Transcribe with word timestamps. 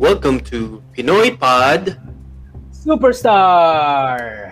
Welcome 0.00 0.40
to 0.48 0.80
Pinoy 0.96 1.36
Pod 1.36 2.00
Superstar! 2.72 4.48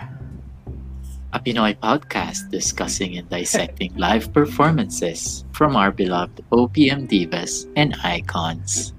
a 1.33 1.41
Pinoy 1.41 1.73
podcast 1.81 2.53
discussing 2.53 3.17
and 3.17 3.25
dissecting 3.33 3.89
live 3.97 4.29
performances 4.37 5.49
from 5.57 5.73
our 5.73 5.89
beloved 5.89 6.45
OPM 6.53 7.09
divas 7.09 7.65
and 7.81 7.97
icons. 8.05 8.93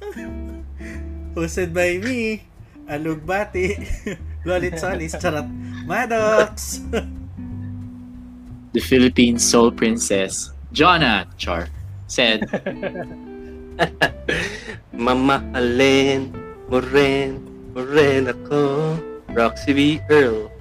Hosted 1.36 1.76
by 1.76 2.00
me, 2.00 2.48
Alug 2.88 3.28
Bati, 3.28 3.76
Lolit 4.48 4.80
Solis, 4.80 5.12
Charot, 5.20 5.44
Maddox! 5.84 6.80
The 8.72 8.80
Philippine 8.80 9.36
soul 9.38 9.70
princess, 9.70 10.56
Jonna 10.72 11.28
Char, 11.36 11.68
said, 12.08 12.48
Mamahalin 15.04 16.32
mo 16.68 16.78
rin, 16.80 17.40
mo 17.72 17.80
rin 17.84 18.28
ako 18.28 18.96
Roxy 19.32 19.72
B. 19.72 19.80
Earl 20.12 20.52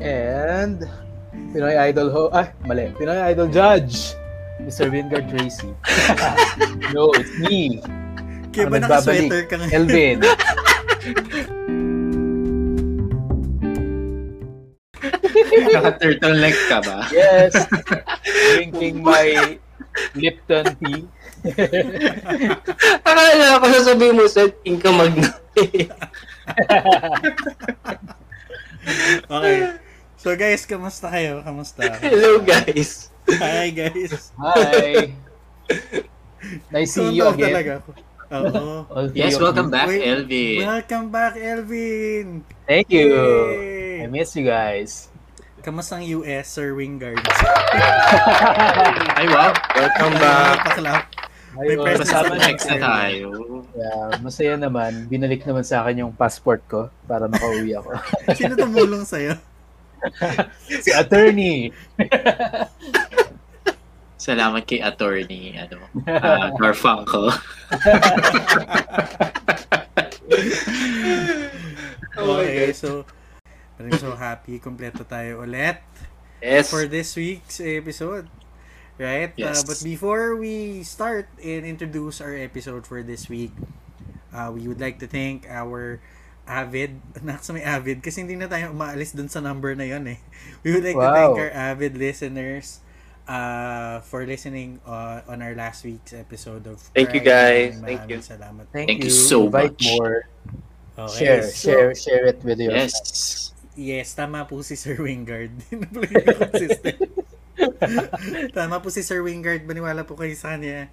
And 0.00 0.88
Pinoy 1.52 1.76
Idol 1.76 2.08
ho, 2.14 2.22
ay, 2.32 2.48
mali. 2.64 2.88
Pinoy 2.96 3.20
Idol 3.34 3.52
Judge, 3.52 4.16
Mr. 4.64 4.88
Wingard 4.88 5.28
Tracy. 5.28 5.68
no, 6.94 7.12
it's 7.18 7.34
me, 7.42 7.82
Kaya 8.50 8.66
ba 8.66 8.78
naka-sweater 8.82 9.46
ka 9.46 9.54
ngayon? 9.60 9.74
Elvin. 9.74 10.18
Naka-turtleneck 15.70 16.56
ka 16.66 16.78
ba? 16.82 17.06
Yes. 17.14 17.54
Drinking 18.54 19.06
my 19.06 19.58
Lipton 20.18 20.66
tea. 20.82 21.06
Akala 23.06 23.60
ko 23.60 23.66
sasabihin 23.72 24.16
mo 24.16 24.26
sa 24.28 24.44
Inka 24.64 24.90
Magna 24.92 25.28
Okay. 29.30 29.58
So 30.20 30.36
guys, 30.36 30.66
kamusta 30.68 31.08
kayo? 31.08 31.40
Kamusta? 31.44 31.96
Hello 32.00 32.40
guys 32.44 33.10
Hi 33.38 33.70
guys. 33.70 34.32
Hi. 34.40 35.12
Nice 36.72 36.96
to 36.96 37.12
see 37.12 37.20
you 37.20 37.28
again. 37.28 37.52
talaga 37.52 37.72
ako. 37.84 37.90
Oo. 38.30 38.64
Yes, 39.12 39.36
welcome 39.36 39.68
back, 39.68 39.86
Wait, 39.86 40.02
Elvin. 40.02 40.64
Welcome 40.64 41.06
back, 41.12 41.36
Elvin! 41.36 42.42
Thank 42.64 42.88
you. 42.90 43.12
Yay! 43.12 44.02
I 44.02 44.06
miss 44.08 44.32
you 44.34 44.48
guys. 44.48 45.12
Kamusta 45.60 46.00
ang 46.00 46.04
US, 46.22 46.48
Sir 46.48 46.72
Wingard? 46.72 47.20
Ay, 49.20 49.28
wow. 49.28 49.52
Welcome 49.76 50.16
back 50.16 50.56
Paklap. 50.64 51.04
May 51.58 51.74
Ayun, 51.74 51.82
presents 51.82 52.14
Kasama 52.14 52.38
na 52.38 52.46
next 52.46 52.66
na 52.70 52.76
tayo. 52.78 53.28
Yeah, 53.74 54.08
masaya 54.22 54.54
naman. 54.54 55.10
Binalik 55.10 55.42
naman 55.42 55.66
sa 55.66 55.82
akin 55.82 56.06
yung 56.06 56.12
passport 56.14 56.62
ko 56.70 56.94
para 57.10 57.26
makauwi 57.26 57.74
ako. 57.74 57.90
Sino 58.38 58.54
tumulong 58.54 59.02
sa'yo? 59.02 59.34
si 60.84 60.90
attorney. 60.94 61.74
Salamat 64.20 64.62
kay 64.68 64.84
attorney, 64.84 65.56
ano, 65.56 65.80
uh, 66.06 66.52
Garfunkel. 66.60 67.32
Okay, 72.20 72.70
so 72.76 73.02
I'm 73.80 73.96
so 73.96 74.12
happy. 74.12 74.60
Kompleto 74.60 75.08
tayo 75.08 75.40
ulit 75.40 75.80
Yes 76.44 76.68
for 76.68 76.84
this 76.84 77.16
week's 77.16 77.58
episode. 77.64 78.28
Right? 79.00 79.32
Uh, 79.32 79.48
Yes. 79.48 79.64
but 79.64 79.80
before 79.80 80.36
we 80.36 80.84
start 80.84 81.24
and 81.40 81.64
introduce 81.64 82.20
our 82.20 82.36
episode 82.36 82.84
for 82.84 83.00
this 83.00 83.32
week, 83.32 83.48
uh, 84.28 84.52
we 84.52 84.68
would 84.68 84.76
like 84.76 85.00
to 85.00 85.08
thank 85.08 85.48
our 85.48 86.04
avid, 86.44 87.00
not 87.24 87.40
sa 87.40 87.56
may 87.56 87.64
avid, 87.64 88.04
kasi 88.04 88.20
hindi 88.20 88.36
na 88.36 88.44
tayo 88.44 88.76
umaalis 88.76 89.16
dun 89.16 89.32
sa 89.32 89.40
number 89.40 89.72
na 89.72 89.88
yon 89.88 90.04
eh. 90.04 90.20
We 90.68 90.76
would 90.76 90.84
like 90.84 91.00
to 91.00 91.00
Wow. 91.00 91.32
thank 91.32 91.48
our 91.48 91.52
avid 91.56 91.96
listeners 91.96 92.84
uh, 93.24 94.04
for 94.04 94.28
listening 94.28 94.84
uh, 94.84 95.24
on 95.24 95.40
our 95.40 95.56
last 95.56 95.80
week's 95.80 96.12
episode 96.12 96.68
of 96.68 96.76
Thank 96.92 97.16
you, 97.16 97.24
Pride. 97.24 97.72
guys. 97.72 97.72
Maraming 97.80 97.88
Thank 97.88 98.04
you. 98.12 98.18
Salamat. 98.20 98.64
Thank, 98.68 98.86
Thank 98.92 99.00
you 99.08 99.14
so 99.14 99.48
Invite 99.48 99.80
much. 99.80 99.96
more. 99.96 100.28
Okay, 101.00 101.16
Share, 101.16 101.42
so- 101.48 101.56
share, 101.56 101.88
share 101.96 102.24
it 102.28 102.44
with 102.44 102.60
your 102.60 102.76
Yes. 102.76 102.92
Yes, 103.72 104.12
tama 104.12 104.44
po 104.44 104.60
si 104.60 104.76
Sir 104.76 105.00
Wingard. 105.00 105.56
Hindi 105.72 105.80
na 105.80 105.88
pala 105.88 106.04
yung 106.04 106.36
consistent. 106.36 107.00
tama 108.56 108.80
po 108.80 108.88
si 108.88 109.02
Sir 109.02 109.20
Wingard. 109.24 109.66
Maniwala 109.66 110.06
po 110.06 110.16
kayo 110.16 110.32
sa 110.34 110.56
kanya. 110.56 110.88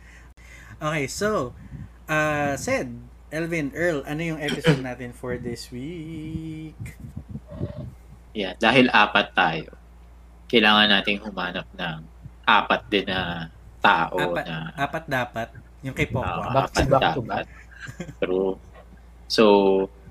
Okay, 0.77 1.05
so, 1.09 1.57
uh, 2.05 2.53
said, 2.53 2.93
Elvin, 3.33 3.73
Earl, 3.75 4.05
ano 4.07 4.21
yung 4.23 4.39
episode 4.39 4.79
natin 4.79 5.11
for 5.11 5.35
this 5.35 5.73
week? 5.73 6.95
Yeah, 8.37 8.53
dahil 8.61 8.87
apat 8.93 9.33
tayo, 9.33 9.73
kailangan 10.47 10.93
nating 10.93 11.25
humanap 11.25 11.67
ng 11.73 12.05
apat 12.47 12.81
din 12.87 13.09
na 13.09 13.51
tao 13.83 14.15
Apat, 14.15 14.45
na 14.45 14.57
apat 14.77 15.03
dapat. 15.09 15.47
Yung 15.83 15.95
kay 15.97 16.07
Pokwa. 16.07 16.45
Ah, 16.47 16.53
Back 16.53 16.69
to 16.71 16.79
apat 16.79 16.87
back 16.87 17.01
to 17.01 17.21
dapat. 17.21 17.45
True. 18.21 18.53
So, 19.27 19.43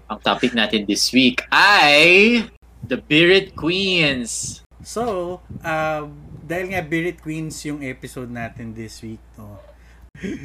ang 0.06 0.20
topic 0.20 0.52
natin 0.52 0.84
this 0.84 1.08
week 1.10 1.42
ay 1.48 2.44
The 2.84 3.00
Bearded 3.00 3.56
Queens. 3.56 4.62
So, 4.84 5.40
uh, 5.64 6.06
dahil 6.46 6.70
nga 6.70 6.80
Bearded 6.80 7.18
Queens 7.18 7.58
yung 7.66 7.82
episode 7.82 8.30
natin 8.30 8.70
this 8.70 9.02
week, 9.02 9.20
no? 9.34 9.58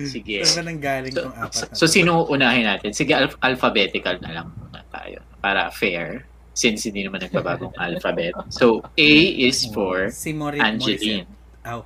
Sige. 0.03 0.43
Saan 0.43 0.57
ba 0.57 0.61
nang 0.67 0.81
galing 0.81 1.13
So, 1.13 1.21
tong 1.23 1.37
apat 1.37 1.53
so, 1.53 1.63
na 1.63 1.73
so 1.77 1.85
to? 1.85 1.91
sino 1.93 2.11
unahin 2.27 2.65
natin? 2.67 2.89
Sige, 2.91 3.13
alph- 3.13 3.39
alphabetical 3.39 4.19
na 4.19 4.41
lang 4.41 4.47
muna 4.51 4.83
tayo 4.89 5.21
para 5.39 5.71
fair 5.71 6.25
since 6.51 6.83
hindi 6.83 7.07
naman 7.07 7.21
nagbabagong 7.21 7.71
alphabet. 7.87 8.35
So, 8.49 8.83
A 8.97 9.11
is 9.39 9.63
for 9.69 10.11
Si 10.11 10.33
Morit 10.33 10.59
Angeline. 10.59 11.29
Aw. 11.61 11.77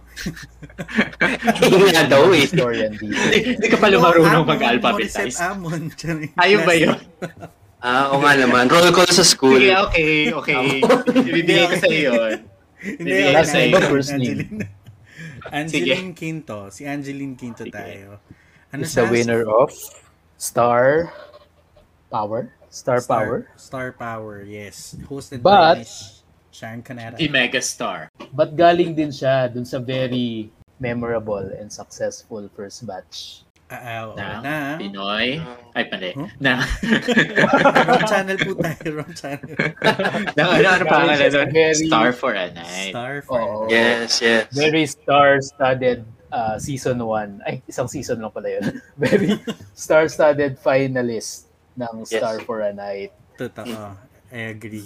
Hindi 1.62 1.92
nga 1.92 2.08
daw 2.08 2.32
eh 2.32 2.42
historian 2.42 2.96
dito. 2.96 3.12
Hindi 3.12 3.68
ka 3.68 3.78
pala 3.78 4.00
marunong 4.00 4.48
mag-alphabetize. 4.48 5.36
Amon. 5.44 5.92
Ayun 6.40 6.62
ba 6.64 6.74
yun? 6.74 6.96
Ah, 7.86 8.10
oo 8.10 8.18
nga 8.18 8.34
naman 8.34 8.66
Roll 8.66 8.90
call 8.90 9.06
sa 9.12 9.22
school 9.22 9.62
Sige, 9.62 9.76
okay, 9.78 10.34
okay. 10.34 10.82
Ibibigay 11.12 11.70
ko 11.70 11.76
sa 11.78 11.86
iyo 11.86 12.18
yun. 12.18 12.55
Hindi, 13.02 13.34
last 13.34 13.54
name, 13.54 13.74
Angeline. 13.74 13.90
first 13.90 14.12
name. 14.14 14.22
Angeline. 14.22 14.70
Angeline 15.52 16.12
Quinto. 16.14 16.70
Si 16.70 16.86
Angeline 16.86 17.34
Quinto 17.36 17.64
Sige. 17.66 17.74
tayo. 17.74 18.20
Ano 18.74 18.82
Is 18.84 18.94
the 18.94 19.06
winner 19.08 19.46
of 19.48 19.72
Star 20.38 21.10
Power? 22.12 22.52
Star, 22.70 23.00
Power? 23.00 23.48
Star 23.56 23.96
Power, 23.96 24.44
yes. 24.44 25.00
Hosted 25.08 25.40
But- 25.40 25.80
by 25.80 25.88
Sharon 26.52 26.84
Canara. 26.84 27.16
The 27.16 27.32
Megastar. 27.32 28.12
But 28.36 28.60
galing 28.60 28.96
din 29.00 29.16
siya 29.16 29.48
dun 29.48 29.64
sa 29.64 29.80
very 29.80 30.52
memorable 30.80 31.56
and 31.56 31.72
successful 31.72 32.44
first 32.52 32.84
batch. 32.84 33.45
Ah, 33.66 34.06
oo. 34.06 34.14
Na, 34.14 34.46
na. 34.46 34.56
Pinoy. 34.78 35.42
Ay, 35.74 35.84
mali. 35.90 36.14
Huh? 36.14 36.30
Na, 36.38 36.62
wrong 37.90 38.06
channel 38.06 38.38
po 38.38 38.62
tayo. 38.62 38.90
Wrong 38.94 39.14
channel. 39.18 39.58
na, 40.38 40.42
ano, 40.54 40.68
ano 40.70 40.84
pa 40.86 41.02
doon? 41.02 41.50
Star 41.74 42.14
for 42.14 42.38
a 42.38 42.54
Night. 42.54 42.94
Star 42.94 43.26
for 43.26 43.42
Oo. 43.42 43.66
Yes, 43.66 44.22
yes 44.22 44.54
Very 44.54 44.86
star-studded 44.86 46.06
uh, 46.30 46.62
season 46.62 47.02
1. 47.02 47.42
Ay, 47.42 47.66
isang 47.66 47.90
season 47.90 48.22
lang 48.22 48.30
pala 48.30 48.54
yun. 48.54 48.78
very 49.02 49.34
star-studded 49.74 50.62
finalist 50.62 51.50
ng 51.74 52.06
Yes. 52.06 52.22
Star 52.22 52.38
for 52.46 52.62
a 52.62 52.70
Night. 52.70 53.18
Totoo. 53.34 53.98
I 54.30 54.54
agree. 54.54 54.86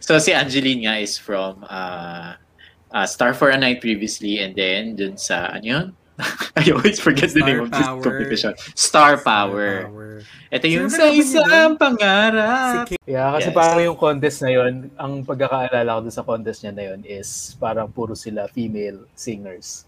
So, 0.00 0.16
si 0.16 0.32
Angeline 0.32 0.88
nga 0.88 0.96
is 0.96 1.20
from 1.20 1.60
uh, 1.68 2.40
uh, 2.88 3.04
Star 3.04 3.36
for 3.36 3.52
a 3.52 3.58
Night 3.60 3.84
previously 3.84 4.40
and 4.40 4.56
then 4.56 4.96
dun 4.96 5.20
sa, 5.20 5.52
ano 5.52 5.66
yun? 5.68 5.86
I 6.58 6.66
always 6.74 6.98
forget 6.98 7.30
the 7.30 7.38
Star 7.40 7.48
name 7.48 7.60
of 7.62 7.70
this 7.70 7.78
Power. 7.86 8.02
competition. 8.02 8.52
Star 8.74 9.12
Power. 9.22 9.86
Star 9.86 9.90
Power. 9.90 10.10
Ito 10.50 10.66
yung 10.66 10.90
Sino 10.90 10.98
sa 10.98 11.06
isang 11.14 11.72
Si 11.74 11.78
pangarap. 11.78 12.84
Kate. 12.90 12.98
Yeah, 13.06 13.30
kasi 13.38 13.48
Yes. 13.50 13.56
parang 13.56 13.80
yung 13.86 13.98
contest 13.98 14.38
na 14.42 14.50
yun, 14.50 14.90
ang 14.98 15.22
pagkakaalala 15.22 16.02
ko 16.02 16.10
sa 16.10 16.26
contest 16.26 16.66
niya 16.66 16.72
na 16.74 16.84
yun 16.90 17.00
is 17.06 17.54
parang 17.62 17.86
puro 17.86 18.18
sila 18.18 18.50
female 18.50 19.06
singers. 19.14 19.86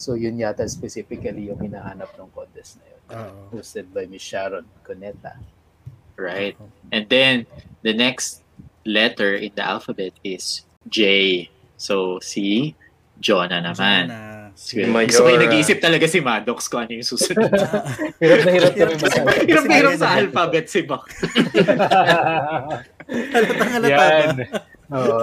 So 0.00 0.16
yun 0.16 0.40
yata 0.40 0.64
specifically 0.64 1.52
yung 1.52 1.60
hinahanap 1.60 2.08
ng 2.16 2.30
contest 2.32 2.80
na 2.80 2.86
yun. 2.88 3.02
Oo. 3.12 3.60
Hosted 3.60 3.92
by 3.92 4.08
Miss 4.08 4.24
Sharon 4.24 4.64
Coneta. 4.86 5.36
Right. 6.18 6.58
And 6.90 7.06
then, 7.06 7.46
the 7.82 7.94
next 7.94 8.42
letter 8.82 9.38
in 9.38 9.54
the 9.54 9.62
alphabet 9.62 10.18
is 10.26 10.66
J. 10.90 11.46
So, 11.78 12.18
si 12.18 12.74
Jonah 13.22 13.62
naman. 13.62 14.10
Sana. 14.10 14.37
Sige. 14.58 14.82
Si 14.84 14.90
Mayora. 14.90 15.06
Gusto 15.06 15.22
ko 15.22 15.30
yung 15.30 15.44
nag-iisip 15.46 15.78
talaga 15.78 16.04
si 16.10 16.18
Maddox 16.18 16.58
kung 16.66 16.82
ano 16.82 16.92
yung 16.92 17.06
susunod. 17.06 17.46
Hirap 18.22 18.40
na 18.42 18.50
hirap 18.50 18.72
kami 18.74 18.94
masabi. 18.98 19.30
hirap 19.46 19.64
na 19.64 19.74
hirap 19.78 19.92
sa 19.94 20.08
alphabet 20.18 20.66
si 20.66 20.80
Bok. 20.82 21.06
Halatang 23.08 23.70
halata? 23.72 24.04
Yan. 24.04 24.36
Oo. 24.90 25.18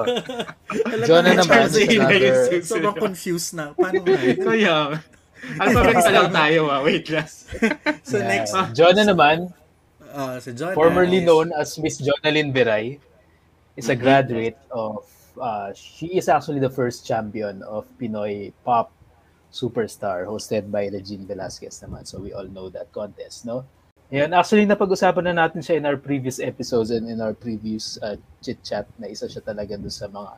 Halatang 0.71 1.03
Jonah 1.03 1.31
halata 1.35 1.51
naman, 1.51 1.67
susunod. 1.67 2.63
Sobrang 2.63 2.95
confused 2.97 3.51
na. 3.53 3.75
Paano 3.75 3.99
nga? 4.01 4.17
Kaya, 4.39 4.75
Alphabet 5.61 5.95
pa 5.99 6.09
lang 6.09 6.29
tayo, 6.31 6.61
ah. 6.71 6.79
Wait 6.81 7.05
lang. 7.11 7.27
So 8.07 8.17
Yeah. 8.17 8.29
next, 8.31 8.55
Jonah 8.73 9.05
naman, 9.05 9.51
uh, 10.09 10.39
si 10.39 10.55
Jonah 10.55 10.73
formerly 10.73 11.21
is- 11.21 11.27
known 11.27 11.51
as 11.53 11.75
Miss 11.77 11.99
Jonalyn 11.99 12.49
Beray, 12.49 12.97
is 13.75 13.91
a 13.91 13.93
Mhm. 13.93 14.01
graduate 14.01 14.57
of, 14.71 15.03
uh, 15.35 15.69
she 15.75 16.15
is 16.15 16.31
actually 16.31 16.63
the 16.63 16.71
first 16.71 17.03
champion 17.03 17.59
of 17.61 17.83
Pinoy 17.99 18.55
Pop 18.63 18.94
Superstar 19.55 20.27
hosted 20.27 20.67
by 20.67 20.91
Regine 20.91 21.23
Velasquez 21.23 21.79
naman. 21.79 22.03
So 22.03 22.19
we 22.19 22.35
all 22.35 22.51
know 22.51 22.67
that 22.75 22.91
contest, 22.91 23.47
no? 23.47 23.63
Ayan, 24.11 24.35
actually 24.35 24.67
napag-usapan 24.67 25.31
na 25.31 25.47
natin 25.47 25.63
siya 25.63 25.79
in 25.79 25.87
our 25.87 25.95
previous 25.95 26.43
episodes 26.43 26.91
and 26.91 27.07
in 27.07 27.23
our 27.23 27.31
previous 27.31 27.95
uh, 28.03 28.19
chit-chat 28.43 28.83
na 28.99 29.07
isa 29.07 29.31
siya 29.31 29.41
talaga 29.41 29.79
doon 29.79 29.95
sa 29.95 30.11
mga 30.11 30.35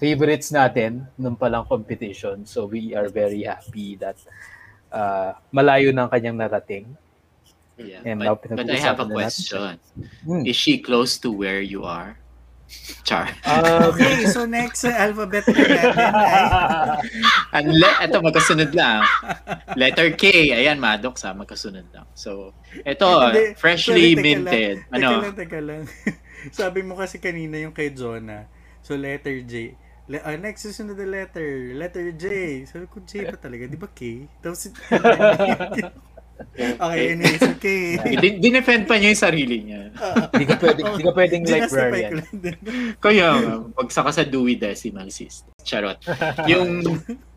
favorites 0.00 0.48
natin 0.50 1.04
nung 1.20 1.36
palang 1.36 1.68
competition. 1.68 2.48
So 2.48 2.64
we 2.64 2.96
are 2.96 3.12
very 3.12 3.44
happy 3.44 4.00
that 4.00 4.16
uh, 4.88 5.36
malayo 5.52 5.92
ng 5.92 6.08
kanyang 6.08 6.40
narating. 6.40 6.96
Yeah, 7.76 8.00
And 8.08 8.24
now 8.24 8.40
but, 8.40 8.64
but 8.64 8.72
I 8.72 8.80
have 8.80 9.04
a 9.04 9.06
question. 9.06 9.76
Hmm. 10.24 10.48
Is 10.48 10.56
she 10.56 10.80
close 10.80 11.20
to 11.20 11.28
where 11.28 11.60
you 11.60 11.84
are? 11.84 12.16
Char. 13.06 13.30
Um, 13.46 13.94
Okay, 13.94 14.26
so 14.26 14.42
next 14.44 14.82
sa 14.82 14.90
alphabet 15.06 15.46
na 15.46 15.54
natin 15.54 15.94
ay 15.94 16.44
Ang 17.56 17.66
le- 17.70 17.98
ito, 18.02 18.18
magkasunod 18.18 18.70
lang. 18.74 19.06
Letter 19.78 20.10
K. 20.18 20.50
Ayan, 20.50 20.82
Maddox 20.82 21.22
ha, 21.22 21.30
magkasunod 21.30 21.86
lang. 21.94 22.06
So, 22.12 22.50
ito, 22.82 23.06
Hindi, 23.06 23.54
freshly 23.54 24.14
sorry, 24.14 24.18
teka 24.18 24.22
minted. 24.26 24.76
Lang, 24.90 24.94
Ano? 24.98 25.10
Teka 25.10 25.22
lang, 25.22 25.34
teka 25.38 25.60
lang. 25.62 25.82
Sabi 26.58 26.80
mo 26.82 26.98
kasi 26.98 27.22
kanina 27.22 27.58
yung 27.62 27.74
kay 27.74 27.94
Jonah. 27.94 28.50
So, 28.82 28.98
letter 28.98 29.38
J. 29.46 29.78
Le- 30.06 30.22
ah, 30.22 30.38
next 30.38 30.62
susunod 30.66 30.94
na 30.94 31.06
letter. 31.06 31.74
Letter 31.74 32.14
J. 32.14 32.24
Sabi 32.66 32.86
ko, 32.86 33.02
J 33.02 33.26
pa 33.26 33.38
talaga. 33.38 33.66
Di 33.66 33.78
ba 33.78 33.90
K? 33.90 34.26
Tapos, 34.38 34.70
okay, 36.56 37.12
anyways, 37.12 37.42
okay. 37.56 37.96
Din- 38.22 38.40
Dinefend 38.40 38.84
pa 38.84 38.96
niya 38.96 39.12
yung 39.12 39.22
sarili 39.22 39.56
niya. 39.64 39.92
Hindi 40.32 40.44
ka 40.44 40.56
pwedeng, 40.60 40.86
hindi 40.92 41.04
ka 41.04 41.12
pwedeng 41.16 41.42
librarian. 41.44 42.14
Kaya, 43.00 43.28
pagsaka 43.72 44.10
sa 44.12 44.22
Dewey 44.24 44.60
Decimal 44.60 45.08
System. 45.08 45.52
Charot. 45.64 45.96
Yung 46.44 46.84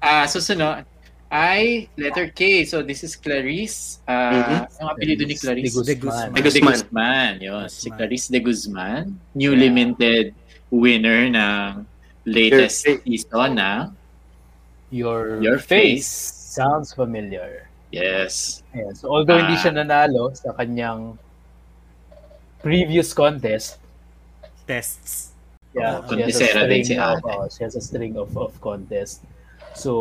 ah 0.04 0.28
susunod 0.28 0.84
ay 1.30 1.88
letter 1.96 2.34
K. 2.34 2.66
So, 2.66 2.82
this 2.82 3.06
is 3.06 3.14
Clarice. 3.16 4.02
Uh, 4.10 4.66
Ang 4.82 4.88
apelido 4.90 5.24
ni 5.24 5.38
Clarice? 5.38 5.78
De 5.78 5.94
De 5.94 5.96
Guzman. 6.02 6.34
De 6.34 6.42
Guzman. 6.42 6.74
Guzman. 6.74 7.32
Yun. 7.38 7.66
Si 7.70 7.88
Guzman. 7.88 7.98
Clarice 8.02 8.28
De 8.34 8.40
Guzman. 8.42 9.04
Newly 9.38 9.70
minted 9.70 10.34
winner 10.74 11.30
ng 11.30 11.86
latest 12.26 12.86
Your 12.86 13.02
season 13.06 13.52
na 13.56 13.72
Your, 14.90 15.38
Your 15.38 15.58
face. 15.62 16.10
face. 16.10 16.10
sounds 16.50 16.94
familiar. 16.98 17.69
Yes. 17.90 18.62
Ayan. 18.72 18.94
So 18.94 19.10
although 19.10 19.38
hindi 19.38 19.58
Ah. 19.58 19.62
siya 19.62 19.72
nanalo 19.74 20.30
sa 20.34 20.54
kanyang 20.54 21.18
previous 22.62 23.14
contest, 23.14 23.80
Tests. 24.70 25.34
yeah, 25.74 25.98
Oh, 25.98 26.14
she 26.14 26.22
has 26.22 26.38
a 26.38 26.46
string 26.46 26.84
si 26.86 26.96
of, 26.98 27.18
oh, 27.26 27.48
she 27.50 27.62
has 27.66 27.74
a 27.74 27.82
string 27.82 28.14
of, 28.14 28.30
of 28.38 28.54
contest. 28.62 29.26
So 29.74 29.92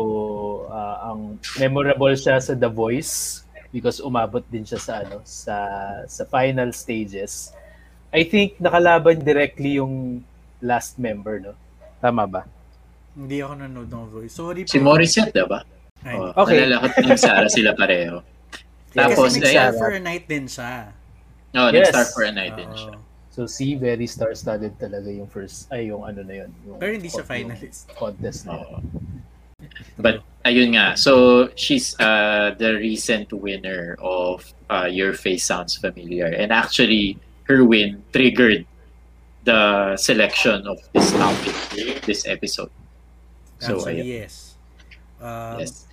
ah, 0.69 1.09
ang 1.09 1.41
memorable 1.57 2.13
siya 2.13 2.37
sa 2.37 2.53
The 2.53 2.69
Voice 2.69 3.41
because 3.69 4.01
umabot 4.01 4.45
din 4.49 4.65
siya 4.65 4.77
sa 4.77 4.93
ano 5.01 5.21
sa 5.25 5.55
sa 6.05 6.23
final 6.25 6.69
stages. 6.69 7.53
I 8.09 8.25
think 8.25 8.57
nakalaban 8.57 9.21
directly 9.21 9.77
yung 9.77 10.25
last 10.59 10.97
member, 10.97 11.37
no? 11.39 11.53
Tama 12.01 12.25
ba? 12.25 12.41
Hindi 13.13 13.41
ako 13.41 13.53
nanood 13.55 13.89
ng 13.89 14.05
voice. 14.09 14.33
Sorry 14.33 14.61
po. 14.65 14.69
Si 14.69 14.77
Morissette, 14.77 15.33
diba? 15.33 15.61
Ay, 16.05 16.15
Oh, 16.15 16.31
Okay. 16.43 16.63
Nalala 16.63 16.75
ko 16.79 16.87
ng 17.03 17.17
Sarah 17.19 17.51
sila 17.51 17.75
pareho. 17.75 18.23
Tapos, 18.91 19.35
kasi 19.35 19.43
ayan. 19.45 19.69
nag-star 19.69 19.71
for 19.75 19.89
a 19.91 19.99
night 19.99 20.25
din 20.25 20.45
siya. 20.47 20.73
No, 21.53 21.69
Yes. 21.69 21.91
nag-star 21.91 22.05
for 22.13 22.23
a 22.25 22.31
night 22.31 22.55
din 22.55 22.71
siya. 22.73 22.93
Oo. 22.95 23.07
So 23.29 23.47
si 23.47 23.75
very 23.79 24.03
star-studded 24.03 24.75
talaga 24.75 25.07
yung 25.07 25.29
first 25.29 25.71
ay 25.71 25.87
yung 25.87 26.03
ano 26.03 26.25
na 26.27 26.43
yun. 26.43 26.51
Yung, 26.67 26.75
Pero 26.75 26.91
hindi 26.91 27.07
siya 27.07 27.23
finalist. 27.23 27.87
Contest 27.95 28.43
na 28.45 28.59
yun. 28.59 28.67
Oo. 28.67 28.77
But 29.95 30.23
ayun 30.43 30.75
nga. 30.75 30.99
So 30.99 31.47
she's 31.55 31.95
uh, 31.99 32.51
the 32.59 32.75
recent 32.75 33.31
winner 33.31 33.95
of 34.03 34.43
uh, 34.67 34.91
Your 34.91 35.13
Face 35.15 35.45
Sounds 35.45 35.77
Familiar. 35.79 36.27
And 36.27 36.51
actually 36.51 37.15
her 37.47 37.63
win 37.63 38.03
triggered 38.11 38.65
the 39.47 39.95
selection 39.95 40.67
of 40.67 40.77
this 40.91 41.11
topic, 41.15 41.55
this 42.03 42.27
episode. 42.27 42.71
So 43.59 43.79
Actually, 43.79 44.03
ayun. 44.03 44.05
yes. 44.27 44.33
Um, 45.19 45.63
Yes. 45.63 45.87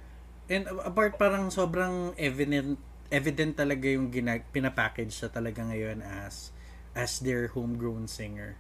And 0.47 0.69
apart 0.87 1.19
parang 1.19 1.51
sobrang 1.51 2.15
evident 2.19 2.79
evident 3.11 3.55
talaga 3.55 3.87
yung 3.87 4.11
gina, 4.11 4.43
pinapackage 4.51 5.15
siya 5.15 5.31
talaga 5.31 5.63
ngayon 5.63 6.03
as 6.03 6.51
as 6.95 7.19
their 7.23 7.51
homegrown 7.55 8.07
singer. 8.07 8.59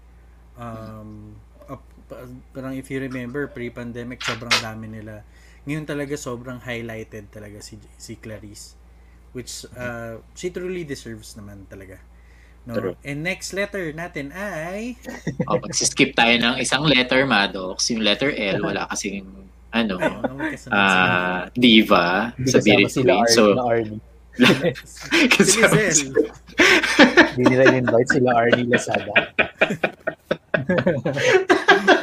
Um 0.58 1.38
up- 1.66 1.86
pa- 2.10 2.26
parang 2.54 2.74
if 2.78 2.90
you 2.90 2.98
remember 3.02 3.46
pre-pandemic 3.50 4.22
sobrang 4.22 4.54
dami 4.62 4.86
nila. 4.90 5.22
Ngayon 5.66 5.86
talaga 5.86 6.14
sobrang 6.14 6.62
highlighted 6.62 7.30
talaga 7.30 7.58
si 7.62 7.78
si 7.98 8.14
Clarice 8.18 8.78
which 9.36 9.68
uh, 9.76 10.16
she 10.32 10.48
truly 10.48 10.80
deserves 10.88 11.36
naman 11.36 11.68
talaga. 11.68 12.00
No? 12.64 12.72
True. 12.72 12.96
And 13.04 13.20
next 13.20 13.52
letter 13.52 13.92
natin 13.92 14.32
ay 14.32 14.96
Oh, 15.44 15.60
magsiskip 15.60 16.16
tayo 16.16 16.34
ng 16.40 16.56
isang 16.58 16.82
letter, 16.88 17.28
Maddox. 17.28 17.92
Yung 17.92 18.00
letter 18.00 18.32
L, 18.32 18.64
wala 18.64 18.88
kasing 18.88 19.28
ano, 19.72 19.96
ah 20.70 21.48
diva 21.54 22.32
sa 22.46 22.60
sila 22.60 23.24
Queen. 23.24 23.32
So, 23.32 23.54
na 23.54 23.62
Arnie. 23.66 24.00
Si 24.36 25.28
kasama 25.32 25.76
Lizelle. 25.80 26.28
Hindi 27.36 27.44
nila 27.48 27.64
in-invite 27.72 28.10
sila 28.12 28.30
Arnie 28.36 28.68
Lazada. 28.68 29.14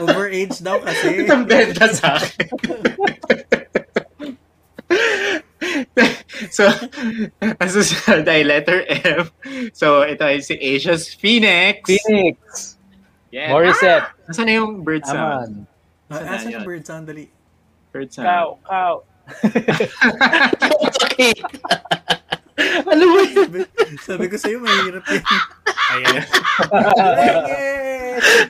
Overage 0.03 0.57
daw 0.61 0.77
kasi. 0.81 1.23
Ang 1.33 1.45
benta 1.45 1.87
sa 1.93 2.17
akin. 2.17 2.49
so, 6.53 6.65
ang 7.41 7.69
susunod 7.71 8.25
ay 8.27 8.43
letter 8.45 8.85
M. 9.05 9.29
So, 9.73 10.03
ito 10.05 10.23
ay 10.25 10.41
si 10.41 10.53
Asia's 10.57 11.09
Phoenix. 11.13 11.81
Phoenix! 11.87 12.37
Yeah. 13.33 13.49
Morissette! 13.49 14.13
Nasaan 14.29 14.45
na 14.45 14.53
yung 14.61 14.71
bird 14.85 15.01
sound? 15.05 15.17
Aman. 15.17 15.51
Ah, 16.09 16.13
Saan 16.13 16.25
na 16.25 16.31
Asan 16.37 16.49
yun? 16.49 16.53
yung 16.53 16.65
bird 16.67 16.85
sound? 16.85 17.05
Dali. 17.09 17.25
Bird 17.93 18.09
sound. 18.09 18.25
Cow! 18.25 18.57
Cow! 18.65 18.93
okay. 21.05 21.31
ano 22.89 23.03
ba 23.05 23.19
yun? 23.21 23.33
Sabi, 23.37 23.59
sabi 24.01 24.25
ko 24.33 24.35
sa'yo, 24.41 24.57
mahirap 24.65 25.05
yan. 25.05 25.23
Ayan. 25.93 26.15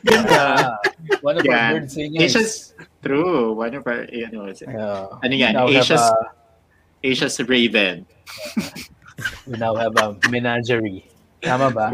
Ganda. 0.08 0.32
Ah, 0.40 0.80
one 1.20 1.36
of 1.40 1.44
Yan. 1.44 1.52
our 1.60 1.74
bird 1.76 1.92
singers. 1.92 2.24
Asia's, 2.24 2.52
true. 3.04 3.52
One 3.52 3.76
of 3.76 3.84
our, 3.84 4.08
ano, 4.08 4.48
Yeah. 4.56 5.20
ano 5.20 5.34
yan? 5.36 5.54
Asia's, 5.60 6.00
a- 6.00 6.32
Asia's 7.04 7.36
Raven. 7.44 8.08
we 9.44 9.60
now 9.60 9.76
have 9.76 9.92
a 10.00 10.16
menagerie. 10.32 11.04
Tama 11.44 11.68
ba? 11.68 11.92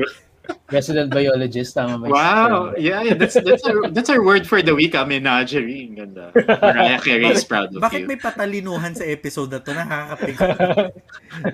Resident 0.70 1.10
biologist, 1.10 1.74
tama 1.74 1.98
ba? 1.98 2.08
Wow. 2.08 2.74
Yeah, 2.78 3.02
yeah, 3.02 3.18
that's 3.18 3.34
that's 3.34 3.66
our, 3.66 3.90
that's 3.90 4.10
our 4.10 4.22
word 4.22 4.46
for 4.46 4.62
the 4.62 4.74
week, 4.78 4.94
ah, 4.94 5.02
menagerie. 5.02 5.90
Ang 5.90 5.98
ganda. 5.98 6.30
Mariah 6.36 7.02
Carey 7.02 7.26
is 7.26 7.42
proud 7.42 7.74
of 7.74 7.82
Bakit 7.82 8.06
you. 8.06 8.08
may 8.08 8.20
patalinuhan 8.22 8.94
sa 8.94 9.02
episode 9.10 9.50
na 9.50 9.60
to? 9.66 9.74
Nakakapig. 9.74 10.38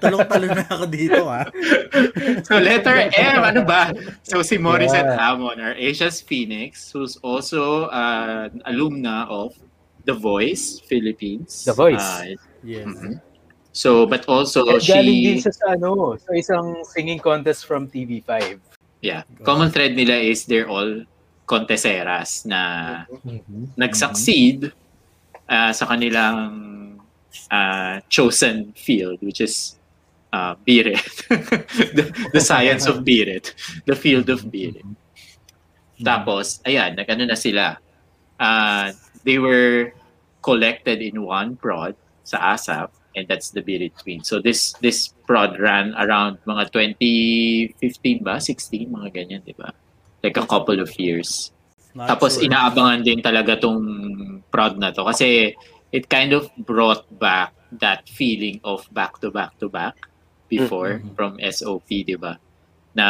Talong-talo 0.04 0.48
na 0.52 0.64
ako 0.68 0.86
dito, 0.92 1.22
ah. 1.32 1.48
So 2.44 2.60
letter 2.60 3.08
M, 3.16 3.40
ano 3.44 3.64
ba? 3.64 3.96
So 4.28 4.44
si 4.44 4.60
Morissette 4.60 5.16
Yeah. 5.16 5.32
Amon, 5.32 5.64
our 5.64 5.76
Asia's 5.80 6.20
Phoenix, 6.20 6.92
who's 6.92 7.16
also 7.24 7.88
uh, 7.88 8.52
an 8.52 8.60
alumna 8.68 9.28
of 9.32 9.56
The 10.04 10.14
Voice 10.14 10.84
Philippines. 10.84 11.64
The 11.64 11.74
Voice. 11.74 12.04
Uh, 12.04 12.36
Yes. 12.66 12.90
mhm. 12.90 13.22
So, 13.70 14.08
but 14.08 14.26
also 14.32 14.64
At 14.72 14.82
galing 14.88 15.20
din 15.22 15.38
she, 15.38 15.46
siya 15.46 15.54
sa 15.54 15.66
ano, 15.76 16.16
sa 16.16 16.32
isang 16.34 16.80
singing 16.88 17.20
contest 17.20 17.68
from 17.68 17.86
TV5. 17.86 18.58
Yeah, 19.06 19.22
common 19.46 19.70
thread 19.70 19.94
nila 19.94 20.18
is 20.18 20.50
they're 20.50 20.66
all 20.66 21.06
conteseras 21.46 22.42
na 22.50 23.06
nag-succeed 23.78 24.74
uh, 25.46 25.70
sa 25.70 25.86
kanilang 25.86 26.98
uh, 27.54 28.02
chosen 28.10 28.74
field, 28.74 29.22
which 29.22 29.40
is 29.40 29.78
uh, 30.34 30.58
Biret. 30.66 31.06
the, 31.98 32.10
the 32.34 32.42
science 32.42 32.90
of 32.90 33.06
Biret. 33.06 33.54
The 33.86 33.96
field 33.96 34.34
of 34.34 34.50
Biret. 34.50 34.90
Tapos, 36.02 36.66
ayan, 36.66 36.98
nag-ano 36.98 37.30
na 37.30 37.38
sila. 37.38 37.78
Uh, 38.42 38.92
they 39.24 39.38
were 39.38 39.94
collected 40.42 41.00
in 41.06 41.22
one 41.22 41.56
prod 41.56 41.94
sa 42.26 42.58
ASAP 42.58 42.90
and 43.16 43.28
that's 43.28 43.50
the 43.52 43.64
Birit 43.64 43.96
Queen. 43.96 44.24
So 44.24 44.40
this 44.40 44.76
this 44.84 45.16
prod 45.26 45.58
ran 45.60 45.96
around 45.96 46.38
mga 46.46 46.72
2015 46.72 48.24
ba? 48.24 48.38
16, 48.40 48.92
mga 48.92 49.10
ganyan, 49.16 49.42
di 49.44 49.56
ba? 49.56 49.72
Like 50.22 50.38
a 50.38 50.46
couple 50.46 50.80
of 50.80 50.92
years. 51.00 51.52
Not 51.96 52.12
Tapos 52.12 52.36
sure. 52.38 52.52
inaabangan 52.52 53.08
din 53.08 53.24
talaga 53.24 53.56
tong 53.56 53.80
prod 54.52 54.76
na 54.78 54.92
to 54.92 55.08
kasi 55.08 55.56
it 55.96 56.12
kind 56.12 56.36
of 56.36 56.52
brought 56.68 57.08
back 57.18 57.56
that 57.80 58.04
feeling 58.12 58.60
of 58.68 58.84
back 58.92 59.20
to 59.24 59.32
back 59.32 59.56
to 59.64 59.72
back 59.72 59.96
before 60.52 61.00
Mhm. 61.00 61.16
from 61.16 61.32
SOP, 61.40 62.04
di 62.04 62.20
ba? 62.20 62.36
Na 62.94 63.08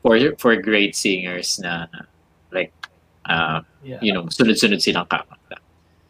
for 0.00 0.16
for 0.40 0.56
great 0.60 0.96
singers 0.96 1.60
na 1.60 1.88
like 2.52 2.72
uh, 3.24 3.60
Yeah. 3.84 4.00
you 4.04 4.12
know, 4.12 4.28
sunod-sunod 4.28 4.80
silang 4.84 5.08
kakanta. 5.08 5.56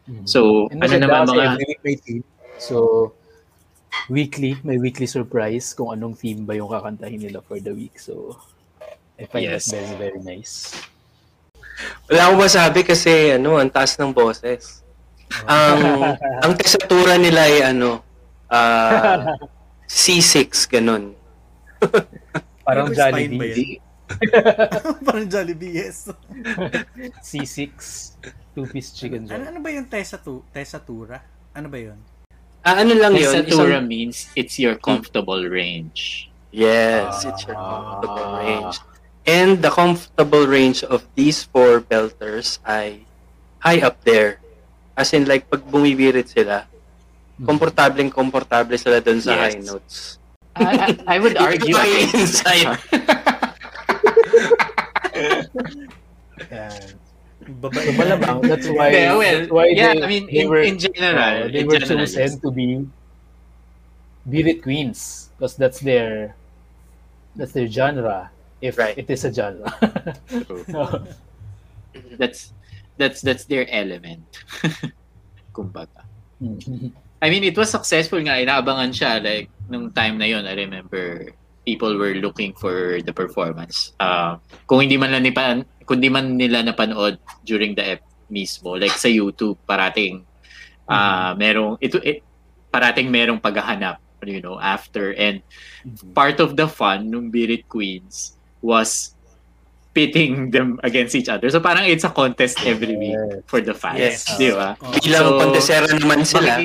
Mhm. 0.06 0.26
So, 0.26 0.66
And 0.70 0.82
ano 0.82 0.94
naman 0.98 1.30
mga 1.30 1.42
every 1.54 1.66
week 1.70 1.82
may 1.86 1.96
theme. 1.98 2.26
So, 2.58 3.12
weekly, 4.08 4.56
may 4.62 4.78
weekly 4.78 5.06
surprise 5.06 5.72
kung 5.72 5.92
anong 5.92 6.16
theme 6.16 6.44
ba 6.44 6.54
yung 6.54 6.70
kakantahin 6.70 7.20
nila 7.20 7.40
for 7.40 7.58
the 7.60 7.72
week. 7.72 7.98
So, 7.98 8.36
I 9.18 9.26
find 9.26 9.46
Yes. 9.46 9.70
that 9.70 9.78
very, 9.78 10.10
very 10.10 10.20
nice. 10.20 10.74
Wala 12.06 12.30
akong 12.30 12.40
masabi 12.40 12.80
kasi 12.82 13.34
ano, 13.34 13.58
ang 13.58 13.70
taas 13.70 13.98
ng 13.98 14.10
boses. 14.10 14.82
Ang 15.46 15.80
ang 16.44 16.52
tesatura 16.54 17.18
nila 17.18 17.46
ay 17.46 17.66
ano, 17.66 18.02
ah, 18.46 19.34
C6 19.90 20.70
ganun. 20.70 21.14
Parang 22.66 22.88
Ano 22.88 22.96
Jollibee. 22.96 23.76
Parang 25.04 25.26
Jollibee, 25.28 25.84
yes. 25.84 26.08
C6, 27.20 27.68
two-piece 28.54 28.94
chicken 28.94 29.28
Ano, 29.28 29.44
joint. 29.44 29.48
ano 29.52 29.58
ba 29.60 29.68
yung 29.68 29.84
tesa 29.84 30.16
tu 30.16 30.40
tesatura? 30.48 31.20
Ano 31.52 31.68
ba 31.68 31.76
yun? 31.76 31.98
Ah, 32.64 32.80
ano 32.80 32.96
lang 32.96 33.12
yun? 33.12 33.44
Tesatura 33.44 33.78
Isang, 33.78 33.86
means 33.86 34.32
it's 34.32 34.56
your 34.56 34.74
comfortable 34.80 35.44
range. 35.44 36.32
yes, 36.48 37.24
it's 37.24 37.44
your 37.44 37.54
Ah. 37.54 38.00
comfortable 38.00 38.28
range. 38.40 38.76
And 39.24 39.60
the 39.60 39.68
comfortable 39.68 40.44
range 40.44 40.84
of 40.84 41.04
these 41.12 41.44
four 41.44 41.80
belters 41.80 42.60
ay 42.64 43.04
high 43.60 43.80
up 43.80 44.00
there. 44.04 44.40
As 44.96 45.12
in 45.12 45.24
like 45.24 45.48
pag 45.48 45.64
bumibirit 45.64 46.28
sila, 46.28 46.68
komportableng 47.40 48.08
komportable 48.08 48.76
sila 48.76 49.00
dun 49.00 49.20
sa 49.20 49.32
Yes. 49.32 49.40
high 49.40 49.60
notes. 49.60 49.96
I, 50.54 50.62
I, 50.62 50.88
I 51.04 51.16
would 51.18 51.36
argue. 51.36 51.74
May 51.74 52.06
insight. 52.14 52.78
Babae. 57.44 57.84
So, 57.84 57.92
malamang, 57.92 58.42
that's 58.48 58.68
why, 58.68 58.88
Yeah, 58.90 59.16
well, 59.16 59.38
that's 59.40 59.52
why 59.52 59.66
yeah, 59.68 59.94
they, 59.94 60.02
I 60.02 60.06
mean, 60.08 60.26
they 60.26 60.44
in, 60.44 60.48
were, 60.48 60.62
in 60.62 60.78
general, 60.78 61.18
uh, 61.18 61.48
they 61.48 61.60
in 61.60 61.66
were 61.66 61.78
general, 61.78 62.06
chosen 62.06 62.20
yes. 62.20 62.36
to 62.40 62.50
be 62.50 62.86
Beat 64.28 64.62
Queens 64.62 65.28
because 65.36 65.56
that's 65.56 65.80
their 65.80 66.34
that's 67.36 67.52
their 67.52 67.68
genre 67.68 68.30
if 68.64 68.78
Right. 68.78 68.96
it 68.96 69.10
is 69.10 69.24
a 69.24 69.32
genre. 69.32 69.68
True. 70.28 70.64
that's 72.16 72.52
that's 72.96 73.20
that's 73.20 73.44
their 73.44 73.68
element. 73.68 74.24
Kumbaga. 75.52 76.08
I 77.20 77.30
mean, 77.30 77.44
it 77.44 77.56
was 77.56 77.70
successful 77.70 78.20
nga. 78.20 78.40
Inaabangan 78.40 78.90
siya. 78.92 79.20
Like, 79.22 79.48
nung 79.68 79.92
time 79.92 80.18
na 80.18 80.24
yon 80.28 80.44
I 80.48 80.54
remember 80.56 81.32
people 81.64 81.96
were 81.96 82.14
looking 82.20 82.52
for 82.52 83.00
the 83.00 83.12
performance. 83.12 83.92
Uh, 84.00 84.36
kung 84.68 84.84
hindi 84.84 84.96
man 85.00 85.12
lang 85.12 85.24
nipan, 85.24 85.64
kung 85.84 86.00
di 86.00 86.08
man 86.08 86.36
nila 86.36 86.64
napanood 86.64 87.20
during 87.44 87.76
the 87.76 87.96
ep 87.96 88.02
mismo, 88.32 88.74
like 88.80 88.96
sa 88.96 89.08
YouTube, 89.08 89.60
parating 89.68 90.24
uh, 90.88 91.36
merong, 91.36 91.76
ito, 91.80 92.00
it, 92.00 92.24
parating 92.72 93.12
merong 93.12 93.38
paghahanap, 93.38 94.00
you 94.24 94.40
know, 94.40 94.58
after. 94.58 95.12
And 95.14 95.44
part 96.16 96.40
of 96.40 96.56
the 96.56 96.66
fun 96.66 97.12
nung 97.12 97.30
Birit 97.30 97.68
Queens 97.68 98.34
was 98.64 99.14
pitting 99.94 100.50
them 100.50 100.80
against 100.82 101.14
each 101.14 101.28
other. 101.28 101.48
So 101.48 101.60
parang 101.60 101.86
it's 101.86 102.02
a 102.02 102.10
contest 102.10 102.58
every 102.66 102.96
week 102.96 103.46
for 103.46 103.60
the 103.60 103.72
fans. 103.72 104.26
Yes. 104.26 104.26
Di 104.34 104.50
ba? 104.50 104.74
Oh. 104.82 104.90
Ilang 105.06 105.22
So, 105.22 105.38
kontesera 105.38 105.86
naman 105.94 106.26
sila. 106.26 106.58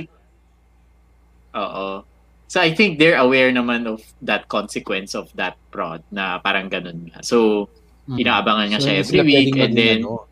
Oo. 1.53 2.03
So 2.49 2.57
I 2.57 2.73
think 2.73 2.97
they're 2.97 3.21
aware 3.21 3.53
naman 3.53 3.85
of 3.85 4.01
that 4.25 4.49
consequence 4.49 5.13
of 5.13 5.29
that 5.37 5.53
prod 5.69 6.01
na 6.09 6.41
parang 6.41 6.65
ganun 6.65 7.13
nga. 7.13 7.21
So 7.21 7.69
inaabangan 8.17 8.65
nga 8.73 8.79
So, 8.79 8.85
siya 8.89 8.93
every 9.05 9.21
week 9.21 9.53
and 9.53 9.73
maging 9.73 9.77
then 9.77 9.97
ano, 10.01 10.25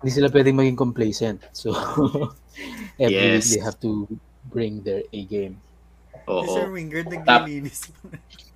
hindi 0.00 0.10
sila 0.14 0.28
pwedeng 0.32 0.56
maging 0.56 0.78
complacent. 0.78 1.38
So 1.52 1.74
every 3.00 3.12
Yes. 3.12 3.44
week 3.44 3.48
they 3.58 3.62
have 3.64 3.76
to 3.82 4.08
bring 4.48 4.80
their 4.80 5.04
A 5.12 5.20
game. 5.28 5.60
Oo. 6.28 6.48
Sir 6.48 6.72
Wingard 6.72 7.08
naglilinis. 7.12 7.92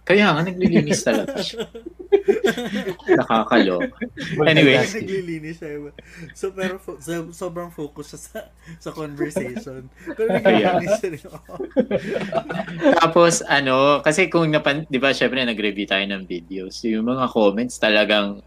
Kaya 0.08 0.32
nga 0.32 0.40
naglilinis 0.40 1.04
talaga 1.04 1.36
siya. 2.44 3.16
Nakakalo. 3.18 3.88
Anyway. 4.44 4.76
Naglilinis 4.78 5.56
siya. 5.58 5.90
So, 6.36 6.52
pero 6.52 6.76
fo- 6.78 7.00
so, 7.00 7.32
sobrang 7.32 7.72
focus 7.72 8.14
siya 8.14 8.20
sa, 8.20 8.40
sa 8.78 8.90
conversation. 8.92 9.88
Pero 10.14 10.28
naglilinis 10.32 10.92
siya 11.00 11.08
rin. 11.16 11.22
Tapos 13.00 13.40
ano, 13.46 14.00
kasi 14.04 14.28
kung 14.28 14.50
napan, 14.50 14.84
'di 14.86 14.98
ba, 15.00 15.14
syempre 15.14 15.42
nag-review 15.44 15.86
tayo 15.88 16.04
ng 16.04 16.24
videos. 16.28 16.82
Yung 16.84 17.06
mga 17.08 17.26
comments 17.30 17.76
talagang 17.80 18.40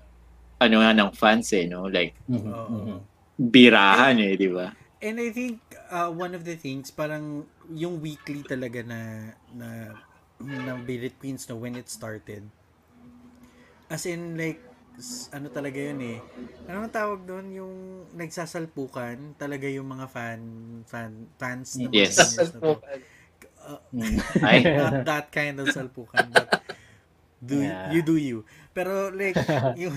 ano 0.61 0.75
nga 0.77 0.91
ng 0.93 1.11
fans 1.17 1.49
eh, 1.57 1.65
no? 1.65 1.89
Like 1.89 2.13
Mhm, 2.29 2.51
Oo. 2.53 2.67
mhm. 2.69 2.97
birahan 3.41 4.17
eh, 4.21 4.37
'di 4.37 4.49
ba? 4.53 4.69
And 5.01 5.17
I 5.17 5.33
think 5.33 5.57
uh, 5.89 6.13
one 6.13 6.37
of 6.37 6.45
the 6.45 6.53
things 6.53 6.93
parang 6.93 7.49
yung 7.73 7.97
weekly 8.05 8.45
talaga 8.45 8.85
na 8.85 9.33
na 9.49 9.97
ng 10.41 10.79
Billet 10.85 11.17
Queens 11.17 11.49
no 11.49 11.57
when 11.57 11.73
it 11.73 11.89
started. 11.89 12.45
As 13.91 14.07
in 14.07 14.39
like 14.39 14.63
s- 14.95 15.27
ano 15.29 15.51
talaga 15.51 15.75
yun 15.77 15.99
eh. 15.99 16.19
Ano 16.65 16.87
ang 16.87 16.93
tawag 16.93 17.27
doon 17.27 17.51
yung 17.51 17.75
nagsasalpukan 18.15 19.35
talaga 19.35 19.67
yung 19.67 19.85
mga 19.85 20.07
fan 20.07 20.41
fan 20.87 21.27
fans 21.35 21.75
ng 21.75 21.91
Yes. 21.91 22.15
singers 22.15 22.55
na 22.55 22.59
to. 22.59 22.79
Mm. 23.93 24.17
Ay, 24.41 24.59
Not 24.79 25.03
that 25.05 25.27
kind 25.29 25.59
of 25.59 25.67
salpukan 25.69 26.25
but 26.31 26.47
do 27.41 27.59
Yeah. 27.59 27.91
you 27.91 28.01
do 28.01 28.15
you. 28.15 28.37
Pero 28.71 29.11
like 29.11 29.35
yung 29.83 29.93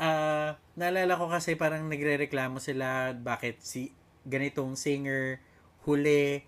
ah 0.00 0.56
naalala 0.74 1.12
ko 1.14 1.28
kasi 1.28 1.54
parang 1.54 1.84
nagrereklamo 1.86 2.56
sila 2.58 3.12
bakit 3.12 3.60
si 3.60 3.92
ganitong 4.24 4.72
singer 4.76 5.40
huli 5.84 6.44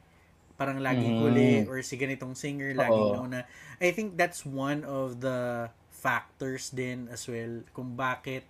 parang 0.56 0.80
laging 0.80 1.18
Mm. 1.18 1.22
huli 1.24 1.52
or 1.68 1.80
si 1.82 1.96
ganitong 1.96 2.36
singer 2.36 2.72
laging 2.72 3.08
Oo. 3.12 3.16
nauna. 3.18 3.44
I 3.82 3.90
think 3.92 4.14
that's 4.16 4.44
one 4.44 4.84
of 4.84 5.20
the 5.20 5.68
factors 6.02 6.74
din 6.74 7.06
as 7.08 7.22
well 7.24 7.62
kung 7.70 7.94
bakit 7.94 8.42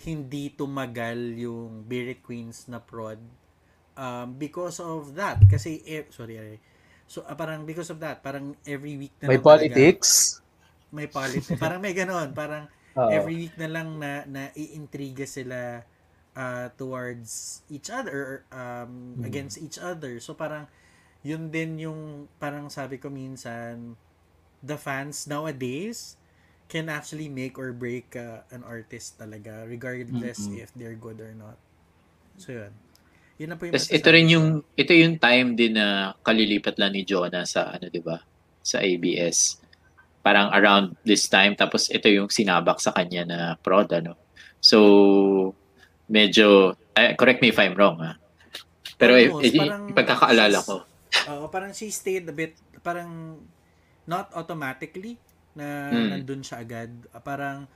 hindi 0.00 0.48
tumagal 0.50 1.36
yung 1.36 1.84
Bearded 1.84 2.24
Queens 2.24 2.64
na 2.66 2.80
prod 2.80 3.20
um, 3.94 4.32
because 4.34 4.80
of 4.80 5.12
that 5.12 5.44
kasi 5.44 5.84
eh, 5.84 6.08
sorry 6.08 6.56
so 7.04 7.20
ah, 7.22 7.36
parang 7.36 7.68
because 7.68 7.92
of 7.92 8.00
that 8.00 8.24
parang 8.24 8.56
every 8.64 8.96
week 8.96 9.12
na 9.20 9.28
May 9.28 9.36
lang 9.36 9.44
talaga- 9.44 9.76
politics. 9.76 10.40
may 10.88 11.04
politics 11.06 11.52
parang 11.62 11.78
may 11.78 11.92
ganon 11.92 12.32
parang 12.32 12.64
Oo. 12.96 13.12
every 13.12 13.36
week 13.38 13.54
na 13.54 13.68
lang 13.68 13.94
na 13.94 14.24
na 14.24 14.42
iintriga 14.54 15.22
sila 15.22 15.84
uh, 16.32 16.66
towards 16.74 17.60
each 17.68 17.92
other 17.92 18.48
um, 18.48 19.20
Hmm. 19.20 19.22
against 19.22 19.60
each 19.60 19.76
other 19.76 20.16
so 20.16 20.32
parang 20.32 20.64
yun 21.20 21.52
din 21.52 21.76
yung 21.78 22.00
parang 22.40 22.72
sabi 22.72 22.96
ko 22.96 23.06
minsan 23.06 23.92
the 24.58 24.74
fans 24.74 25.28
nowadays 25.28 26.16
can 26.70 26.86
actually 26.86 27.26
make 27.26 27.58
or 27.58 27.74
break 27.74 28.14
uh, 28.14 28.46
an 28.54 28.62
artist 28.62 29.18
talaga 29.18 29.66
regardless 29.66 30.46
Mm-mm. 30.46 30.62
if 30.62 30.70
they're 30.78 30.94
good 30.94 31.18
or 31.18 31.34
not 31.34 31.58
so 32.38 32.54
yun 32.54 32.70
yun 33.40 33.48
na 33.48 33.56
po 33.56 33.64
yung 33.64 33.72
Tapos 33.72 33.88
ito 33.88 34.08
rin 34.12 34.26
yung 34.28 34.48
ito 34.76 34.92
yung 34.92 35.16
time 35.16 35.56
din 35.56 35.72
na 35.72 36.12
kalilipat 36.20 36.76
lang 36.76 36.92
ni 36.92 37.08
Jonah 37.08 37.48
sa 37.48 37.72
ano 37.72 37.88
'di 37.88 38.04
ba? 38.04 38.20
Sa 38.60 38.84
ABS. 38.84 39.56
Parang 40.20 40.52
around 40.52 40.92
this 41.08 41.24
time 41.24 41.56
tapos 41.56 41.88
ito 41.88 42.04
yung 42.12 42.28
sinabak 42.28 42.84
sa 42.84 42.92
kanya 42.92 43.24
na 43.24 43.38
prod 43.56 43.88
ano. 43.96 44.12
So 44.60 45.56
medyo 46.12 46.76
eh, 46.92 47.16
correct 47.16 47.40
me 47.40 47.48
if 47.48 47.56
I'm 47.56 47.72
wrong 47.72 47.96
ha. 48.04 48.20
Pero 49.00 49.16
eh, 49.16 49.32
Almost, 49.32 49.44
eh, 49.48 49.52
parang- 49.56 49.88
pagkakaalala 49.96 50.58
ko. 50.60 50.76
Oo, 51.32 51.44
parang 51.48 51.72
she 51.72 51.88
stayed 51.88 52.28
a 52.28 52.36
bit, 52.36 52.60
parang 52.84 53.40
not 54.04 54.28
automatically 54.36 55.16
na 55.52 55.90
Hmm. 55.90 56.08
nandun 56.14 56.40
siya 56.40 56.60
agad. 56.60 56.90
Ah, 57.10 57.18
Parang 57.18 57.66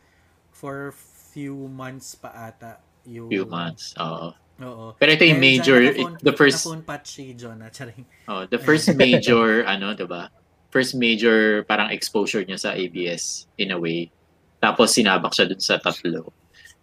for 0.50 0.95
few 1.31 1.66
months 1.66 2.14
pa 2.14 2.31
ata 2.31 2.78
yung 3.04 3.26
Few 3.26 3.45
months. 3.45 3.93
Oo. 3.99 4.31
Oo. 4.62 4.87
Pero 4.95 5.11
ito 5.11 5.26
yung 5.26 5.43
major 5.43 5.83
dyan 5.83 6.14
the 6.23 6.31
first 6.31 6.62
naka-phone 6.62 6.87
patch 6.87 7.07
si 7.11 7.35
Jonah, 7.35 7.69
charing. 7.69 8.07
oh, 8.26 8.47
the 8.47 8.57
first 8.57 8.87
major 8.95 9.66
ano 9.66 9.90
'di 9.93 10.07
ba? 10.07 10.31
First 10.71 10.95
major 10.95 11.62
parang 11.64 11.90
exposure 11.90 12.43
niya 12.43 12.59
sa 12.59 12.71
ABS 12.73 13.50
in 13.59 13.71
a 13.71 13.78
way. 13.78 14.11
Tapos 14.59 14.95
sinabak 14.95 15.35
siya 15.35 15.50
dun 15.50 15.59
sa 15.59 15.78
tatlo. 15.78 16.31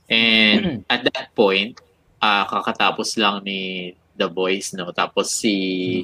And 0.07 0.83
at 0.93 1.07
that 1.07 1.31
point, 1.31 1.79
ah 2.19 2.43
kakatapos 2.43 3.15
lang 3.15 3.43
ni 3.43 3.91
The 4.13 4.27
Boys, 4.27 4.75
no? 4.75 4.91
Tapos 4.91 5.31
si 5.31 6.03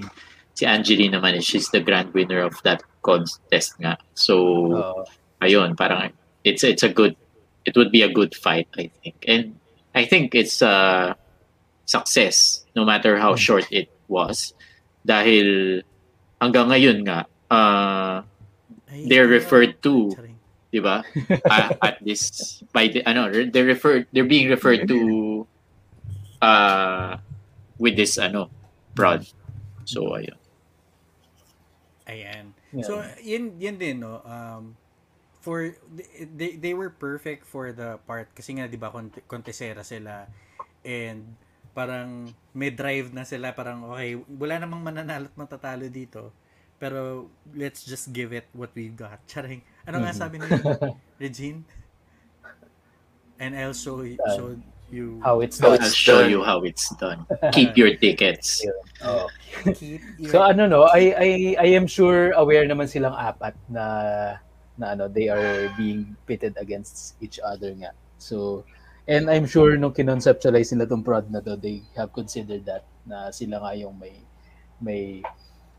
si 0.58 0.66
Angeline 0.66 1.14
naman, 1.14 1.38
eh, 1.38 1.46
she's 1.46 1.70
the 1.70 1.80
grand 1.80 2.10
winner 2.18 2.42
of 2.42 2.58
that 2.66 2.82
contest 3.06 3.78
nga. 3.78 4.02
So, 4.18 4.34
Oo. 4.74 5.06
ayun, 5.38 5.78
parang 5.78 6.10
it's 6.42 6.66
it's 6.66 6.82
a 6.82 6.90
good 6.90 7.14
it 7.70 7.78
would 7.78 7.94
be 7.94 8.02
a 8.02 8.10
good 8.10 8.34
fight, 8.34 8.66
I 8.74 8.90
think. 9.06 9.22
And 9.30 9.62
I 9.94 10.10
think 10.10 10.34
it's 10.34 10.66
a 10.66 11.14
success 11.86 12.66
no 12.74 12.84
matter 12.84 13.22
how 13.22 13.38
short 13.38 13.70
it 13.70 13.94
was 14.10 14.58
Dahil 15.08 15.80
hanggang 16.44 16.68
ngayon 16.68 17.08
nga, 17.08 17.20
uh, 17.48 18.28
they're 19.08 19.30
referred 19.30 19.80
to. 19.88 20.12
'di 20.68 20.84
ba? 20.84 21.00
Ah, 21.48 21.72
at 21.80 22.04
this 22.04 22.60
by 22.76 22.92
the 22.92 23.00
ano, 23.08 23.32
they're 23.32 23.72
referred 23.72 24.04
they're 24.12 24.28
being 24.28 24.52
referred 24.52 24.84
to 24.84 25.48
uh 26.44 27.16
with 27.80 27.96
this 27.96 28.20
ano 28.20 28.52
prod. 28.92 29.24
So 29.88 30.12
ayun. 30.20 30.36
Ayan. 32.08 32.56
Yeah. 32.72 32.88
So, 32.88 32.94
yun, 33.20 33.60
yun 33.60 33.76
din, 33.76 34.00
no? 34.00 34.24
Um, 34.24 34.80
for, 35.44 35.76
they, 36.18 36.56
they 36.56 36.74
were 36.74 36.90
perfect 36.90 37.44
for 37.44 37.72
the 37.72 38.00
part 38.08 38.32
kasi 38.32 38.56
nga, 38.56 38.68
di 38.68 38.80
ba, 38.80 38.92
kont- 38.92 39.20
kontesera 39.28 39.84
sila 39.84 40.28
and 40.88 41.36
parang 41.76 42.32
may 42.56 42.72
drive 42.72 43.12
na 43.12 43.28
sila, 43.28 43.52
parang, 43.52 43.84
okay, 43.92 44.16
wala 44.16 44.56
namang 44.58 44.82
mananalo 44.82 45.28
at 45.28 45.36
matatalo 45.36 45.86
dito. 45.92 46.32
Pero, 46.80 47.28
let's 47.54 47.84
just 47.84 48.14
give 48.14 48.32
it 48.32 48.46
what 48.54 48.70
we've 48.74 48.96
got. 48.96 49.20
Charing. 49.28 49.62
Ano 49.84 50.00
nga 50.00 50.14
Mhm. 50.14 50.18
sabi 50.18 50.36
ni 50.40 50.48
Regine? 51.20 51.62
And 53.42 53.54
I'll 53.54 53.74
show, 53.74 54.02
y- 54.02 54.18
Uh, 54.18 54.32
show 54.34 54.50
you 54.92 55.20
How 55.24 55.42
it's 55.42 55.58
done. 55.58 55.82
I'll 55.82 55.90
show 55.90 56.26
you 56.26 56.44
how 56.44 56.64
it's 56.64 56.90
done. 56.96 57.26
Keep 57.52 57.78
your 57.78 57.96
tickets. 58.04 58.64
Oh. 59.04 59.28
keep 59.76 60.02
your 60.18 60.32
So 60.32 60.42
ano 60.42 60.68
no, 60.68 60.88
I 60.88 61.14
I 61.14 61.30
I 61.60 61.70
am 61.76 61.88
sure 61.88 62.32
aware 62.34 62.64
naman 62.66 62.88
silang 62.88 63.16
apat 63.16 63.56
na 63.68 63.86
na 64.78 64.94
ano, 64.94 65.10
they 65.10 65.28
are 65.28 65.74
being 65.76 66.16
pitted 66.30 66.56
against 66.62 67.18
each 67.20 67.40
other 67.44 67.74
nga. 67.76 67.92
So 68.18 68.64
and 69.08 69.30
I'm 69.30 69.48
sure 69.48 69.76
nung 69.76 69.94
kinonceptualize 69.94 70.74
nila 70.76 70.88
tong 70.88 71.04
prod 71.04 71.30
na 71.32 71.40
to, 71.44 71.56
they 71.56 71.84
have 71.96 72.12
considered 72.14 72.64
that 72.68 72.86
na 73.08 73.32
sila 73.32 73.64
nga 73.64 73.72
yung 73.76 73.96
may 74.00 74.24
may 74.84 75.24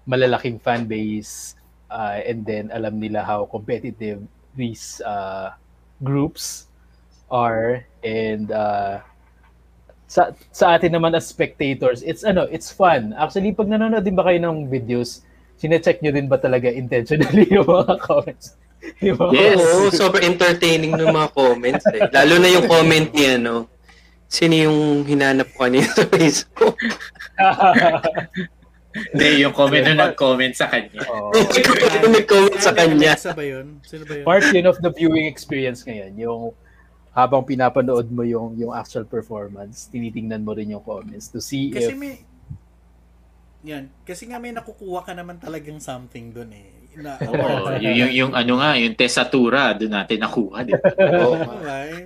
malalaking 0.08 0.58
fan 0.60 0.88
base 0.88 1.54
uh, 1.92 2.20
and 2.24 2.44
then 2.44 2.72
alam 2.72 2.96
nila 2.96 3.20
how 3.20 3.44
competitive 3.44 4.24
these 4.56 5.00
uh, 5.04 5.52
groups 6.02 6.67
are 7.30 7.84
and 8.04 8.52
uh, 8.52 9.00
sa 10.08 10.32
sa 10.50 10.74
atin 10.74 10.96
naman 10.96 11.12
as 11.12 11.28
spectators, 11.28 12.00
it's 12.00 12.24
ano, 12.24 12.48
it's 12.48 12.72
fun. 12.72 13.12
Actually, 13.14 13.52
pag 13.52 13.68
nanonood 13.68 14.02
din 14.02 14.16
ba 14.16 14.24
kayo 14.24 14.40
ng 14.40 14.72
videos, 14.72 15.22
sine-check 15.60 16.00
nyo 16.00 16.10
din 16.14 16.26
ba 16.26 16.40
talaga 16.40 16.72
intentionally 16.72 17.44
yung 17.54 17.68
mga 17.68 18.00
comments? 18.00 18.56
Yung 19.04 19.20
mga 19.20 19.32
Yes. 19.36 19.58
Oo, 19.60 19.92
sobrang 19.92 20.24
entertaining 20.24 20.96
ng 20.96 21.12
mga 21.12 21.28
comments 21.36 21.84
eh. 21.92 22.08
Lalo 22.08 22.34
na 22.40 22.48
yung 22.48 22.64
comment 22.64 23.08
niya, 23.12 23.36
no? 23.36 23.68
Sino 24.28 24.54
yung 24.56 25.04
hinanap 25.04 25.52
ko 25.52 25.68
kanina 25.68 25.88
sa 25.92 26.04
Facebook? 26.08 26.76
Hindi, 28.98 29.44
yung 29.44 29.54
comment 29.54 29.84
na 29.84 30.08
nag-comment 30.08 30.54
sa 30.56 30.66
kanya. 30.72 31.04
Oo. 31.12 31.30
Yung 32.02 32.14
nag-comment 32.18 32.58
sa 32.58 32.74
kanya. 32.74 33.14
Alexa 33.14 33.30
ba 33.36 33.44
yun? 33.46 33.78
Sino 33.86 34.02
ba 34.02 34.14
yun? 34.16 34.24
part 34.26 34.42
yun 34.50 34.66
of 34.66 34.80
the 34.82 34.90
viewing 34.90 35.28
experience 35.28 35.86
ngayon. 35.86 36.18
Yung 36.18 36.42
habang 37.18 37.42
pinapanood 37.42 38.06
mo 38.14 38.22
yung 38.22 38.54
yung 38.54 38.70
actual 38.70 39.02
performance, 39.02 39.90
tinitingnan 39.90 40.46
mo 40.46 40.54
rin 40.54 40.70
yung 40.70 40.84
comments 40.86 41.26
to 41.34 41.42
see 41.42 41.74
Kasi 41.74 41.90
if 41.90 41.98
may 41.98 42.22
yan, 43.66 43.90
kasi 44.06 44.30
nga 44.30 44.38
may 44.38 44.54
nakukuha 44.54 45.02
ka 45.02 45.12
naman 45.18 45.42
talagang 45.42 45.82
something 45.82 46.30
doon 46.30 46.54
eh. 46.54 46.70
Na, 46.98 47.18
Oo, 47.26 47.74
yung, 47.78 47.94
yung, 47.94 48.12
yung 48.14 48.32
ano 48.34 48.62
nga, 48.62 48.78
yung 48.78 48.94
tesatura, 48.94 49.74
doon 49.74 49.98
natin 49.98 50.18
nakuha. 50.22 50.62
Di 50.62 50.72
ba? 50.78 50.88
Oo. 51.26 51.36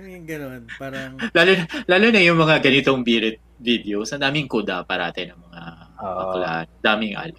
Yung 0.09 0.25
ganun. 0.25 0.61
Parang, 0.81 1.17
lalo, 1.33 1.51
lalo 1.85 2.05
na 2.09 2.21
yung 2.21 2.37
mga 2.41 2.57
ganitong 2.57 3.05
birit 3.05 3.37
videos, 3.63 4.11
ang 4.11 4.21
daming 4.21 4.49
kuda 4.49 4.83
parate 4.83 5.29
ng 5.29 5.39
mga 5.39 5.61
Oo. 6.01 6.17
bakla. 6.19 6.51
Daming 6.81 7.13
alam. 7.15 7.37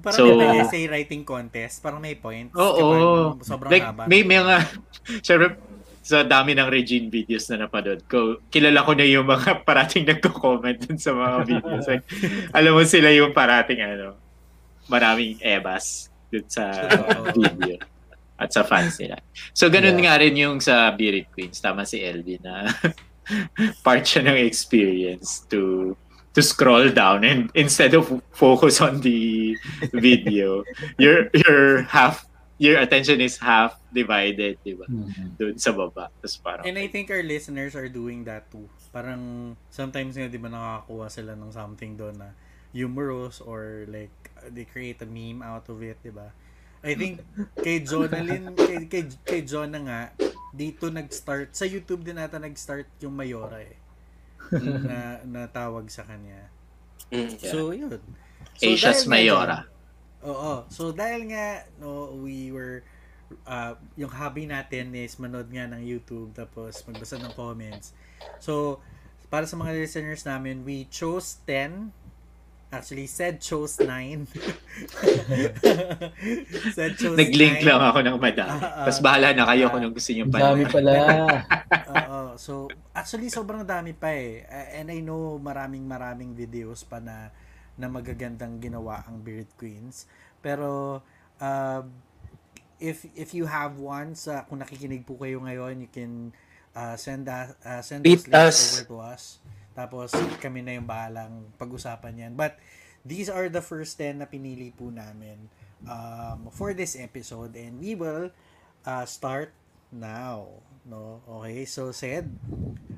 parang 0.00 0.18
So- 0.18 0.38
may 0.38 0.62
essay 0.62 0.86
writing 0.86 1.26
contest. 1.26 1.82
Parang 1.82 1.98
may 1.98 2.14
points. 2.14 2.54
Oo. 2.54 3.34
Diba? 3.34 3.44
Sobrang 3.44 3.70
like, 3.74 3.82
haba. 3.82 4.06
may 4.06 4.22
mga, 4.22 4.54
syempre, 5.26 5.58
sa 6.06 6.22
dami 6.22 6.54
ng 6.54 6.70
Regine 6.70 7.10
videos 7.10 7.50
na 7.50 7.66
napanood 7.66 8.06
ko, 8.06 8.38
kilala 8.46 8.86
ko 8.86 8.94
na 8.94 9.02
yung 9.02 9.26
mga 9.26 9.58
parating 9.68 10.06
nagko-comment 10.06 10.78
dun 10.86 11.02
sa 11.02 11.10
mga 11.10 11.36
videos. 11.42 11.84
Like, 11.90 12.06
alam 12.54 12.78
mo 12.78 12.86
sila 12.86 13.10
yung 13.10 13.34
parating 13.34 13.82
ano, 13.82 14.14
maraming 14.86 15.42
ebas 15.42 16.06
dun 16.30 16.46
sa 16.46 16.70
video 17.34 17.82
at 18.38 18.54
sa 18.54 18.62
fans 18.62 19.02
nila. 19.02 19.18
So, 19.50 19.66
ganun 19.66 19.98
Yeah. 19.98 20.04
nga 20.06 20.14
rin 20.22 20.34
yung 20.38 20.62
sa 20.62 20.94
Birit 20.94 21.26
Queens. 21.34 21.58
Tama 21.58 21.82
si 21.82 21.98
Elvin 21.98 22.38
na 22.38 22.70
part 23.86 24.06
siya 24.06 24.22
ng 24.22 24.38
experience 24.38 25.42
to 25.50 25.90
to 26.36 26.44
scroll 26.44 26.86
down 26.92 27.24
and 27.24 27.48
instead 27.56 27.96
of 27.96 28.06
focus 28.30 28.78
on 28.78 29.00
the 29.00 29.56
video, 29.90 30.62
your 31.00 31.32
your 31.32 31.82
half 31.88 32.28
your 32.56 32.80
attention 32.80 33.20
is 33.20 33.36
half 33.36 33.76
divided, 33.90 34.56
di 34.62 34.72
ba? 34.72 34.88
Mhm. 34.88 35.36
Doon 35.36 35.56
sa 35.56 35.72
baba. 35.72 36.08
Tapos 36.20 36.36
parang, 36.40 36.64
And 36.64 36.76
I 36.76 36.88
think 36.88 37.08
our 37.08 37.20
listeners 37.20 37.76
are 37.76 37.88
doing 37.88 38.24
that 38.24 38.48
too. 38.48 38.64
Parang 38.90 39.54
sometimes 39.68 40.16
nga 40.16 40.24
'di 40.24 40.40
ba 40.40 40.48
nakakakuha 40.48 41.06
sila 41.08 41.32
ng 41.36 41.52
something 41.52 41.94
doon 41.94 42.16
na 42.16 42.32
humorous 42.72 43.40
or 43.40 43.84
like 43.88 44.12
they 44.48 44.64
create 44.64 45.00
a 45.00 45.08
meme 45.08 45.40
out 45.40 45.68
of 45.68 45.80
it, 45.80 46.00
'di 46.00 46.12
ba? 46.12 46.32
I 46.80 46.94
think 46.94 47.18
kay 47.58 47.82
Jonalyn, 47.82 48.54
kay, 48.68 48.86
kay, 48.86 49.02
kay 49.26 49.40
Jonah 49.42 49.82
nga, 49.82 50.00
dito 50.54 50.86
nag-start, 50.86 51.50
sa 51.50 51.66
YouTube 51.66 52.06
din 52.06 52.14
ata 52.14 52.38
nag-start 52.38 52.86
yung 53.02 53.10
Mayora 53.12 53.58
eh. 53.58 53.74
na, 54.54 54.98
na 55.26 55.40
tawag 55.50 55.90
sa 55.90 56.06
kanya. 56.06 56.46
Mm. 57.10 57.42
Yeah. 57.42 57.50
So, 57.50 57.74
yun. 57.74 57.98
Asia's 58.56 59.02
dahil 59.02 59.02
nga 59.02 59.10
Mayora. 59.10 59.58
dyan- 59.58 59.74
Oo. 60.26 60.66
So, 60.66 60.90
dahil 60.90 61.30
nga, 61.30 61.46
no, 61.78 61.90
we 62.16 62.50
were, 62.50 62.82
uh, 63.44 63.72
yung 63.94 64.10
hobby 64.10 64.44
natin 64.44 64.90
is 64.92 65.14
manood 65.16 65.46
nga 65.48 65.64
ng 65.64 65.80
YouTube, 65.80 66.34
tapos 66.34 66.82
magbasa 66.82 67.16
ng 67.16 67.30
comments. 67.32 67.94
So, 68.38 68.82
para 69.26 69.46
sa 69.46 69.54
mga 69.54 69.72
listeners 69.72 70.22
namin, 70.22 70.62
we 70.62 70.86
chose 70.86 71.38
10. 71.46 71.94
Actually, 72.66 73.06
said 73.06 73.38
chose 73.38 73.78
9. 73.78 74.26
said 76.74 76.92
chose 76.96 77.14
Nag-link 77.14 77.62
9. 77.62 77.68
lang 77.68 77.78
ako 77.80 77.98
ng 78.02 78.16
madami. 78.18 78.58
Ah. 78.58 78.84
Tapos 78.84 79.00
bahala 79.00 79.30
na 79.32 79.46
kayo 79.46 79.64
Ah. 79.66 79.72
kung 79.72 79.86
gusto 79.88 80.10
nyo 80.10 80.24
Ang 80.26 80.34
dami 80.34 80.62
pa. 80.66 80.72
pala. 80.74 80.92
Oo. 81.86 82.20
So, 82.36 82.52
actually, 82.90 83.30
sobrang 83.30 83.62
dami 83.62 83.94
pa 83.94 84.10
eh. 84.10 84.42
Uh, 84.44 84.82
And 84.82 84.90
I 84.90 84.98
know 84.98 85.38
maraming 85.38 85.86
maraming 85.86 86.34
videos 86.34 86.82
pa 86.82 86.98
na 86.98 87.30
na 87.76 87.88
magagandang 87.88 88.60
ginawa 88.60 89.04
ang 89.04 89.20
Beard 89.20 89.48
Queens. 89.60 90.08
Pero, 90.40 91.00
um, 91.40 91.84
if 92.80 93.08
if 93.16 93.32
you 93.32 93.48
have 93.48 93.76
one, 93.80 94.16
sa, 94.16 94.44
kung 94.48 94.60
nakikinig 94.60 95.04
po 95.04 95.16
kayo 95.20 95.40
ngayon, 95.44 95.84
you 95.84 95.90
can 95.92 96.32
uh, 96.76 96.96
send, 96.96 97.28
us, 97.28 97.56
uh, 97.64 97.80
send 97.80 98.04
those 98.04 98.28
links 98.28 98.34
us. 98.34 98.58
over 98.80 98.84
to 98.88 98.96
us. 99.00 99.22
Tapos, 99.76 100.12
kami 100.40 100.64
na 100.64 100.80
yung 100.80 100.88
bahalang 100.88 101.52
pag-usapan 101.60 102.16
yan. 102.16 102.32
But, 102.32 102.56
these 103.06 103.30
are 103.30 103.46
the 103.46 103.62
first 103.62 103.94
10 104.02 104.18
na 104.18 104.26
pinili 104.26 104.74
po 104.74 104.90
namin 104.90 105.46
um, 105.86 106.50
for 106.50 106.74
this 106.74 106.98
episode. 106.98 107.54
And 107.54 107.78
we 107.78 107.94
will 107.94 108.34
uh, 108.82 109.06
start 109.06 109.54
now. 109.94 110.66
No? 110.82 111.22
Okay, 111.30 111.62
so 111.70 111.94
said, 111.94 112.26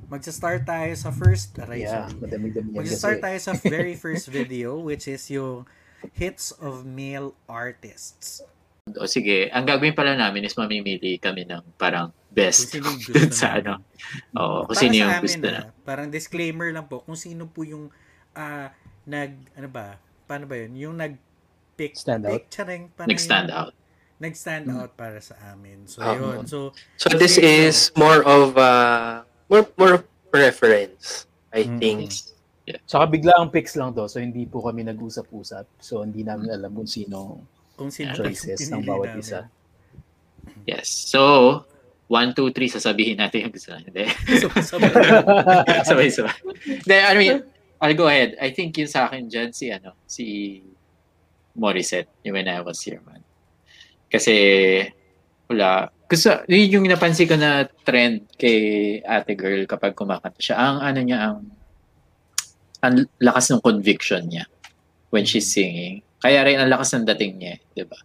magsa-start 0.08 0.64
tayo 0.64 0.92
sa 0.92 1.10
first, 1.10 1.52
aray, 1.58 1.84
Yeah, 1.84 2.08
sorry. 2.08 2.50
Magsa-start 2.70 3.18
tayo 3.20 3.38
sa 3.38 3.52
very 3.60 3.94
first 4.02 4.26
video, 4.26 4.76
which 4.78 5.06
is 5.06 5.28
yung 5.28 5.68
hits 6.12 6.50
of 6.54 6.82
male 6.82 7.36
artists. 7.44 8.40
O 8.90 9.04
sige, 9.04 9.52
ang 9.52 9.62
gagawin 9.62 9.92
pala 9.92 10.16
namin 10.16 10.42
is 10.42 10.56
mamimili 10.56 11.20
kami 11.20 11.44
ng 11.44 11.60
parang 11.76 12.08
best 12.30 12.72
dun 13.04 13.28
sa 13.28 13.60
ano. 13.60 13.84
Oo, 14.32 14.64
kung 14.64 14.76
sino 14.78 14.96
yung 14.96 15.20
gusto 15.20 15.44
na. 15.44 15.60
ah, 15.60 15.64
parang 15.84 16.08
disclaimer 16.08 16.72
lang 16.72 16.88
po, 16.88 17.04
kung 17.04 17.12
sino 17.14 17.44
po 17.44 17.62
yung 17.62 17.92
ah, 18.32 18.72
nag, 19.04 19.36
ano 19.52 19.68
ba, 19.68 20.00
paano 20.24 20.48
ba 20.48 20.56
yun? 20.56 20.72
Yung 20.78 20.96
nag 20.96 21.20
pick, 21.76 21.92
Stand 21.94 22.24
out? 22.24 22.32
pick, 22.32 22.48
charing, 22.48 22.88
paano 22.96 23.12
Nag-stand 23.12 23.48
yun? 23.48 23.58
out. 23.60 23.72
Nag-stand 24.18 24.66
out 24.72 24.90
para 24.96 25.20
sa 25.20 25.36
amin. 25.46 25.84
So, 25.84 26.00
Ah. 26.00 26.16
yun. 26.16 26.42
So, 26.42 26.72
So 26.96 27.12
this 27.12 27.36
is 27.36 27.92
more 27.94 28.24
of 28.24 28.56
uh, 28.56 29.27
more 29.48 29.66
more 29.74 29.96
preference, 30.28 31.24
I 31.50 31.64
Mm. 31.64 31.78
think. 31.78 32.00
Saka 32.84 33.08
bigla 33.08 33.32
ang 33.34 33.48
picks 33.48 33.72
lang 33.74 33.96
to, 33.96 34.04
so 34.06 34.20
hindi 34.20 34.44
po 34.44 34.60
kami 34.60 34.84
nag-usap-usap. 34.84 35.64
So 35.80 36.04
hindi 36.04 36.20
namin 36.20 36.52
alam 36.52 36.68
kung 36.70 36.84
sino 36.84 37.40
kung 37.74 37.88
sino 37.88 38.12
choices 38.12 38.60
ng 38.72 38.84
bawat 38.84 39.16
namin. 39.16 39.24
isa. 39.24 39.40
Yes. 40.64 40.88
So, 40.88 41.64
1, 42.08 42.32
2, 42.32 42.52
3, 42.52 42.68
sasabihin 42.72 43.20
natin 43.20 43.48
yung 43.48 43.52
gusto 43.52 43.72
natin. 43.72 43.88
Hindi. 43.92 44.04
Sabay-sabay. 45.84 46.36
Hindi, 46.84 46.96
I 46.96 47.14
mean, 47.14 47.36
I'll 47.80 47.94
go 47.94 48.08
ahead. 48.08 48.36
I 48.40 48.50
think 48.50 48.76
yung 48.76 48.88
sa 48.88 49.06
akin 49.06 49.28
dyan, 49.28 49.52
si, 49.52 49.68
ano, 49.70 49.92
si 50.04 50.24
Morissette, 51.54 52.08
yung 52.24 52.34
When 52.34 52.48
I 52.48 52.60
Was 52.60 52.80
Here 52.80 53.00
Man. 53.04 53.20
Kasi, 54.08 54.34
wala. 55.46 55.92
Gusto, 56.08 56.40
yun 56.48 56.72
yung 56.72 56.86
napansin 56.88 57.28
ko 57.28 57.36
na 57.36 57.68
trend 57.84 58.32
kay 58.40 58.98
ate 59.04 59.36
girl 59.36 59.68
kapag 59.68 59.92
kumakanta 59.92 60.40
siya. 60.40 60.56
Ang 60.56 60.76
ano 60.80 61.00
niya, 61.04 61.18
ang, 61.20 61.38
ang 62.80 62.94
lakas 63.20 63.52
ng 63.52 63.60
conviction 63.60 64.24
niya 64.24 64.48
when 65.12 65.28
she's 65.28 65.44
singing. 65.44 66.00
Kaya 66.24 66.48
rin 66.48 66.56
ang 66.56 66.72
lakas 66.72 66.96
ng 66.96 67.04
dating 67.12 67.36
niya, 67.36 67.60
di 67.76 67.84
ba? 67.84 68.00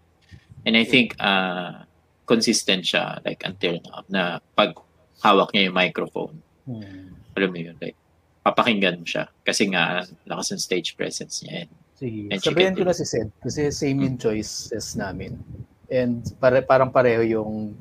And 0.67 0.75
I 0.75 0.83
think 0.83 1.15
uh, 1.19 1.87
consistent 2.27 2.83
siya 2.83 3.23
like 3.23 3.43
until 3.47 3.79
now 3.87 4.03
na 4.11 4.23
pag 4.51 4.75
hawak 5.23 5.55
niya 5.55 5.71
yung 5.71 5.77
microphone. 5.79 6.43
Hmm. 6.67 7.15
Alam 7.39 7.49
mo 7.55 7.59
yun, 7.59 7.75
like 7.79 7.95
papakinggan 8.43 8.99
mo 8.99 9.07
siya 9.07 9.31
kasi 9.47 9.71
nga 9.71 10.03
lakas 10.27 10.51
ng 10.51 10.59
stage 10.59 10.99
presence 10.99 11.39
niya. 11.43 11.63
And, 11.63 11.71
Sige. 11.95 12.21
And 12.27 12.41
Sabihan 12.43 12.75
ko 12.75 12.83
na 12.83 12.91
si 12.91 13.07
Sed 13.07 13.31
kasi 13.39 13.71
same 13.71 14.03
yung 14.03 14.19
choices 14.19 14.99
namin. 14.99 15.39
And 15.91 16.23
pare, 16.39 16.63
parang 16.63 16.91
pareho 16.91 17.23
yung 17.25 17.75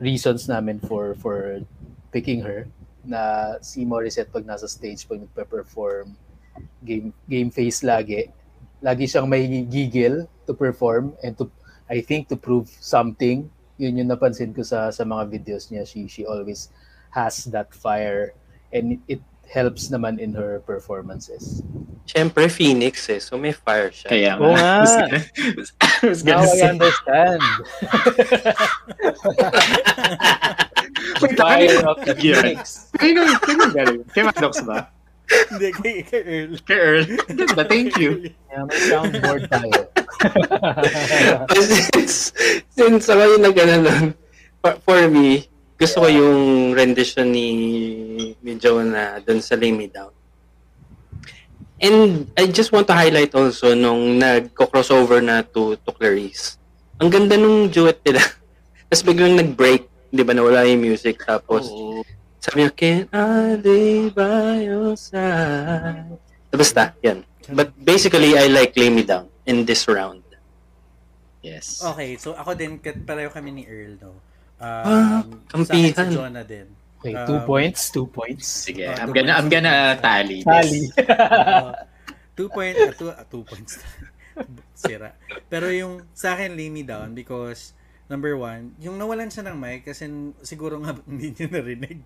reasons 0.00 0.48
namin 0.48 0.80
for 0.80 1.14
for 1.20 1.62
picking 2.10 2.42
her 2.42 2.66
na 3.02 3.54
si 3.62 3.82
Morissette 3.82 4.30
pag 4.30 4.46
nasa 4.46 4.70
stage 4.70 5.06
pag 5.06 5.18
nagpe-perform 5.18 6.14
game 6.86 7.10
game 7.26 7.50
face 7.50 7.82
lagi 7.82 8.30
lagi 8.82 9.06
siyang 9.06 9.30
may 9.30 9.46
gigil 9.66 10.26
to 10.46 10.52
perform 10.52 11.14
and 11.22 11.38
to 11.38 11.46
I 11.86 12.00
think 12.02 12.26
to 12.32 12.36
prove 12.40 12.72
something. 12.80 13.46
Yun 13.78 14.00
yung 14.00 14.10
napansin 14.10 14.54
ko 14.54 14.64
sa 14.66 14.90
sa 14.90 15.04
mga 15.06 15.28
videos 15.30 15.70
niya. 15.70 15.86
She 15.86 16.10
she 16.10 16.26
always 16.26 16.70
has 17.14 17.46
that 17.52 17.70
fire 17.70 18.34
and 18.72 18.98
it 19.06 19.20
helps 19.52 19.92
naman 19.92 20.16
in 20.16 20.32
her 20.32 20.64
performances 20.64 21.60
Siyempre, 22.06 22.50
Phoenix 22.50 23.08
eh. 23.08 23.18
So 23.22 23.38
may 23.38 23.52
fire 23.54 23.94
siya. 23.94 24.08
kaya 24.10 24.34
Oo 24.42 24.50
nga. 24.52 24.82
I 26.02 26.02
was 26.02 26.26
Now 26.26 26.42
gonna 26.42 26.58
I 26.58 26.74
understand. 26.74 27.42
the 31.22 31.28
fire 31.38 31.78
of 31.86 32.02
the. 32.02 32.14
Phoenix. 32.18 32.90
Kaya 32.98 33.22
kaya 33.38 33.66
galing. 33.70 34.02
Kay 34.10 34.26
Maddox 34.26 34.66
ba? 34.66 34.90
Hindi, 35.30 35.70
kay, 35.78 36.02
kay 36.02 36.22
Earl. 36.26 36.58
Kay 36.66 36.76
Earl. 36.76 37.06
Ganda, 37.30 37.64
thank 37.64 37.96
you. 37.96 38.34
Yeah, 38.50 38.66
may 38.66 38.80
soundboard 38.90 39.46
tayo. 39.48 39.88
since, 41.56 42.34
since 42.74 43.08
ako 43.08 43.22
yung 43.38 43.44
nag-ano 43.46 43.76
nun, 43.80 44.06
for, 44.60 44.76
for 44.84 45.08
me, 45.08 45.48
gusto 45.82 45.98
ko 45.98 46.06
yung 46.06 46.70
rendition 46.78 47.26
ni, 47.26 47.50
ni 48.38 48.52
Jonah 48.54 49.18
dun 49.18 49.42
sa 49.42 49.58
Lay 49.58 49.74
Me 49.74 49.90
Down. 49.90 50.14
And 51.82 52.30
I 52.38 52.46
just 52.46 52.70
want 52.70 52.86
to 52.86 52.94
highlight 52.94 53.34
also 53.34 53.74
nung 53.74 54.22
nagko-crossover 54.22 55.18
na 55.18 55.42
to, 55.42 55.74
to 55.82 55.90
Clarice. 55.90 56.54
Ang 57.02 57.10
ganda 57.10 57.34
nung 57.34 57.66
duet 57.66 57.98
nila. 58.06 58.22
Tapos 58.86 59.02
biglang 59.02 59.34
nag-break, 59.34 59.90
di 60.14 60.22
ba, 60.22 60.30
nawala 60.30 60.62
yung 60.70 60.86
music. 60.86 61.18
Tapos, 61.26 61.66
Oo. 61.66 62.06
sabi 62.38 62.62
niya, 62.62 62.70
Can 62.78 63.00
I 63.10 63.58
lay 63.58 64.06
by 64.14 64.62
your 64.62 64.94
side? 64.94 66.14
Basta, 66.54 66.94
yan. 67.02 67.26
But 67.50 67.74
basically, 67.74 68.38
I 68.38 68.46
like 68.46 68.78
Lay 68.78 68.94
Me 68.94 69.02
Down 69.02 69.26
in 69.50 69.66
this 69.66 69.90
round. 69.90 70.22
Yes. 71.42 71.82
Okay, 71.82 72.14
so 72.22 72.38
ako 72.38 72.54
din, 72.54 72.78
kat- 72.78 73.02
pareho 73.02 73.34
kami 73.34 73.50
ni 73.50 73.62
Earl, 73.66 73.98
no? 73.98 74.22
Ah, 74.62 75.26
Um, 75.26 75.42
sa 75.58 75.74
akin 75.74 75.92
kampihan. 75.92 75.94
si 75.94 76.06
Jonah 76.14 76.44
din. 76.46 76.68
Okay, 76.98 77.18
two 77.26 77.38
Um, 77.38 77.46
points, 77.50 77.90
two 77.90 78.06
points. 78.08 78.46
Sige, 78.46 78.86
Oh, 78.86 78.94
I'm 78.94 79.10
two 79.10 79.14
gonna, 79.16 79.34
I'm 79.34 79.48
points. 79.48 79.50
gonna 79.50 79.74
tally 79.98 80.46
this. 80.46 80.70
Tally. 80.70 80.84
Uh, 81.42 81.74
two 82.36 82.48
point, 82.48 82.78
uh, 82.78 82.92
two, 82.94 83.10
uh, 83.10 83.24
two 83.26 83.42
points. 83.44 83.82
Sira. 84.74 85.12
Pero 85.48 85.68
yung 85.70 86.06
sa 86.12 86.34
akin, 86.34 86.54
lay 86.54 86.70
me 86.70 86.82
down 86.82 87.12
because 87.12 87.74
number 88.08 88.34
one, 88.36 88.72
yung 88.78 88.96
nawalan 88.96 89.28
siya 89.28 89.46
ng 89.48 89.56
mic 89.58 89.84
kasi 89.84 90.08
siguro 90.42 90.78
nga 90.80 90.94
hindi 91.10 91.34
niya 91.34 91.48
narinig. 91.50 92.00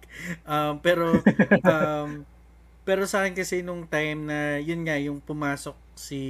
Um, 0.45 0.81
pero 0.81 1.23
um, 1.65 2.25
pero 2.83 3.03
sa 3.05 3.25
akin 3.25 3.35
kasi 3.35 3.63
nung 3.63 3.85
time 3.87 4.27
na 4.27 4.39
yun 4.59 4.83
nga 4.83 4.97
yung 4.97 5.19
pumasok 5.21 5.77
si 5.95 6.23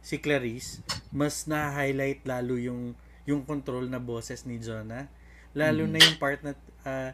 si 0.00 0.20
Clarice, 0.20 0.84
mas 1.10 1.48
na-highlight 1.48 2.24
lalo 2.24 2.60
yung 2.60 2.92
yung 3.24 3.40
control 3.42 3.88
na 3.88 3.96
boses 3.98 4.44
ni 4.44 4.60
Jonah. 4.60 5.08
Lalo 5.54 5.82
na 5.86 5.98
yung 5.98 6.18
part 6.18 6.42
na 6.42 6.52
ah, 6.84 7.10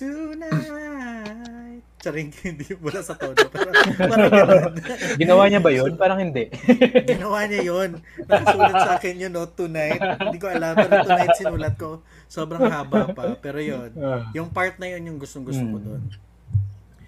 Tonight. 0.00 1.84
Charing, 2.00 2.32
hindi 2.48 2.64
wala 2.80 3.04
sa 3.04 3.12
tono. 3.12 3.36
Pero 3.36 3.68
parang 4.00 4.32
ganun. 4.32 4.72
Ginawa 5.20 5.44
niya 5.44 5.60
ba 5.60 5.68
yun? 5.68 5.92
Parang 6.00 6.16
hindi. 6.16 6.48
Ginawa 7.12 7.44
niya 7.44 7.60
yun. 7.60 8.00
Nakasulat 8.24 8.72
sa 8.72 8.90
akin 8.96 9.20
yun, 9.20 9.32
no? 9.36 9.44
Tonight. 9.44 10.00
Hindi 10.00 10.40
ko 10.40 10.48
alam. 10.48 10.72
Pero 10.72 11.04
tonight 11.04 11.36
sinulat 11.36 11.76
ko. 11.76 12.00
Sobrang 12.32 12.64
haba 12.64 13.12
pa. 13.12 13.36
Pero 13.36 13.60
yun. 13.60 13.92
Yung 14.32 14.48
part 14.48 14.80
na 14.80 14.88
yun 14.88 15.12
yung 15.12 15.18
gustong 15.20 15.44
gusto 15.44 15.60
ko 15.60 15.76
Mm. 15.76 15.84
doon. 15.84 16.02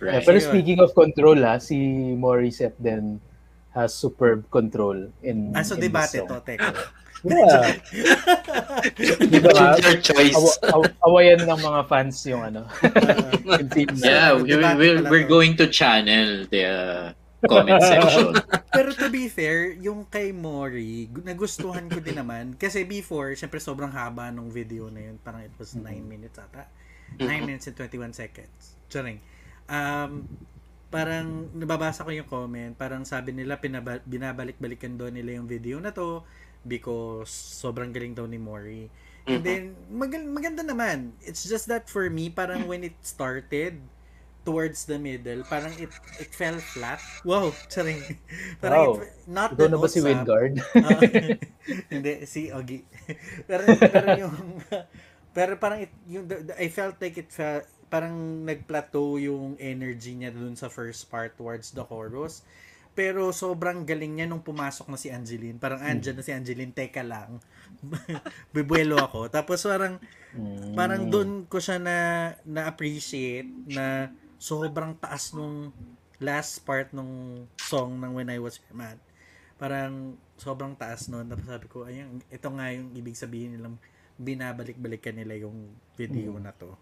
Yeah, 0.03 0.19
Right. 0.19 0.27
pero 0.27 0.37
Ayun. 0.37 0.49
speaking 0.51 0.79
of 0.83 0.93
control 0.93 1.39
ha, 1.47 1.57
si 1.57 1.79
Morissette 2.13 2.77
then 2.77 3.23
has 3.71 3.95
superb 3.97 4.45
control 4.53 5.09
in 5.23 5.55
Ah, 5.55 5.63
so 5.65 5.79
in 5.79 5.87
this 5.87 5.89
debate 5.89 6.27
to, 6.27 6.37
teka. 6.45 6.75
Yeah. 7.23 7.79
Di 9.31 9.39
ba? 9.39 9.79
Choose 9.79 9.79
your 9.87 9.99
choice. 10.03 10.35
Aw- 10.35 10.75
aw- 10.75 10.95
awayan 11.07 11.47
ng 11.47 11.61
mga 11.63 11.81
fans 11.87 12.19
yung 12.27 12.43
ano. 12.43 12.67
Yeah, 14.03 14.39
we, 14.39 14.55
pala 14.59 14.75
we're 15.07 15.27
to. 15.27 15.31
going 15.31 15.55
to 15.59 15.67
channel 15.71 16.47
the 16.51 16.63
uh, 16.67 17.05
comment 17.47 17.83
section. 17.87 18.35
Pero 18.71 18.91
to 18.95 19.07
be 19.07 19.31
fair, 19.31 19.71
yung 19.79 20.07
kay 20.07 20.35
Mori, 20.35 21.07
gu- 21.11 21.23
nagustuhan 21.23 21.87
ko 21.87 22.03
din 22.03 22.19
naman. 22.19 22.59
Kasi 22.59 22.83
before, 22.83 23.35
syempre 23.35 23.63
sobrang 23.63 23.91
haba 23.91 24.31
nung 24.31 24.51
video 24.51 24.91
na 24.91 25.11
yun. 25.11 25.17
Parang 25.23 25.47
it 25.47 25.55
was 25.59 25.75
9 25.75 25.85
minutes 26.03 26.39
ata. 26.39 26.67
9 27.19 27.27
minutes 27.45 27.69
and 27.69 27.77
21 27.77 28.11
seconds. 28.15 28.75
Charing. 28.89 29.21
Um, 29.69 30.27
parang 30.89 31.49
nababasa 31.57 32.05
ko 32.05 32.13
yung 32.13 32.29
comment, 32.29 32.77
parang 32.77 33.01
sabi 33.03 33.33
nila 33.33 33.57
pinaba- 33.57 34.05
binabalik-balikan 34.05 34.93
doon 34.93 35.17
nila 35.17 35.41
yung 35.41 35.49
video 35.49 35.81
na 35.81 35.89
to 35.89 36.21
because 36.65 37.31
sobrang 37.31 37.91
galing 37.91 38.15
daw 38.15 38.27
ni 38.27 38.39
Mori. 38.39 38.87
And 39.25 39.41
Mhm. 39.41 39.45
then, 39.47 39.63
mag- 39.89 40.31
maganda 40.35 40.63
naman. 40.67 41.15
It's 41.23 41.47
just 41.47 41.71
that 41.71 41.87
for 41.87 42.11
me, 42.11 42.27
parang 42.29 42.67
when 42.67 42.83
it 42.83 42.99
started, 43.03 43.79
towards 44.43 44.91
the 44.91 44.99
middle, 44.99 45.47
parang 45.47 45.71
it 45.79 45.87
it 46.19 46.35
fell 46.35 46.59
flat. 46.59 46.99
Wow, 47.23 47.55
charing. 47.71 48.03
Parang 48.59 48.99
Wow. 48.99 49.07
it, 49.07 49.15
not 49.31 49.55
the 49.55 49.71
na 49.71 49.79
ba 49.79 49.87
si 49.87 50.03
ah. 50.03 50.07
Wingard? 50.11 50.59
Ah, 50.83 50.99
hindi, 51.95 52.27
si 52.27 52.51
Ogi. 52.51 52.83
pero, 53.47 53.63
pero 53.79 54.07
yung, 54.19 54.35
pero 55.31 55.55
parang 55.63 55.87
it, 55.87 55.95
yung, 56.11 56.27
the- 56.27 56.43
the- 56.43 56.59
I 56.59 56.67
felt 56.75 56.99
like 56.99 57.15
it 57.23 57.31
felt, 57.31 57.71
parang 57.87 58.43
nag-plateau 58.43 59.15
yung 59.23 59.55
energy 59.63 60.19
niya 60.19 60.35
dun 60.35 60.59
sa 60.59 60.67
first 60.67 61.07
part 61.07 61.39
towards 61.39 61.71
the 61.71 61.87
chorus. 61.87 62.43
Pero 62.93 63.33
sobrang 63.33 63.89
galing 63.89 64.21
niya 64.21 64.27
nung 64.29 64.45
pumasok 64.45 64.93
na 64.93 65.01
si 65.01 65.09
Angeline. 65.09 65.57
Parang 65.57 65.81
andyan 65.81 66.13
na 66.13 66.25
si 66.25 66.29
Angeline, 66.29 66.77
teka 66.77 67.01
lang. 67.01 67.41
Bibuelo 68.55 69.01
ako. 69.01 69.33
Tapos 69.33 69.65
parang, 69.65 69.97
Mm. 70.33 70.73
parang 70.73 71.03
doon 71.13 71.31
ko 71.45 71.61
siya 71.61 71.77
na 71.77 71.97
na-appreciate 72.49 73.45
na 73.69 74.09
sobrang 74.41 74.97
taas 74.97 75.37
nung 75.37 75.69
last 76.17 76.65
part 76.65 76.89
nung 76.97 77.45
song 77.61 78.01
ng 78.01 78.17
When 78.17 78.33
I 78.33 78.41
Was 78.41 78.57
Your 78.57 78.73
Man. 78.73 78.97
Parang 79.61 80.17
sobrang 80.35 80.73
taas 80.73 81.13
nun. 81.13 81.29
Tapos 81.29 81.45
sabi 81.45 81.67
ko, 81.69 81.85
ayun, 81.85 82.17
ito 82.27 82.49
nga 82.49 82.67
yung 82.73 82.97
ibig 82.97 83.13
sabihin 83.13 83.61
nilang 83.61 83.77
binabalik-balikan 84.17 85.21
nila 85.21 85.37
yung 85.37 85.69
video 85.97 86.33
na 86.41 86.57
to. 86.57 86.73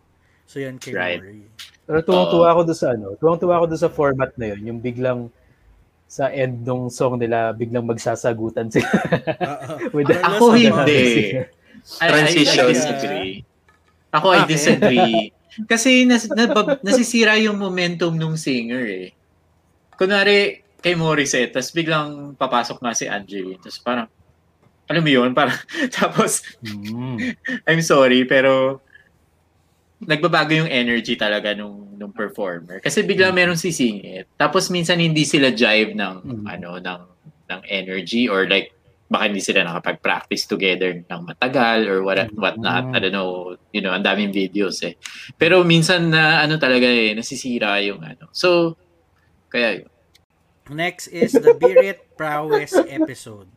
So 0.47 0.59
yan 0.59 0.79
kay 0.79 0.95
Right. 0.95 1.19
Mori. 1.19 1.43
Pero 1.87 1.99
tuwang-tuwa 2.03 2.47
ako 2.55 2.61
doon 2.67 2.79
sa 2.79 2.89
ano, 2.95 3.07
tuwang-tuwa 3.19 3.55
ako 3.59 3.65
doon 3.67 3.83
sa 3.83 3.91
format 3.91 4.31
na 4.39 4.47
yun, 4.55 4.63
yung 4.63 4.79
biglang 4.79 5.27
sa 6.11 6.27
end 6.27 6.67
ng 6.67 6.91
song 6.91 7.23
nila, 7.23 7.55
biglang 7.55 7.87
magsasagutan 7.87 8.67
sila. 8.67 8.91
With 9.95 10.11
Parang 10.11 10.27
Ako 10.35 10.45
hindi. 10.59 11.39
I, 11.39 11.47
I, 12.03 12.07
Transition. 12.11 12.67
I 12.67 12.73
disagree. 12.75 13.33
Ako, 14.11 14.27
I 14.35 14.43
Bakit? 14.43 14.51
disagree. 14.51 15.15
Kasi 15.71 16.03
nas, 16.11 16.27
nabab- 16.27 16.83
nasisira 16.83 17.39
yung 17.39 17.55
momentum 17.55 18.19
nung 18.19 18.35
singer 18.35 18.83
eh. 18.83 19.09
Kunwari, 19.95 20.67
kay 20.83 20.99
Morissette, 20.99 21.55
tapos 21.55 21.71
biglang 21.71 22.35
papasok 22.35 22.83
nga 22.83 22.91
si 22.91 23.07
Angeline. 23.07 23.63
Tapos 23.63 23.79
parang, 23.79 24.09
alam 24.91 25.03
mo 25.07 25.11
yun, 25.15 25.31
parang, 25.31 25.55
tapos, 25.95 26.43
Mm. 26.59 27.39
I'm 27.71 27.83
sorry, 27.87 28.27
pero 28.27 28.83
nagbabago 30.01 30.57
yung 30.57 30.71
energy 30.71 31.15
talaga 31.15 31.53
nung 31.53 31.93
nung 32.01 32.13
performer 32.17 32.81
kasi 32.81 33.05
bigla 33.05 33.29
merong 33.29 33.61
sisingit 33.61 34.25
tapos 34.41 34.73
minsan 34.73 34.97
hindi 34.97 35.29
sila 35.29 35.53
jive 35.53 35.93
ng 35.93 36.15
Mm. 36.25 36.45
ano 36.49 36.71
ng 36.81 37.01
ng 37.53 37.61
energy 37.69 38.25
or 38.25 38.49
like 38.49 38.73
baka 39.11 39.27
hindi 39.27 39.43
sila 39.43 39.67
nakapag-practice 39.67 40.47
together 40.47 40.95
ng 41.03 41.21
matagal 41.27 41.85
or 41.85 42.01
what 42.07 42.17
what 42.39 42.57
not 42.57 42.89
I 42.95 43.03
don't 43.03 43.13
know 43.13 43.59
you 43.75 43.83
know 43.83 43.91
ang 43.93 44.07
daming 44.07 44.31
videos 44.31 44.81
eh 44.87 44.95
pero 45.37 45.61
minsan 45.67 46.15
na 46.15 46.41
ano 46.41 46.57
talaga 46.57 46.87
eh 46.87 47.13
nasisira 47.13 47.77
yung 47.85 48.01
ano 48.01 48.31
so 48.33 48.79
kaya 49.51 49.83
yun. 49.83 49.91
Next 50.71 51.11
is 51.11 51.35
the 51.35 51.51
Birit 51.59 52.15
Prowess 52.15 52.71
episode. 52.87 53.51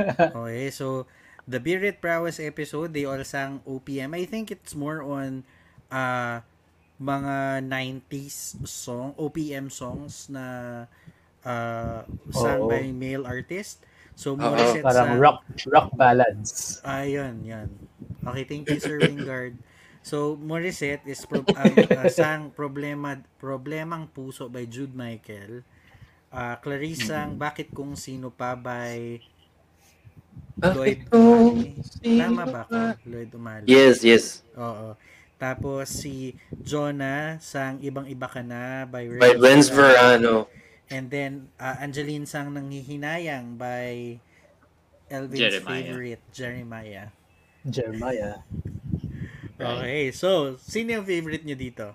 Okay, 0.00 0.72
so 0.72 1.04
the 1.44 1.60
Birit 1.60 2.00
Prowess 2.00 2.40
episode, 2.40 2.96
they 2.96 3.04
all 3.04 3.20
sang 3.20 3.60
OPM. 3.68 4.16
I 4.16 4.24
think 4.24 4.48
it's 4.48 4.72
more 4.72 5.04
on 5.04 5.44
uh, 5.90 6.40
mga 7.00 7.64
90s 7.64 8.60
song, 8.64 9.16
OPM 9.16 9.72
songs 9.72 10.28
na 10.28 10.44
uh, 11.44 12.04
sung 12.30 12.66
Oo. 12.66 12.70
by 12.70 12.92
male 12.92 13.24
artist. 13.24 13.84
So, 14.12 14.36
Morissette 14.36 14.84
Parang 14.84 15.16
sa... 15.16 15.22
rock 15.22 15.38
rock 15.72 15.88
ballads. 15.96 16.84
Ayun, 16.84 17.40
yan. 17.40 17.68
Okay, 18.20 18.44
thank 18.44 18.68
you, 18.68 18.76
Sir 18.76 19.00
Wingard. 19.00 19.56
So, 20.04 20.36
Morissette 20.36 21.08
is 21.08 21.24
pro- 21.24 21.46
ang 21.56 21.72
uh, 21.76 22.08
sang 22.20 22.52
problema 22.52 23.16
problemang 23.40 24.12
puso 24.12 24.52
by 24.52 24.68
Jude 24.68 24.92
Michael. 24.92 25.64
Uh, 26.30 26.54
Clarissang 26.60 27.40
Bakit 27.40 27.72
Kung 27.72 27.96
Sino 27.96 28.28
Pa 28.30 28.54
by 28.54 29.18
Lloyd 30.60 31.08
Umali. 31.10 31.80
Tama 32.04 32.44
ba 32.44 32.60
ako? 32.68 32.80
Lloyd 33.08 33.32
Umali. 33.32 33.66
Yes, 33.66 34.04
yes. 34.04 34.44
Oo. 34.54 34.94
Tapos 35.40 35.88
si 35.88 36.36
Jonah 36.52 37.40
sang 37.40 37.80
Ibang-Iba 37.80 38.28
Ka 38.28 38.44
Na 38.44 38.84
by 38.84 39.16
By 39.16 39.40
Renz 39.40 39.72
Verano. 39.72 40.52
And 40.92 41.08
then 41.08 41.48
uh, 41.56 41.80
Angeline 41.80 42.28
sang 42.28 42.52
Nanghihinayang 42.52 43.56
by 43.56 44.20
Elvin's 45.08 45.40
Jeremiah. 45.40 45.64
favorite, 45.64 46.22
Jeremiah. 46.30 47.08
Jeremiah. 47.64 48.36
Okay, 49.60 50.08
so 50.08 50.56
sino 50.56 50.96
yung 50.96 51.04
favorite 51.04 51.44
nyo 51.44 51.52
dito? 51.52 51.92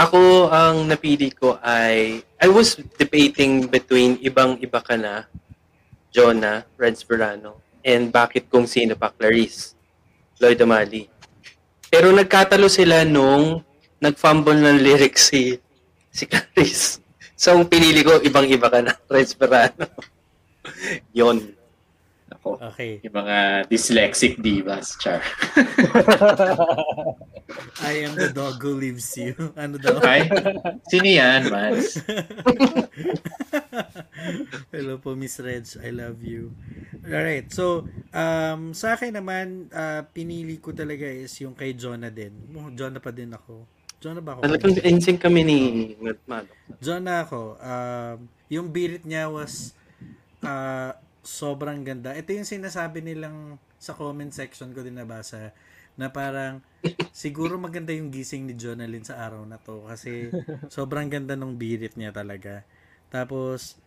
Ako, 0.00 0.48
ang 0.48 0.88
napili 0.88 1.28
ko 1.28 1.60
ay, 1.60 2.24
I 2.40 2.48
was 2.48 2.80
debating 2.96 3.68
between 3.68 4.16
Ibang-Iba 4.16 4.80
Ka 4.80 4.96
Na, 4.96 5.28
Jonah, 6.08 6.64
Renz 6.80 7.04
Verano, 7.04 7.60
and 7.84 8.08
Bakit 8.08 8.48
Kung 8.48 8.64
Sino 8.64 8.96
Pa, 8.96 9.12
Clarice, 9.12 9.76
Lloyd 10.40 10.56
Amali. 10.64 11.04
Pero 11.96 12.12
nagkatalo 12.12 12.68
sila 12.68 13.08
nung 13.08 13.64
nag-fumble 14.04 14.60
ng 14.60 14.84
lyrics 14.84 15.32
si, 15.32 15.56
si 16.12 16.28
Clarice. 16.28 17.00
So, 17.32 17.56
ang 17.56 17.72
pinili 17.72 18.04
ko, 18.04 18.20
Ibang-Iba 18.20 18.68
Ka 18.68 18.84
Na, 18.84 18.92
Renz 19.08 19.32
Verano. 19.32 19.88
Yon. 21.16 21.56
Ako. 22.36 22.60
Okay. 22.60 23.00
Yung 23.00 23.16
mga 23.16 23.64
dyslexic 23.72 24.36
divas, 24.44 24.92
char. 25.00 25.24
I 27.78 28.02
am 28.02 28.18
the 28.18 28.34
dog 28.34 28.58
who 28.58 28.74
leaves 28.74 29.14
you. 29.14 29.34
Ano 29.60 29.78
daw? 29.78 30.02
Okay? 30.02 30.26
Sino 30.90 31.06
yan, 31.06 31.46
Mans? 31.46 32.02
Hello 34.74 34.98
po, 34.98 35.14
Miss 35.14 35.38
Reg. 35.38 35.62
I 35.78 35.94
love 35.94 36.18
you. 36.26 36.50
Alright. 37.06 37.54
So, 37.54 37.86
um, 38.10 38.74
sa 38.74 38.98
akin 38.98 39.14
naman, 39.14 39.70
uh, 39.70 40.02
pinili 40.10 40.58
ko 40.58 40.74
talaga 40.74 41.06
is 41.06 41.30
yung 41.38 41.54
kay 41.54 41.78
Jonah 41.78 42.10
din. 42.10 42.34
Oh, 42.58 42.66
Jonah 42.74 42.98
pa 42.98 43.14
din 43.14 43.30
ako. 43.30 43.62
Jonah 44.02 44.20
ba 44.20 44.36
ako? 44.36 44.40
Talagang 44.44 44.74
insing 44.82 45.16
kami 45.16 45.40
ni 45.46 45.58
Manok. 46.26 46.50
Jonah 46.82 47.22
ako. 47.22 47.56
Um, 47.62 48.26
yung 48.50 48.74
birit 48.74 49.06
niya 49.06 49.30
was 49.30 49.70
uh, 50.42 50.92
sobrang 51.22 51.86
ganda. 51.86 52.10
Ito 52.10 52.34
yung 52.34 52.46
sinasabi 52.46 53.06
nilang 53.06 53.58
sa 53.78 53.94
comment 53.94 54.34
section 54.34 54.74
ko 54.74 54.82
din 54.82 54.98
nabasa 54.98 55.54
na 55.96 56.12
parang 56.12 56.60
siguro 57.10 57.56
maganda 57.56 57.92
yung 57.92 58.12
gising 58.12 58.46
ni 58.46 58.54
Jonalyn 58.54 59.02
sa 59.02 59.20
araw 59.24 59.42
na 59.48 59.56
to 59.56 59.84
kasi 59.88 60.28
sobrang 60.74 61.08
ganda 61.08 61.34
nung 61.34 61.56
birit 61.56 61.96
niya 61.96 62.12
talaga. 62.12 62.62
Tapos 63.08 63.80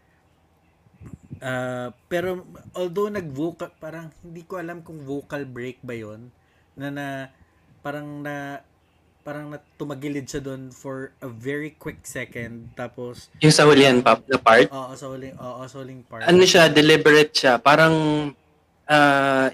uh, 1.41 1.93
pero 2.12 2.43
although 2.76 3.08
nag-vocal 3.13 3.72
parang 3.78 4.10
hindi 4.26 4.43
ko 4.43 4.60
alam 4.60 4.82
kung 4.82 5.06
vocal 5.06 5.45
break 5.45 5.80
ba 5.86 5.95
yon 5.95 6.34
na 6.76 6.89
na 6.91 7.08
parang 7.80 8.26
na 8.26 8.65
parang 9.24 9.52
na 9.52 9.60
tumagilid 9.78 10.26
siya 10.26 10.41
doon 10.41 10.74
for 10.74 11.13
a 11.22 11.30
very 11.30 11.76
quick 11.76 12.02
second 12.08 12.72
tapos 12.74 13.30
Yung 13.43 13.54
sa 13.54 13.67
hulihan 13.67 14.02
pa, 14.02 14.17
na 14.26 14.39
part, 14.41 14.65
oo 14.72 14.91
sa 14.95 15.06
huling 15.12 15.36
oo 15.38 15.62
sa 15.67 15.76
huling 15.84 16.02
part 16.08 16.26
ano 16.26 16.43
siya, 16.43 16.69
deliberate 16.69 17.34
siya. 17.34 17.58
Parang, 17.62 17.93
uh, 18.89 19.48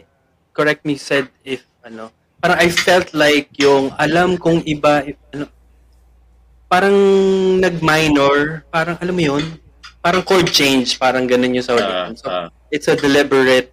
correct 0.55 0.83
me 0.87 0.95
said 0.95 1.27
if, 1.43 1.63
ano, 1.83 2.11
parang 2.37 2.57
I 2.59 2.69
felt 2.69 3.13
like 3.13 3.49
yung 3.57 3.91
alam 3.95 4.37
kong 4.37 4.63
iba, 4.65 5.05
ano, 5.31 5.45
parang 6.65 6.97
nag-minor, 7.61 8.65
parang 8.69 8.97
alam 8.99 9.15
mo 9.15 9.23
yun, 9.23 9.43
parang 9.99 10.21
chord 10.21 10.49
change, 10.49 10.97
parang 10.97 11.25
ganun 11.25 11.55
yung 11.55 11.65
sa 11.65 11.73
Ah, 11.73 11.77
hulihan. 11.77 12.11
So, 12.13 12.25
ah. 12.27 12.47
it's 12.69 12.85
a 12.85 12.95
deliberate 12.95 13.71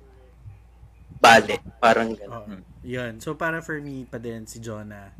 bale, 1.18 1.58
parang 1.78 2.16
ganun. 2.16 2.32
Oo. 2.32 2.54
Yun. 2.82 3.22
So, 3.22 3.38
para 3.38 3.62
for 3.62 3.78
me 3.78 4.02
pa 4.04 4.18
din 4.18 4.42
si 4.42 4.58
Jonah. 4.58 5.14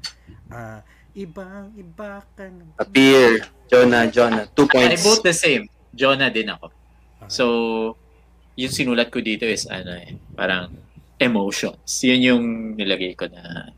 ah 0.50 0.82
ibang 1.12 1.76
iba 1.76 2.24
ka 2.34 2.48
na. 2.48 2.64
Appear, 2.80 3.44
Jonah, 3.68 4.08
Jonah, 4.08 4.48
two 4.56 4.64
I 4.64 4.72
points. 4.72 5.04
both 5.04 5.20
the 5.22 5.36
same. 5.36 5.68
Jonah 5.92 6.32
din 6.32 6.48
ako. 6.48 6.72
Okay. 6.72 7.28
So, 7.28 7.44
yung 8.56 8.72
sinulat 8.72 9.12
ko 9.12 9.20
dito 9.20 9.44
is 9.44 9.68
ano 9.68 9.92
eh, 9.92 10.16
parang 10.32 10.72
emotions. 11.22 12.02
Yun 12.02 12.20
yung 12.20 12.44
nilagay 12.74 13.14
ko 13.14 13.30
na 13.30 13.70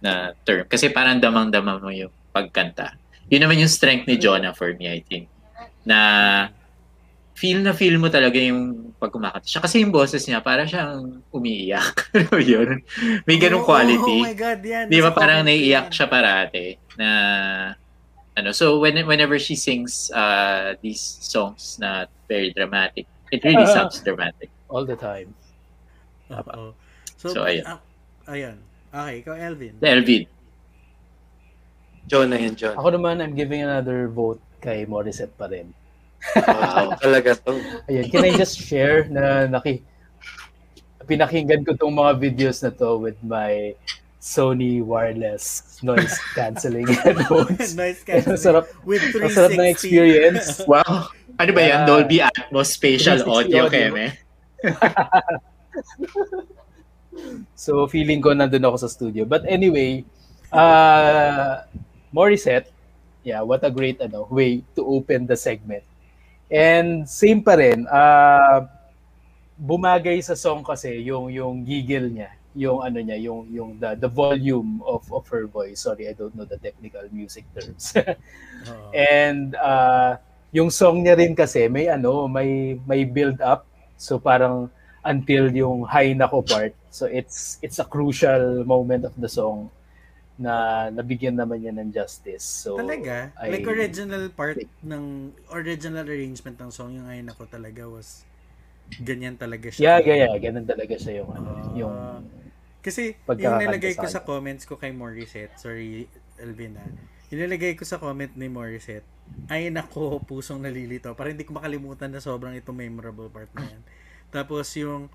na 0.00 0.12
term. 0.48 0.64
Kasi 0.64 0.88
parang 0.88 1.20
damang-dama 1.20 1.76
mo 1.76 1.92
yung 1.92 2.10
pagkanta. 2.32 2.96
Yun 3.28 3.44
naman 3.46 3.60
yung 3.60 3.70
strength 3.70 4.08
ni 4.08 4.16
Jonah 4.16 4.56
for 4.56 4.72
me, 4.74 4.88
I 4.88 5.04
think. 5.04 5.28
Na 5.84 6.48
feel 7.36 7.60
na 7.64 7.72
feel 7.72 7.96
mo 7.96 8.08
talaga 8.12 8.36
yung 8.36 8.92
pag 8.96 9.12
kumakanta 9.12 9.48
siya. 9.48 9.60
Kasi 9.64 9.80
yung 9.84 9.92
boses 9.92 10.24
niya, 10.24 10.40
para 10.44 10.64
siyang 10.64 11.24
umiiyak. 11.32 12.10
Ano 12.16 12.36
yun? 12.40 12.80
May 13.24 13.36
ganong 13.36 13.64
Oh, 13.64 13.68
quality. 13.68 14.18
Oh, 14.20 14.28
my 14.28 14.36
God, 14.36 14.60
yan. 14.64 14.88
Di 14.88 14.98
ba 15.00 15.12
parang 15.12 15.44
naiiyak 15.44 15.92
siya 15.92 16.08
parate 16.08 16.80
na 16.96 17.08
ano 18.36 18.54
so 18.54 18.78
when 18.78 18.94
whenever 19.04 19.36
she 19.42 19.58
sings 19.58 20.08
uh 20.14 20.72
these 20.80 21.02
songs 21.20 21.76
na 21.82 22.06
very 22.30 22.54
dramatic 22.54 23.04
it 23.34 23.42
really 23.42 23.66
sounds 23.66 23.98
dramatic 24.00 24.48
All 24.70 24.86
the 24.86 24.94
time. 24.94 25.34
Oo. 26.32 26.72
So, 27.16 27.30
So, 27.30 27.40
ayun. 27.44 27.64
ah, 27.66 27.80
ayun. 28.26 28.56
Okay, 28.90 29.14
ikaw, 29.20 29.34
Elvin. 29.34 29.74
Elvin 29.78 30.24
Jonah 32.06 32.36
and 32.36 32.56
Jonah. 32.56 32.74
Ako 32.74 32.90
naman, 32.90 33.22
I'm 33.22 33.34
giving 33.34 33.62
another 33.62 34.08
vote 34.08 34.40
kay 34.58 34.82
Morissette 34.82 35.30
pa 35.36 35.46
rin. 35.46 35.70
Wow, 36.34 36.92
talaga 37.02 37.38
to. 37.46 37.54
Ayun, 37.86 38.10
can 38.10 38.24
I 38.24 38.32
just 38.34 38.58
share 38.58 39.06
na 39.06 39.46
naki 39.46 39.84
pinakinggan 41.06 41.62
ko 41.62 41.74
tong 41.74 41.94
mga 41.94 42.18
videos 42.18 42.60
na 42.60 42.70
to 42.70 42.98
with 42.98 43.18
my 43.22 43.72
Sony 44.18 44.84
wireless 44.84 45.78
noise 45.80 46.12
cancelling 46.36 46.84
headphones. 46.86 47.72
nice 47.78 48.04
Ang 48.04 48.20
casting. 48.26 48.36
sarap, 48.36 48.68
With 48.84 49.00
ang 49.16 49.32
sarap 49.32 49.54
na 49.54 49.64
360. 49.64 49.72
experience. 49.72 50.46
wow 50.66 51.08
ano 51.36 51.50
ba 51.50 51.60
yan 51.62 51.72
Yeah. 51.72 51.86
Dolby 51.86 52.18
Atmos 52.20 52.68
spatial 52.68 53.16
360 53.16 53.32
audio 53.32 53.60
audio. 53.64 53.72
keme 53.72 54.06
So 57.54 57.86
feeling 57.90 58.22
ko 58.22 58.32
nandun 58.32 58.64
ako 58.64 58.76
sa 58.86 58.88
studio. 58.90 59.26
But 59.26 59.44
anyway, 59.46 60.06
uh, 60.54 61.66
Morissette, 62.14 62.70
yeah, 63.26 63.42
what 63.42 63.62
a 63.66 63.70
great 63.70 64.00
ano, 64.00 64.26
way 64.30 64.62
to 64.74 64.82
open 64.86 65.26
the 65.26 65.36
segment. 65.36 65.84
And 66.50 67.06
same 67.06 67.42
pa 67.46 67.54
rin, 67.54 67.86
uh, 67.86 68.66
bumagay 69.60 70.24
sa 70.24 70.34
song 70.34 70.64
kasi 70.64 71.04
yung 71.04 71.30
yung 71.30 71.62
giggle 71.62 72.10
niya, 72.10 72.30
yung 72.56 72.82
ano 72.82 72.98
niya, 72.98 73.18
yung 73.20 73.46
yung 73.52 73.70
the, 73.78 73.94
the 73.94 74.10
volume 74.10 74.82
of 74.82 75.06
of 75.12 75.28
her 75.30 75.46
voice. 75.46 75.86
Sorry, 75.86 76.08
I 76.10 76.14
don't 76.16 76.34
know 76.34 76.48
the 76.48 76.58
technical 76.58 77.06
music 77.12 77.46
terms. 77.54 77.94
Oo. 77.94 78.90
And 78.96 79.54
uh, 79.54 80.18
yung 80.50 80.72
song 80.72 81.06
niya 81.06 81.14
rin 81.14 81.38
kasi 81.38 81.70
may 81.70 81.86
ano, 81.86 82.26
may 82.26 82.80
may 82.82 83.06
build 83.06 83.38
up. 83.44 83.68
So 84.00 84.18
parang 84.18 84.72
until 85.02 85.48
yung 85.50 85.84
high 85.88 86.12
nako 86.12 86.44
part. 86.44 86.74
So 86.90 87.08
it's 87.08 87.56
it's 87.60 87.78
a 87.80 87.86
crucial 87.86 88.64
moment 88.64 89.08
of 89.08 89.14
the 89.16 89.28
song 89.28 89.72
na 90.40 90.88
nabigyan 90.88 91.36
naman 91.36 91.60
niya 91.60 91.72
ng 91.76 91.92
justice. 91.92 92.44
So 92.64 92.80
Talaga? 92.80 93.28
I- 93.36 93.52
like 93.60 93.68
original 93.68 94.24
part 94.32 94.56
ng 94.80 95.04
original 95.52 96.04
arrangement 96.08 96.56
ng 96.56 96.72
song 96.72 96.96
yung 96.96 97.08
ayun 97.08 97.28
ako 97.28 97.44
talaga 97.44 97.84
was 97.84 98.24
ganyan 99.04 99.36
talaga 99.36 99.68
Yeah, 99.76 100.00
siya. 100.00 100.04
yeah, 100.04 100.18
yeah. 100.32 100.34
Ganun 100.40 100.64
talaga 100.66 100.96
siya 100.96 101.22
yung 101.22 101.30
ano, 101.30 101.48
Ah. 101.52 101.70
yung 101.76 101.96
Kasi 102.80 103.12
yung 103.36 103.60
nilagay 103.60 103.92
ko 103.92 104.08
sa 104.08 104.24
comments 104.24 104.64
ko 104.64 104.80
kay 104.80 104.88
Morissette, 104.90 105.52
sorry 105.60 106.08
Elvin 106.40 106.80
ah, 106.80 106.88
yung 107.28 107.44
nilagay 107.44 107.76
ko 107.76 107.84
sa 107.84 108.00
comment 108.00 108.32
ni 108.34 108.48
Morissette, 108.48 109.04
ay 109.46 109.68
nako, 109.70 110.18
pusong 110.24 110.58
nalilito. 110.58 111.12
Para 111.14 111.30
hindi 111.30 111.44
ko 111.46 111.54
makalimutan 111.54 112.10
na 112.10 112.18
sobrang 112.18 112.56
ito 112.56 112.72
memorable 112.74 113.28
part 113.30 113.52
na 113.54 113.68
yan. 113.68 113.82
Tapos 114.30 114.66
yung, 114.78 115.10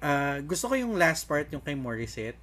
ah, 0.00 0.40
gusto 0.44 0.72
ko 0.72 0.74
yung 0.76 0.96
last 0.96 1.24
part 1.28 1.48
yung 1.52 1.62
kay 1.62 1.76
Morissette. 1.76 2.40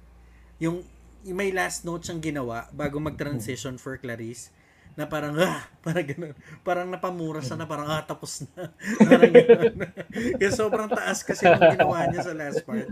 Yung, 0.62 0.82
yung 1.26 1.36
may 1.36 1.50
last 1.50 1.82
note 1.82 2.06
siyang 2.06 2.22
ginawa 2.22 2.70
bago 2.72 3.02
mag-transition 3.02 3.76
for 3.76 3.98
Clarice 3.98 4.54
na 4.96 5.04
parang 5.04 5.36
ah, 5.44 5.66
parang 5.84 6.06
ganun. 6.06 6.34
Parang 6.64 6.88
napamura 6.88 7.44
siya 7.44 7.60
na 7.60 7.68
parang 7.68 7.90
ah, 7.90 8.02
tapos 8.02 8.48
na. 8.48 8.72
parang 9.10 9.32
ganun. 9.34 9.74
Kasi 10.40 10.54
sobrang 10.56 10.88
taas 10.88 11.20
kasi 11.20 11.44
yung 11.44 11.60
ginawa 11.60 12.08
niya 12.08 12.24
sa 12.24 12.32
last 12.32 12.64
part. 12.64 12.88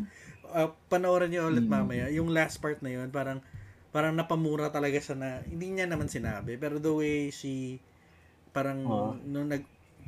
Uh, 0.54 0.70
panoorin 0.86 1.32
niyo 1.32 1.48
ulit 1.48 1.64
mamaya. 1.64 2.06
Yung 2.12 2.30
last 2.30 2.60
part 2.60 2.78
na 2.84 2.92
yun, 2.92 3.08
parang 3.08 3.40
parang 3.94 4.10
napamura 4.10 4.74
talaga 4.74 4.98
siya 4.98 5.14
na 5.14 5.28
hindi 5.46 5.70
niya 5.70 5.86
naman 5.86 6.10
sinabi 6.10 6.58
pero 6.58 6.82
the 6.82 6.90
way 6.90 7.30
she 7.30 7.78
parang 8.50 8.82
Oo. 8.82 9.14
nung 9.22 9.46
nag 9.46 9.62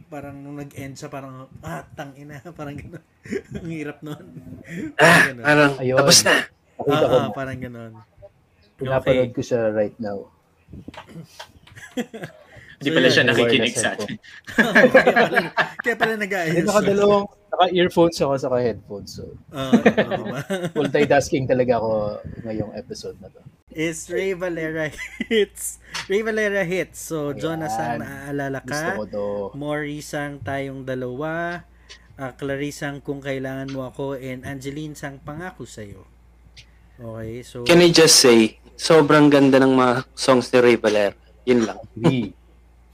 parang 0.06 0.36
nung 0.38 0.56
nag-end 0.56 0.94
siya, 0.94 1.10
parang, 1.10 1.50
ah, 1.64 1.82
tang 1.96 2.14
ina, 2.14 2.38
parang 2.58 2.76
gano'n. 2.78 3.04
Ang 3.58 3.70
hirap 3.74 3.98
nun. 4.06 4.26
Ah, 5.00 5.18
Ganun. 5.26 5.44
parang 5.44 5.72
Ayun. 5.82 5.98
tapos 5.98 6.18
na. 6.22 6.36
Ah, 6.86 7.02
ah, 7.02 7.28
parang 7.34 7.58
gano'n. 7.58 7.92
Pinapanood 8.76 9.32
ko 9.32 9.42
siya 9.42 9.72
right 9.72 9.96
now. 9.98 10.28
Hindi 12.76 12.88
So, 12.92 12.96
pala 13.00 13.08
siya 13.08 13.24
nakikinig 13.24 13.72
Wireless 13.72 13.80
sa 13.80 13.88
atin. 13.96 14.12
kaya 14.92 15.12
pala, 15.16 15.38
kaya 15.80 15.96
pala 15.96 16.12
Hindi, 16.12 16.24
nag-aayos. 16.28 16.66
nakadalawang, 16.68 17.24
naka-earphones 17.48 18.16
ako 18.20 18.32
sa 18.36 18.48
headphones. 18.60 19.10
So, 19.16 19.24
Ah, 19.48 19.72
diba? 19.80 20.40
multitasking 20.84 21.48
talaga 21.48 21.80
ako 21.80 22.20
ngayong 22.44 22.72
episode 22.76 23.16
na 23.16 23.32
to. 23.32 23.40
Is 23.72 24.08
Ray 24.12 24.36
Valera 24.36 24.92
hits. 25.28 25.80
Ray 26.08 26.20
Valera 26.20 26.64
hits. 26.68 27.00
So, 27.00 27.32
Ayan. 27.32 27.40
Jonas 27.40 27.76
ang 27.76 28.04
naaalala 28.04 28.60
ka. 28.60 28.96
Maurice 29.56 30.12
ang 30.16 30.40
tayong 30.44 30.84
dalawa. 30.84 31.64
Uh, 32.16 32.32
Clarice 32.36 32.84
ang 32.84 33.00
kung 33.00 33.20
kailangan 33.20 33.72
mo 33.72 33.88
ako. 33.88 34.16
And 34.16 34.44
Angeline 34.44 34.96
sang 34.96 35.20
pangako 35.20 35.64
sa'yo. 35.64 36.04
Okay, 36.96 37.40
so... 37.44 37.64
Can 37.64 37.84
I 37.84 37.92
just 37.92 38.20
say, 38.20 38.56
sobrang 38.76 39.28
ganda 39.28 39.60
ng 39.60 39.76
mga 39.76 40.08
songs 40.12 40.48
ni 40.48 40.60
Ray 40.60 40.76
Valera. 40.76 41.16
Yun 41.46 41.60
lang. 41.64 41.78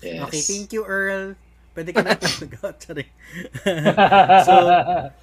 Yes. 0.03 0.19
Okay, 0.27 0.43
thank 0.43 0.75
you, 0.75 0.83
Earl. 0.83 1.39
Pwede 1.79 1.95
ka 1.95 2.03
na 2.03 2.19
mag-out. 2.43 2.75
Sorry. 2.83 3.07
so, 4.47 4.55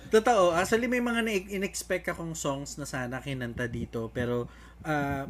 totoo. 0.07 0.55
Actually, 0.55 0.87
may 0.87 1.03
mga 1.03 1.19
na- 1.19 1.51
in-expect 1.51 2.07
akong 2.07 2.31
songs 2.31 2.79
na 2.79 2.87
sana 2.87 3.19
kinanta 3.19 3.67
dito. 3.67 4.07
Pero, 4.15 4.47
ah, 4.81 5.27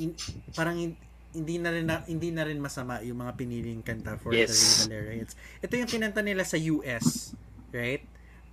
in- 0.00 0.16
parang 0.56 0.80
in- 0.80 0.96
hindi 1.36 1.60
na 1.60 1.68
rin 1.68 1.84
na, 1.84 2.00
hindi 2.08 2.32
na 2.32 2.48
rin 2.48 2.56
masama 2.56 3.04
yung 3.04 3.20
mga 3.20 3.36
piniling 3.36 3.84
kanta 3.84 4.16
for 4.16 4.32
Yes. 4.32 4.48
the 4.48 4.56
Ray 4.56 5.04
Valera 5.04 5.12
hits. 5.20 5.34
Ito 5.60 5.72
yung 5.76 5.90
kinanta 5.92 6.24
nila 6.24 6.48
sa 6.48 6.56
US, 6.56 7.36
right? 7.68 8.00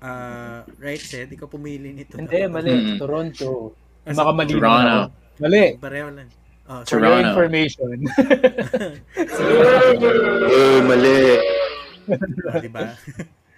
Uh, 0.03 0.67
right, 0.77 0.99
Seth? 0.99 1.31
Ikaw 1.31 1.47
pumili 1.47 1.95
nito. 1.95 2.19
Hindi, 2.19 2.43
mali. 2.51 2.99
Toronto. 2.99 3.71
Ah, 4.03 4.11
Baka 4.11 4.31
mali 4.35 4.51
Toronto. 4.51 5.15
Mali. 5.39 5.79
Pareho 5.79 6.11
lang. 6.11 6.27
Oh, 6.65 6.81
your 6.81 6.85
Toronto. 6.85 7.29
information. 7.29 7.97
Oh, 10.45 10.81
mali. 10.85 11.37
Oh, 12.09 12.57
diba? 12.61 12.93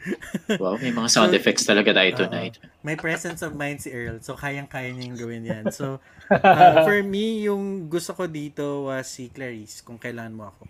Wow, 0.62 0.80
may 0.80 0.96
mga 0.96 1.10
sound 1.12 1.36
effects 1.36 1.68
talaga 1.68 1.92
tayo 1.92 2.12
Oo. 2.16 2.20
tonight. 2.24 2.56
may 2.80 2.96
presence 2.96 3.44
of 3.44 3.60
mind 3.60 3.84
si 3.84 3.92
Earl. 3.92 4.24
So, 4.24 4.40
kayang-kaya 4.40 4.96
niyang 4.96 5.20
gawin 5.20 5.44
yan. 5.44 5.66
So, 5.68 6.00
uh, 6.32 6.80
for 6.88 7.04
me, 7.04 7.44
yung 7.44 7.92
gusto 7.92 8.16
ko 8.16 8.24
dito 8.24 8.88
was 8.88 9.12
si 9.12 9.28
Clarice, 9.28 9.84
kung 9.84 10.00
kailan 10.00 10.32
mo 10.32 10.56
ako. 10.56 10.64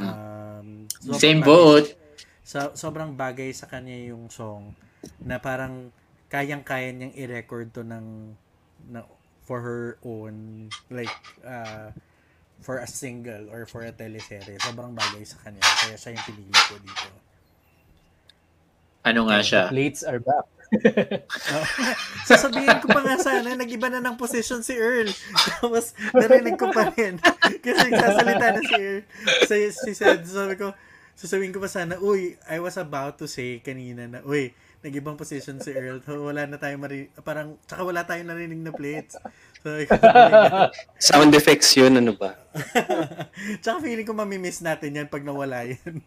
Um, 0.00 0.68
sobrang 0.88 1.20
Same 1.20 1.40
boat. 1.44 1.92
So, 2.40 2.72
sobrang 2.72 3.12
bagay 3.12 3.52
sa 3.52 3.68
kanya 3.68 3.96
yung 4.08 4.32
song 4.32 4.72
na 5.20 5.36
parang 5.36 5.92
kayang-kaya 6.32 6.92
niyang 6.96 7.12
i-record 7.20 7.68
to 7.76 7.84
ng, 7.84 8.32
na, 8.88 9.04
for 9.44 9.60
her 9.60 10.00
own 10.04 10.68
like 10.88 11.12
uh, 11.44 11.92
for 12.64 12.80
a 12.80 12.88
single 12.88 13.52
or 13.52 13.68
for 13.68 13.84
a 13.84 13.92
teleserye. 13.92 14.56
Sobrang 14.60 14.96
bagay 14.96 15.24
sa 15.24 15.36
kanya. 15.44 15.60
Kaya 15.60 15.96
siya 16.00 16.16
yung 16.16 16.24
pinili 16.24 16.60
ko 16.68 16.74
dito. 16.80 17.08
Ano 19.04 19.28
nga 19.28 19.44
siya? 19.44 19.68
Plates 19.68 20.00
are 20.02 20.20
back. 20.20 20.48
Oh. 21.54 21.66
Sasabihin 22.26 22.82
ko 22.82 22.90
pa 22.90 22.98
nga 23.04 23.14
sana, 23.20 23.54
nag-iba 23.54 23.86
na 23.86 24.02
ng 24.02 24.18
position 24.18 24.58
si 24.64 24.74
Earl. 24.74 25.06
Tapos, 25.60 25.94
narinig 26.10 26.58
ko 26.58 26.72
pa 26.74 26.90
rin. 26.90 27.20
Kasi 27.62 27.78
nagsasalita 27.94 28.46
na 28.50 28.62
si 28.64 28.74
Earl. 28.74 29.02
So, 29.46 29.54
she 29.54 29.92
said, 29.94 30.26
sabi 30.26 30.58
ko, 30.58 30.74
sasabihin 31.14 31.54
ko 31.54 31.62
pa 31.62 31.70
sana, 31.70 32.00
uy, 32.02 32.34
I 32.50 32.58
was 32.58 32.74
about 32.74 33.22
to 33.22 33.30
say 33.30 33.62
kanina 33.62 34.08
na, 34.08 34.18
uy, 34.26 34.50
nag-ibang 34.84 35.16
position 35.16 35.56
si 35.64 35.72
Earl. 35.72 36.04
So, 36.04 36.28
wala 36.28 36.44
na 36.44 36.60
tayong 36.60 36.84
mari... 36.84 37.08
Parang, 37.24 37.56
tsaka 37.64 37.82
wala 37.88 38.04
tayong 38.04 38.28
narinig 38.28 38.60
na 38.60 38.68
plates. 38.68 39.16
So, 39.64 39.80
Sound 41.00 41.32
effects 41.32 41.72
yun, 41.72 41.96
ano 41.96 42.12
ba? 42.12 42.36
tsaka 43.64 43.80
feeling 43.80 44.04
ko 44.04 44.12
mamimiss 44.12 44.60
natin 44.60 45.00
yan 45.00 45.08
pag 45.08 45.24
nawala 45.24 45.64
yan. 45.64 46.04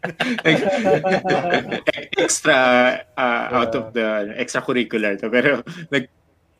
extra 2.22 2.56
uh, 3.18 3.46
out 3.58 3.74
of 3.74 3.98
the 3.98 4.38
extracurricular 4.38 5.18
to. 5.18 5.28
Pero 5.34 5.66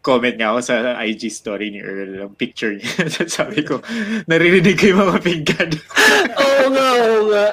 nag-comment 0.08 0.40
nga 0.40 0.56
ako 0.56 0.60
sa 0.64 0.76
IG 1.04 1.28
story 1.28 1.68
ni 1.68 1.84
Earl, 1.84 2.32
ang 2.32 2.36
picture 2.40 2.72
niya. 2.80 3.12
Sabi 3.28 3.60
ko, 3.68 3.84
naririnig 4.24 4.80
ko 4.80 4.96
yung 4.96 5.04
mga 5.04 5.20
pinggan. 5.20 5.72
Oo 6.48 6.66
nga, 6.72 6.88
oo 6.96 7.22
nga. 7.28 7.48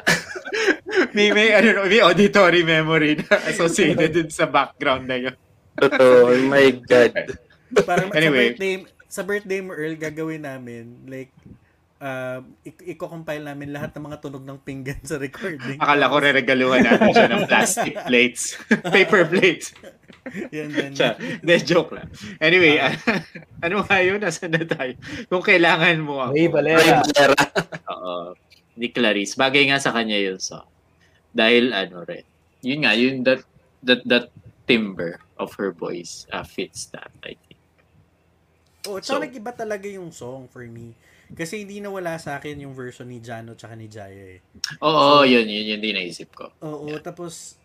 may, 1.19 1.35
may, 1.35 1.51
ano, 1.51 1.91
may 1.91 1.99
auditory 1.99 2.63
memory 2.63 3.19
na 3.19 3.43
associated 3.51 4.15
din 4.15 4.31
sa 4.31 4.47
background 4.47 5.11
na 5.11 5.19
yun. 5.19 5.35
Totoo, 5.75 6.31
oh 6.31 6.39
my 6.47 6.79
God. 6.87 7.35
Parang 7.83 8.15
Anyway. 8.15 8.55
sa 8.55 8.63
birthday, 8.63 8.75
sa 9.11 9.23
birthday 9.27 9.59
mo, 9.59 9.75
Earl, 9.75 9.99
gagawin 9.99 10.47
namin, 10.47 11.11
like, 11.11 11.35
uh, 11.99 12.39
i- 12.63 12.91
i-compile 12.91 13.45
namin 13.45 13.71
lahat 13.71 13.93
ng 13.93 14.05
mga 14.05 14.19
tunog 14.21 14.43
ng 14.43 14.59
pinggan 14.59 14.99
sa 15.03 15.17
recording. 15.17 15.79
Akala 15.79 16.07
ko 16.07 16.17
re-regaluhan 16.19 16.81
natin 16.81 17.11
siya 17.11 17.29
ng 17.29 17.45
plastic 17.45 17.95
plates. 18.09 18.59
Paper 18.95 19.23
plates. 19.27 19.75
Yan, 20.51 20.73
yan. 20.73 20.93
Siya. 20.93 21.15
Hindi, 21.21 21.55
joke 21.63 21.93
lang. 21.93 22.09
Anyway, 22.39 22.81
ano 23.65 23.85
nga 23.85 23.99
yun? 24.01 24.19
Nasaan 24.19 24.53
na 24.53 24.65
tayo? 24.65 24.97
Kung 25.29 25.45
kailangan 25.45 26.01
mo 26.01 26.19
ako. 26.19 26.33
Ray 26.33 26.41
Ray 26.41 26.49
Valera. 26.49 26.97
Valera. 27.03 27.45
Oo. 27.91 28.33
ni 28.75 28.89
Clarice. 28.89 29.37
Bagay 29.37 29.69
nga 29.69 29.79
sa 29.79 29.93
kanya 29.93 30.17
yun 30.17 30.41
song. 30.41 30.67
Dahil 31.31 31.71
ano 31.71 32.03
rin. 32.03 32.25
Yun 32.59 32.83
nga, 32.83 32.93
yung 32.95 33.23
that, 33.23 33.45
that, 33.81 34.03
that 34.03 34.27
timbre 34.65 35.21
of 35.37 35.53
her 35.55 35.71
voice 35.71 36.25
uh, 36.31 36.43
fits 36.43 36.89
that, 36.89 37.13
I 37.21 37.37
think. 37.37 37.61
Oh, 38.85 38.99
tsaka 38.99 39.21
So- 39.21 39.25
nag-iba 39.25 39.53
talaga 39.53 39.87
yung 39.87 40.09
song 40.09 40.49
for 40.49 40.65
me. 40.65 40.97
Kasi 41.35 41.67
hindi 41.67 41.83
nawala 41.83 42.15
sa 42.23 42.39
akin 42.39 42.63
yung 42.63 42.75
version 42.79 43.11
ni 43.11 43.19
Jano 43.19 43.59
tsaka 43.59 43.75
ni 43.75 43.91
Jaya 43.91 44.39
eh. 44.39 44.41
Oo, 44.81 45.27
yun, 45.27 45.45
yun, 45.51 45.77
yun 45.77 45.81
din 45.83 45.95
naisip 45.99 46.31
ko. 46.31 46.55
Oo, 46.63 46.95
tapos 47.03 47.59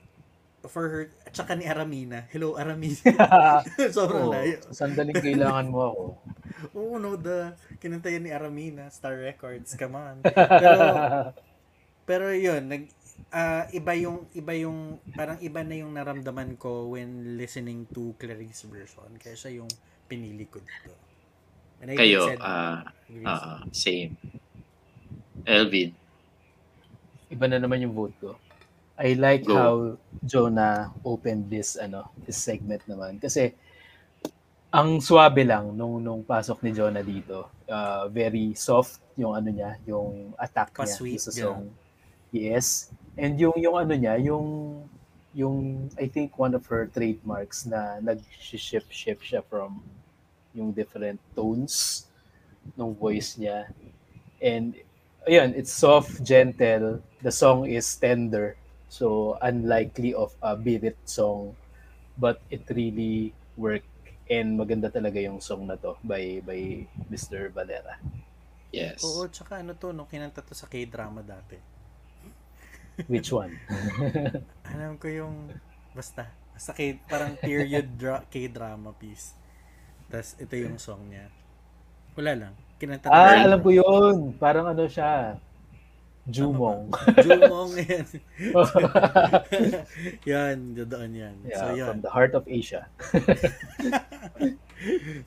for 0.67 0.89
her, 0.91 1.03
at 1.23 1.31
saka 1.31 1.55
ni 1.55 1.69
Aramina. 1.69 2.27
Hello, 2.33 2.57
Aramina. 2.57 2.99
Sobrang 3.95 4.27
Oo, 4.27 4.33
layo. 4.33 4.57
sandaling 4.73 5.15
kailangan 5.15 5.71
mo 5.71 5.79
ako. 5.85 6.03
Oo, 6.77 6.93
no, 6.99 7.15
the 7.15 7.55
kinantayan 7.79 8.25
ni 8.25 8.33
Aramina, 8.33 8.91
Star 8.91 9.15
Records, 9.15 9.77
come 9.79 9.95
on. 9.95 10.15
Pero, 10.25 10.83
pero 12.03 12.25
yun, 12.33 12.67
nag, 12.67 12.83
ah, 13.31 13.69
iba 13.71 13.93
yung, 13.95 14.27
iba 14.35 14.51
yung, 14.57 14.99
parang 15.15 15.39
iba 15.39 15.61
na 15.63 15.75
yung 15.79 15.95
naramdaman 15.95 16.59
ko 16.59 16.91
when 16.91 17.37
listening 17.39 17.87
to 17.93 18.17
Clarice 18.19 18.67
version. 18.67 19.07
Kaya 19.15 19.37
siya 19.37 19.63
yung 19.63 19.69
pinili 20.09 20.49
ko 20.49 20.59
dito. 20.59 20.91
And 21.79 21.93
I 21.93 21.95
Kayo, 21.95 22.35
ah, 22.43 22.83
agrees. 22.83 22.98
Ah, 23.25 23.65
same. 23.71 24.15
Elvin. 25.45 25.95
Iba 27.29 27.45
na 27.45 27.61
naman 27.61 27.81
yung 27.81 27.93
vote 27.93 28.15
ko. 28.21 28.31
I 28.99 29.15
like 29.15 29.47
Go. 29.47 29.55
how 29.55 29.75
Jonah 30.27 30.91
opened 31.07 31.47
this 31.47 31.79
ano, 31.79 32.11
this 32.27 32.35
segment 32.35 32.83
naman 32.83 33.15
kasi 33.15 33.55
ang 34.69 34.99
swabe 35.01 35.47
lang 35.47 35.71
nung 35.73 36.03
nung 36.03 36.21
pasok 36.21 36.61
ni 36.61 36.75
Jonah 36.75 37.01
dito. 37.01 37.47
Uh, 37.65 38.11
very 38.11 38.51
soft 38.53 38.99
yung 39.15 39.33
ano 39.33 39.49
niya, 39.49 39.79
yung 39.87 40.35
attack 40.35 40.75
niya 40.75 40.83
Pa-sweet, 40.83 41.21
sa 41.21 41.31
yeah. 41.31 41.41
song. 41.47 41.63
Yes. 42.29 42.91
And 43.15 43.39
yung 43.39 43.55
yung 43.55 43.79
ano 43.79 43.93
niya, 43.95 44.19
yung 44.19 44.45
yung 45.31 45.87
I 45.95 46.11
think 46.11 46.35
one 46.35 46.51
of 46.51 46.67
her 46.67 46.89
trademarks 46.91 47.63
na 47.65 48.03
nag-shift 48.03 48.91
shift 48.91 49.23
siya 49.23 49.45
from 49.45 49.79
yung 50.51 50.73
different 50.73 51.21
tones 51.37 52.08
ng 52.77 52.91
voice 52.95 53.37
niya. 53.37 53.67
And 54.39 54.75
ayun, 55.27 55.55
it's 55.55 55.71
soft, 55.71 56.23
gentle. 56.23 57.03
The 57.21 57.31
song 57.31 57.67
is 57.67 57.85
tender. 57.95 58.55
So 58.89 59.37
unlikely 59.41 60.17
of 60.17 60.33
a 60.41 60.57
birit 60.57 60.97
song, 61.05 61.53
but 62.17 62.41
it 62.49 62.65
really 62.71 63.37
worked 63.53 63.85
and 64.29 64.57
maganda 64.57 64.89
talaga 64.89 65.21
yung 65.21 65.41
song 65.41 65.65
na 65.65 65.77
to 65.77 65.97
by 66.05 66.41
by 66.45 66.85
Mr. 67.09 67.49
Valera. 67.53 67.97
Yes. 68.69 69.01
Oo, 69.01 69.25
tsaka 69.25 69.65
ano 69.65 69.73
to, 69.73 69.89
no, 69.89 70.05
kinanta 70.05 70.45
to 70.45 70.53
sa 70.53 70.69
K-drama 70.69 71.25
dati. 71.25 71.57
Which 73.09 73.33
one? 73.33 73.57
Alam 74.73 75.01
ko 75.01 75.09
yung, 75.09 75.49
basta, 75.97 76.29
basta 76.53 76.77
K, 76.77 77.01
parang 77.09 77.33
period 77.39 77.97
dra- 77.97 78.25
K-drama 78.29 78.93
piece. 78.93 79.33
Tapos 80.05 80.37
ito 80.37 80.53
yung 80.53 80.77
song 80.77 81.09
niya. 81.09 81.33
Wala 82.17 82.31
lang. 82.47 82.53
Kinanta 82.79 83.11
ah, 83.11 83.43
alam 83.43 83.59
ko 83.59 83.69
yun. 83.75 84.31
Parang 84.39 84.71
ano 84.71 84.87
siya. 84.87 85.35
Jumong. 86.29 86.93
Jumong 87.25 87.73
yan. 87.75 88.05
yan, 90.31 90.57
doon 90.77 91.11
yan. 91.11 91.35
so, 91.49 91.73
yeah, 91.73 91.75
yan. 91.75 91.87
from 91.89 91.99
the 92.05 92.11
heart 92.13 92.33
of 92.37 92.45
Asia. 92.47 92.85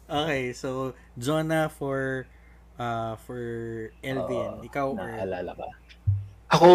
Okay, 0.09 0.57
so, 0.57 0.97
Jonah 1.21 1.69
for, 1.69 2.25
uh, 2.81 3.21
for 3.29 3.45
Elvin. 4.01 4.65
Oo, 4.65 4.65
Ikaw 4.65 4.87
or... 4.97 4.97
Naalala 4.97 5.53
ka. 5.53 5.69
Ako, 6.57 6.69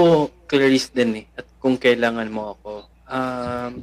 Clarice 0.46 0.94
din 0.94 1.26
eh. 1.26 1.26
At 1.34 1.50
kung 1.58 1.82
kailangan 1.82 2.30
mo 2.30 2.54
ako. 2.54 2.86
Um, 3.10 3.82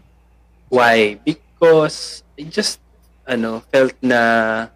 why? 0.70 1.18
Because 1.26 2.22
I 2.38 2.46
just, 2.46 2.78
ano, 3.26 3.66
felt 3.74 3.98
na 3.98 4.70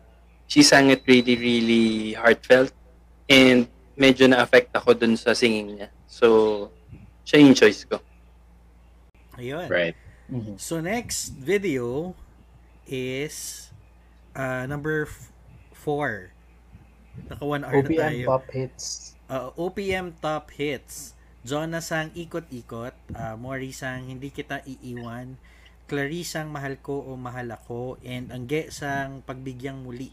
she 0.48 0.64
sang 0.64 0.90
it 0.90 1.04
really, 1.04 1.36
really 1.36 2.16
heartfelt. 2.16 2.72
And 3.28 3.68
medyo 3.94 4.26
na-affect 4.26 4.72
ako 4.72 4.96
dun 4.96 5.14
sa 5.14 5.36
singing 5.36 5.78
niya. 5.78 5.88
So, 6.08 6.72
siya 7.28 7.44
yung 7.44 7.52
choice 7.52 7.84
ko. 7.84 8.00
Ayun. 9.36 9.68
Right. 9.68 9.94
Mhm. 10.28 10.60
So 10.60 10.80
next 10.80 11.36
video 11.36 12.12
is 12.88 13.68
uh, 14.32 14.64
number 14.64 15.08
4. 15.76 16.32
Naka 17.28 17.44
1 17.44 17.64
hour 17.64 17.80
na 17.80 17.88
OPM 17.88 18.00
tayo. 18.00 18.24
pop 18.26 18.46
hits. 18.48 19.14
Uh, 19.28 19.52
OPM 19.60 20.16
Top 20.24 20.48
Hits. 20.56 21.12
Jonas 21.44 21.92
ang 21.92 22.08
Ikot-Ikot. 22.16 22.96
Uh, 23.12 23.36
Maurice 23.36 23.84
ang 23.84 24.08
Hindi 24.08 24.32
Kita 24.32 24.64
Iiwan. 24.64 25.36
Clarice 25.84 26.40
ang 26.40 26.48
Mahal 26.48 26.80
Ko 26.80 27.04
o 27.04 27.12
Mahal 27.16 27.52
Ako. 27.52 28.00
And 28.00 28.32
Angge 28.32 28.72
sang 28.72 29.20
Pagbigyang 29.24 29.84
Muli. 29.84 30.12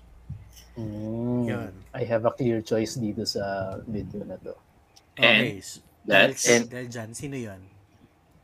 Mm. 0.76 1.48
Yun. 1.48 1.72
I 1.96 2.04
have 2.04 2.28
a 2.28 2.32
clear 2.36 2.60
choice 2.60 3.00
dito 3.00 3.24
sa 3.24 3.76
video 3.88 4.24
na 4.28 4.36
to. 4.44 4.54
Okay. 5.16 5.64
And 5.64 5.64
that's- 6.04 6.44
dahil, 6.44 6.64
dahil 6.68 6.88
dyan, 6.92 7.10
sino 7.16 7.36
yun? 7.40 7.62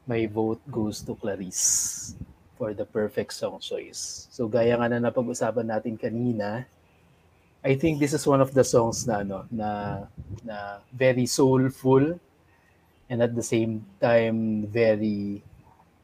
My 0.07 0.25
vote 0.27 0.63
goes 0.71 1.03
to 1.05 1.13
Clarice 1.19 2.15
for 2.57 2.73
the 2.73 2.88
perfect 2.88 3.36
song 3.36 3.59
choice. 3.59 4.27
So 4.32 4.47
gaya 4.47 4.79
nga 4.79 4.88
na 4.89 5.11
napag-usapan 5.11 5.67
natin 5.67 5.99
kanina, 5.99 6.65
I 7.61 7.77
think 7.77 8.01
this 8.01 8.13
is 8.17 8.25
one 8.25 8.41
of 8.41 8.57
the 8.57 8.65
songs 8.65 9.05
na 9.05 9.21
ano 9.21 9.45
na 9.53 9.69
na 10.41 10.82
very 10.89 11.29
soulful 11.29 12.17
and 13.05 13.17
at 13.21 13.38
the 13.38 13.45
same 13.45 13.86
time 14.01 14.65
very 14.65 15.45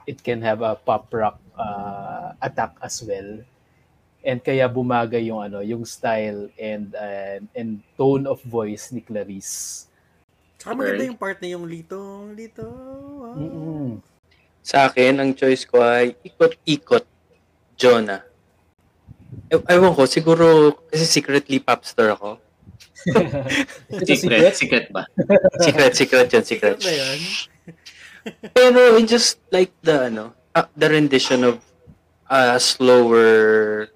it 0.06 0.22
can 0.22 0.38
have 0.46 0.62
a 0.62 0.78
pop 0.78 1.10
rock 1.10 1.42
uh, 1.58 2.38
attack 2.46 2.78
as 2.86 3.02
well. 3.02 3.42
And 4.28 4.44
kaya 4.44 4.68
bumagay 4.68 5.32
yung 5.32 5.40
ano, 5.40 5.64
yung 5.64 5.88
style 5.88 6.52
and 6.60 6.92
and, 7.00 7.48
and 7.56 7.70
tone 7.96 8.28
of 8.28 8.44
voice 8.44 8.92
ni 8.92 9.00
Clarice. 9.00 9.88
Tsaka 10.60 10.76
maganda 10.76 11.08
yung 11.08 11.16
part 11.16 11.40
na 11.40 11.48
yung 11.56 11.64
litong, 11.64 12.36
lito. 12.36 12.68
wow. 12.68 13.40
Mm-mm. 13.40 14.04
Sa 14.60 14.92
akin, 14.92 15.24
ang 15.24 15.32
choice 15.32 15.64
ko 15.64 15.80
ay 15.80 16.12
ikot-ikot 16.28 17.08
Jonah. 17.80 18.28
E- 19.48 19.64
ewan 19.72 19.96
ko, 19.96 20.04
siguro 20.04 20.76
kasi 20.92 21.08
secretly 21.08 21.64
popstar 21.64 22.20
ako. 22.20 22.36
A 23.08 24.04
Secret, 24.04 24.52
secret 24.60 24.86
ba? 24.92 25.08
Secret, 25.64 25.96
secret 25.96 26.28
yun, 26.28 26.44
secret. 26.44 26.78
Ba 26.84 26.92
yun? 26.92 27.20
Pero 28.58 29.00
I 29.00 29.08
just 29.08 29.40
like 29.56 29.72
the 29.88 30.12
ano, 30.12 30.36
uh, 30.52 30.68
the 30.76 30.92
rendition 30.92 31.48
of 31.48 31.64
uh, 32.28 32.60
slower 32.60 33.88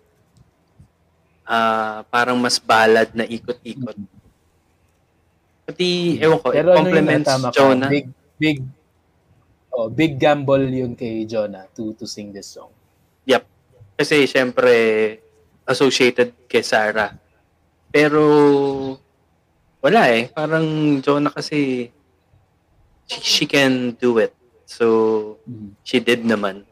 uh, 1.52 2.08
parang 2.08 2.40
mas 2.40 2.56
balad 2.56 3.12
na 3.12 3.28
ikot-ikot. 3.28 4.00
Pati, 5.68 6.16
ewan 6.24 6.40
ko, 6.40 6.48
Pero 6.56 6.72
ano 6.72 6.80
complements 6.88 7.28
ka, 7.28 7.52
Jonah. 7.52 7.92
big 7.92 8.08
big 8.40 8.64
oh, 9.76 9.92
big 9.92 10.16
gamble 10.16 10.64
yun 10.64 10.96
kay 10.96 11.28
Jonah 11.28 11.68
to 11.76 11.92
to 12.00 12.08
sing 12.08 12.32
this 12.32 12.56
song. 12.56 12.72
Kasi 14.02 14.26
syempre 14.26 14.74
associated 15.70 16.34
kay 16.50 16.66
Sarah. 16.66 17.14
Pero 17.94 18.98
wala 19.78 20.10
eh. 20.10 20.26
Parang 20.34 20.98
Jonah 21.06 21.30
kasi 21.30 21.94
she, 23.06 23.20
she 23.22 23.44
can 23.46 23.94
do 24.02 24.18
it. 24.18 24.34
So 24.66 25.38
Mhm. 25.46 25.78
she 25.86 26.02
did 26.02 26.26
naman. 26.26 26.66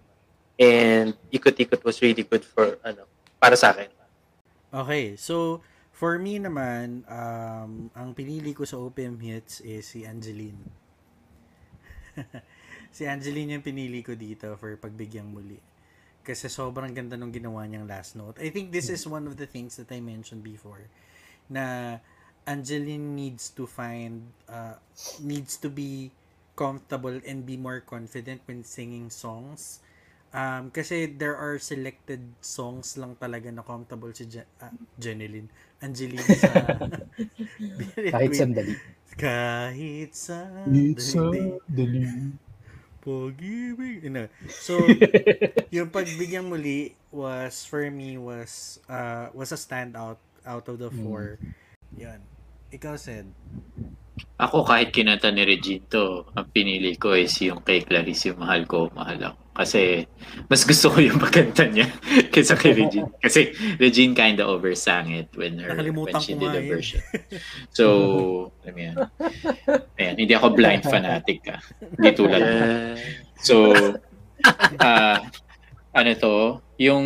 And 0.58 1.14
ikot-ikot 1.30 1.86
was 1.86 2.02
really 2.02 2.26
good 2.26 2.42
for 2.42 2.82
ano 2.82 3.06
para 3.38 3.54
sa 3.54 3.78
akin. 3.78 3.94
Okay, 4.70 5.18
so 5.18 5.66
for 5.90 6.22
me 6.22 6.38
naman, 6.38 7.02
um, 7.10 7.90
ang 7.98 8.14
pinili 8.14 8.54
ko 8.54 8.70
sa 8.70 8.78
OPM 8.78 9.18
Hits 9.18 9.66
is 9.66 9.90
si 9.90 10.06
Angeline. 10.06 10.62
si 12.96 13.10
Angeline 13.10 13.58
yung 13.58 13.66
pinili 13.66 14.06
ko 14.06 14.14
dito 14.14 14.54
for 14.62 14.78
Pagbigyang 14.78 15.26
Muli. 15.26 15.58
Kasi 16.22 16.46
sobrang 16.46 16.94
ganda 16.94 17.18
nung 17.18 17.34
ginawa 17.34 17.66
niyang 17.66 17.90
last 17.90 18.14
note. 18.14 18.38
I 18.38 18.54
think 18.54 18.70
this 18.70 18.94
is 18.94 19.10
one 19.10 19.26
of 19.26 19.42
the 19.42 19.50
things 19.50 19.74
that 19.82 19.90
I 19.90 20.06
mentioned 20.06 20.46
before 20.46 20.86
na 21.50 21.98
Angeline 22.46 23.18
needs 23.18 23.50
to 23.58 23.66
find 23.66 24.30
uh, 24.46 24.78
needs 25.22 25.58
to 25.58 25.70
be 25.70 26.14
comfortable 26.54 27.18
and 27.26 27.46
be 27.46 27.58
more 27.58 27.82
confident 27.82 28.42
when 28.46 28.62
singing 28.62 29.10
songs. 29.10 29.82
Um, 30.30 30.70
kasi 30.70 31.10
there 31.10 31.34
are 31.34 31.58
selected 31.58 32.22
songs 32.38 32.94
lang 33.02 33.18
talaga 33.18 33.50
na 33.50 33.66
comfortable 33.66 34.14
si 34.14 34.30
Je- 34.30 34.52
ah, 34.62 34.70
Jeneline. 35.02 35.50
Angeline 35.82 36.22
sa 36.22 36.54
Kahit 38.14 38.32
sandali. 38.38 38.74
Kahit 39.18 40.12
sandali. 40.14 40.94
pag-ibig. 43.00 44.06
You 44.06 44.12
know, 44.14 44.28
so, 44.52 44.78
yung 45.76 45.90
pagbigyang 45.90 46.46
muli 46.46 46.94
was, 47.10 47.66
for 47.66 47.88
me, 47.90 48.20
was, 48.20 48.78
uh, 48.86 49.34
was 49.34 49.50
a 49.50 49.60
standout 49.60 50.22
out 50.46 50.66
of 50.68 50.78
the 50.78 50.92
four. 50.92 51.40
Yan. 51.98 52.22
Ikaw 52.70 52.96
said, 53.00 53.26
Ako 54.40 54.64
kahit 54.68 54.96
kinanta 54.96 55.32
ni 55.32 55.44
Regine 55.44 55.84
to, 55.92 56.28
ang 56.36 56.48
pinili 56.52 56.96
ko 56.96 57.16
is 57.16 57.36
yung 57.44 57.60
kay 57.64 57.84
Clarice, 57.84 58.32
yung 58.32 58.40
mahal 58.40 58.64
ko, 58.68 58.88
mahal 58.96 59.20
ako. 59.32 59.40
Kasi 59.60 60.08
mas 60.48 60.64
gusto 60.64 60.88
ko 60.88 61.04
yung 61.04 61.20
pagkanta 61.20 61.68
niya 61.68 61.92
kaysa 62.34 62.56
kay 62.56 62.72
Regine. 62.72 63.12
Kasi 63.24 63.52
Regine 63.76 64.16
kinda 64.16 64.48
oversang 64.48 65.12
it 65.12 65.28
when 65.36 65.60
her 65.60 65.76
when 65.76 65.84
Nakalimutan 65.84 66.24
she 66.24 66.40
ko 66.40 66.48
did 66.48 66.56
eh. 66.56 66.64
version. 66.72 67.04
So, 67.76 67.86
alam 68.64 68.76
yan. 68.80 68.96
Ayan, 70.00 70.16
hindi 70.16 70.32
ako 70.32 70.56
blind 70.56 70.88
fanatic 70.88 71.44
ka. 71.44 71.60
Hindi 72.00 72.10
tulad 72.16 72.40
mo. 72.40 72.56
Uh, 72.56 72.96
So, 73.40 73.72
ah 74.80 75.20
ano 75.96 76.12
to, 76.16 76.36
yung, 76.78 77.06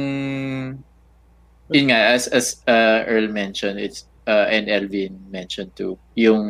yun 1.72 1.86
nga, 1.89 2.14
as, 2.14 2.28
as 2.30 2.62
uh, 2.68 3.04
Earl 3.08 3.32
mentioned, 3.32 3.80
it's, 3.80 4.06
uh, 4.28 4.45
and 4.49 4.70
Elvin 4.70 5.20
mentioned 5.32 5.76
too, 5.76 5.97
yung 6.16 6.43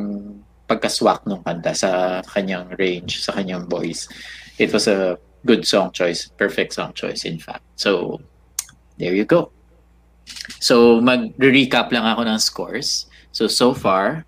pagkaswak 0.67 1.25
ng 1.27 1.43
kanta 1.43 1.75
sa 1.75 2.21
kanyang 2.25 2.73
range, 2.79 3.21
sa 3.21 3.33
kanyang 3.33 3.69
voice. 3.69 4.09
It 4.57 4.73
was 4.73 4.87
a 4.87 5.17
good 5.45 5.67
song 5.67 5.91
choice, 5.91 6.31
perfect 6.37 6.73
song 6.73 6.93
choice 6.93 7.25
in 7.25 7.39
fact. 7.39 7.63
So, 7.75 8.21
there 8.97 9.13
you 9.13 9.25
go. 9.25 9.51
So, 10.59 11.01
mag-recap 11.01 11.91
lang 11.91 12.07
ako 12.07 12.23
ng 12.23 12.39
scores. 12.39 13.07
So, 13.31 13.47
so 13.47 13.73
far, 13.73 14.25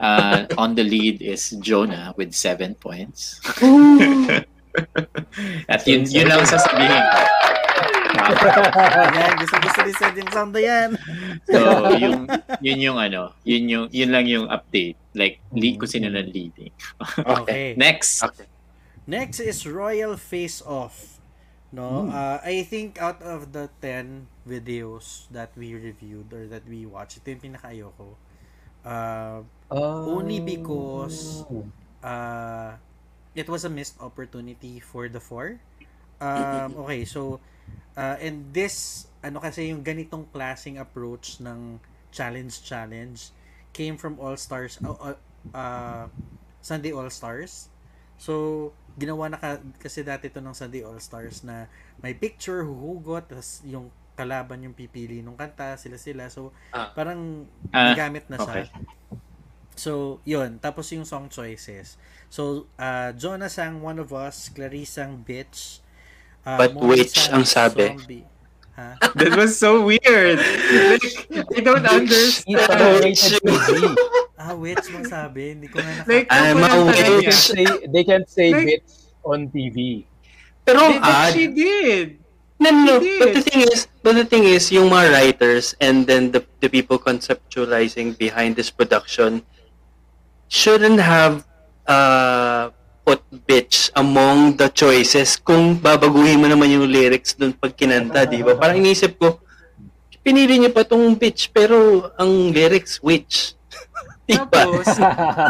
uh, 0.00 0.46
on 0.56 0.74
the 0.74 0.84
lead 0.84 1.20
is 1.20 1.50
Jonah 1.60 2.14
with 2.16 2.32
seven 2.32 2.74
points. 2.74 3.40
At 5.68 5.86
yun, 5.86 6.08
yun 6.10 6.26
lang 6.26 6.42
sasabihin 6.48 6.90
ko. 6.90 7.20
yan, 9.14 9.32
gusto 9.38 9.56
gusto 9.60 9.80
ni 9.84 9.92
Sed 9.94 10.14
yung 10.16 10.30
sound 10.32 10.52
na 10.54 10.60
yan. 10.62 10.90
So, 11.50 11.58
yung, 11.98 12.26
yun 12.62 12.78
yung 12.80 12.98
ano, 12.98 13.34
yun 13.44 13.68
yung, 13.68 13.86
yun 13.92 14.10
lang 14.10 14.26
yung 14.26 14.46
update. 14.48 14.96
Like, 15.14 15.38
lead 15.54 15.78
ko 15.78 15.86
sino 15.86 16.10
ng 16.10 16.32
leading. 16.32 16.72
Okay. 17.20 17.74
Next. 17.78 18.24
okay. 18.24 18.48
Next 19.04 19.36
is 19.40 19.68
Royal 19.68 20.16
Face 20.16 20.64
Off. 20.64 21.20
No, 21.74 22.08
uh, 22.08 22.40
I 22.40 22.62
think 22.62 23.02
out 23.02 23.20
of 23.20 23.52
the 23.52 23.68
10 23.82 24.30
videos 24.46 25.26
that 25.34 25.50
we 25.58 25.74
reviewed 25.74 26.32
or 26.32 26.46
that 26.46 26.62
we 26.64 26.86
watched, 26.86 27.18
ito 27.18 27.34
yung 27.34 27.42
pinaka-ayoko. 27.42 28.14
Uh, 28.86 29.42
Only 29.74 30.38
because- 30.38 31.42
uh, 32.00 32.78
it 33.34 33.50
was 33.50 33.66
a 33.66 33.72
missed 33.72 33.98
opportunity 34.00 34.78
for 34.78 35.10
the 35.10 35.18
four. 35.18 35.58
Um, 36.22 36.78
okay, 36.86 37.04
so, 37.04 37.42
uh, 37.98 38.16
and 38.22 38.54
this, 38.54 39.04
ano 39.20 39.42
kasi 39.42 39.74
yung 39.74 39.82
ganitong 39.82 40.30
klaseng 40.30 40.78
approach 40.78 41.42
ng 41.42 41.82
challenge-challenge 42.14 43.34
came 43.74 43.98
from 43.98 44.16
All 44.22 44.38
Stars, 44.38 44.78
uh, 44.80 45.12
uh, 45.12 45.18
uh, 45.52 46.06
Sunday 46.62 46.94
All 46.94 47.10
Stars. 47.10 47.66
So, 48.16 48.70
ginawa 48.94 49.26
na 49.28 49.38
ka, 49.38 49.58
kasi 49.78 50.02
dati 50.02 50.30
to 50.30 50.38
ng 50.38 50.54
Sunday 50.54 50.82
All 50.82 50.98
Stars 50.98 51.42
na 51.42 51.66
may 51.98 52.14
picture, 52.14 52.62
huhugot, 52.62 53.26
tas 53.28 53.60
yung 53.66 53.90
kalaban 54.14 54.62
yung 54.62 54.74
pipili 54.74 55.18
nung 55.20 55.34
kanta, 55.34 55.74
sila-sila. 55.74 56.30
So, 56.30 56.54
Ah. 56.70 56.94
parang 56.94 57.50
Ah, 57.74 57.90
nagamit 57.90 58.30
na 58.30 58.38
siya. 58.38 58.62
okay. 58.62 58.66
So, 59.74 60.22
yun. 60.22 60.62
Tapos 60.62 60.86
yung 60.94 61.02
song 61.02 61.26
choices. 61.26 61.98
So, 62.30 62.70
uh, 62.78 63.10
Jonah 63.12 63.50
sang 63.50 63.82
One 63.82 63.98
of 63.98 64.14
Us, 64.14 64.46
Clarice 64.54 65.02
sang 65.02 65.18
Bitch. 65.18 65.82
Uh, 66.46 66.58
But 66.62 66.78
wait, 66.78 67.10
sang 67.10 67.42
ang 67.42 67.44
sabi. 67.44 67.90
Zombie. 67.90 68.22
Ha? 68.78 68.98
That 69.14 69.38
was 69.38 69.54
so 69.54 69.86
weird. 69.86 70.38
Like, 70.42 71.06
I 71.30 71.60
don't 71.62 71.86
He's 72.10 72.42
a 72.42 72.98
rated 72.98 73.38
Ah, 74.34 74.50
witch 74.58 74.90
mong 74.90 75.06
sabi. 75.06 75.54
Hindi 75.54 75.70
ko 75.70 75.78
na 75.78 76.02
naka... 76.02 76.10
Like, 76.10 76.26
I'm 76.28 76.58
ako 76.58 76.90
a. 76.90 76.92
They 76.92 77.14
witch. 77.14 77.22
can't 77.22 77.38
say, 77.38 77.64
they 77.86 78.02
can't 78.04 78.28
say 78.28 78.48
Like- 78.50 78.66
bitch 78.66 78.90
on 79.22 79.46
TV. 79.48 80.04
Pero 80.66 80.80
But 80.80 80.90
ang 80.90 81.06
odd. 81.06 81.32
she 81.38 81.44
did. 81.54 82.18
No, 82.58 82.68
no, 82.74 82.80
no. 82.82 82.94
She 82.98 83.14
But 83.22 83.30
did. 83.30 83.36
the 83.38 83.42
thing 83.46 83.60
is, 83.62 83.86
but 84.02 84.14
the 84.18 84.26
thing 84.26 84.44
is, 84.44 84.72
yung 84.74 84.90
mga 84.90 85.06
writers 85.12 85.78
and 85.78 86.02
then 86.08 86.34
the 86.34 86.42
the 86.58 86.68
people 86.68 86.98
conceptualizing 86.98 88.18
behind 88.18 88.56
this 88.58 88.74
production 88.74 89.44
shouldn't 90.50 90.98
have 90.98 91.46
uh, 91.86 92.70
put 93.04 93.20
bitch 93.44 93.92
among 93.94 94.56
the 94.56 94.72
choices 94.72 95.36
kung 95.36 95.76
babaguhin 95.76 96.40
mo 96.40 96.48
naman 96.48 96.72
yung 96.72 96.88
lyrics 96.88 97.36
dun 97.36 97.52
pag 97.52 97.76
kinanta, 97.76 98.24
di 98.24 98.40
ba? 98.40 98.56
Parang 98.56 98.80
inisip 98.80 99.20
ko, 99.20 99.44
pinili 100.24 100.56
niyo 100.56 100.72
pa 100.72 100.88
tong 100.88 101.12
bitch 101.12 101.52
pero 101.52 102.08
ang 102.16 102.48
lyrics 102.48 102.96
witch. 103.04 103.52
di 104.28 104.40
ba? 104.40 104.64
Tapos, 104.64 104.88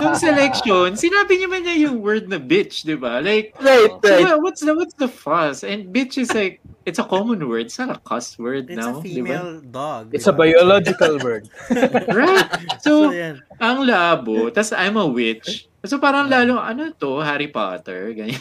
nung 0.03 0.19
selection, 0.19 0.99
sinabi 0.99 1.39
niya 1.39 1.47
man 1.47 1.63
niya 1.63 1.77
yung 1.87 2.03
word 2.03 2.27
na 2.27 2.43
bitch, 2.43 2.83
di 2.83 2.99
ba? 2.99 3.23
Like, 3.23 3.55
Right, 3.63 3.87
so 4.03 4.11
right. 4.11 4.27
what- 4.35 4.51
what's 4.51 4.63
the 4.67 4.75
what's 4.75 4.97
the 4.99 5.07
fuss? 5.07 5.63
And 5.63 5.95
bitch 5.95 6.19
is 6.19 6.35
like, 6.35 6.59
it's 6.85 7.01
a 7.01 7.05
common 7.05 7.41
word. 7.49 7.67
It's 7.67 7.79
not 7.79 7.91
a 7.91 8.01
cuss 8.01 8.39
word 8.39 8.69
It's 8.71 8.79
now, 8.79 9.01
a 9.01 9.03
di 9.03 9.21
ba? 9.21 9.29
female 9.29 9.51
dog. 9.61 10.13
It's 10.13 10.25
di 10.25 10.31
a 10.31 10.35
biological 10.35 11.19
word. 11.21 11.49
Right? 12.13 12.49
So, 12.81 13.09
So, 13.09 13.13
yan. 13.13 13.41
ang 13.61 13.85
labo, 13.85 14.53
tas 14.53 14.73
I'm 14.73 14.97
a 14.97 15.07
witch. 15.09 15.69
So 15.85 16.01
parang 16.01 16.33
lalo, 16.33 16.57
ano 16.57 16.97
to, 16.97 17.21
Harry 17.21 17.53
Potter, 17.53 18.17
ganyan. 18.17 18.41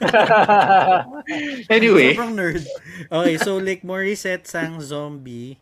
Anyway, 1.68 2.16
Sobrang 2.16 2.32
nerd. 2.32 2.64
Okay, 3.12 3.36
so 3.36 3.60
like 3.60 3.84
Morissette 3.84 4.48
sang 4.48 4.80
zombie, 4.80 5.60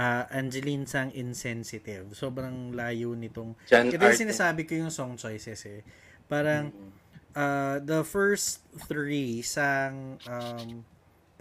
uh, 0.00 0.24
Angeline 0.32 0.88
sang 0.88 1.12
insensitive. 1.12 2.16
Sobrang 2.16 2.72
layo 2.72 3.12
nitong... 3.12 3.52
John 3.68 3.92
Ito 3.92 4.00
yung 4.00 4.20
sinasabi 4.24 4.64
ko 4.64 4.72
yung 4.80 4.88
song 4.88 5.20
choices 5.20 5.60
eh. 5.68 5.84
Parang 6.24 6.72
uh, 7.36 7.76
the 7.84 8.00
first 8.04 8.64
three 8.88 9.44
sang 9.44 10.16
um, 10.24 10.84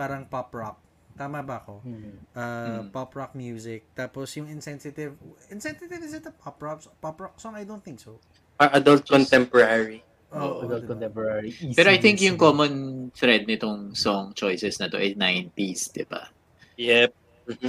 parang 0.01 0.25
pop 0.25 0.49
rock. 0.51 0.81
Tama 1.13 1.45
ba 1.45 1.61
ako? 1.61 1.85
Hmm. 1.85 2.17
Uh, 2.33 2.81
Mm. 2.81 2.89
Pop 2.89 3.13
rock 3.13 3.37
music. 3.37 3.85
Tapos 3.93 4.33
yung 4.33 4.49
insensitive... 4.49 5.13
Insensitive 5.47 6.01
is 6.01 6.17
it 6.17 6.25
a 6.25 6.33
pop 6.33 6.57
rock, 6.57 6.81
pop 6.97 7.13
rock 7.15 7.37
song? 7.37 7.53
I 7.53 7.61
don't 7.61 7.83
think 7.83 8.01
so. 8.01 8.17
Uh, 8.57 8.73
adult 8.73 9.05
contemporary. 9.05 10.01
Oh, 10.31 10.63
Adult 10.63 10.87
diba? 10.87 10.95
contemporary. 10.95 11.51
Easy 11.51 11.75
pero 11.75 11.91
I 11.91 11.99
think 11.99 12.17
yung 12.17 12.39
listening. 12.39 12.39
common 12.39 12.73
thread 13.11 13.43
nitong 13.45 13.91
song 13.93 14.31
choices 14.31 14.79
na 14.79 14.87
to 14.87 14.95
ay 14.95 15.13
90s, 15.13 15.91
di 15.91 16.07
ba? 16.07 16.31
Yep. 16.79 17.11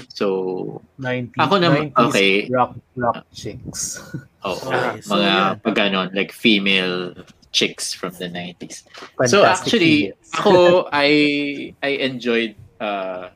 So, 0.09 0.27
90s, 0.95 1.43
Ako 1.43 1.55
naman, 1.59 1.91
90s 1.91 2.07
okay. 2.07 2.33
rock, 2.49 2.73
rock 2.95 3.27
chicks. 3.35 3.99
oh, 4.47 4.55
Okay, 4.63 5.03
so 5.03 5.19
mga 5.19 5.27
yun. 5.27 5.51
pag 5.59 5.77
ano, 5.83 5.99
like 6.15 6.31
female 6.31 7.19
chicks 7.53 7.93
from 7.93 8.13
the 8.17 8.29
90s. 8.29 8.83
so 9.29 9.45
actually, 9.45 10.13
ako, 10.35 10.89
I 10.93 11.75
I 11.85 12.01
enjoyed 12.01 12.57
uh, 12.81 13.31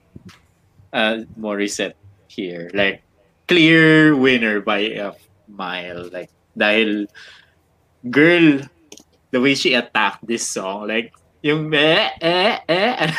uh, 0.93 1.17
Morissette 1.39 1.95
here. 2.27 2.73
Like, 2.73 3.05
clear 3.47 4.17
winner 4.17 4.61
by 4.61 4.97
a 4.97 5.13
mile. 5.49 6.09
Like, 6.11 6.33
dahil, 6.57 7.07
girl, 8.09 8.65
the 9.31 9.41
way 9.41 9.55
she 9.55 9.77
attacked 9.77 10.27
this 10.27 10.49
song, 10.49 10.89
like, 10.89 11.13
yung 11.45 11.71
eh, 11.71 12.11
eh, 12.19 12.59
eh, 12.67 12.95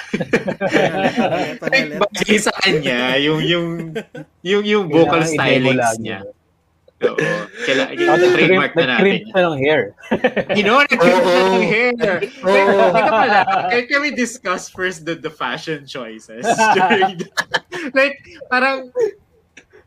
like, 1.64 1.95
bagay 1.95 2.36
sa 2.41 2.52
kanya, 2.60 3.16
yung, 3.24 3.39
yung, 3.39 3.95
yung, 4.43 4.64
yung 4.68 4.86
vocal 4.91 5.24
Kailangan 5.24 5.32
i-demo 5.32 5.72
stylings 5.72 5.80
lagi. 5.80 6.04
niya. 6.04 6.20
Oo. 6.98 7.30
Kaila, 7.66 7.93
Ah, 7.93 8.18
trademark 8.18 8.74
na 8.74 8.86
natin. 8.89 9.06
Nag-crimp 9.06 9.26
siya 9.30 9.41
ng 9.45 9.60
hair. 9.62 9.82
You 10.58 10.64
know, 10.66 10.82
nag-crimp 10.82 11.22
Oo. 11.22 11.30
na 11.30 11.41
ng 11.54 11.68
hair. 11.70 11.93
Like, 12.41 12.68
teka 12.74 13.12
pala, 13.14 13.39
can, 13.70 13.82
can 13.86 14.00
we 14.02 14.12
discuss 14.12 14.66
first 14.68 15.06
the, 15.06 15.14
the 15.14 15.30
fashion 15.30 15.86
choices? 15.86 16.41
during 16.76 17.22
the- 17.22 17.30
like, 17.93 18.18
parang, 18.50 18.89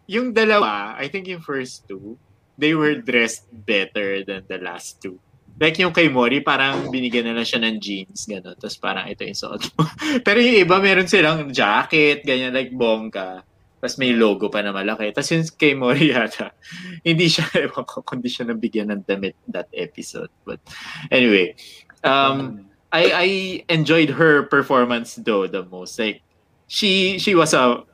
yung 0.06 0.30
dalawa, 0.30 0.94
I 0.94 1.10
think 1.10 1.26
yung 1.26 1.42
first 1.42 1.86
two, 1.90 2.14
they 2.54 2.78
were 2.78 2.94
dressed 2.94 3.50
better 3.50 4.22
than 4.22 4.46
the 4.46 4.58
last 4.62 5.02
two. 5.02 5.18
Like 5.60 5.76
yung 5.76 5.92
kay 5.92 6.08
Mori, 6.08 6.40
parang 6.40 6.88
binigyan 6.88 7.28
na 7.28 7.36
lang 7.36 7.44
siya 7.44 7.60
ng 7.60 7.76
jeans, 7.84 8.24
gano'n. 8.24 8.56
Tapos 8.56 8.80
parang 8.80 9.04
ito 9.06 9.28
yung 9.28 9.36
suot 9.36 9.60
mo. 9.76 9.84
Pero 10.26 10.40
yung 10.40 10.56
iba, 10.64 10.80
meron 10.80 11.04
silang 11.04 11.52
jacket, 11.52 12.24
ganyan, 12.24 12.56
like 12.56 12.72
bongga. 12.72 13.44
Tapos 13.80 13.96
may 13.96 14.12
logo 14.12 14.52
pa 14.52 14.60
na 14.60 14.76
malaki. 14.76 15.08
Tapos 15.16 15.32
yung 15.32 15.48
kay 15.56 15.72
Mori 15.72 16.10
yata, 16.12 16.52
hindi 17.00 17.32
siya, 17.32 17.48
ewan 17.64 17.88
ko, 17.88 18.04
kundi 18.04 18.28
siya 18.28 18.52
nabigyan 18.52 18.92
ng 18.92 19.08
damit 19.08 19.34
that 19.48 19.72
episode. 19.72 20.28
But 20.44 20.60
anyway, 21.08 21.56
um, 22.04 22.68
I 22.92 23.02
I 23.08 23.28
enjoyed 23.72 24.20
her 24.20 24.44
performance 24.44 25.16
though 25.16 25.48
the 25.48 25.64
most. 25.64 25.96
Like 25.96 26.20
she 26.68 27.16
she 27.16 27.32
was 27.32 27.56
a 27.56 27.88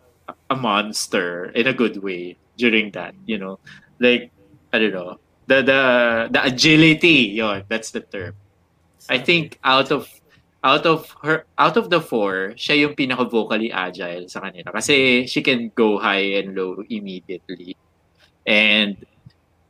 a 0.50 0.56
monster 0.58 1.54
in 1.54 1.70
a 1.70 1.74
good 1.74 2.02
way 2.02 2.34
during 2.58 2.90
that, 2.98 3.14
you 3.24 3.38
know. 3.38 3.62
Like 4.02 4.34
I 4.74 4.82
don't 4.82 4.92
know. 4.92 5.22
The 5.46 5.62
the 5.62 5.80
the 6.34 6.40
agility, 6.42 7.38
yon, 7.38 7.62
that's 7.70 7.94
the 7.94 8.02
term. 8.02 8.34
I 9.06 9.22
think 9.22 9.62
out 9.62 9.94
of 9.94 10.10
out 10.66 10.82
of 10.82 11.14
her 11.22 11.46
out 11.54 11.78
of 11.78 11.86
the 11.94 12.02
four, 12.02 12.58
siya 12.58 12.82
yung 12.82 12.98
pinaka 12.98 13.22
vocally 13.30 13.70
agile 13.70 14.26
sa 14.26 14.42
kanila 14.42 14.74
kasi 14.74 15.22
she 15.30 15.38
can 15.38 15.70
go 15.78 15.94
high 15.94 16.42
and 16.42 16.58
low 16.58 16.82
immediately. 16.90 17.78
And 18.42 18.98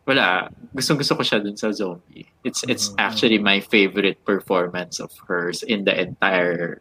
wala, 0.09 0.49
gustong 0.72 0.97
gusto 0.97 1.12
ko 1.12 1.22
siya 1.22 1.44
dun 1.44 1.61
sa 1.61 1.68
zombie. 1.76 2.24
It's 2.40 2.64
it's 2.64 2.97
Mhm. 2.97 2.97
actually 2.97 3.38
my 3.38 3.61
favorite 3.61 4.24
performance 4.24 4.97
of 4.97 5.12
hers 5.28 5.61
in 5.61 5.84
the 5.84 5.92
entire 5.92 6.80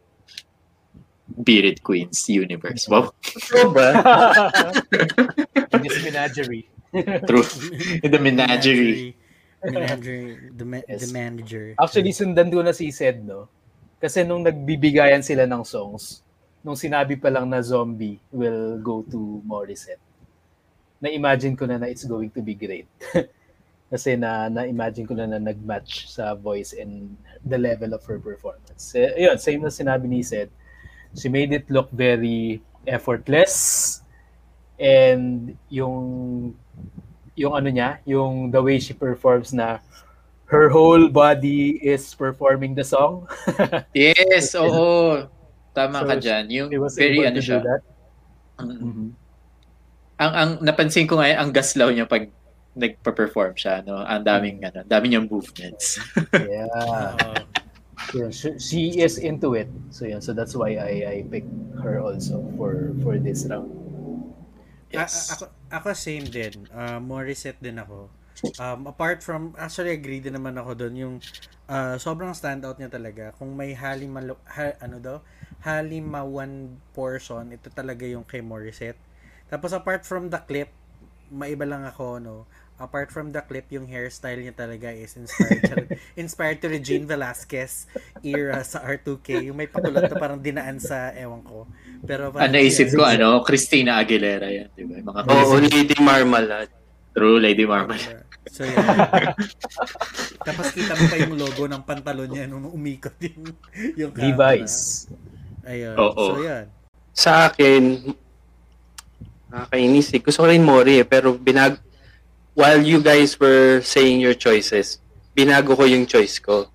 Bearded 1.26 1.82
Queens 1.84 2.30
universe. 2.30 2.86
Wow, 2.88 3.11
Ano 3.51 3.74
ba? 3.74 3.88
In 5.74 5.82
this 5.82 5.97
menagerie. 6.05 6.70
true. 7.28 7.43
In 8.05 8.13
the 8.13 8.22
menagerie. 8.22 9.18
Menagerie. 9.66 10.53
The, 10.53 10.63
ma- 10.63 10.86
Yes. 10.86 11.01
the 11.01 11.11
manager. 11.11 11.74
Actually, 11.82 12.13
sundan 12.13 12.53
ko 12.53 12.61
na 12.61 12.72
si 12.72 12.93
Sed, 12.93 13.26
no? 13.26 13.49
Kasi 14.00 14.28
nung 14.28 14.43
nagbibigayan 14.43 15.24
sila 15.24 15.48
ng 15.48 15.64
songs, 15.64 16.22
nung 16.66 16.76
sinabi 16.76 17.16
pa 17.16 17.30
lang 17.30 17.48
na 17.48 17.62
zombie 17.62 18.20
will 18.34 18.82
go 18.82 19.06
to 19.06 19.39
Morissette, 19.46 20.02
na-imagine 21.00 21.54
ko 21.54 21.70
na 21.70 21.78
na 21.78 21.88
it's 21.88 22.04
going 22.04 22.34
to 22.34 22.41
be 22.41 22.58
great. 22.58 22.89
Kasi 23.91 24.18
na 24.18 24.50
na-imagine 24.50 25.06
ko 25.06 25.14
na 25.14 25.30
na 25.30 25.38
nag-match 25.38 26.10
sa 26.10 26.34
voice 26.34 26.74
and 26.74 27.14
the 27.46 27.56
level 27.56 27.93
of 27.93 28.02
her 28.10 28.18
performance. 28.18 28.98
Eh, 28.98 29.30
yun, 29.30 29.38
same 29.38 29.62
na 29.62 29.70
sinabi 29.70 30.10
ni 30.10 30.26
Sed. 30.26 30.50
She 31.16 31.30
made 31.30 31.54
it 31.54 31.70
look 31.70 31.88
very 31.93 32.60
effortless 32.89 34.02
and 34.76 35.56
yung 35.72 36.52
yung 37.36 37.54
ano 37.54 37.70
niya, 37.70 38.02
yung 38.04 38.50
the 38.52 38.60
way 38.60 38.82
she 38.82 38.98
performs 38.98 39.54
na 39.54 39.80
her 40.46 40.70
whole 40.70 41.10
body 41.10 41.82
is 41.82 42.14
performing 42.14 42.76
the 42.76 42.86
song. 42.86 43.26
Yes, 43.98 44.54
oo. 44.54 45.26
Tama 45.74 46.02
So, 46.02 46.08
ka 46.08 46.16
dyan. 46.18 46.43
Yung 46.48 46.70
very 46.93 47.20
able 47.20 47.28
ano 47.28 47.38
to 47.38 47.43
siya. 47.43 47.60
do 47.60 47.68
that. 47.68 47.82
Mm. 48.62 48.78
Mhm. 48.80 49.08
Ang 50.16 50.32
ang 50.32 50.50
napansin 50.64 51.04
ko 51.06 51.20
ngayon 51.20 51.38
ang 51.38 51.50
gaslaw 51.52 51.91
niya 51.91 52.08
pag 52.08 52.32
nagpa-perform 52.76 53.56
siya, 53.56 53.84
no. 53.84 54.00
Ang 54.00 54.24
daming 54.24 54.64
ano, 54.64 54.84
dami 54.84 55.12
niyang 55.12 55.28
movements. 55.28 56.00
Yeah. 56.36 56.68
Oo. 56.72 57.32
Yeah, 58.14 58.30
she, 58.30 58.60
she 58.60 58.82
is 59.00 59.16
into 59.18 59.56
it. 59.56 59.72
So 59.89 60.04
yeah, 60.06 60.20
so 60.20 60.32
that's 60.32 60.52
why 60.54 60.76
I 60.76 60.91
I 61.04 61.18
picked 61.26 61.52
her 61.80 62.00
also 62.04 62.43
for 62.56 62.91
for 63.02 63.16
this 63.18 63.48
round. 63.48 63.72
Yes. 64.91 65.32
a- 65.32 65.39
ako, 65.39 65.46
ako 65.72 65.88
same 65.96 66.28
din. 66.28 66.68
Uh, 66.72 67.00
Morissette 67.00 67.60
din 67.60 67.80
ako. 67.80 68.08
Um, 68.59 68.88
apart 68.88 69.23
from, 69.23 69.55
actually 69.55 69.95
agree 69.95 70.19
din 70.19 70.36
naman 70.36 70.59
ako 70.59 70.75
doon 70.75 70.95
yung 70.95 71.15
uh, 71.71 71.95
sobrang 71.95 72.36
standout 72.36 72.77
niya 72.77 72.91
talaga. 72.91 73.31
Kung 73.39 73.55
may 73.55 73.71
halimalo, 73.71 74.38
ha, 74.49 74.75
ano 74.83 74.99
daw, 74.99 75.17
halimawan 75.63 76.75
portion, 76.91 77.55
ito 77.55 77.71
talaga 77.71 78.03
yung 78.05 78.27
kay 78.27 78.43
Morissette. 78.43 78.99
Tapos 79.47 79.71
apart 79.71 80.03
from 80.03 80.27
the 80.29 80.41
clip, 80.43 80.69
maiba 81.33 81.65
lang 81.65 81.86
ako, 81.86 82.21
no? 82.21 82.38
Apart 82.75 83.07
from 83.07 83.31
the 83.31 83.39
clip, 83.39 83.71
yung 83.71 83.88
hairstyle 83.88 84.43
niya 84.43 84.51
talaga 84.51 84.91
is 84.91 85.15
inspired, 85.15 85.95
inspired 86.19 86.59
to 86.59 86.67
Regine 86.67 87.07
Velasquez 87.07 87.88
era 88.19 88.59
sa 88.67 88.83
R2K. 88.83 89.47
Yung 89.47 89.55
may 89.55 89.71
pakulot 89.71 90.11
na 90.11 90.17
parang 90.19 90.43
dinaan 90.43 90.75
sa, 90.83 91.15
ewan 91.15 91.39
ko. 91.39 91.71
Pero 92.03 92.36
Ang 92.36 92.51
naisip 92.51 92.91
ko, 92.91 93.07
ano, 93.07 93.39
Christina 93.47 93.95
Aguilera 94.03 94.51
yan, 94.51 94.75
di 94.75 94.83
ba? 94.83 94.99
Mga 94.99 95.19
Oo, 95.23 95.55
Lady 95.63 95.97
Marmalade. 96.03 96.84
True 97.16 97.39
Lady 97.39 97.63
Marmalade. 97.63 98.28
So, 98.51 98.68
yan. 98.68 98.78
Tapos 100.47 100.68
kita 100.76 100.93
mo 100.93 101.03
pa 101.09 101.18
yung 101.18 101.34
logo 101.39 101.63
ng 101.66 101.82
pantalon 101.82 102.30
niya 102.30 102.45
nung 102.45 102.70
umikot 102.70 103.16
yung, 103.24 103.55
yung 103.97 104.11
camera. 104.13 104.53
Levi's. 104.59 105.07
Ayun. 105.66 105.95
Oo. 105.95 106.26
So, 106.36 106.43
yan. 106.43 106.66
Sa 107.16 107.49
akin, 107.49 108.13
nakakainis 109.49 110.11
eh. 110.13 110.22
Gusto 110.22 110.43
ko 110.43 110.47
rin 110.51 110.61
Mori 110.61 111.01
eh, 111.01 111.07
pero 111.07 111.34
binag 111.34 111.80
while 112.55 112.84
you 112.84 112.99
guys 112.99 113.39
were 113.39 113.80
saying 113.84 114.20
your 114.20 114.36
choices, 114.36 114.99
binago 115.36 115.76
ko 115.76 115.84
yung 115.88 116.07
choice 116.07 116.39
ko. 116.39 116.68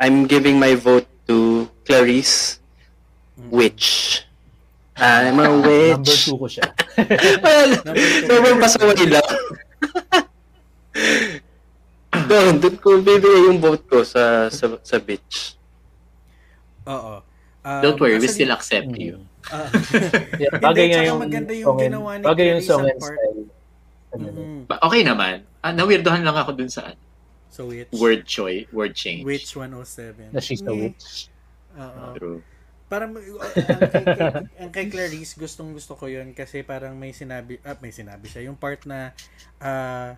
I'm 0.00 0.26
giving 0.28 0.60
my 0.60 0.74
vote 0.74 1.06
to 1.28 1.68
Clarice 1.84 2.60
Witch. 3.48 4.22
I'm 4.96 5.36
a 5.36 5.50
witch. 5.58 5.90
Number 5.98 6.14
two 6.14 6.36
ko 6.36 6.46
siya. 6.46 6.66
well, 7.40 7.70
Number 7.82 7.98
two. 7.98 8.26
sobrang 8.26 8.58
pasaway 8.58 9.04
lang. 9.04 9.28
doon, 12.30 12.52
doon 12.58 12.76
ko 12.78 12.88
bibigay 13.00 13.50
yung 13.50 13.58
vote 13.58 13.82
ko 13.84 14.02
sa 14.02 14.46
sa, 14.48 14.78
sa 14.80 14.96
bitch. 14.98 15.58
Oo. 16.86 17.20
Um, 17.64 17.80
Don't 17.80 17.96
worry, 17.96 18.20
we 18.20 18.28
still 18.28 18.52
accept 18.52 18.92
you. 18.94 19.24
ah, 19.48 19.66
Yeah, 20.42 20.52
bagay 20.54 20.86
nga 20.90 21.00
yung 21.02 21.18
maganda 21.18 21.50
yung 21.50 21.64
song 21.66 21.80
and- 21.80 21.86
ginawa 21.90 22.10
ni 22.14 22.22
Bagay 22.22 22.44
yung 22.46 22.62
song 22.62 22.84
and 22.84 22.98
part. 22.98 23.16
style. 23.16 23.42
mm, 24.14 24.58
Ba- 24.68 24.80
Okay 24.84 25.02
naman. 25.02 25.42
Ah, 25.58 25.72
nawirdohan 25.72 26.20
lang 26.20 26.36
ako 26.36 26.52
dun 26.54 26.68
sa 26.68 26.86
ano, 26.86 27.00
so 27.48 27.66
which? 27.66 27.88
word 27.90 28.28
choice, 28.28 28.68
word 28.68 28.92
change. 28.92 29.24
Which 29.24 29.56
107? 29.56 30.28
Na 30.30 30.38
she's 30.38 30.60
a 30.60 30.68
Mm, 30.68 30.92
witch. 30.92 31.32
Oo. 31.74 32.04
True. 32.14 32.38
Parang 32.94 33.10
uh, 33.10 33.18
ang, 33.74 33.90
kay, 33.90 34.04
kay- 34.06 34.46
ang 34.62 34.70
kay 34.70 34.86
Clarice 34.86 35.34
gustong 35.34 35.74
gusto 35.74 35.98
ko 35.98 36.06
'yun 36.06 36.30
kasi 36.30 36.62
parang 36.62 36.94
may 36.94 37.10
sinabi 37.10 37.58
ah, 37.66 37.74
may 37.82 37.90
sinabi 37.90 38.30
siya. 38.30 38.46
Yung 38.46 38.54
part 38.54 38.86
na 38.86 39.10
ah 39.58 40.14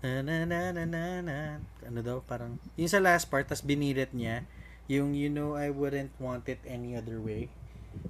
na 0.00 0.24
na 0.24 0.36
na 0.48 0.60
na 0.72 0.82
na 0.88 1.02
na 1.20 1.36
ano 1.84 2.00
daw 2.00 2.24
parang 2.24 2.56
yung 2.80 2.88
sa 2.88 3.00
last 3.04 3.28
part 3.28 3.44
tas 3.44 3.60
binirit 3.60 4.16
niya 4.16 4.44
yung 4.88 5.12
you 5.12 5.28
know 5.28 5.52
I 5.56 5.68
wouldn't 5.68 6.16
want 6.16 6.48
it 6.48 6.64
any 6.64 6.96
other 6.96 7.20
way. 7.20 7.52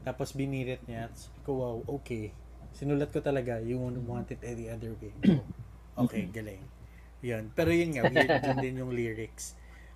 Tapos 0.06 0.30
binirit 0.30 0.82
niya 0.86 1.10
sabi 1.18 1.38
ko 1.42 1.50
wow 1.58 1.76
okay. 1.98 2.30
Sinulat 2.74 3.10
ko 3.10 3.18
talaga 3.18 3.58
you 3.62 3.82
won't 3.82 3.98
want 4.06 4.30
it 4.30 4.42
any 4.46 4.70
other 4.70 4.94
way. 5.02 5.10
Okay 5.94 6.26
galing. 6.30 6.62
Yun. 7.22 7.54
Pero 7.54 7.70
yun 7.70 7.94
nga 7.94 8.04
weird. 8.10 8.42
Din 8.58 8.82
yung 8.82 8.90
lyrics. 8.90 9.54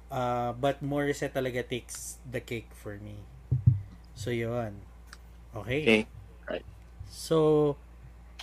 Uh, 0.09 0.55
but 0.57 0.81
Morissette 0.81 1.35
talaga 1.37 1.61
takes 1.61 2.23
the 2.25 2.41
cake 2.41 2.71
for 2.73 2.97
me. 3.03 3.21
So, 4.19 4.35
yun. 4.35 4.75
Okay. 5.55 6.05
Okay. 6.43 6.62
So, 7.07 7.79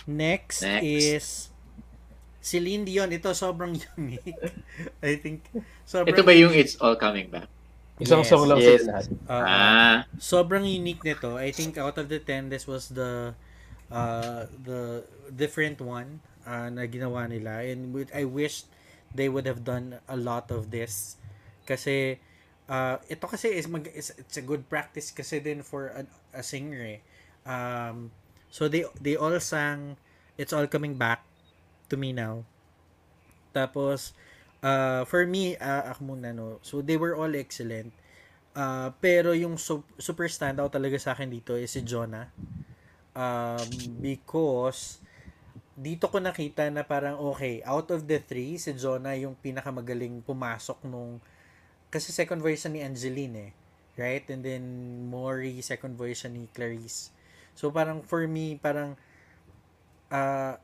next, 0.08 0.64
Next. 0.64 0.80
is 0.88 1.26
Celine 2.40 2.88
Dion. 2.88 3.12
Ito 3.12 3.36
sobrang 3.36 3.76
unique. 3.98 4.32
I 5.04 5.20
think, 5.20 5.44
sobrang 5.84 6.16
Ito 6.16 6.22
ba 6.24 6.32
yung 6.32 6.54
It's 6.56 6.80
All 6.80 6.96
Coming 6.96 7.28
Back? 7.28 7.50
Isang 7.96 8.24
Yes. 8.24 8.28
song 8.28 8.44
lang 8.48 8.60
Yes. 8.60 8.84
sa 8.84 9.00
lahat. 9.00 9.06
Uh, 9.24 9.44
Ah, 9.44 9.96
sobrang 10.20 10.64
unique 10.64 11.00
nito. 11.04 11.36
I 11.36 11.52
think 11.52 11.76
out 11.76 11.96
of 11.96 12.08
the 12.08 12.20
10, 12.20 12.48
this 12.52 12.68
was 12.68 12.92
the 12.92 13.32
uh, 13.88 14.44
the 14.64 15.00
different 15.32 15.80
one 15.80 16.20
uh, 16.44 16.68
na 16.68 16.84
ginawa 16.84 17.24
nila. 17.24 17.64
And 17.64 17.96
I 18.12 18.24
wish 18.28 18.68
they 19.16 19.28
would 19.32 19.48
have 19.48 19.64
done 19.64 19.96
a 20.06 20.16
lot 20.16 20.52
of 20.52 20.68
this. 20.68 21.16
Kasi 21.64 22.20
uh, 22.70 22.96
ito 23.06 23.24
kasi 23.26 23.50
is, 23.54 23.66
mag, 23.66 23.86
is 23.94 24.14
it's 24.18 24.36
a 24.38 24.44
good 24.44 24.66
practice 24.66 25.10
kasi 25.10 25.38
din 25.42 25.62
for 25.62 25.90
a, 25.94 26.02
a 26.34 26.42
singer 26.42 26.98
eh. 26.98 27.00
Um, 27.46 28.10
so 28.50 28.66
they 28.66 28.86
they 28.98 29.14
all 29.14 29.34
sang 29.38 29.96
It's 30.36 30.52
All 30.52 30.68
Coming 30.68 31.00
Back 31.00 31.24
to 31.88 31.96
Me 31.96 32.12
Now. 32.12 32.44
Tapos 33.56 34.12
uh, 34.60 35.06
for 35.08 35.24
me, 35.24 35.56
uh, 35.56 35.94
ako 35.94 36.14
muna 36.14 36.34
no. 36.34 36.60
So 36.60 36.84
they 36.84 37.00
were 37.00 37.16
all 37.16 37.32
excellent. 37.32 37.94
Uh, 38.56 38.88
pero 39.04 39.36
yung 39.36 39.60
su- 39.60 39.84
super 40.00 40.28
standout 40.32 40.72
talaga 40.72 40.96
sa 40.96 41.12
akin 41.12 41.28
dito 41.28 41.56
is 41.56 41.72
si 41.72 41.84
Jonah. 41.84 42.32
Um, 43.16 43.68
because 44.00 45.00
dito 45.76 46.08
ko 46.08 46.20
nakita 46.20 46.68
na 46.72 46.84
parang 46.84 47.20
okay, 47.32 47.60
out 47.64 47.88
of 47.92 48.08
the 48.08 48.20
three, 48.20 48.56
si 48.56 48.72
Jonah 48.76 49.12
yung 49.16 49.36
pinakamagaling 49.40 50.24
pumasok 50.24 50.84
nung 50.88 51.20
kasi 51.90 52.10
second 52.10 52.42
version 52.42 52.74
ni 52.74 52.82
Angeline 52.82 53.36
eh. 53.36 53.52
Right? 53.96 54.24
And 54.28 54.44
then 54.44 54.64
Maury, 55.08 55.64
second 55.64 55.96
version 55.96 56.36
ni 56.36 56.52
Clarice. 56.52 57.08
So 57.56 57.72
parang 57.72 58.04
for 58.04 58.28
me, 58.28 58.60
parang 58.60 59.00
uh, 60.12 60.60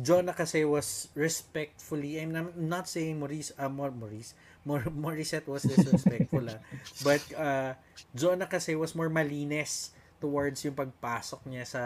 Jonah 0.00 0.32
kasi 0.32 0.64
was 0.64 1.12
respectfully, 1.12 2.16
I'm 2.16 2.32
not, 2.32 2.56
I'm 2.56 2.68
not 2.72 2.88
saying 2.88 3.20
Maurice, 3.20 3.52
uh, 3.60 3.68
Mor- 3.68 3.92
Maurice, 3.92 4.32
Mor- 4.64 4.88
Morissette 5.04 5.46
was 5.46 5.68
disrespectful 5.68 6.48
ah. 6.48 6.60
But 7.06 7.22
uh, 7.36 7.76
Jonah 8.16 8.48
kasi 8.48 8.72
was 8.74 8.96
more 8.96 9.12
malinis 9.12 9.92
towards 10.16 10.64
yung 10.64 10.74
pagpasok 10.74 11.44
niya 11.44 11.68
sa 11.68 11.82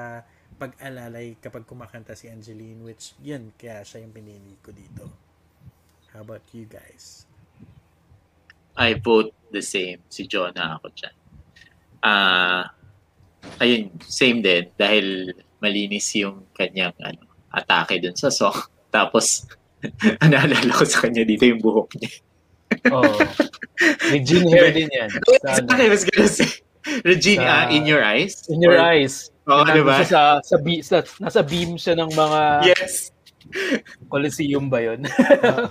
pag-alalay 0.57 1.35
kapag 1.43 1.67
kumakanta 1.67 2.15
si 2.15 2.31
Angeline 2.31 2.79
which 2.87 3.19
yun, 3.19 3.51
kaya 3.59 3.83
siya 3.83 4.07
yung 4.07 4.15
pinili 4.15 4.55
ko 4.63 4.71
dito. 4.71 5.11
How 6.15 6.23
about 6.23 6.47
you 6.55 6.67
guys? 6.67 7.30
I 8.81 8.97
vote 8.97 9.37
the 9.53 9.61
same. 9.61 10.01
Si 10.09 10.24
Jonah 10.24 10.81
ako 10.81 10.89
dyan. 10.97 11.14
Ah, 12.01 12.72
ayun, 13.61 13.93
same 14.09 14.41
din. 14.41 14.72
Dahil 14.72 15.37
malinis 15.61 16.09
yung 16.16 16.49
kanyang 16.57 16.97
ano, 17.05 17.28
atake 17.53 18.01
dun 18.01 18.16
sa 18.16 18.33
song. 18.33 18.57
Tapos, 18.95 19.45
naalala 20.24 20.72
ko 20.72 20.89
sa 20.89 21.05
kanya 21.05 21.28
dito 21.28 21.45
yung 21.45 21.61
buhok 21.61 21.93
niya. 22.01 22.12
Oh. 22.89 23.05
Gin 24.26 24.49
hair 24.49 24.72
din 24.72 24.89
yan. 24.89 25.11
Sa 25.45 25.61
akin, 25.61 25.93
was 25.93 26.09
gonna 26.09 26.28
say, 26.31 26.49
Regine, 27.05 27.45
Sa- 27.45 27.68
ah, 27.68 27.68
in 27.68 27.85
your 27.85 28.01
eyes? 28.01 28.49
In 28.49 28.64
your 28.64 28.81
Or- 28.81 28.97
eyes. 28.97 29.28
Oo, 29.51 29.66
Nandun 29.66 29.76
di 29.76 29.83
ba? 29.85 29.95
siya 30.01 30.09
Sa, 30.09 30.20
sa, 30.47 30.57
sa, 30.81 30.97
nasa 31.18 31.41
beam 31.43 31.74
siya 31.74 31.99
ng 31.99 32.11
mga 32.14 32.41
Yes. 32.70 33.11
Coliseum 34.07 34.71
ba 34.71 34.79
yun? 34.83 35.03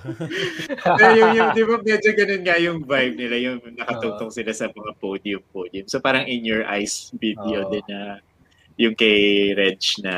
Pero 0.99 1.11
yung, 1.15 1.31
yung, 1.35 1.49
di 1.55 1.63
ba, 1.63 1.75
medyo 1.79 2.09
ganun 2.11 2.43
nga 2.43 2.55
yung 2.59 2.79
vibe 2.83 3.15
nila, 3.15 3.35
yung 3.39 3.57
nakatutong 3.79 4.31
sila 4.31 4.51
sa 4.51 4.67
mga 4.67 4.91
podium-podium. 4.99 5.85
So 5.87 6.03
parang 6.03 6.27
in 6.27 6.43
your 6.43 6.67
eyes 6.67 7.11
video 7.15 7.67
din 7.71 7.83
na 7.87 8.19
yung 8.79 8.95
kay 8.95 9.51
Reg 9.55 9.79
na 10.03 10.15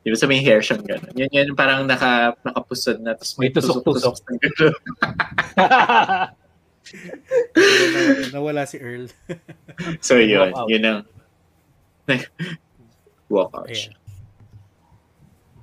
Di 0.00 0.08
ba 0.08 0.16
sa 0.16 0.24
may 0.24 0.40
hair 0.40 0.64
siyang 0.64 0.80
gano'n? 0.80 1.12
Yan, 1.12 1.28
yan 1.28 1.48
parang 1.52 1.84
naka, 1.84 2.32
nakapusod 2.40 3.04
na. 3.04 3.12
Tapos 3.12 3.36
May 3.36 3.52
tusok-tusok. 3.52 4.16
na 4.24 4.36
gano'n. 4.40 4.76
nawala, 7.52 8.24
nawala 8.32 8.62
si 8.64 8.80
Earl. 8.80 9.12
so 10.00 10.16
yun, 10.16 10.56
yun 10.72 10.82
ang 10.88 10.98
walk 13.32 13.52
out. 13.52 13.68
Ayan. 13.68 13.99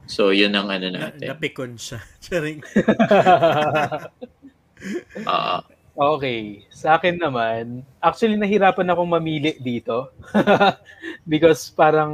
So 0.08 0.32
yun 0.32 0.56
ang 0.56 0.72
ano 0.72 0.88
Na, 0.90 1.12
natin. 1.12 1.28
napikon 1.28 1.76
siya. 1.76 2.00
Charing. 2.26 2.60
Oo. 5.28 5.58
Okay. 5.98 6.62
Sa 6.70 7.02
akin 7.02 7.18
naman, 7.18 7.82
actually 7.98 8.38
nahirapan 8.38 8.86
akong 8.94 9.10
mamili 9.10 9.58
dito. 9.58 10.14
Because 11.26 11.74
parang 11.74 12.14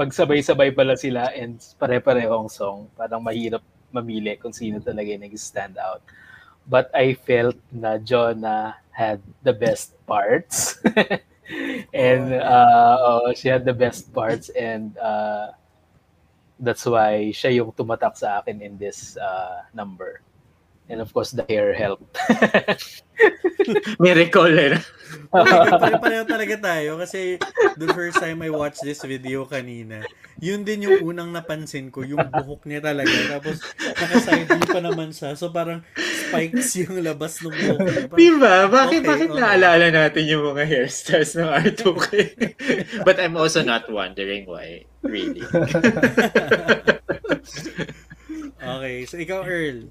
pagsabay-sabay 0.00 0.72
pala 0.72 0.96
sila 0.96 1.28
and 1.36 1.60
pare-parehong 1.76 2.48
song, 2.48 2.88
parang 2.96 3.20
mahirap 3.20 3.60
mamili 3.92 4.40
kung 4.40 4.56
sino 4.56 4.80
talaga 4.80 5.12
yung 5.12 5.28
nag-stand 5.28 5.76
out. 5.76 6.00
But 6.64 6.88
I 6.96 7.12
felt 7.12 7.60
na 7.68 8.00
Jonah 8.00 8.80
had 8.96 9.20
the 9.44 9.52
best 9.52 9.92
parts. 10.08 10.80
and 11.92 12.32
uh, 12.32 12.96
oh, 12.96 13.28
she 13.36 13.52
had 13.52 13.68
the 13.68 13.76
best 13.76 14.08
parts 14.16 14.48
and 14.56 14.96
uh, 14.96 15.52
that's 16.62 16.86
why 16.86 17.34
siya 17.34 17.58
yung 17.58 17.74
tumatak 17.74 18.14
sa 18.14 18.38
akin 18.38 18.62
in 18.62 18.78
this 18.78 19.18
uh, 19.18 19.66
number. 19.74 20.22
And 20.90 21.00
of 21.00 21.14
course, 21.14 21.30
the 21.30 21.46
hair 21.46 21.72
helped. 21.72 22.18
May 24.02 24.12
recall 24.18 24.50
eh. 24.50 24.82
Pare-pareho 25.30 26.26
talaga 26.26 26.54
tayo 26.58 26.98
kasi 26.98 27.38
the 27.78 27.88
first 27.94 28.18
time 28.18 28.42
I 28.42 28.50
watched 28.50 28.82
this 28.82 29.00
video 29.06 29.46
kanina, 29.46 30.02
yun 30.42 30.66
din 30.66 30.84
yung 30.84 30.98
unang 31.06 31.30
napansin 31.30 31.88
ko, 31.94 32.02
yung 32.02 32.20
buhok 32.28 32.66
niya 32.66 32.82
talaga. 32.82 33.14
Tapos 33.38 33.62
naka-side 33.78 34.50
pa 34.68 34.80
naman 34.82 35.14
siya. 35.14 35.38
So 35.38 35.54
parang 35.54 35.86
spikes 35.96 36.74
yung 36.82 36.98
labas 37.00 37.38
ng 37.40 37.54
buhok 37.54 37.78
niya. 37.78 38.02
Parang, 38.10 38.18
Di 38.18 38.28
ba? 38.36 38.54
Bakit, 38.66 39.00
Okay, 39.00 39.08
bakit 39.08 39.28
okay. 39.30 39.40
naalala 39.40 39.86
natin 39.88 40.24
yung 40.26 40.44
mga 40.52 40.64
hairstyles 40.66 41.32
ng 41.38 41.48
R2K? 41.48 42.06
But 43.06 43.22
I'm 43.22 43.38
also 43.38 43.62
not 43.62 43.86
wondering 43.88 44.44
why, 44.50 44.84
really. 45.06 45.46
okay, 48.60 48.96
so 49.06 49.16
ikaw 49.16 49.46
Earl. 49.46 49.88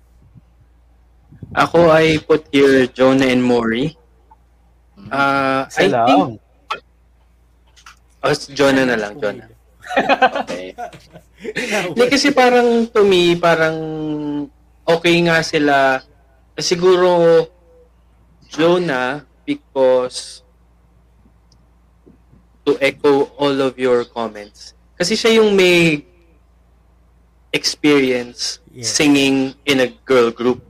Ako 1.52 1.91
I 1.91 2.18
put 2.24 2.47
here 2.52 2.88
Jonah 2.88 3.28
and 3.28 3.43
Maury. 3.43 3.97
Uh, 5.12 5.68
Isa 5.68 5.82
I 5.84 5.88
lang. 5.91 6.08
think 6.08 6.30
oh, 8.24 8.36
Jonah 8.56 8.86
na 8.88 8.95
lang, 8.95 9.20
Jonah. 9.20 9.49
Okay. 10.47 10.72
Hindi 11.91 12.06
kasi 12.08 12.32
parang 12.32 12.88
to 12.93 13.02
me, 13.04 13.36
parang 13.36 13.78
okay 14.88 15.16
nga 15.26 15.41
sila. 15.43 15.99
Siguro 16.56 17.43
Jonah 18.47 19.26
because 19.43 20.45
to 22.64 22.78
echo 22.80 23.34
all 23.41 23.58
of 23.60 23.76
your 23.76 24.06
comments. 24.06 24.78
Kasi 24.95 25.18
siya 25.18 25.41
yung 25.41 25.58
may 25.58 26.06
experience 27.52 28.62
Yeah. 28.72 28.88
singing 28.88 29.52
in 29.68 29.84
a 29.84 29.91
girl 30.08 30.32
group. 30.32 30.64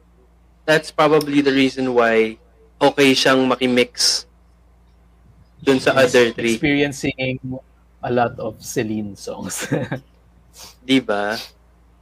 That's 0.71 0.87
probably 0.87 1.43
the 1.43 1.51
reason 1.51 1.91
why 1.91 2.39
okay 2.79 3.11
siyang 3.11 3.43
makimix 3.43 4.23
dun 5.59 5.83
sa 5.83 5.91
other 5.99 6.31
three. 6.31 6.55
Experiencing 6.55 7.43
a 7.99 8.07
lot 8.07 8.39
of 8.39 8.55
Celine 8.63 9.19
songs. 9.19 9.67
Di 10.87 11.03
ba? 11.03 11.35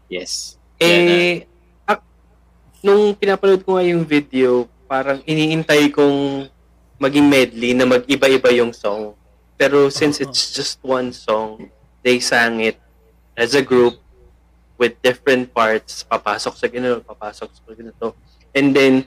Yes. 0.06 0.62
Eh, 0.78 1.50
ak- 1.90 2.06
nung 2.86 3.18
pinapanood 3.18 3.66
ko 3.66 3.82
nga 3.82 3.90
yung 3.90 4.06
video, 4.06 4.70
parang 4.86 5.26
iniintay 5.26 5.90
kong 5.90 6.46
maging 7.02 7.26
medley 7.26 7.74
na 7.74 7.90
mag-iba-iba 7.90 8.54
yung 8.54 8.70
song. 8.70 9.18
Pero 9.58 9.90
since 9.90 10.22
it's 10.22 10.54
just 10.54 10.78
one 10.86 11.10
song, 11.10 11.74
they 12.06 12.22
sang 12.22 12.62
it 12.62 12.78
as 13.34 13.58
a 13.58 13.66
group 13.66 13.98
with 14.80 14.96
different 15.04 15.52
parts, 15.52 16.08
papasok 16.08 16.54
sa 16.56 16.70
ganito, 16.72 17.04
papasok 17.04 17.50
sa 17.52 17.74
ganito. 17.76 18.16
And 18.56 18.76
then, 18.76 19.06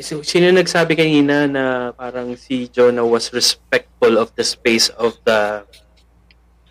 so, 0.00 0.22
sino 0.22 0.48
nagsabi 0.50 0.96
kanina 0.96 1.44
na 1.44 1.64
parang 1.92 2.32
si 2.36 2.68
Jonah 2.68 3.04
was 3.04 3.32
respectful 3.32 4.16
of 4.16 4.32
the 4.36 4.44
space 4.44 4.88
of 4.96 5.16
the 5.24 5.64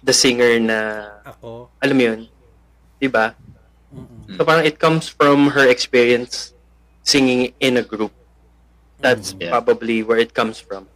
the 0.01 0.13
singer 0.15 0.57
na, 0.59 0.79
Ako. 1.27 1.69
alam 1.83 1.95
mo 1.95 2.03
yun, 2.03 2.21
di 2.97 3.07
ba? 3.11 3.35
Mm-mm. 3.93 4.37
So 4.37 4.45
parang 4.45 4.65
it 4.65 4.79
comes 4.79 5.09
from 5.11 5.51
her 5.53 5.67
experience 5.67 6.53
singing 7.03 7.53
in 7.59 7.77
a 7.77 7.85
group. 7.85 8.13
That's 8.99 9.35
Yeah. 9.37 9.51
probably 9.53 10.03
where 10.03 10.19
it 10.19 10.33
comes 10.33 10.59
from. 10.59 10.87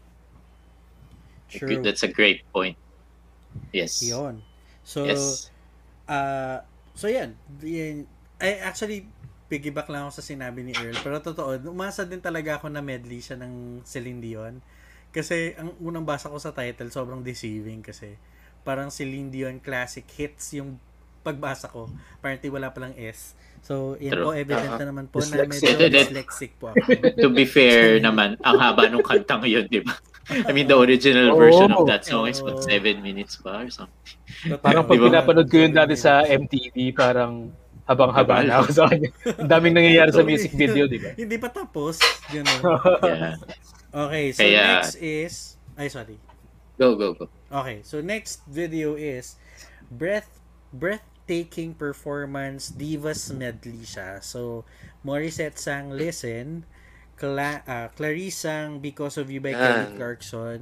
True. 1.50 1.82
That's 1.86 2.02
a 2.04 2.10
great 2.10 2.42
point. 2.52 2.78
Yes. 3.72 4.02
Yun. 4.02 4.42
So, 4.84 5.06
Yes. 5.06 5.54
ah 6.10 6.66
so 6.98 7.08
yan. 7.08 7.38
yan. 7.62 8.10
I 8.42 8.60
actually, 8.60 9.08
piggyback 9.54 9.86
lang 9.88 10.10
ako 10.10 10.18
sa 10.18 10.26
sinabi 10.26 10.60
ni 10.62 10.74
Earl. 10.74 10.98
Pero 10.98 11.22
totoo, 11.22 11.62
umasa 11.70 12.02
din 12.02 12.18
talaga 12.18 12.58
ako 12.58 12.68
na 12.68 12.82
medley 12.82 13.22
siya 13.22 13.38
ng 13.38 13.54
Celine 13.84 14.18
Dion. 14.18 14.56
Kasi 15.10 15.54
ang 15.54 15.78
unang 15.78 16.02
basa 16.02 16.26
ko 16.26 16.42
sa 16.42 16.50
title, 16.50 16.90
sobrang 16.90 17.22
deceiving 17.22 17.80
kasi 17.80 18.18
parang 18.62 18.90
Celine 18.90 19.30
Dion 19.30 19.62
classic 19.62 20.10
hits 20.10 20.58
yung 20.58 20.82
pagbasa 21.22 21.70
ko. 21.70 21.86
Apparently 22.18 22.50
wala 22.50 22.68
palang 22.68 22.98
S. 22.98 23.38
So, 23.62 23.96
yan 23.96 24.12
True. 24.12 24.26
po, 24.26 24.30
evident 24.34 24.68
Uh-huh. 24.68 24.82
na 24.82 24.88
naman 24.90 25.06
po 25.08 25.22
na 25.22 25.40
Dyslexic. 25.40 25.64
medyo 25.72 25.88
dyslexic 25.96 26.52
po 26.58 26.66
ako. 26.68 26.84
to 27.16 27.30
be 27.30 27.46
fair 27.46 27.96
naman, 27.98 28.36
ang 28.42 28.58
haba 28.58 28.92
nung 28.92 29.00
kantang 29.00 29.46
yun, 29.46 29.64
di 29.66 29.80
ba? 29.80 29.96
I 30.28 30.52
mean, 30.52 30.66
the 30.66 30.76
original 30.76 31.32
version 31.34 31.72
of 31.72 31.86
that 31.86 32.04
song 32.04 32.28
is 32.28 32.40
what, 32.40 32.58
Oo. 32.58 32.64
seven 32.64 33.00
minutes 33.00 33.40
pa 33.40 33.62
or 33.62 33.70
something? 33.70 34.20
parang 34.60 34.84
pag 34.84 34.96
Di 34.96 35.00
ba? 35.00 35.08
pinapanood 35.08 35.48
ko 35.48 35.58
yun 35.58 35.72
dati 35.72 35.96
sa 35.96 36.24
MTV, 36.24 36.92
parang 36.92 37.56
habang-haba 37.84 38.44
na 38.48 38.64
ako 38.64 38.70
sa 38.72 38.84
kanya. 38.88 39.10
Ang 39.40 39.50
daming 39.52 39.76
nangyayari 39.76 40.12
sa 40.16 40.24
music 40.24 40.56
video, 40.56 40.88
di 40.88 41.00
ba? 41.00 41.12
Hindi 41.16 41.38
pa 41.40 41.50
tapos. 41.52 42.00
Ganun. 42.32 42.60
Yeah. 43.04 43.36
Okay, 43.94 44.26
so 44.34 44.42
Kaya- 44.42 44.82
next 44.82 44.96
is... 44.98 45.34
Ay, 45.78 45.88
sorry. 45.90 46.18
Go, 46.82 46.98
go, 46.98 47.14
go. 47.14 47.30
Okay, 47.54 47.86
so 47.86 48.02
next 48.02 48.42
video 48.50 48.98
is 48.98 49.38
breath 49.94 50.42
breathtaking 50.74 51.78
performance 51.78 52.74
divas 52.74 53.30
medley 53.30 53.86
siya. 53.86 54.18
So 54.26 54.66
Morissette 55.06 55.62
sang 55.62 55.94
Listen, 55.94 56.66
Cla 57.16 57.62
uh, 57.70 57.88
Clarice 57.94 58.34
sang 58.50 58.82
Because 58.82 59.22
of 59.22 59.30
You 59.30 59.38
by 59.38 59.54
Kelly 59.54 59.94
Yan. 59.94 59.98
Clarkson, 59.98 60.60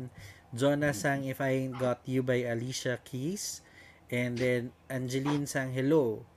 Jonah 0.51 0.91
sang 0.91 1.23
If 1.23 1.39
I 1.39 1.63
Ain't 1.63 1.79
Got 1.79 2.03
You 2.03 2.21
by 2.21 2.43
Alicia 2.43 2.99
Keys, 3.07 3.63
and 4.11 4.35
then 4.35 4.75
Angeline 4.91 5.47
sang 5.47 5.71
Hello 5.71 6.27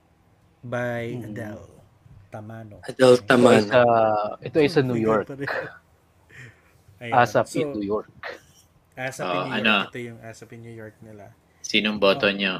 by 0.65 1.13
Hmm. 1.13 1.29
Adele 1.29 1.65
Tamano. 2.33 2.75
Adult 2.83 3.21
Ito 3.23 3.47
ay 3.47 3.63
ito 4.43 4.57
ay 4.59 4.67
sa 4.67 4.81
New 4.83 4.99
York. 4.99 5.29
Asap 7.15 7.45
So, 7.47 7.57
in 7.61 7.67
New 7.77 7.85
York. 7.85 8.09
Asap 8.97 9.23
Oh, 9.23 9.31
in 9.31 9.61
New 9.61 9.61
York. 9.61 9.61
ano? 9.61 9.75
Ito 9.87 9.99
yung 10.01 10.19
Asap 10.19 10.49
in 10.51 10.61
New 10.65 10.75
York 10.75 10.95
nila. 10.99 11.25
Sinong 11.61 11.95
boto 11.95 12.27
nyo? 12.27 12.59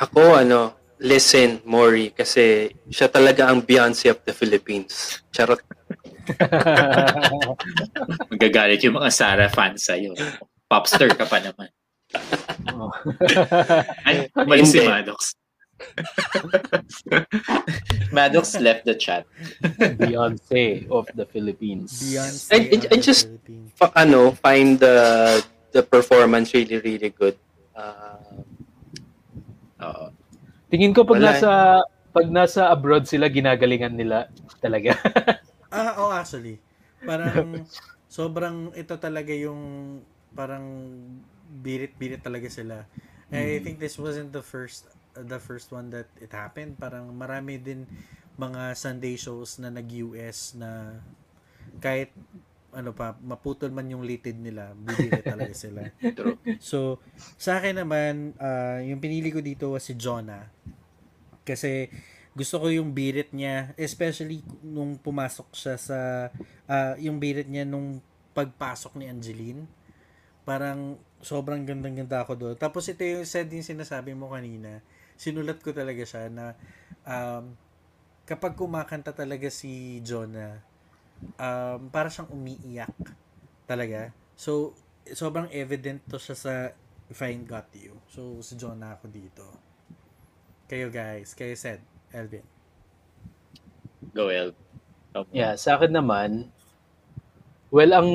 Ako, 0.00 0.38
ano, 0.38 0.72
listen, 0.96 1.60
Maury, 1.64 2.08
kasi 2.10 2.70
siya 2.88 3.08
talaga 3.08 3.48
ang 3.50 3.60
Beyonce 3.60 4.08
of 4.08 4.24
the 4.24 4.32
Philippines. 4.32 5.20
Charot. 5.28 5.60
Magagalit 8.30 8.80
yung 8.80 8.96
mga 8.96 9.10
Sarah 9.12 9.50
fans 9.50 9.84
sa'yo. 9.84 10.14
Popstar 10.64 11.10
ka 11.12 11.26
pa 11.26 11.42
naman. 11.42 11.68
Oh. 12.74 12.90
Ay, 14.06 14.26
umalis 14.34 14.72
si 14.72 14.80
Hindi. 14.80 14.88
Maddox. 14.88 15.20
Maddox 18.14 18.58
left 18.60 18.84
the 18.84 18.94
chat. 18.94 19.24
Beyonce 20.00 20.86
of 20.90 21.06
the 21.14 21.26
Philippines. 21.26 21.90
Beyonce. 22.02 22.50
I- 22.52 22.68
I- 22.76 22.88
I 22.90 22.96
the 22.96 23.00
just- 23.00 23.26
Philippines. 23.26 23.70
Pa- 23.78 23.92
ano, 23.96 24.32
find 24.38 24.78
the 24.78 24.96
the 25.70 25.82
performance 25.82 26.52
really, 26.52 26.82
really 26.82 27.10
good. 27.14 27.36
Uh, 27.72 28.42
Oo. 29.80 30.06
Tingin 30.70 30.92
ko 30.92 31.06
pag 31.06 31.18
Wala 31.18 31.30
nasa 31.34 31.50
pag 32.10 32.26
nasa 32.28 32.62
abroad 32.68 33.06
sila 33.06 33.30
ginagalingan 33.30 33.94
nila 33.94 34.28
talaga. 34.60 34.94
Ah, 35.70 35.94
oh, 36.02 36.10
actually. 36.10 36.58
Parang 37.06 37.62
sobrang 38.10 38.74
ito 38.74 38.98
talaga 38.98 39.30
yung 39.30 40.02
parang 40.34 40.66
birit-birit 41.62 42.26
talaga 42.26 42.50
sila. 42.50 42.82
I 43.30 43.62
think 43.62 43.78
this 43.78 43.94
wasn't 43.94 44.34
the 44.34 44.42
first 44.42 44.90
the 45.14 45.38
first 45.42 45.74
one 45.74 45.90
that 45.90 46.08
it 46.18 46.30
happened. 46.30 46.78
Parang 46.78 47.10
marami 47.14 47.58
din 47.58 47.86
mga 48.38 48.74
Sunday 48.78 49.14
shows 49.20 49.60
na 49.60 49.68
nag-US 49.68 50.56
na 50.56 51.00
kahit 51.82 52.14
ano 52.70 52.94
pa, 52.94 53.18
maputol 53.18 53.74
man 53.74 53.90
yung 53.90 54.06
litid 54.06 54.38
nila, 54.38 54.72
bibili 54.78 55.18
talaga 55.26 55.50
sila. 55.54 55.90
So, 56.62 57.02
sa 57.34 57.58
akin 57.58 57.82
naman, 57.82 58.38
ah, 58.38 58.78
yung 58.78 59.02
pinili 59.02 59.34
ko 59.34 59.42
dito 59.42 59.74
was 59.74 59.82
si 59.82 59.98
Jonah. 59.98 60.46
Kasi 61.42 61.90
gusto 62.30 62.62
ko 62.62 62.70
yung 62.70 62.94
birit 62.94 63.34
niya, 63.34 63.74
especially 63.74 64.46
nung 64.62 64.94
pumasok 65.02 65.50
siya 65.50 65.74
sa, 65.76 65.98
ah, 66.70 66.94
yung 67.02 67.18
birit 67.18 67.50
niya 67.50 67.66
nung 67.66 67.98
pagpasok 68.38 69.02
ni 69.02 69.10
Angeline. 69.10 69.66
Parang 70.46 70.94
sobrang 71.20 71.66
gandang-ganda 71.66 72.22
ako 72.22 72.32
doon. 72.38 72.54
Tapos 72.56 72.86
ito 72.86 73.02
yung 73.02 73.26
said 73.26 73.50
din 73.50 73.66
sinasabi 73.66 74.14
mo 74.14 74.30
kanina, 74.30 74.80
sinulat 75.20 75.60
ko 75.60 75.76
talaga 75.76 76.00
siya 76.00 76.32
na 76.32 76.56
um, 77.04 77.52
kapag 78.24 78.56
kumakanta 78.56 79.12
talaga 79.12 79.52
si 79.52 80.00
Jonah, 80.00 80.64
um, 81.36 81.92
para 81.92 82.08
siyang 82.08 82.32
umiiyak 82.32 82.96
talaga. 83.68 84.16
So, 84.32 84.72
sobrang 85.12 85.52
evident 85.52 86.00
to 86.08 86.16
siya 86.16 86.36
sa 86.38 86.54
If 87.10 87.20
I 87.20 87.36
Ain't 87.36 87.44
Got 87.44 87.68
You. 87.76 88.00
So, 88.08 88.40
si 88.40 88.56
Jonah 88.56 88.96
ako 88.96 89.12
dito. 89.12 89.44
Kayo 90.70 90.88
guys, 90.88 91.36
kayo 91.36 91.52
said, 91.52 91.84
Elvin. 92.14 92.46
Go, 94.16 94.32
El. 94.32 94.56
Yeah, 95.34 95.58
sa 95.58 95.74
akin 95.74 95.90
naman, 95.90 96.48
well, 97.74 97.92
ang 97.92 98.10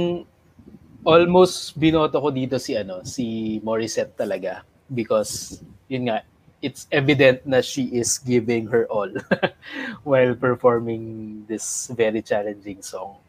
almost 1.03 1.75
binoto 1.75 2.17
ko 2.17 2.31
dito 2.31 2.55
si 2.55 2.73
ano, 2.73 3.03
si 3.03 3.59
Morissette 3.61 4.15
talaga 4.15 4.63
because 4.87 5.59
yun 5.91 6.07
nga, 6.07 6.23
it's 6.65 6.89
evident 6.89 7.45
na 7.45 7.61
she 7.61 7.93
is 7.93 8.17
giving 8.17 8.65
her 8.73 8.89
all 8.89 9.13
while 10.09 10.33
performing 10.33 11.45
this 11.45 11.93
very 11.93 12.25
challenging 12.25 12.81
song. 12.81 13.21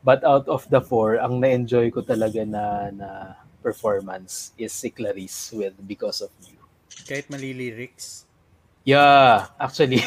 But 0.00 0.24
out 0.24 0.48
of 0.48 0.64
the 0.72 0.80
four, 0.80 1.20
ang 1.20 1.44
na-enjoy 1.44 1.92
ko 1.92 2.00
talaga 2.00 2.48
na 2.48 2.88
na 2.88 3.08
performance 3.60 4.56
is 4.56 4.72
si 4.72 4.88
Clarice 4.88 5.52
with 5.52 5.76
Because 5.84 6.24
of 6.24 6.32
You. 6.48 6.56
Kahit 7.04 7.28
mali 7.28 7.52
lyrics. 7.52 8.24
Yeah, 8.88 9.52
actually. 9.60 10.00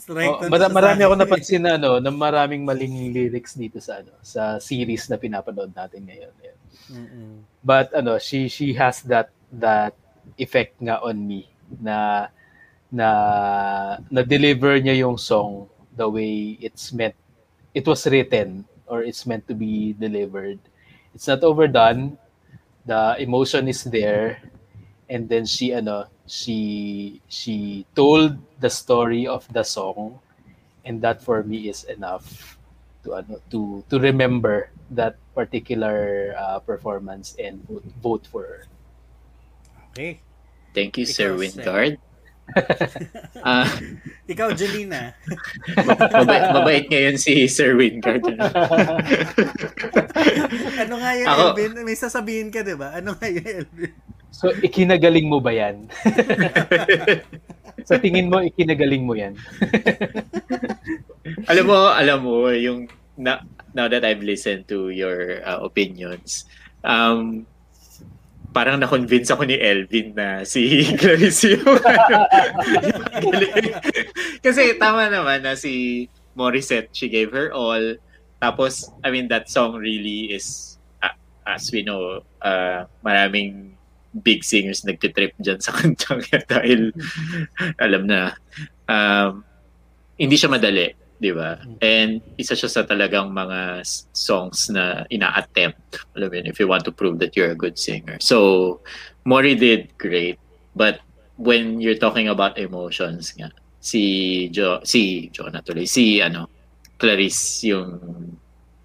Strength 0.00 0.40
Oh, 0.40 0.48
mara- 0.48 0.72
marami 0.72 1.04
ako 1.04 1.14
napansin 1.20 1.68
na 1.68 1.76
ano, 1.76 2.00
na 2.00 2.08
maraming 2.08 2.64
maling 2.64 3.12
lyrics 3.12 3.60
dito 3.60 3.76
sa 3.76 4.00
ano, 4.00 4.16
sa 4.24 4.56
series 4.56 5.04
na 5.12 5.20
pinapanood 5.20 5.76
natin 5.76 6.08
ngayon. 6.08 6.32
Yan. 6.40 6.56
Mm-mm. 6.96 7.44
But 7.60 7.92
ano, 7.92 8.16
she 8.16 8.48
she 8.48 8.72
has 8.72 9.04
that 9.04 9.28
that 9.52 9.92
effect 10.38 10.78
nga 10.82 11.00
on 11.02 11.16
me 11.26 11.48
na 11.80 12.28
na 12.92 13.08
na 14.10 14.22
deliver 14.22 14.78
niya 14.78 15.02
yung 15.02 15.18
song 15.18 15.66
the 15.96 16.06
way 16.06 16.58
it's 16.62 16.92
meant 16.92 17.14
it 17.74 17.86
was 17.86 18.06
written 18.06 18.64
or 18.86 19.02
it's 19.02 19.26
meant 19.26 19.46
to 19.48 19.54
be 19.54 19.94
delivered. 19.98 20.58
It's 21.14 21.26
not 21.26 21.42
overdone. 21.42 22.18
The 22.86 23.16
emotion 23.18 23.66
is 23.68 23.82
there 23.84 24.42
and 25.08 25.28
then 25.28 25.46
she 25.46 25.72
ano 25.72 26.06
she 26.26 27.20
she 27.28 27.86
told 27.96 28.36
the 28.60 28.70
story 28.70 29.26
of 29.26 29.48
the 29.52 29.64
song 29.64 30.20
and 30.84 31.00
that 31.00 31.22
for 31.22 31.42
me 31.42 31.68
is 31.68 31.84
enough 31.84 32.58
to 33.04 33.16
ano 33.16 33.40
to 33.50 33.84
to 33.88 33.96
remember 34.00 34.68
that 34.92 35.16
particular 35.34 36.32
uh, 36.36 36.60
performance 36.60 37.36
and 37.40 37.64
vote, 37.66 37.84
vote 38.00 38.24
for 38.28 38.42
her. 38.44 38.62
Okay. 39.94 40.18
Thank 40.74 40.98
you, 40.98 41.06
Ikaw, 41.06 41.14
Sir. 41.14 41.30
Wingard. 41.38 41.94
Ah, 43.40 43.64
Ikaw, 44.28 44.52
Jelina. 44.52 45.16
mabait, 46.12 46.44
mabait 46.52 46.84
ngayon 46.92 47.16
si 47.16 47.46
Sir 47.48 47.72
Wingard. 47.78 48.20
Ano 50.84 51.00
nga 51.00 51.12
yun, 51.16 51.24
Ako- 51.30 51.54
Elvin? 51.54 51.72
May 51.86 51.96
sasabihin 51.96 52.52
ka, 52.52 52.60
di 52.60 52.74
ba? 52.76 52.98
Ano 53.00 53.16
nga 53.16 53.30
yun, 53.30 53.64
Elvin? 53.64 53.92
So, 54.28 54.50
ikinagaling 54.50 55.30
mo 55.30 55.38
ba 55.38 55.54
yan? 55.54 55.86
Sa 57.86 57.96
tingin 57.96 58.26
mo, 58.28 58.42
ikinagaling 58.42 59.06
mo 59.06 59.14
yan? 59.14 59.38
alam 61.46 61.64
mo, 61.64 61.78
alam 61.94 62.18
mo, 62.18 62.50
yung 62.50 62.90
na, 63.14 63.40
now 63.72 63.86
that 63.86 64.02
I've 64.04 64.20
listened 64.26 64.66
to 64.68 64.90
your 64.90 65.38
uh, 65.46 65.62
opinions, 65.62 66.44
um, 66.82 67.46
parang 68.54 68.78
na-convince 68.78 69.34
ako 69.34 69.50
ni 69.50 69.58
Elvin 69.58 70.14
na 70.14 70.46
si 70.46 70.86
Clarice 71.00 71.58
yung. 71.58 71.66
Kasi 74.46 74.78
tama 74.78 75.10
naman 75.10 75.42
na 75.42 75.58
si 75.58 76.06
Morissette, 76.38 76.94
she 76.94 77.10
gave 77.10 77.34
her 77.34 77.50
all. 77.50 77.98
Tapos, 78.38 78.94
I 79.02 79.10
mean, 79.10 79.26
that 79.34 79.50
song 79.50 79.74
really 79.74 80.30
is, 80.30 80.78
uh, 81.02 81.18
as 81.42 81.74
we 81.74 81.82
know, 81.82 82.22
uh, 82.46 82.86
maraming 83.02 83.74
big 84.22 84.46
singers 84.46 84.86
nagtitrip 84.86 85.34
dyan 85.42 85.58
sa 85.58 85.74
kantang 85.78 86.22
dahil 86.46 86.94
alam 87.82 88.06
na 88.06 88.38
um, 88.86 89.42
hindi 90.14 90.38
siya 90.38 90.46
madali, 90.54 90.94
di 91.20 91.30
ba? 91.30 91.62
And 91.80 92.20
isa 92.36 92.58
siya 92.58 92.70
sa 92.70 92.82
talagang 92.82 93.30
mga 93.30 93.86
songs 94.12 94.70
na 94.70 95.06
ina-attempt. 95.08 96.02
Alam 96.18 96.28
mo 96.30 96.34
yun, 96.38 96.46
if 96.50 96.58
you 96.58 96.66
want 96.66 96.84
to 96.84 96.92
prove 96.92 97.18
that 97.22 97.38
you're 97.38 97.54
a 97.54 97.58
good 97.58 97.78
singer. 97.78 98.18
So, 98.18 98.80
Mori 99.24 99.54
did 99.54 99.94
great. 99.98 100.38
But 100.74 101.00
when 101.38 101.80
you're 101.80 101.98
talking 101.98 102.28
about 102.28 102.58
emotions 102.58 103.34
nga, 103.38 103.54
si 103.78 104.48
Jo, 104.50 104.80
si 104.82 105.30
Jo 105.30 105.48
na 105.48 105.62
tuloy, 105.62 105.86
si 105.86 106.18
ano, 106.20 106.50
Clarice 106.98 107.66
yung 107.66 108.00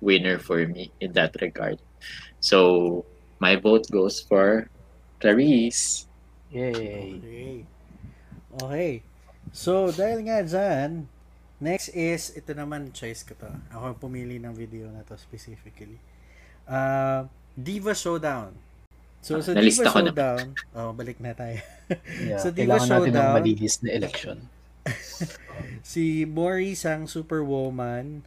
winner 0.01 0.39
for 0.39 0.65
me 0.65 0.91
in 0.99 1.13
that 1.13 1.36
regard. 1.41 1.77
So, 2.39 3.05
my 3.39 3.55
vote 3.55 3.88
goes 3.91 4.19
for 4.21 4.69
Clarice. 5.19 6.07
Yay. 6.51 6.73
Okay. 6.73 7.57
Okay. 8.59 8.93
So, 9.53 9.93
dahil 9.93 10.25
nga 10.25 10.41
dyan, 10.41 11.05
next 11.60 11.89
is, 11.89 12.34
ito 12.34 12.51
naman 12.51 12.91
choice 12.91 13.22
ko 13.22 13.36
to. 13.36 13.51
Ako 13.70 13.84
ang 13.88 13.97
pumili 13.97 14.36
ng 14.38 14.51
video 14.51 14.88
na 14.88 15.03
to 15.03 15.16
specifically. 15.16 15.99
Uh, 16.64 17.26
Diva 17.51 17.91
Showdown. 17.91 18.55
So, 19.20 19.38
Ah, 19.38 19.43
sa 19.43 19.51
Diva 19.51 19.84
ko 19.84 19.99
na. 19.99 20.10
Showdown, 20.10 20.43
oh, 20.74 20.91
balik 20.91 21.20
na 21.20 21.34
tayo. 21.34 21.60
Yeah, 22.22 22.38
So, 22.38 22.49
Diva 22.49 22.80
kailangan 22.80 22.88
natin 22.88 23.12
ng 23.12 23.16
Showdown. 23.18 23.34
malinis 23.36 23.76
na 23.82 23.89
election. 23.91 24.38
si 25.84 26.24
Maury 26.24 26.72
sang 26.74 27.03
Superwoman, 27.03 28.24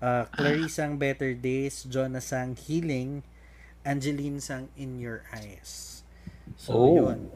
uh, 0.00 0.26
Clarice 0.30 0.74
sang 0.74 0.96
Better 0.96 1.32
Days, 1.32 1.84
Jonas 1.84 2.28
sang 2.28 2.56
Healing, 2.56 3.22
Angeline 3.82 4.40
sang 4.40 4.72
In 4.74 4.96
Your 4.96 5.22
Eyes. 5.30 6.02
So, 6.56 6.72
Oh. 6.74 6.96
yun. 6.98 7.30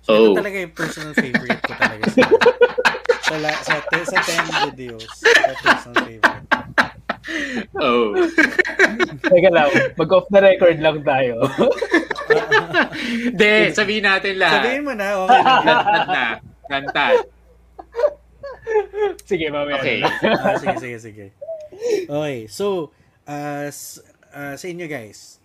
So, 0.00 0.10
Oh. 0.10 0.24
ito 0.32 0.38
talaga 0.38 0.56
yung 0.56 0.72
personal 0.72 1.12
favorite 1.12 1.60
ko 1.60 1.72
talaga 1.74 2.04
sa 3.26 3.34
sa, 3.34 3.34
la- 3.36 3.60
sa, 3.60 3.74
te- 3.82 4.06
sa 4.06 4.18
10 4.22 4.70
videos. 4.70 5.02
Sa 5.18 5.52
personal 5.58 5.96
favorite. 6.06 6.46
Oh. 7.74 8.14
Teka 9.20 9.50
lang, 9.50 9.68
mag-off 9.98 10.30
the 10.30 10.38
record 10.38 10.78
lang 10.78 11.02
tayo. 11.02 11.42
De, 13.34 13.74
sabihin 13.74 14.06
natin 14.06 14.38
lahat. 14.38 14.62
Sabihin 14.62 14.82
mo 14.82 14.92
na, 14.94 15.06
okay 15.26 15.40
na. 15.42 15.54
Lantad 15.58 16.06
na. 16.06 16.24
Lantad. 16.66 17.16
Sige, 19.22 19.46
mamaya. 19.50 19.78
Okay. 19.78 19.98
Ah, 20.02 20.54
sige, 20.56 20.76
sige, 20.78 20.98
sige. 21.00 21.26
Okay, 22.06 22.46
so, 22.46 22.90
uh, 23.26 23.66
s- 23.66 24.02
uh, 24.30 24.54
sa 24.54 24.66
inyo 24.66 24.86
guys, 24.86 25.38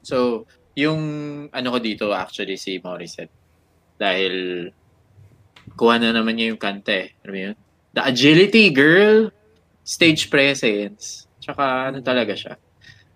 So, 0.00 0.46
yung 0.78 1.00
ano 1.50 1.68
ko 1.68 1.78
dito 1.82 2.14
actually 2.14 2.54
si 2.54 2.78
Morissette. 2.78 3.32
Dahil 3.98 4.68
kuha 5.74 5.98
na 5.98 6.14
naman 6.14 6.38
niya 6.38 6.54
yung 6.54 6.60
kanta 6.62 7.08
eh. 7.08 7.08
Mo 7.26 7.34
yun? 7.34 7.56
The 7.96 8.06
agility, 8.06 8.70
girl! 8.70 9.32
Stage 9.82 10.30
presence. 10.30 11.26
Tsaka 11.42 11.90
ano 11.90 11.98
talaga 12.02 12.34
siya. 12.34 12.54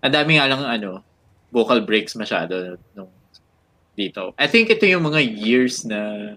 Ang 0.01 0.13
dami 0.15 0.35
nga 0.35 0.49
lang 0.49 0.63
ano, 0.65 1.05
vocal 1.51 1.83
breaks 1.83 2.15
masyado 2.15 2.79
nung 2.95 3.11
dito. 3.95 4.33
I 4.39 4.47
think 4.47 4.71
ito 4.71 4.87
yung 4.87 5.03
mga 5.03 5.19
years 5.19 5.83
na 5.83 6.33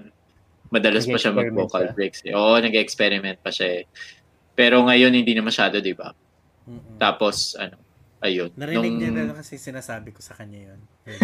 madalas 0.74 1.06
pa 1.06 1.14
siya 1.16 1.30
mag-vocal 1.30 1.94
breaks. 1.94 2.26
Eh. 2.26 2.34
Oo, 2.34 2.58
nag-experiment 2.58 3.38
pa 3.40 3.54
siya 3.54 3.82
eh. 3.82 3.84
Pero 4.58 4.82
ngayon 4.82 5.14
hindi 5.14 5.32
na 5.34 5.46
masyado, 5.46 5.78
di 5.78 5.94
ba? 5.94 6.10
Tapos, 6.98 7.54
ano, 7.54 7.78
ayun. 8.24 8.50
narinig 8.58 8.82
nung- 8.82 8.98
niya 8.98 9.10
na 9.14 9.22
lang 9.30 9.36
kasi 9.38 9.54
sinasabi 9.54 10.10
ko 10.10 10.18
sa 10.18 10.34
kanya 10.34 10.72
yun. 10.72 10.80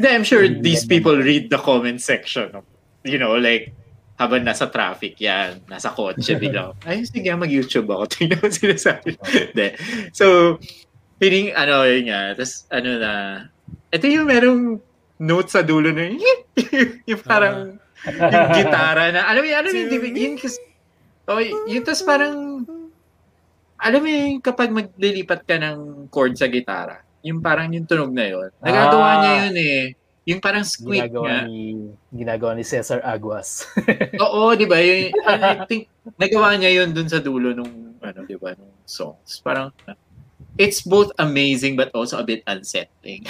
Hindi, 0.00 0.08
I'm 0.08 0.24
sure 0.24 0.48
these 0.48 0.88
people 0.88 1.12
read 1.14 1.52
the 1.52 1.60
comment 1.60 2.00
section. 2.00 2.48
of- 2.56 2.75
You 3.06 3.16
know, 3.16 3.38
like, 3.38 3.70
habang 4.16 4.42
nasa 4.42 4.66
traffic 4.66 5.14
yan, 5.20 5.60
nasa 5.68 5.92
kotse, 5.92 6.34
biglang, 6.42 6.74
ay, 6.82 7.04
sige, 7.04 7.28
mag-YouTube 7.30 7.86
ako. 7.86 8.04
Tingnan 8.12 8.40
mo 8.40 8.48
sinasabi. 8.48 9.14
Hindi. 9.22 9.68
So, 10.10 10.56
feeling, 11.20 11.52
ano, 11.52 11.84
yun 11.84 12.10
nga, 12.10 12.34
tapos, 12.34 12.66
ano 12.72 12.90
na, 12.98 13.12
ito 13.92 14.04
yung 14.08 14.26
merong 14.26 14.62
note 15.20 15.48
sa 15.48 15.60
dulo 15.62 15.92
na 15.92 16.10
yun, 16.10 16.20
yung 17.14 17.22
parang, 17.22 17.76
yung 18.08 18.50
gitara 18.56 19.12
na, 19.12 19.28
alam 19.28 19.40
mo 19.40 19.48
alam 19.48 19.70
mo 19.70 19.76
yun, 19.76 19.88
di 19.88 19.98
ba, 20.00 20.08
yun 20.10 20.34
kasi, 20.36 20.58
oh, 21.28 21.40
yun, 21.40 21.82
tapos 21.84 22.02
parang, 22.02 22.34
alam 23.76 24.00
mo 24.00 24.08
yun, 24.08 24.40
kapag 24.40 24.72
maglilipat 24.72 25.44
ka 25.44 25.60
ng 25.60 26.08
chord 26.08 26.32
sa 26.34 26.48
gitara, 26.48 27.04
yung 27.20 27.44
parang 27.44 27.68
yung 27.68 27.84
tunog 27.84 28.12
na 28.16 28.24
yun, 28.32 28.48
nagagawa 28.64 29.08
Ah. 29.12 29.16
niya 29.20 29.32
yun 29.44 29.56
eh. 29.60 29.82
Yung 30.26 30.42
parang 30.42 30.66
squeak 30.66 31.06
ginagawa 31.06 31.26
nga. 31.30 31.40
ni 31.46 31.62
ginagawa 32.10 32.52
ni 32.58 32.66
Cesar 32.66 32.98
Aguas. 33.06 33.62
Oo, 34.26 34.58
di 34.58 34.66
ba? 34.66 34.82
Yung, 34.82 35.14
I 35.22 35.62
think, 35.70 35.86
nagawa 36.18 36.58
niya 36.58 36.82
yun 36.82 36.90
dun 36.90 37.06
sa 37.06 37.22
dulo 37.22 37.54
nung, 37.54 37.94
ano, 38.02 38.18
di 38.26 38.34
ba, 38.34 38.50
nung 38.58 38.74
songs. 38.82 39.38
Parang, 39.38 39.70
it's 40.58 40.82
both 40.82 41.14
amazing 41.22 41.78
but 41.78 41.94
also 41.94 42.18
a 42.18 42.26
bit 42.26 42.42
unsettling. 42.50 43.22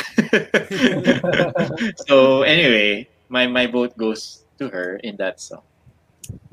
so, 2.09 2.41
anyway, 2.49 3.05
my 3.29 3.45
my 3.45 3.69
vote 3.69 3.93
goes 4.01 4.49
to 4.57 4.73
her 4.73 4.97
in 5.05 5.21
that 5.21 5.37
song. 5.37 5.69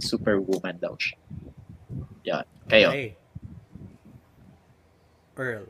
Superwoman 0.03 0.75
daw 0.75 0.99
siya. 0.99 1.17
Yan. 2.27 2.45
Kayo. 2.67 2.89
Okay. 2.91 3.09
Pearl. 5.39 5.65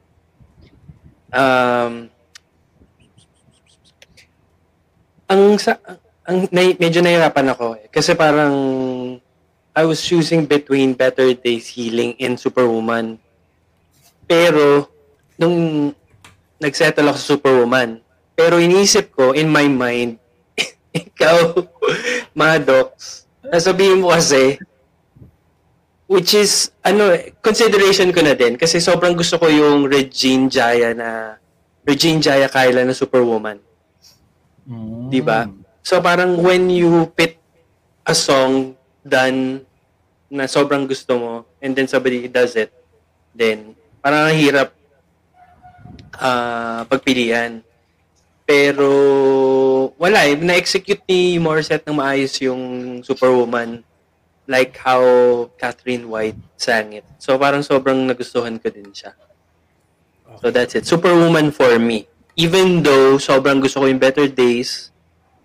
Um, 1.32 2.10
ang 5.34 5.58
sa 5.58 5.82
ang 6.30 6.46
na, 6.54 6.62
medyo 6.78 7.02
nahirapan 7.02 7.52
ako 7.58 7.66
eh. 7.82 7.90
Kasi 7.90 8.14
parang 8.14 8.54
I 9.74 9.84
was 9.90 10.06
choosing 10.06 10.46
between 10.46 10.94
Better 10.94 11.34
Days 11.34 11.74
Healing 11.74 12.14
and 12.22 12.38
Superwoman. 12.38 13.18
Pero 14.30 14.88
nung 15.36 15.90
nagsettle 16.62 17.10
ako 17.10 17.18
sa 17.18 17.30
Superwoman, 17.36 18.00
pero 18.38 18.62
iniisip 18.62 19.12
ko 19.12 19.34
in 19.34 19.50
my 19.50 19.66
mind, 19.66 20.22
ikaw, 20.94 21.58
Maddox, 22.38 23.26
nasabihin 23.42 24.06
mo 24.06 24.14
kasi, 24.14 24.62
which 26.06 26.38
is, 26.38 26.70
ano, 26.86 27.10
eh, 27.10 27.34
consideration 27.42 28.14
ko 28.14 28.22
na 28.22 28.38
din 28.38 28.56
kasi 28.56 28.78
sobrang 28.78 29.18
gusto 29.18 29.42
ko 29.42 29.50
yung 29.50 29.90
Regine 29.90 30.48
Jaya 30.48 30.94
na, 30.94 31.36
Regine 31.84 32.22
Jaya 32.22 32.48
Kyla 32.48 32.86
na 32.86 32.96
Superwoman. 32.96 33.58
Di 35.11 35.20
ba? 35.20 35.47
So 35.84 35.99
parang 35.99 36.39
when 36.39 36.72
you 36.72 37.11
pit 37.11 37.36
a 38.07 38.16
song 38.16 38.76
done 39.03 39.64
na 40.32 40.47
sobrang 40.47 40.88
gusto 40.88 41.20
mo 41.20 41.34
and 41.59 41.76
then 41.76 41.88
somebody 41.88 42.26
does 42.32 42.55
it, 42.55 42.72
then 43.36 43.76
parang 43.99 44.32
ang 44.32 44.38
hirap 44.39 44.70
ah, 46.18 46.88
pagpilian. 46.88 47.61
Pero 48.43 48.91
wala 49.95 50.28
eh, 50.28 50.36
na-execute 50.36 51.03
ni 51.07 51.39
Morissette 51.39 51.88
ng 51.88 51.95
maayos 51.95 52.36
yung 52.43 52.61
Superwoman 53.03 53.84
like 54.47 54.76
how 54.76 54.99
Catherine 55.55 56.07
White 56.11 56.39
sang 56.59 56.91
it. 56.99 57.07
So 57.20 57.39
parang 57.39 57.64
sobrang 57.64 58.03
nagustuhan 58.03 58.59
ko 58.59 58.68
din 58.68 58.91
siya. 58.91 59.16
So 60.43 60.51
that's 60.51 60.76
it. 60.76 60.84
Superwoman 60.84 61.55
for 61.55 61.80
me. 61.80 62.07
Even 62.34 62.82
though 62.82 63.22
sobrang 63.22 63.62
gusto 63.62 63.82
ko 63.82 63.86
yung 63.86 64.02
Better 64.02 64.26
Days 64.26 64.90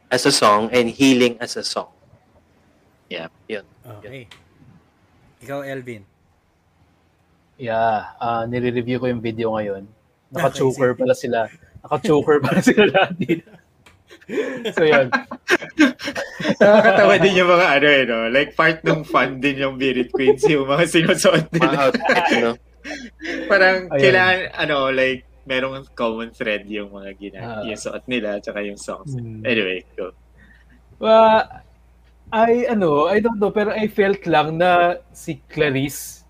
as 0.09 0.25
a 0.25 0.33
song 0.33 0.73
and 0.73 0.89
Healing 0.89 1.37
as 1.37 1.57
a 1.57 1.65
song. 1.65 1.93
Yeah. 3.13 3.29
Yun. 3.45 3.65
Okay. 4.01 4.25
Ikaw, 5.45 5.65
Elvin. 5.65 6.05
Yeah, 7.59 8.15
ah 8.23 8.47
nire-review 8.47 9.03
ko 9.03 9.11
yung 9.11 9.19
video 9.19 9.51
ngayon. 9.59 9.83
Naka-choker 10.31 10.95
pala 10.95 11.11
sila. 11.11 11.51
Naka-choker 11.83 12.39
pala 12.39 12.61
sila 12.63 12.87
lahat 12.95 13.19
dito. 13.19 13.51
so 14.73 14.87
yun. 14.87 15.11
Nakakatawa 16.63 17.19
din 17.19 17.35
yung 17.35 17.51
mga 17.51 17.67
ano 17.67 17.87
eh, 17.91 18.03
no? 18.07 18.19
Like 18.31 18.55
part 18.55 18.79
ng 18.87 19.03
fun 19.03 19.43
din 19.43 19.59
yung 19.59 19.75
Birit 19.75 20.15
Queens, 20.15 20.47
yung 20.47 20.71
mga 20.71 20.85
sinusuot 20.87 21.51
Mga 21.51 21.59
nila. 21.59 21.77
outfit, 21.83 22.25
no? 22.39 22.53
Parang 23.51 23.91
Ayun. 23.91 24.01
kailangan, 24.01 24.39
ano, 24.55 24.77
like, 24.95 25.28
merong 25.49 25.89
common 25.97 26.29
thread 26.31 26.69
yung 26.69 26.93
mga 26.93 27.11
gina, 27.17 27.39
Ah. 27.41 27.63
yung 27.65 27.81
suot 27.81 28.05
nila, 28.05 28.37
tsaka 28.39 28.61
yung 28.61 28.77
songs. 28.77 29.17
Hmm. 29.17 29.41
Anyway, 29.43 29.81
go. 29.97 30.13
Well, 31.01 31.49
I, 32.29 32.69
ano, 32.69 33.09
I 33.09 33.25
don't 33.25 33.41
know, 33.41 33.49
pero 33.51 33.73
I 33.73 33.89
felt 33.89 34.29
lang 34.29 34.61
na 34.61 35.01
si 35.17 35.41
Clarice 35.49 36.29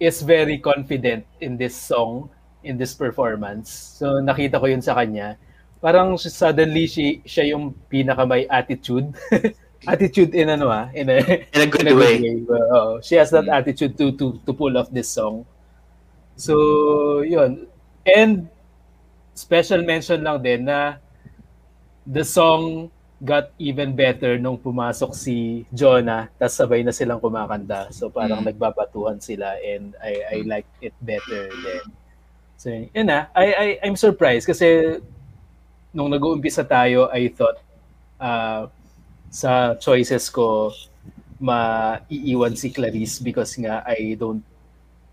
is 0.00 0.22
very 0.24 0.56
confident 0.56 1.28
in 1.44 1.60
this 1.60 1.76
song, 1.76 2.30
in 2.64 2.80
this 2.80 2.96
performance. 2.96 3.68
So, 3.68 4.24
nakita 4.24 4.56
ko 4.56 4.66
yun 4.66 4.80
sa 4.80 4.96
kanya. 4.96 5.36
Parang 5.78 6.16
suddenly, 6.16 6.88
she, 6.88 7.20
siya 7.22 7.52
yung 7.52 7.76
pinaka 7.92 8.24
may 8.24 8.48
attitude. 8.48 9.12
attitude 9.86 10.34
in 10.34 10.50
ano 10.50 10.66
ah, 10.70 10.90
in 10.90 11.06
a, 11.06 11.22
In 11.54 11.60
a 11.62 11.66
good 11.70 11.86
in 11.86 11.92
a 11.92 11.94
way. 11.94 12.18
Well, 12.42 12.66
oo. 12.74 12.90
she 12.98 13.14
has 13.14 13.30
that 13.30 13.46
Mm. 13.46 13.54
attitude 13.62 13.94
to 13.94 14.10
to 14.18 14.42
to 14.42 14.50
pull 14.50 14.74
off 14.74 14.90
this 14.90 15.06
song. 15.06 15.46
So, 16.34 17.22
yun. 17.22 17.70
And 18.16 18.48
special 19.34 19.82
mention 19.84 20.24
lang 20.24 20.40
din 20.42 20.64
na 20.66 20.96
the 22.06 22.24
song 22.24 22.90
got 23.18 23.50
even 23.58 23.92
better 23.98 24.38
nung 24.38 24.56
pumasok 24.56 25.10
si 25.12 25.66
Jonah, 25.74 26.30
tas 26.38 26.54
sabay 26.54 26.86
na 26.86 26.94
silang 26.94 27.18
kumakanta. 27.18 27.90
So 27.90 28.08
parang 28.08 28.46
Mm. 28.46 28.54
nagbabatuhan 28.54 29.18
sila 29.18 29.58
and 29.58 29.94
I 29.98 30.12
I 30.22 30.36
like 30.46 30.68
it 30.78 30.94
better 31.02 31.50
then. 31.50 31.84
So 32.58 32.66
yun 32.70 33.06
na, 33.06 33.26
I, 33.34 33.46
I 33.54 33.66
I'm 33.86 33.98
surprised 33.98 34.46
kasi 34.46 34.98
nung 35.90 36.10
nag-uumpisa 36.10 36.62
tayo, 36.66 37.10
I 37.10 37.30
thought 37.30 37.58
uh, 38.18 38.70
sa 39.30 39.74
choices 39.78 40.30
ko 40.30 40.70
maiiwan 41.38 42.54
si 42.58 42.70
Clarice 42.74 43.22
because 43.22 43.54
nga 43.58 43.82
I 43.86 44.18
don't 44.18 44.42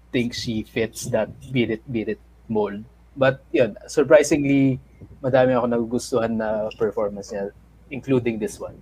think 0.10 0.34
she 0.34 0.66
fits 0.66 1.06
that 1.14 1.30
beat 1.54 1.70
it 1.70 1.84
beat 1.86 2.10
it 2.10 2.22
mold. 2.48 2.84
But 3.16 3.44
yun, 3.56 3.80
surprisingly 3.88 4.80
madami 5.24 5.56
ako 5.56 5.66
nagugustuhan 5.72 6.36
na 6.36 6.68
performance 6.76 7.32
niya 7.32 7.52
including 7.90 8.42
this 8.42 8.60
one. 8.60 8.76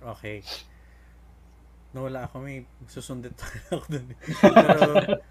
Okay. 0.00 0.44
Nawala 1.90 2.30
ako, 2.30 2.46
may 2.46 2.62
susundit 2.86 3.34
pa 3.34 3.50
ako 3.74 3.84
dun. 3.90 4.06
Pero, 4.38 4.82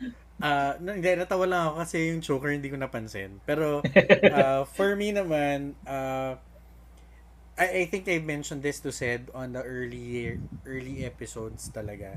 na, 0.44 0.76
hindi, 0.92 1.10
natawa 1.16 1.46
lang 1.48 1.62
ako 1.70 1.74
kasi 1.86 1.96
yung 2.12 2.22
choker 2.22 2.52
hindi 2.52 2.68
ko 2.68 2.76
napansin. 2.76 3.40
Pero, 3.48 3.80
ah, 4.36 4.68
for 4.68 4.98
me 4.98 5.16
naman, 5.16 5.78
ah 5.88 6.42
I, 7.60 7.84
I 7.84 7.86
think 7.92 8.08
I 8.08 8.24
mentioned 8.24 8.64
this 8.64 8.80
to 8.88 8.92
said 8.96 9.28
on 9.36 9.52
the 9.52 9.62
early 9.62 10.40
early 10.64 11.04
episodes 11.04 11.68
talaga 11.68 12.16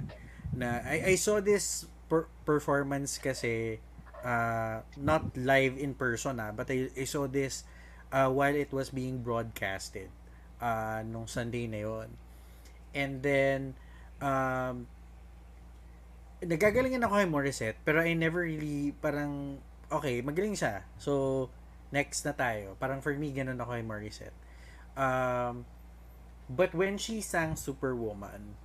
na 0.54 0.78
I, 0.86 1.12
I 1.12 1.14
saw 1.18 1.42
this 1.42 1.90
per- 2.06 2.30
performance 2.46 3.18
kasi 3.18 3.82
uh, 4.24 4.80
not 4.98 5.22
live 5.36 5.76
in 5.78 5.94
person 5.94 6.38
ah 6.38 6.50
but 6.54 6.70
I, 6.70 6.88
I 6.94 7.04
saw 7.04 7.26
this 7.26 7.66
uh, 8.14 8.30
while 8.30 8.54
it 8.54 8.72
was 8.72 8.90
being 8.90 9.22
broadcasted 9.22 10.08
uh, 10.62 11.02
nung 11.04 11.26
Sunday 11.26 11.66
na 11.66 11.84
yon 11.84 12.08
and 12.94 13.22
then 13.22 13.74
um, 14.22 14.86
nagagalingan 16.42 17.06
ako 17.06 17.14
kay 17.22 17.28
Morissette 17.28 17.78
pero 17.86 18.02
I 18.02 18.14
never 18.14 18.42
really 18.46 18.94
parang 18.98 19.62
okay 19.92 20.24
magaling 20.24 20.56
siya. 20.56 20.82
So 20.96 21.46
next 21.92 22.24
na 22.24 22.32
tayo. 22.32 22.74
Parang 22.80 23.04
for 23.04 23.12
me 23.12 23.30
ganun 23.30 23.60
ako 23.60 23.76
kay 23.76 23.84
Morissette. 23.84 24.38
Um, 24.96 25.68
but 26.48 26.72
when 26.72 26.96
she 26.96 27.20
sang 27.20 27.54
Superwoman, 27.54 28.56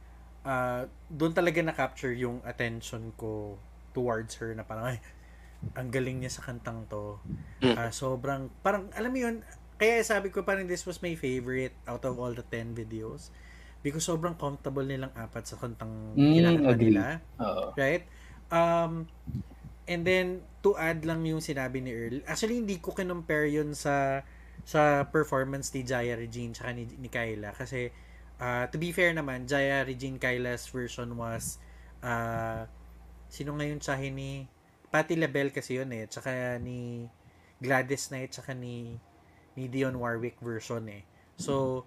uh, 0.47 0.88
doon 1.12 1.36
talaga 1.36 1.60
na-capture 1.60 2.16
yung 2.16 2.39
attention 2.47 3.12
ko 3.20 3.60
towards 3.91 4.39
her 4.39 4.55
na 4.55 4.64
parang, 4.64 4.88
ay, 4.95 4.99
ang 5.74 5.89
galing 5.89 6.22
niya 6.22 6.32
sa 6.32 6.45
kantang 6.45 6.86
to. 6.89 7.18
Ah, 7.64 7.89
sobrang, 7.89 8.49
parang, 8.62 8.89
alam 8.93 9.10
mo 9.10 9.20
yun, 9.20 9.36
kaya 9.78 10.01
sabi 10.01 10.34
ko 10.34 10.41
parang 10.41 10.66
this 10.66 10.86
was 10.89 11.01
my 11.05 11.14
favorite 11.14 11.74
out 11.86 12.01
of 12.05 12.18
all 12.18 12.34
the 12.34 12.45
10 12.45 12.74
videos. 12.74 13.30
Because 13.86 14.10
sobrang 14.10 14.34
comfortable 14.36 14.84
nilang 14.84 15.14
apat 15.14 15.45
sa 15.45 15.55
kantang 15.62 16.18
Mm, 16.18 16.34
kinakanta 16.34 16.76
nila. 16.82 17.03
Oo. 17.41 17.66
Right? 17.78 18.03
Um, 18.49 19.05
and 19.86 20.01
then, 20.01 20.41
to 20.66 20.74
add 20.76 21.05
lang 21.05 21.24
yung 21.24 21.39
sinabi 21.39 21.80
ni 21.80 21.93
Earl, 21.93 22.26
actually, 22.26 22.58
hindi 22.58 22.82
ko 22.82 22.91
kinumpare 22.91 23.47
yun 23.47 23.78
sa 23.78 24.26
sa 24.68 25.08
performance 25.08 25.72
ni 25.72 25.88
Jaya 25.88 26.20
Regine 26.20 26.51
tsaka 26.51 26.76
ni, 26.76 26.89
ni 26.99 27.08
Kyla. 27.08 27.55
Kasi, 27.55 27.88
uh, 28.41 28.68
to 28.68 28.76
be 28.76 28.91
fair 28.91 29.16
naman, 29.16 29.47
Jaya 29.47 29.88
Regine 29.88 30.20
Kyla's 30.20 30.68
version 30.68 31.16
was, 31.16 31.62
uh, 32.03 32.68
sino 33.32 33.55
ngayon 33.55 33.80
tsahin 33.80 34.18
ni, 34.18 34.49
Patti 34.88 35.15
LaBelle 35.15 35.51
kasi 35.51 35.77
yun 35.77 35.91
eh, 35.91 36.07
tsaka 36.07 36.57
ni 36.57 37.05
Gladys 37.59 38.09
Knight, 38.09 38.31
tsaka 38.31 38.53
ni, 38.53 38.95
ni 39.53 39.67
Dion 39.67 39.97
Warwick 39.97 40.39
version 40.39 40.85
eh. 40.88 41.03
So, 41.35 41.83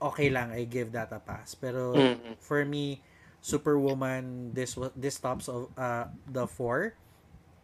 okay 0.00 0.28
lang, 0.28 0.50
I 0.52 0.64
give 0.64 0.90
that 0.92 1.12
a 1.12 1.20
pass. 1.20 1.54
Pero, 1.54 1.94
Mm. 1.94 2.36
for 2.40 2.64
me, 2.64 3.00
Superwoman, 3.40 4.50
this 4.50 4.74
this 4.98 5.22
tops 5.22 5.46
of 5.46 5.70
uh, 5.78 6.10
the 6.26 6.50
four. 6.50 6.98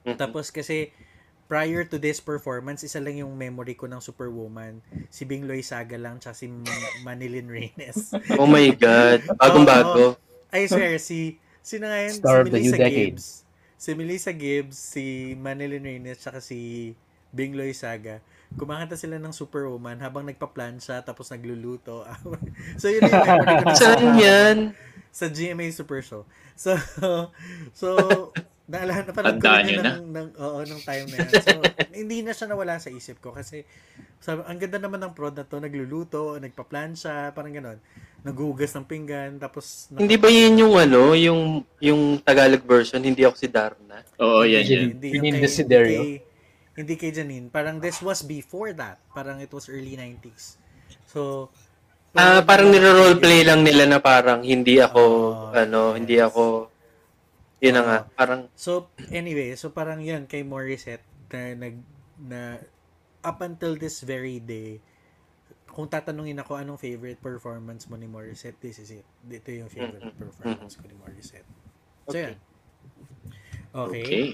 Mhm. 0.07 0.15
Tapos 0.15 0.55
kasi 0.55 0.95
prior 1.51 1.83
to 1.83 1.99
this 1.99 2.23
performance, 2.23 2.87
isa 2.87 3.03
lang 3.03 3.19
yung 3.19 3.35
memory 3.35 3.75
ko 3.75 3.85
ng 3.85 3.99
Superwoman. 3.99 4.79
Si 5.11 5.27
Bing 5.27 5.43
Loy 5.45 5.59
Saga 5.61 5.99
lang, 5.99 6.17
tsaka 6.17 6.39
si 6.39 6.47
M- 6.47 6.63
Manilyn 7.03 7.51
Reynes. 7.51 8.15
Oh 8.41 8.47
my 8.47 8.71
God. 8.73 9.27
Bagong-bago. 9.37 10.17
I 10.49 10.65
swear, 10.65 10.97
si, 10.97 11.37
sino 11.61 11.91
nga 11.91 11.99
yun? 11.99 12.15
Star 12.15 12.41
of 12.41 12.49
si 12.49 12.53
the 12.55 12.61
new 12.63 12.73
Melissa 12.73 12.79
decade. 12.79 13.19
Si 13.83 13.99
Melissa 13.99 14.31
Gibbs, 14.31 14.79
si 14.79 15.35
Manilyn 15.35 15.83
Reynes, 15.83 16.23
tsaka 16.23 16.39
si 16.39 16.95
Bing 17.35 17.59
Loy 17.59 17.75
Saga. 17.75 18.23
Kumakanta 18.55 18.95
sila 18.95 19.19
ng 19.19 19.35
Superwoman 19.35 19.99
habang 19.99 20.23
nagpa-plancha 20.23 21.03
tapos 21.03 21.35
nagluluto. 21.35 22.07
so 22.81 22.87
yun 22.87 23.11
yung 23.11 23.27
memory 23.27 23.59
ko. 23.59 23.75
ng 23.75 23.75
Saan 23.75 24.07
yan? 24.23 24.59
sa 25.13 25.27
GMA 25.29 25.69
Super 25.75 26.01
Show. 26.01 26.25
So, 26.57 26.73
so, 27.81 27.89
naalala, 28.65 29.05
ko 29.05 29.21
rin 29.21 29.37
yun 29.43 29.67
nyo 29.69 29.83
na. 29.85 29.93
ng, 30.01 30.05
ng, 30.09 30.29
oo, 30.41 30.59
nung 30.65 30.83
time 30.87 31.05
na 31.13 31.17
yan. 31.21 31.31
So, 31.43 31.61
hindi 32.01 32.25
na 32.25 32.33
siya 32.33 32.49
nawala 32.49 32.81
sa 32.81 32.89
isip 32.89 33.21
ko 33.21 33.37
kasi 33.37 33.69
sabi, 34.23 34.41
ang 34.49 34.57
ganda 34.57 34.81
naman 34.81 35.05
ng 35.05 35.13
prod 35.13 35.37
na 35.37 35.45
to, 35.45 35.61
nagluluto, 35.61 36.41
nagpa-plancha, 36.41 37.37
parang 37.37 37.53
ganon. 37.53 37.79
Naghugas 38.23 38.71
ng 38.79 38.87
pinggan, 38.87 39.35
tapos... 39.37 39.91
Hindi 39.91 40.15
ba 40.15 40.31
yun 40.31 40.55
yung 40.55 40.75
ano, 40.79 41.11
yung 41.13 41.41
yung 41.83 42.23
Tagalog 42.23 42.63
version, 42.63 43.03
hindi 43.03 43.27
ako 43.27 43.35
si 43.35 43.49
Darna? 43.51 43.99
Oo, 44.23 44.47
yan, 44.47 44.63
Hindi. 44.63 44.73
yan. 44.73 44.83
Hindi, 44.95 45.07
yung 45.11 45.25
yung 45.27 45.35
kay, 45.35 45.43
Desiderio. 45.43 45.91
hindi, 45.91 46.07
kay, 46.07 46.15
hindi 46.79 46.95
kay 46.97 47.11
Janine. 47.11 47.47
Parang 47.51 47.83
this 47.83 47.99
was 47.99 48.23
before 48.23 48.71
that. 48.73 49.03
Parang 49.11 49.43
it 49.43 49.51
was 49.51 49.67
early 49.67 49.99
90s. 49.99 50.57
So, 51.11 51.51
Ah, 52.13 52.45
parang 52.45 52.69
niro-roleplay 52.69 53.41
lang 53.41 53.65
nila 53.65 53.89
na 53.89 53.99
parang 53.99 54.45
hindi 54.45 54.77
ako, 54.77 55.03
Oh, 55.03 55.57
ano, 55.57 55.97
hindi 55.97 56.21
yes. 56.21 56.29
ako, 56.29 56.69
yun 57.59 57.73
na 57.73 57.83
nga, 57.83 57.99
parang, 58.13 58.41
So, 58.53 58.93
anyway, 59.09 59.57
so 59.57 59.73
parang 59.73 59.99
yun 59.99 60.29
kay 60.29 60.45
Morissette 60.45 61.03
na 61.33 61.57
nag 61.57 61.77
na 62.21 62.61
up 63.25 63.41
until 63.41 63.75
this 63.75 64.05
very 64.05 64.39
day, 64.39 64.77
kung 65.73 65.89
tatanungin 65.89 66.37
ako 66.37 66.61
anong 66.61 66.77
favorite 66.77 67.19
performance 67.19 67.89
mo 67.89 67.97
ni 67.97 68.05
Morissette, 68.05 68.61
this 68.61 68.79
is 68.79 68.93
it. 68.93 69.07
Dito 69.25 69.49
yung 69.49 69.73
favorite 69.73 70.13
performance 70.21 70.77
ko 70.77 70.85
ni 70.85 70.97
Morissette. 71.01 71.49
So, 72.07 72.13
Okay. 72.13 72.23
yan. 72.29 72.37
Okay. 73.73 74.03
Okay. 74.05 74.27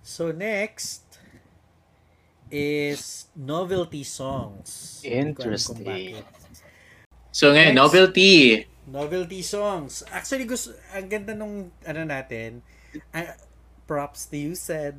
So, 0.00 0.32
next 0.32 1.20
is 2.48 3.26
novelty 3.34 4.06
songs. 4.06 5.02
Interesting. 5.02 6.22
So 7.34 7.52
ngayon, 7.52 7.76
Next. 7.76 7.82
novelty. 7.84 8.64
Novelty 8.86 9.42
songs. 9.42 10.06
Actually, 10.08 10.46
gusto, 10.46 10.72
ang 10.94 11.10
ganda 11.10 11.34
nung, 11.34 11.68
ano 11.84 12.00
natin, 12.06 12.62
ah, 13.12 13.34
props 13.84 14.30
to 14.30 14.38
you 14.38 14.54
said, 14.54 14.96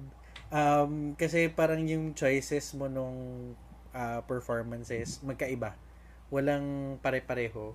um, 0.52 1.16
kasi 1.18 1.48
parang 1.50 1.82
yung 1.88 2.12
choices 2.14 2.76
mo 2.76 2.86
nung 2.92 3.56
ah, 3.96 4.22
performances, 4.22 5.18
magkaiba. 5.24 5.74
Walang 6.30 6.98
pare-pareho. 7.00 7.74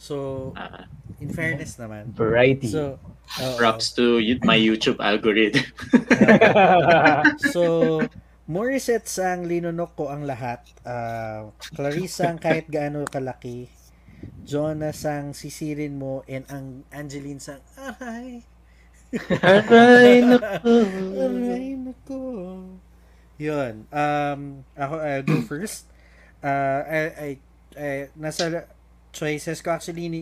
So, 0.00 0.50
Ah, 0.56 0.88
in 1.20 1.28
fairness 1.28 1.76
naman. 1.76 2.16
Variety. 2.16 2.72
So, 2.72 2.96
oo. 3.36 3.56
props 3.60 3.92
to 3.94 4.16
my 4.42 4.56
YouTube 4.56 4.96
algorithm. 4.96 5.60
so, 7.52 8.00
Morissette 8.50 9.06
sang 9.06 9.46
linunok 9.46 9.94
ko 9.94 10.10
ang 10.10 10.26
lahat. 10.26 10.64
Uh, 10.82 11.54
Clarissa 11.76 12.32
ang 12.32 12.40
kahit 12.40 12.66
gaano 12.66 13.06
kalaki. 13.06 13.70
Jonah 14.42 14.92
sang 14.92 15.32
sisirin 15.32 15.94
mo 15.96 16.26
and 16.26 16.44
ang 16.50 16.82
Angeline 16.90 17.38
sang 17.38 17.62
aray. 17.78 18.42
aray 19.38 20.20
naku. 20.28 20.76
Aray 21.14 21.66
nako. 21.78 22.20
Yun. 23.38 23.86
Um, 23.88 24.64
ako, 24.74 24.94
I'll 24.98 25.24
go 25.24 25.38
first. 25.44 25.86
uh, 26.42 26.82
I, 26.84 26.98
I, 27.14 27.28
I, 27.78 28.10
nasa 28.18 28.66
choices 29.10 29.62
ko 29.62 29.74
actually 29.74 30.06
ni, 30.10 30.20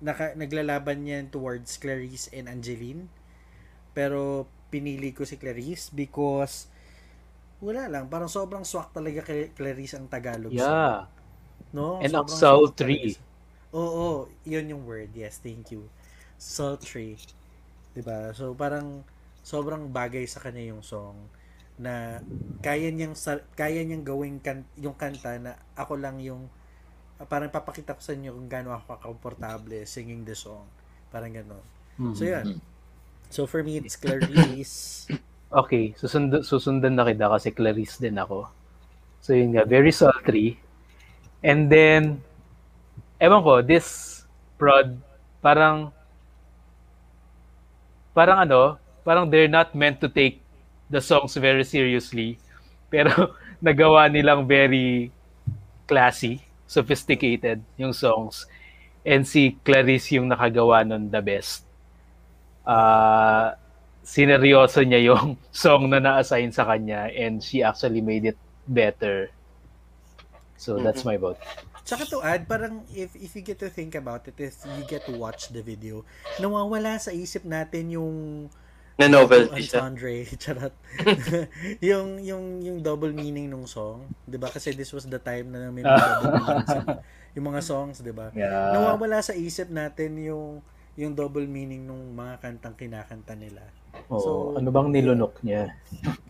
naka, 0.00 0.36
naglalaban 0.36 1.04
yan 1.04 1.28
towards 1.32 1.76
Clarice 1.80 2.28
and 2.32 2.48
Angeline. 2.48 3.08
Pero 3.96 4.48
pinili 4.68 5.16
ko 5.16 5.24
si 5.24 5.40
Clarice 5.40 5.88
because 5.92 6.68
wala 7.64 7.88
lang, 7.88 8.12
parang 8.12 8.28
sobrang 8.28 8.64
swak 8.64 8.92
talaga 8.92 9.24
kay 9.24 9.52
Clarice 9.56 9.96
ang 9.96 10.08
Tagalog. 10.12 10.52
Yeah. 10.52 11.08
No? 11.72 12.00
And 12.04 12.12
ang 12.12 12.28
sultry. 12.28 13.16
Oo, 13.72 13.80
oh, 13.80 14.18
yun 14.44 14.68
yung 14.68 14.84
word. 14.84 15.12
Yes, 15.16 15.40
thank 15.40 15.72
you. 15.72 15.88
Sultry. 16.36 17.16
'Di 17.96 18.04
ba? 18.04 18.32
So 18.36 18.52
parang 18.52 19.00
sobrang 19.40 19.88
bagay 19.88 20.28
sa 20.28 20.44
kanya 20.44 20.68
yung 20.68 20.84
song 20.84 21.16
na 21.80 22.20
kaya 22.60 22.92
niyang 22.92 23.16
kaya 23.56 23.80
niyang 23.84 24.04
gawing 24.04 24.40
kan, 24.40 24.68
yung 24.76 24.96
kanta 24.96 25.40
na 25.40 25.56
ako 25.76 25.96
lang 25.96 26.20
yung 26.20 26.48
parang 27.24 27.48
papakita 27.48 27.96
ko 27.96 28.02
sa 28.04 28.12
inyo 28.12 28.36
kung 28.36 28.48
gaano 28.52 28.76
ako 28.76 29.00
komportable 29.00 29.80
singing 29.88 30.22
the 30.28 30.36
song. 30.36 30.68
Parang 31.08 31.32
gano'n. 31.32 31.64
So 32.12 32.28
Mhm. 32.28 32.28
yun. 32.28 32.48
So 33.32 33.46
for 33.48 33.64
me 33.64 33.78
it's 33.80 33.96
Clarice. 33.96 35.08
Okay, 35.46 35.94
susundan, 35.94 36.42
susundan 36.42 36.98
na 36.98 37.06
kita 37.06 37.30
kasi 37.30 37.54
Clarice 37.54 38.02
din 38.02 38.18
ako. 38.18 38.50
So 39.22 39.34
yun 39.34 39.54
nga, 39.54 39.64
very 39.66 39.92
sultry. 39.94 40.58
And 41.44 41.70
then, 41.70 42.22
ewan 43.20 43.42
ko, 43.44 43.62
this 43.62 44.22
prod, 44.58 44.98
parang, 45.42 45.92
parang 48.14 48.38
ano, 48.48 48.78
parang 49.06 49.28
they're 49.30 49.50
not 49.50 49.74
meant 49.74 50.00
to 50.02 50.08
take 50.08 50.40
the 50.90 51.00
songs 51.00 51.36
very 51.36 51.62
seriously. 51.64 52.38
Pero 52.90 53.10
nagawa 53.64 54.08
nilang 54.10 54.46
very 54.46 55.10
classy, 55.90 56.42
sophisticated 56.66 57.62
yung 57.78 57.94
songs. 57.94 58.46
And 59.06 59.22
si 59.22 59.54
Clarice 59.62 60.18
yung 60.18 60.30
nakagawa 60.30 60.82
nun 60.82 61.08
the 61.10 61.22
best. 61.22 61.62
Ah, 62.66 63.54
sineryoso 64.02 64.82
niya 64.82 65.14
yung 65.14 65.38
song 65.54 65.90
na 65.90 66.02
na-assign 66.02 66.50
sa 66.50 66.66
kanya 66.66 67.10
and 67.10 67.42
she 67.42 67.62
actually 67.62 68.02
made 68.02 68.26
it 68.26 68.38
better. 68.66 69.30
So 70.58 70.82
that's 70.82 71.06
my 71.06 71.18
vote. 71.18 71.38
Tsaka 71.86 72.02
to 72.10 72.18
add, 72.18 72.50
parang 72.50 72.82
if, 72.90 73.14
if 73.14 73.38
you 73.38 73.46
get 73.46 73.62
to 73.62 73.70
think 73.70 73.94
about 73.94 74.26
it, 74.26 74.34
if 74.42 74.58
you 74.66 74.82
get 74.90 75.06
to 75.06 75.14
watch 75.14 75.54
the 75.54 75.62
video, 75.62 76.02
nawawala 76.42 76.98
sa 76.98 77.14
isip 77.14 77.46
natin 77.46 77.94
yung 77.94 78.14
Na 78.96 79.12
novelty 79.12 79.60
siya. 79.60 79.84
Andre, 79.84 80.24
charot. 80.42 80.72
yung 81.84 82.16
yung 82.24 82.44
yung 82.64 82.78
double 82.80 83.12
meaning 83.12 83.52
nung 83.52 83.68
song, 83.68 84.08
'di 84.24 84.40
ba? 84.40 84.48
Kasi 84.48 84.72
this 84.72 84.88
was 84.96 85.04
the 85.04 85.20
time 85.20 85.52
na 85.52 85.68
may 85.68 85.84
mga 85.84 86.00
double 86.00 86.32
meanings 86.40 86.70
yung, 87.36 87.46
mga 87.52 87.60
songs, 87.60 88.00
'di 88.00 88.12
ba? 88.16 88.32
Yeah. 88.32 88.72
Nawawala 88.72 89.20
sa 89.20 89.36
isip 89.36 89.68
natin 89.68 90.16
yung 90.24 90.64
yung 90.96 91.12
double 91.12 91.44
meaning 91.44 91.84
nung 91.84 92.16
mga 92.16 92.40
kantang 92.40 92.72
kinakanta 92.72 93.36
nila. 93.36 93.60
Oo, 94.08 94.20
So- 94.20 94.52
ano 94.56 94.72
bang 94.72 94.88
nilunok 94.88 95.44
niya? 95.44 95.76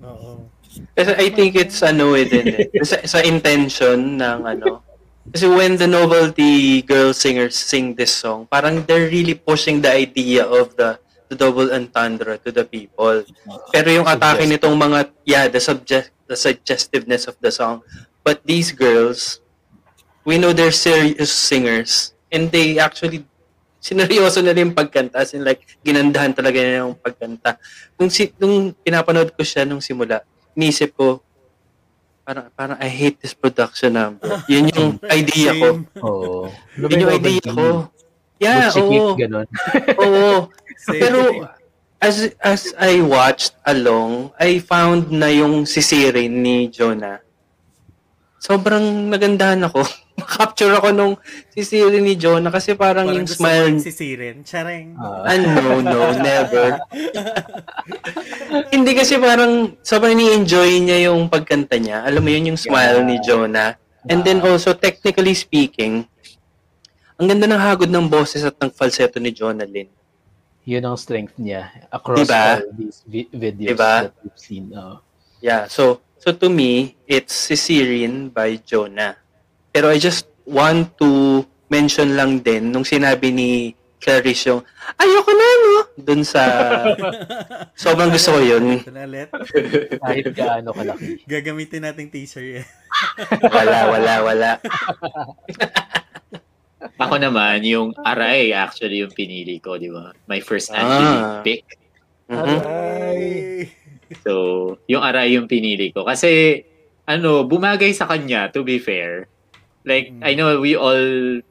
Oo. 0.03 0.51
Kasi 0.99 1.15
I 1.15 1.31
think 1.31 1.55
it's 1.55 1.79
ano 1.87 2.19
eh 2.19 2.27
din 2.27 2.51
eh. 2.51 2.67
Sa, 2.83 2.99
sa 3.07 3.23
intention 3.23 4.19
ng 4.19 4.41
ano. 4.43 4.83
Kasi 5.31 5.47
when 5.47 5.79
the 5.79 5.87
novelty 5.87 6.83
girl 6.83 7.15
singers 7.15 7.55
sing 7.55 7.95
this 7.95 8.11
song, 8.15 8.47
parang 8.47 8.83
they're 8.87 9.11
really 9.11 9.35
pushing 9.35 9.83
the 9.83 9.91
idea 9.91 10.43
of 10.43 10.75
the 10.75 10.99
the 11.29 11.37
double 11.37 11.73
entendre 11.75 12.39
to 12.43 12.51
the 12.53 12.65
people. 12.65 13.23
Pero 13.75 13.89
yung 13.91 14.07
atake 14.07 14.47
nitong 14.47 14.77
mga, 14.79 15.11
yeah, 15.27 15.45
the 15.51 15.59
subject, 15.59 16.15
the 16.27 16.39
suggestiveness 16.39 17.27
of 17.27 17.35
the 17.43 17.51
song. 17.51 17.83
But 18.23 18.43
these 18.47 18.71
girls, 18.71 19.41
we 20.27 20.39
know 20.39 20.53
they're 20.53 20.75
serious 20.75 21.31
singers. 21.31 22.15
And 22.31 22.51
they 22.51 22.79
actually, 22.79 23.27
sineryoso 23.83 24.43
na 24.43 24.55
rin 24.55 24.71
yung 24.71 24.77
pagkanta. 24.77 25.23
As 25.23 25.35
in 25.35 25.47
like, 25.47 25.63
ginandahan 25.83 26.35
talaga 26.35 26.59
nila 26.59 26.91
yung 26.91 26.99
pagkanta. 26.99 27.59
Nung, 27.99 28.11
si, 28.11 28.35
nung 28.39 28.75
pinapanood 28.83 29.35
ko 29.35 29.43
siya 29.47 29.63
nung 29.63 29.83
simula, 29.83 30.23
inisip 30.59 30.95
ko, 30.95 31.23
parang, 32.27 32.51
parang 32.55 32.79
I 32.83 32.91
hate 32.91 33.23
this 33.23 33.35
production 33.35 33.95
number. 33.95 34.43
Yun 34.51 34.71
yung 34.75 34.91
idea 35.19 35.55
ko. 35.55 35.69
Oo. 36.03 36.51
Yun 36.75 37.03
yung 37.07 37.15
idea 37.15 37.47
ko. 37.47 37.91
Yeah, 38.37 38.69
oo. 38.75 39.17
Ganun. 39.17 39.49
Oo. 39.97 40.51
Pero 40.87 41.49
as 41.99 42.17
as 42.39 42.77
I 42.77 43.01
watched 43.01 43.57
along, 43.63 44.31
I 44.37 44.59
found 44.59 45.09
na 45.11 45.29
yung 45.29 45.65
sisirin 45.65 46.31
ni 46.37 46.69
Jonah. 46.69 47.25
Sobrang 48.37 48.85
nagandahan 49.09 49.65
ako. 49.65 49.83
Capture 50.17 50.73
ako 50.73 50.93
nung 50.93 51.15
sisirin 51.51 52.01
ni 52.01 52.15
Jonah 52.15 52.49
kasi 52.49 52.73
parang, 52.73 53.05
Parang 53.05 53.17
yung 53.17 53.27
gusto 53.27 53.37
mo 53.37 53.49
smile. 53.49 53.67
rin 53.67 53.79
sisirin. 53.79 54.37
Charing. 54.43 54.87
Ah, 54.95 55.27
Ah, 55.27 55.37
no, 55.37 55.81
no, 55.81 56.01
never. 56.15 56.79
Hindi 58.71 58.93
kasi 58.93 59.19
parang 59.19 59.77
sobrang 59.83 60.15
ni-enjoy 60.15 60.81
niya 60.81 61.11
yung 61.11 61.27
pagkanta 61.27 61.77
niya. 61.77 62.01
Alam 62.03 62.23
mo 62.23 62.31
yun, 62.31 62.55
yung 62.55 62.61
smile 62.61 63.03
Yeah. 63.03 63.09
ni 63.09 63.17
Jonah. 63.21 63.71
And 64.07 64.23
then 64.23 64.39
also, 64.41 64.73
technically 64.73 65.35
speaking, 65.35 66.07
ang 67.17 67.27
ganda 67.27 67.45
ng 67.45 67.59
hagod 67.59 67.91
ng 67.91 68.07
boses 68.07 68.41
at 68.41 68.55
ng 68.55 68.71
falsetto 68.71 69.19
ni 69.19 69.33
Jonah 69.33 69.67
Lynn. 69.67 69.91
Yun 70.67 70.83
ang 70.83 70.99
strength 70.99 71.39
niya 71.39 71.71
across 71.95 72.27
Diba? 72.27 72.59
all 72.59 72.75
these 72.75 73.07
vi- 73.07 73.31
videos 73.31 73.79
Diba? 73.79 73.95
that 74.11 74.15
we've 74.21 74.35
seen. 74.35 74.75
Oo. 74.75 74.99
Yeah, 75.39 75.71
so 75.71 76.03
so 76.19 76.35
to 76.35 76.51
me, 76.51 76.99
it's 77.07 77.47
Caesarean 77.47 78.35
by 78.35 78.59
Jonah. 78.67 79.15
Pero 79.71 79.95
I 79.95 80.03
just 80.03 80.27
want 80.43 80.99
to 80.99 81.43
mention 81.71 82.19
lang 82.19 82.43
din 82.43 82.75
nung 82.75 82.83
sinabi 82.83 83.31
ni 83.31 83.51
Clarice 83.97 84.53
yung, 84.53 84.63
ayoko 85.01 85.33
na, 85.33 85.47
no? 85.65 85.75
Dun 85.99 86.23
sa, 86.23 86.43
sobrang 87.75 88.13
gusto 88.13 88.37
ko 88.37 88.41
yun. 88.45 88.79
Kahit 88.85 90.27
gaano 90.37 90.71
kalaki. 90.77 91.25
Gagamitin 91.25 91.83
nating 91.83 92.13
teaser 92.13 92.45
yan. 92.45 92.67
Wala, 93.51 93.79
wala, 93.91 94.13
wala. 94.23 94.51
Ako 96.77 97.17
naman, 97.17 97.65
yung 97.65 97.97
Aray 97.99 98.53
actually 98.53 99.01
yung 99.01 99.13
pinili 99.13 99.57
ko, 99.59 99.81
di 99.81 99.89
ba? 99.89 100.13
My 100.29 100.39
first 100.39 100.69
Angeline 100.71 101.25
Ah. 101.25 101.41
pick. 101.41 101.65
Mhm. 102.29 102.59
Ay. 102.63 103.21
So, 104.23 104.33
yung 104.87 105.01
Aray 105.01 105.35
yung 105.35 105.49
pinili 105.49 105.89
ko. 105.91 106.05
Kasi, 106.05 106.63
ano, 107.05 107.43
bumagay 107.43 107.91
sa 107.91 108.05
kanya, 108.05 108.53
to 108.53 108.61
be 108.61 108.77
fair. 108.77 109.27
Like, 109.83 110.13
Mm. 110.13 110.23
I 110.23 110.33
know 110.35 110.61
we 110.61 110.77
all 110.77 111.01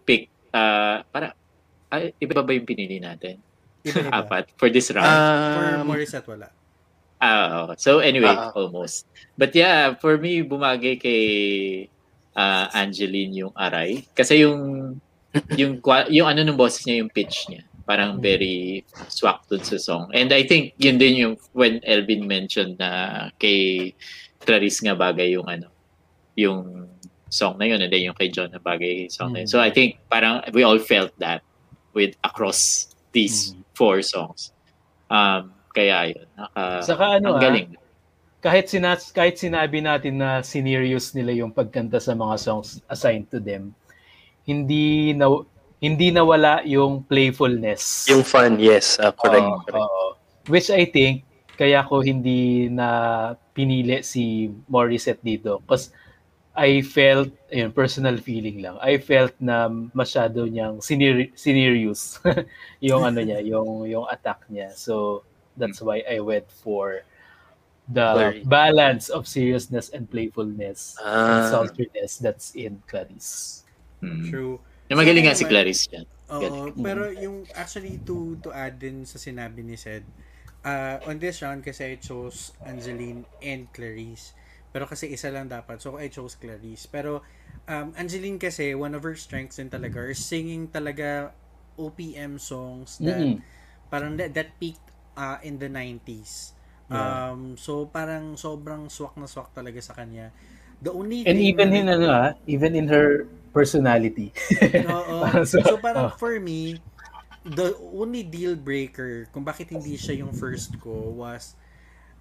pick, 0.05 0.30
uh, 0.51 1.02
para, 1.10 1.34
ay, 1.89 2.14
iba 2.19 2.38
ba 2.38 2.52
yung 2.52 2.68
pinili 2.68 2.99
natin? 2.99 3.41
Iba-iba. 3.81 4.11
Apat, 4.14 4.53
for 4.57 4.69
this 4.69 4.91
round. 4.91 5.07
For 5.07 5.65
Um, 5.80 5.88
Morissette, 5.88 6.27
wala. 6.27 6.49
Ah, 7.18 7.65
oo. 7.65 7.73
so 7.80 8.03
anyway, 8.03 8.30
Ah. 8.30 8.52
almost. 8.53 9.07
But 9.34 9.56
yeah, 9.56 9.95
for 9.95 10.19
me, 10.19 10.43
bumagay 10.43 10.99
kay 10.99 11.23
ah, 12.35 12.68
Angeline 12.76 13.31
yung 13.34 13.53
aray. 13.56 14.03
Kasi 14.11 14.43
yung 14.43 14.60
yung 15.56 15.80
yung 16.10 16.28
ano 16.28 16.41
ng 16.44 16.57
boses 16.57 16.84
niya, 16.86 17.03
yung 17.03 17.12
pitch 17.12 17.48
niya. 17.49 17.64
Parang 17.86 18.18
very 18.18 18.82
swak 19.07 19.45
dun 19.45 19.62
sa 19.62 19.78
song. 19.78 20.10
And 20.12 20.34
I 20.34 20.41
think 20.41 20.74
yun 20.82 20.98
din 20.98 21.16
yung 21.22 21.34
when 21.53 21.78
Elvin 21.86 22.26
mentioned 22.26 22.82
na 22.82 23.30
kay 23.38 23.94
Clarice 24.41 24.82
nga 24.82 24.98
bagay 24.98 25.38
yung 25.38 25.45
ano, 25.45 25.70
yung 26.34 26.90
song 27.30 27.57
na 27.57 27.70
yun 27.70 27.82
and 27.82 27.94
then 27.94 28.02
yung 28.02 28.18
kay 28.18 28.30
John 28.30 28.49
na 28.49 28.57
bagay 28.57 29.06
yung 29.06 29.14
song 29.14 29.32
na 29.34 29.45
yun. 29.45 29.49
So 29.49 29.62
I 29.62 29.70
think 29.70 30.02
parang 30.10 30.41
we 30.49 30.66
all 30.66 30.82
felt 30.82 31.14
that 31.22 31.45
with 31.94 32.18
across 32.26 32.90
these 33.14 33.53
Mhm. 33.53 33.62
four 33.78 33.98
songs. 34.02 34.49
Um, 35.07 35.53
kaya 35.70 36.10
yun. 36.10 36.26
Naka, 36.34 36.82
Saka 36.82 37.06
ano, 37.22 37.36
ang 37.36 37.38
ah, 37.38 37.44
galing. 37.44 37.70
kahit 38.41 38.66
sinas 38.66 39.14
kahit 39.14 39.38
sinabi 39.38 39.80
natin 39.80 40.18
na 40.18 40.41
sinerious 40.41 41.14
nila 41.14 41.34
yung 41.38 41.53
pagkanta 41.53 42.02
sa 42.02 42.18
mga 42.18 42.36
songs 42.41 42.82
assigned 42.90 43.30
to 43.30 43.38
them, 43.38 43.74
hindi 44.45 45.11
na 45.11 45.27
hindi 45.81 46.09
nawala 46.09 46.63
yung 46.63 47.03
playfulness. 47.03 48.07
yung 48.09 48.23
fun, 48.23 48.57
yes. 48.57 48.97
uh, 48.97 49.11
correct. 49.11 49.45
Correct. 49.67 49.76
oo. 49.76 50.15
Which 50.47 50.69
I 50.69 50.85
think 50.85 51.26
kaya 51.55 51.84
ko 51.84 52.01
hindi 52.01 52.67
na 52.67 52.88
pinili 53.53 54.01
si 54.01 54.51
Morissette 54.67 55.22
dito 55.22 55.59
because 55.61 55.89
I 56.55 56.80
felt, 56.80 57.35
ayun, 57.51 57.76
personal 57.76 58.15
feeling 58.15 58.63
lang. 58.63 58.80
I 58.80 58.95
felt 58.95 59.35
na 59.43 59.67
masyado 59.91 60.47
niyang 60.47 60.80
siner- 60.80 61.35
serious 61.35 62.23
yung 62.80 63.03
ano 63.03 63.19
niya, 63.19 63.43
yung 63.43 63.84
yung 63.84 64.07
attack 64.07 64.47
niya. 64.47 64.72
So 64.72 65.23
that's 65.59 65.84
why 65.84 65.99
I 66.07 66.23
went 66.23 66.47
for 66.47 67.03
the 67.91 68.07
Very- 68.15 68.43
balance 68.47 69.11
of 69.11 69.27
seriousness 69.27 69.91
and 69.91 70.07
playfulness 70.07 70.95
and 71.03 71.43
Ah. 71.43 71.51
sultriness 71.51 72.23
that's 72.23 72.55
in 72.55 72.80
Clarice. 72.88 73.64
Mm. 74.03 74.30
True. 74.30 74.59
Yung 74.91 74.99
magaling 75.01 75.26
So, 75.26 75.30
nga 75.30 75.38
si 75.38 75.45
Clarice 75.49 75.84
yan. 75.93 76.05
Oo, 76.26 76.73
Galing. 76.76 76.76
pero 76.81 77.13
yung 77.13 77.45
actually 77.53 78.01
to 78.01 78.17
to 78.41 78.49
add 78.49 78.81
din 78.81 79.05
sa 79.05 79.22
sinabi 79.22 79.61
ni 79.61 79.77
Sed, 79.77 80.09
uh, 80.65 80.97
on 81.05 81.22
this 81.22 81.38
round 81.45 81.61
kasi 81.61 81.93
I 81.93 81.95
chose 82.01 82.49
Angeline 82.65 83.22
and 83.51 83.69
Clarice. 83.76 84.34
Pero 84.73 84.89
kasi 84.89 85.05
isa 85.13 85.30
lang 85.30 85.47
dapat. 85.53 85.77
So 85.85 86.01
I 86.01 86.09
chose 86.09 86.34
Clarice. 86.41 86.89
Pero 86.89 87.22
um, 87.69 87.88
Angeline 88.01 88.41
kasi, 88.41 88.73
one 88.73 88.93
of 88.97 89.05
her 89.05 89.13
strengths 89.15 89.61
din 89.61 89.69
talaga, 89.69 90.01
is 90.09 90.17
singing 90.22 90.67
talaga 90.73 91.30
OPM 91.77 92.41
songs 92.41 92.97
that 93.05 93.30
Mm-mm. 93.30 93.41
parang 93.93 94.17
that, 94.17 94.34
that 94.34 94.49
peaked 94.59 94.84
uh, 95.17 95.38
in 95.45 95.61
the 95.61 95.69
90s. 95.69 96.53
Yeah. 96.89 97.17
Um, 97.26 97.57
so 97.57 97.85
parang 97.89 98.38
sobrang 98.38 98.89
swak 98.89 99.17
na 99.17 99.30
swak 99.30 99.53
talaga 99.53 99.81
sa 99.81 99.93
kanya. 99.97 100.34
The 100.81 100.91
only 100.93 101.26
And 101.26 101.38
thing 101.38 101.49
even 101.49 101.73
na- 101.73 101.73
in 101.73 101.89
ano 101.89 102.07
ah, 102.09 102.31
even 102.47 102.76
in 102.76 102.88
her 102.88 103.27
personality. 103.56 104.36
Oo. 104.84 105.23
So, 105.48 105.64
so, 105.64 105.80
parang 105.80 106.11
oh. 106.11 106.19
for 106.19 106.36
me, 106.38 106.84
the 107.45 107.72
only 107.94 108.26
deal 108.26 108.57
breaker 108.57 109.30
kung 109.32 109.45
bakit 109.45 109.69
hindi 109.69 109.95
siya 109.95 110.19
yung 110.19 110.34
first 110.34 110.76
ko 110.82 111.14
was 111.14 111.53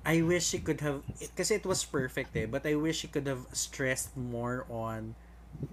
I 0.04 0.20
wish 0.20 0.52
she 0.52 0.60
could 0.60 0.84
have 0.84 1.00
it, 1.16 1.32
kasi 1.32 1.56
it 1.56 1.64
was 1.64 1.80
perfect 1.80 2.36
eh 2.36 2.44
but 2.44 2.68
I 2.68 2.76
wish 2.76 3.00
she 3.00 3.08
could 3.08 3.24
have 3.24 3.48
stressed 3.56 4.12
more 4.20 4.68
on 4.68 5.16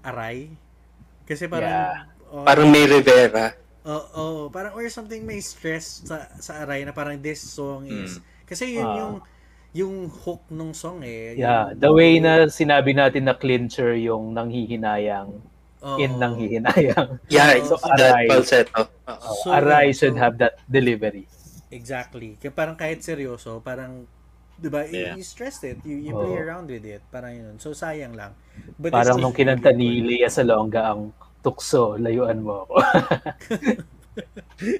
Aray 0.08 0.56
kasi 1.28 1.52
parang 1.52 1.68
Yeah. 1.68 2.32
oh, 2.32 2.48
Parang 2.48 2.72
may 2.72 2.88
Rivera. 2.88 3.60
oh, 3.84 4.06
oh, 4.16 4.40
parang 4.48 4.72
or 4.72 4.88
something 4.88 5.28
may 5.28 5.44
stress 5.44 6.08
sa 6.08 6.32
sa 6.40 6.64
Aray 6.64 6.88
na 6.88 6.96
parang 6.96 7.20
this 7.20 7.44
song 7.44 7.92
is 7.92 8.24
kasi 8.48 8.80
yun 8.80 8.88
Ah. 8.88 8.96
yung 9.04 9.14
yung 9.72 9.96
hook 10.08 10.48
nung 10.48 10.72
song 10.72 11.04
eh 11.04 11.36
Yeah, 11.36 11.76
Yung- 11.76 11.76
the 11.76 11.92
way 11.92 12.24
na 12.24 12.48
sinabi 12.48 12.96
natin 12.96 13.28
na 13.28 13.36
clincher 13.36 14.00
yung 14.00 14.32
nanghihinayang 14.32 15.44
Oo. 15.82 15.98
in 15.98 16.14
nanghihinayang. 16.16 17.18
Yeah, 17.26 17.58
So, 17.66 17.76
that 17.82 18.14
aray. 18.14 18.30
falsetto. 18.30 18.86
Oh, 19.10 19.18
So, 19.42 19.50
Aray 19.50 19.90
so- 19.92 20.06
should 20.06 20.16
have 20.16 20.38
that 20.38 20.62
delivery. 20.70 21.26
Exactly. 21.72 22.38
Kaya 22.38 22.52
parang 22.52 22.76
kahit 22.76 23.02
seryoso, 23.02 23.60
parang 23.60 24.06
'di 24.60 24.70
ba? 24.70 24.86
Yeah. 24.86 25.18
You 25.18 25.26
stressed 25.26 25.64
it. 25.64 25.82
You, 25.82 25.98
you 25.98 26.14
play 26.14 26.38
around 26.38 26.70
with 26.70 26.84
it. 26.84 27.02
Parang 27.10 27.34
yun. 27.34 27.56
So 27.58 27.72
sayang 27.72 28.14
lang. 28.14 28.36
But 28.78 28.94
Parang 28.94 29.18
nung 29.18 29.34
kinanta 29.34 29.74
ni 29.74 30.04
Lea 30.04 30.30
Salonga 30.30 30.94
ang 30.94 31.16
tukso, 31.42 31.98
layuan 31.98 32.44
mo 32.46 32.68
ako. 32.68 32.76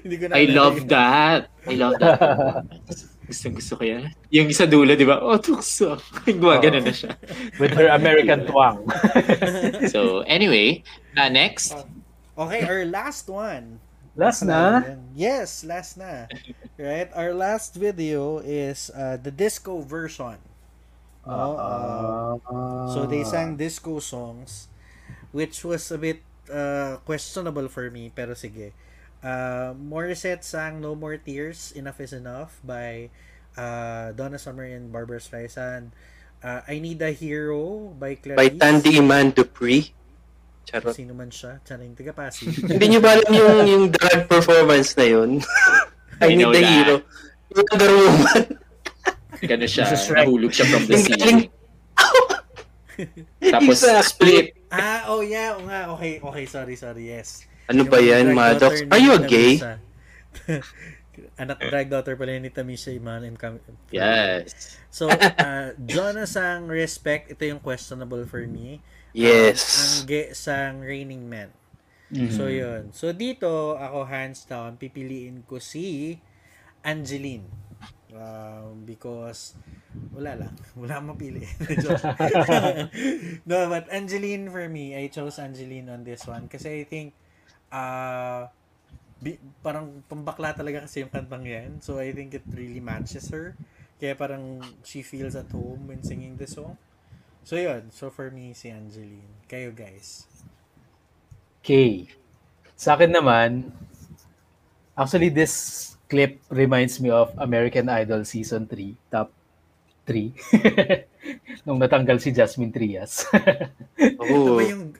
Hindi 0.04 0.16
ko 0.20 0.24
na 0.30 0.34
I 0.38 0.44
love 0.46 0.78
that. 0.86 1.50
I 1.66 1.74
love 1.74 1.98
that. 1.98 2.62
gusto 3.32 3.48
gusto 3.48 3.72
ko 3.80 3.84
yan. 3.88 4.12
Yung 4.28 4.52
isa 4.52 4.68
dulo, 4.68 4.92
di 4.92 5.08
ba? 5.08 5.24
Oh, 5.24 5.40
tukso. 5.40 5.96
Gumagana 6.28 6.84
na 6.84 6.92
siya. 6.92 7.16
With 7.56 7.72
her 7.72 7.88
American 7.88 8.44
twang. 8.48 8.84
So, 9.88 10.20
anyway, 10.28 10.84
uh, 11.16 11.32
next. 11.32 11.72
Okay, 12.36 12.62
our 12.68 12.84
last 12.84 13.28
one. 13.28 13.80
Last 14.12 14.44
na? 14.44 14.84
Yes, 15.16 15.64
last 15.64 15.96
na. 15.96 16.28
Right? 16.76 17.08
Our 17.16 17.32
last 17.32 17.74
video 17.74 18.44
is 18.44 18.92
uh, 18.92 19.16
the 19.16 19.32
disco 19.32 19.80
version. 19.80 20.36
No? 21.24 21.56
Uh, 21.56 22.36
So 22.92 23.06
they 23.06 23.24
sang 23.24 23.56
disco 23.56 23.98
songs 24.02 24.68
which 25.32 25.64
was 25.64 25.88
a 25.90 25.96
bit 25.96 26.20
uh, 26.52 26.98
questionable 27.08 27.68
for 27.68 27.88
me 27.90 28.10
pero 28.12 28.34
sige. 28.34 28.74
Uh, 29.22 29.70
Morissette 29.78 30.42
sang 30.42 30.82
No 30.82 30.94
More 30.98 31.16
Tears, 31.16 31.70
Enough 31.78 32.00
is 32.02 32.12
Enough 32.12 32.58
by 32.66 33.06
uh, 33.56 34.10
Donna 34.12 34.38
Summer 34.38 34.66
and 34.66 34.90
Barbara 34.90 35.22
Streisand. 35.22 35.94
Uh, 36.42 36.60
I 36.66 36.82
Need 36.82 36.98
a 37.02 37.14
Hero 37.14 37.94
by 37.94 38.18
Clarice. 38.18 38.34
By 38.34 38.48
Tandy 38.50 38.98
Iman 38.98 39.30
Dupree. 39.30 39.94
Charot. 40.66 40.94
Sino 40.94 41.14
man 41.14 41.30
siya? 41.30 41.62
Charing 41.62 41.94
taga 41.94 42.14
Pasig. 42.14 42.50
Hindi 42.70 42.86
niyo 42.86 43.00
ba 43.02 43.14
alam 43.14 43.30
yung, 43.30 43.58
yung 43.66 43.84
drag 43.90 44.26
performance 44.26 44.94
na 44.98 45.06
yun? 45.06 45.38
I 46.22 46.30
I 46.30 46.34
need 46.34 46.50
that. 46.54 46.66
hero. 46.66 46.94
Yung 47.54 47.66
Wonder 47.70 47.90
Woman. 47.94 48.42
Gano 49.42 49.66
siya, 49.66 49.90
Christ. 49.90 50.06
nahulog 50.14 50.50
siya 50.54 50.66
from 50.70 50.82
the 50.86 50.98
ceiling. 50.98 51.40
Tapos, 53.42 53.78
Exactly. 53.82 54.06
split. 54.06 54.46
ah, 54.70 55.10
oh 55.10 55.18
yeah, 55.22 55.58
oo 55.58 55.66
nga. 55.66 55.90
Okay, 55.98 56.22
okay, 56.22 56.44
sorry, 56.46 56.74
sorry. 56.78 57.10
Yes. 57.10 57.42
Ano 57.70 57.86
ba 57.86 57.98
yan, 57.98 58.34
Maddox? 58.34 58.82
Are 58.90 58.98
you 58.98 59.14
a 59.14 59.22
gay? 59.22 59.62
Anak 61.36 61.60
drag 61.68 61.92
daughter 61.92 62.16
pala 62.16 62.40
ni 62.40 62.48
Tamisha 62.48 62.88
Iman 62.88 63.28
and 63.28 63.36
Cam- 63.36 63.60
Yes. 63.92 64.80
So, 64.88 65.12
uh, 65.12 65.76
Jonas 65.84 66.36
ang 66.40 66.68
respect, 66.68 67.28
ito 67.28 67.44
yung 67.44 67.60
questionable 67.60 68.24
for 68.24 68.44
me. 68.48 68.80
Yes. 69.12 69.60
ang 69.76 70.08
ge 70.08 70.32
sang 70.32 70.80
Raining 70.80 71.28
Man. 71.28 71.52
Mhm. 72.12 72.32
So, 72.32 72.48
yun. 72.48 72.92
So, 72.92 73.12
dito, 73.12 73.76
ako 73.76 74.08
hands 74.08 74.44
down, 74.44 74.76
pipiliin 74.76 75.44
ko 75.44 75.60
si 75.60 76.16
Angeline. 76.84 77.48
Um, 78.12 78.84
because, 78.84 79.56
wala 80.12 80.36
lang. 80.36 80.52
Wala 80.80 81.00
akong 81.00 81.16
mapili. 81.16 81.44
No, 83.48 83.68
but 83.68 83.88
Angeline 83.88 84.48
for 84.52 84.68
me, 84.68 84.96
I 84.96 85.08
chose 85.08 85.40
Angeline 85.40 85.88
on 85.88 86.04
this 86.04 86.24
one. 86.28 86.48
Kasi 86.48 86.80
I 86.80 86.84
think, 86.84 87.16
uh, 87.72 88.46
bi- 89.18 89.40
parang 89.64 90.04
pambakla 90.06 90.52
talaga 90.52 90.84
kasi 90.84 91.02
yung 91.02 91.10
kantang 91.10 91.42
yan. 91.42 91.80
So, 91.80 91.96
I 91.98 92.12
think 92.12 92.36
it 92.36 92.44
really 92.52 92.78
matches 92.78 93.32
her. 93.32 93.56
Kaya 93.96 94.12
parang 94.14 94.60
she 94.84 95.00
feels 95.00 95.32
at 95.34 95.48
home 95.50 95.88
when 95.88 96.04
singing 96.04 96.36
the 96.36 96.46
song. 96.46 96.76
So, 97.42 97.56
yun. 97.56 97.90
So, 97.90 98.12
for 98.12 98.30
me, 98.30 98.52
si 98.52 98.70
Angeline. 98.70 99.26
Kayo, 99.48 99.72
guys. 99.72 100.28
Okay. 101.62 102.10
Sa 102.74 102.94
akin 102.94 103.14
naman, 103.14 103.70
actually 104.92 105.30
this 105.30 105.78
clip 106.10 106.42
reminds 106.50 106.98
me 106.98 107.08
of 107.08 107.30
American 107.38 107.88
Idol 107.88 108.26
Season 108.26 108.66
3, 108.66 108.92
top 109.08 109.30
3. 110.04 110.34
Nung 111.64 111.78
natanggal 111.78 112.18
si 112.18 112.34
Jasmine 112.34 112.74
Trias. 112.74 113.24
Ito 113.96 114.18
Oh. 114.18 114.58
ba 114.58 114.62
yung... 114.66 114.92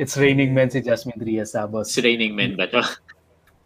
It's 0.00 0.16
Raining 0.16 0.56
Men 0.56 0.72
si 0.72 0.80
Jasmine 0.80 1.20
Trias. 1.20 1.52
Tapos, 1.52 1.92
Si 1.92 2.00
Raining 2.00 2.32
Men 2.32 2.56
ba 2.56 2.64
to? 2.72 2.80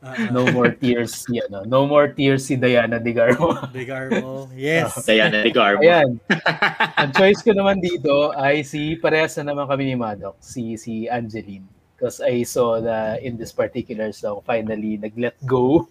Uh, 0.03 0.35
No 0.35 0.43
More 0.51 0.75
Tears 0.75 1.23
si 1.23 1.39
ano, 1.39 1.63
No 1.63 1.87
More 1.87 2.11
Tears 2.11 2.51
si 2.51 2.59
Diana 2.59 2.99
De 2.99 3.15
Garmo. 3.15 3.55
Degarmo. 3.71 4.51
Yes. 4.51 4.99
Diana 5.07 5.47
de 5.47 5.55
Garmo. 5.55 5.81
Ayan. 5.87 6.19
Ang 7.01 7.13
choice 7.15 7.39
ko 7.39 7.55
naman 7.55 7.79
dito 7.79 8.35
ay 8.35 8.67
si 8.67 8.99
parehas 8.99 9.39
na 9.39 9.55
naman 9.55 9.71
kami 9.71 9.89
ni 9.89 9.97
Maddox, 9.97 10.43
si 10.43 10.75
si 10.75 11.07
Angeline. 11.07 11.65
Because 11.95 12.19
I 12.19 12.43
saw 12.43 12.83
na 12.83 13.17
in 13.23 13.39
this 13.39 13.55
particular 13.55 14.11
song, 14.11 14.43
finally 14.43 14.99
nag-let 14.99 15.39
go 15.47 15.87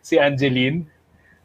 si 0.00 0.16
Angeline. 0.16 0.88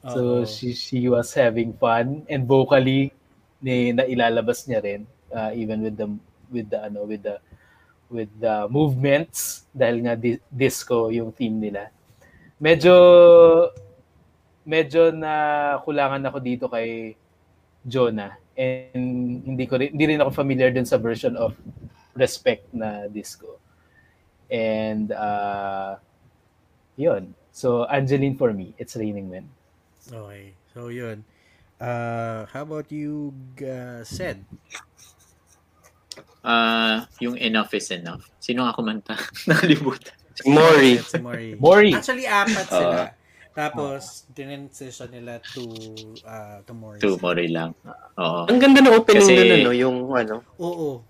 So 0.08 0.42
Oo. 0.42 0.48
she 0.48 0.72
she 0.72 1.12
was 1.12 1.36
having 1.36 1.76
fun 1.76 2.24
and 2.32 2.48
vocally 2.48 3.12
ni 3.60 3.92
nailalabas 3.92 4.64
niya 4.72 4.80
rin 4.80 5.02
uh, 5.36 5.52
even 5.52 5.84
with 5.84 6.00
the 6.00 6.08
with 6.48 6.72
the 6.72 6.80
ano 6.80 7.04
with 7.04 7.28
the 7.28 7.36
with 8.08 8.32
the 8.40 8.68
movements 8.72 9.68
dahil 9.76 10.04
nga 10.04 10.14
di- 10.16 10.42
disco 10.48 11.12
yung 11.12 11.32
theme 11.32 11.60
nila. 11.60 11.92
Medyo 12.58 12.96
medyo 14.68 15.14
na 15.16 15.34
kulangan 15.84 16.24
ako 16.28 16.38
dito 16.44 16.66
kay 16.68 17.16
Jonah 17.88 18.36
and 18.58 19.46
hindi 19.48 19.64
ko 19.70 19.80
rin, 19.80 19.96
hindi 19.96 20.06
rin 20.16 20.20
ako 20.20 20.32
familiar 20.34 20.74
dun 20.74 20.88
sa 20.88 21.00
version 21.00 21.36
of 21.38 21.56
Respect 22.18 22.66
na 22.74 23.06
disco. 23.06 23.62
And 24.50 25.14
uh 25.14 26.02
yun. 26.98 27.38
So 27.54 27.86
Angeline 27.86 28.34
for 28.34 28.50
me, 28.52 28.74
it's 28.82 28.98
Raining 28.98 29.30
Men. 29.30 29.46
Okay. 30.08 30.56
So, 30.78 30.88
yun. 30.88 31.26
Uh, 31.82 32.46
how 32.54 32.62
about 32.62 32.94
you, 32.94 33.34
uh, 33.66 34.06
said? 34.06 34.46
Ah, 36.48 37.04
yung 37.20 37.36
Enough 37.36 37.76
is 37.76 37.92
Enough. 37.92 38.24
Sino 38.40 38.64
nga 38.64 38.72
kumanta? 38.72 39.20
Nakalimutan. 39.52 40.16
Si 40.32 40.48
Mori. 40.48 40.96
Si 40.96 41.20
Mori. 41.20 41.50
Mori. 41.60 41.92
Actually, 41.92 42.24
apat 42.24 42.68
sila. 42.72 43.12
Tapos, 43.52 44.30
dinensession 44.32 45.10
nila 45.10 45.42
to, 45.44 45.66
uh, 46.24 46.62
to 46.64 46.72
Mori. 46.72 47.02
Two 47.02 47.18
more 47.20 47.42
lang. 47.44 47.74
Oo. 48.16 48.46
Ang 48.48 48.62
ganda 48.62 48.80
ng 48.80 48.96
opening 48.96 49.26
Kasi- 49.26 49.36
nun, 49.36 49.52
ano, 49.60 49.72
yung 49.74 49.98
ano. 50.08 50.36
Oo. 50.56 51.02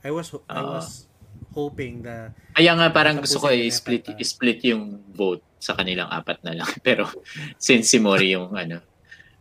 I 0.00 0.10
was, 0.10 0.32
I 0.48 0.56
Ah. 0.56 0.78
was 0.80 1.04
hoping 1.52 2.00
na, 2.00 2.32
Kaya 2.56 2.72
nga 2.72 2.88
parang 2.88 3.20
gusto 3.20 3.36
ko 3.38 3.52
i-split, 3.52 4.08
kanta. 4.08 4.24
split 4.24 4.62
yung 4.64 5.04
vote 5.12 5.44
sa 5.60 5.76
kanilang 5.76 6.08
apat 6.08 6.40
na 6.42 6.56
lang. 6.56 6.70
Pero 6.86 7.10
since 7.60 7.92
si 7.92 8.00
Mori 8.00 8.32
yung 8.32 8.56
ano, 8.56 8.80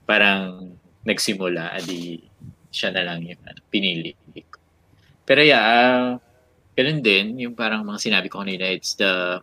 parang 0.03 0.76
nagsimula, 1.02 1.72
adi 1.72 2.20
siya 2.68 2.91
na 2.91 3.06
lang 3.06 3.24
yung 3.24 3.40
ano, 3.41 3.60
pinili. 3.70 4.12
Pero 5.27 5.41
yeah, 5.45 5.61
ah, 5.64 6.07
ganun 6.77 7.02
din, 7.03 7.38
yung 7.39 7.56
parang 7.56 7.85
mga 7.85 7.99
sinabi 8.02 8.27
ko 8.31 8.41
kanina, 8.41 8.68
it's 8.69 8.93
the 8.98 9.41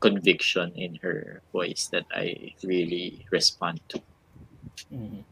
conviction 0.00 0.70
in 0.78 0.94
her 1.02 1.42
voice 1.50 1.90
that 1.90 2.06
I 2.14 2.54
really 2.62 3.26
respond 3.34 3.82
to. 3.90 3.98
Mhm. 4.94 5.22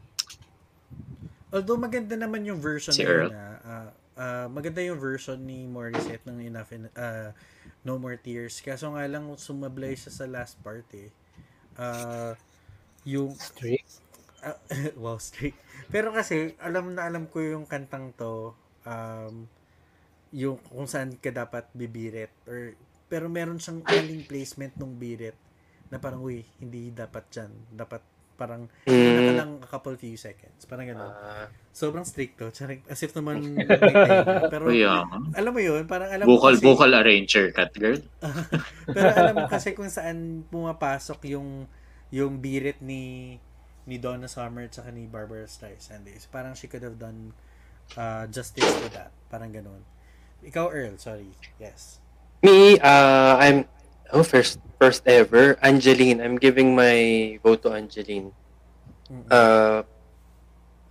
although 1.53 1.79
maganda 1.79 2.13
naman 2.19 2.43
yung 2.43 2.59
version 2.59 2.91
Si 2.91 3.01
na 3.01 3.07
Earl. 3.07 3.31
yun, 3.31 3.33
ah, 3.39 3.89
ah, 4.19 4.47
maganda 4.51 4.83
yung 4.83 4.99
version 4.99 5.39
ni 5.39 5.63
Morissette 5.65 6.27
ng 6.27 6.43
Enough, 6.43 6.71
in, 6.75 6.91
ah, 6.97 7.31
No 7.87 7.95
More 7.95 8.19
Tears. 8.19 8.59
Kaso 8.59 8.91
nga 8.93 9.07
lang, 9.07 9.31
sumablay 9.39 9.95
siya 9.95 10.11
sa 10.11 10.25
last 10.27 10.59
part 10.59 10.85
eh. 10.91 11.09
Ah, 11.79 12.35
yung 13.07 13.31
Straight. 13.33 13.87
Ah, 14.43 14.59
wow, 15.01 15.17
straight. 15.17 15.57
Pero 15.89 16.13
kasi, 16.13 16.53
alam 16.61 16.93
na 16.93 17.09
alam 17.09 17.25
ko 17.25 17.41
yung 17.41 17.65
kantang 17.65 18.13
to. 18.13 18.53
Um, 18.87 19.51
yung 20.31 20.59
kung 20.63 20.87
saan 20.87 21.15
ka 21.19 21.31
dapat 21.31 21.67
bibirit 21.75 22.31
or 22.47 22.75
pero 23.07 23.31
meron 23.31 23.59
siyang 23.59 23.83
maling 23.83 24.27
placement 24.27 24.75
ng 24.75 24.95
birit 24.99 25.35
na 25.87 25.99
parang 25.99 26.19
uy 26.19 26.43
hindi 26.59 26.91
dapat 26.91 27.31
dyan 27.31 27.51
dapat 27.71 28.03
parang 28.37 28.69
mm. 28.85 28.93
ka 28.93 29.33
lang 29.33 29.51
a 29.63 29.67
couple 29.67 29.95
few 29.97 30.13
seconds 30.19 30.67
parang 30.69 30.85
gano'n 30.93 31.09
Ah, 31.09 31.47
sobrang 31.73 32.05
stricto 32.05 32.53
charing 32.53 32.85
as 32.85 33.01
if 33.01 33.15
naman 33.17 33.57
pero 34.53 34.69
Yeah. 34.69 35.07
alam 35.33 35.51
mo 35.51 35.61
yun 35.63 35.89
parang 35.89 36.13
alam 36.13 36.27
mo 36.27 36.37
Vocal, 36.37 36.59
kasi, 36.59 36.63
vocal 36.67 36.91
arranger, 36.93 37.45
cat 37.55 37.73
girl. 37.73 37.97
pero 38.95 39.09
alam 39.09 39.33
mo 39.33 39.43
kasi 39.49 39.73
kung 39.73 39.89
saan 39.89 40.45
pumapasok 40.53 41.33
yung 41.33 41.65
yung 42.13 42.37
birit 42.37 42.77
ni 42.83 43.35
ni 43.89 43.95
Donna 43.97 44.29
Summer 44.29 44.67
at 44.69 44.75
saka 44.75 44.93
ni 44.93 45.09
Barbara 45.09 45.47
Streisand 45.49 46.05
is 46.11 46.29
parang 46.29 46.53
she 46.53 46.69
could 46.69 46.85
have 46.85 46.99
done 47.01 47.33
uh, 47.95 48.27
justice 48.27 48.67
to 48.67 48.87
that 48.91 49.15
parang 49.31 49.55
gano'n 49.55 49.79
ikaw 50.43 50.67
Earl 50.67 50.99
sorry 50.99 51.31
yes 51.55 52.03
me, 52.43 52.79
uh, 52.79 53.37
I'm 53.37 53.65
oh 54.13 54.23
first 54.23 54.59
first 54.79 55.03
ever 55.05 55.57
Angeline. 55.61 56.21
I'm 56.21 56.37
giving 56.37 56.75
my 56.75 57.39
vote 57.43 57.63
to 57.63 57.73
Angeline. 57.73 58.31
Mm-mm. 59.09 59.25
Uh, 59.31 59.83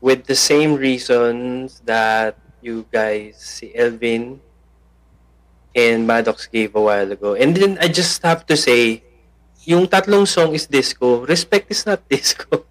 with 0.00 0.26
the 0.26 0.36
same 0.36 0.76
reasons 0.76 1.80
that 1.84 2.36
you 2.60 2.86
guys, 2.90 3.36
si 3.38 3.72
Elvin 3.74 4.40
and 5.76 6.06
Maddox 6.06 6.46
gave 6.46 6.74
a 6.74 6.80
while 6.80 7.10
ago. 7.12 7.34
And 7.34 7.54
then 7.54 7.78
I 7.80 7.88
just 7.88 8.22
have 8.22 8.46
to 8.46 8.56
say, 8.56 9.04
yung 9.64 9.86
tatlong 9.86 10.26
song 10.26 10.54
is 10.54 10.66
disco. 10.66 11.26
Respect 11.26 11.70
is 11.70 11.84
not 11.84 12.02
disco. 12.10 12.64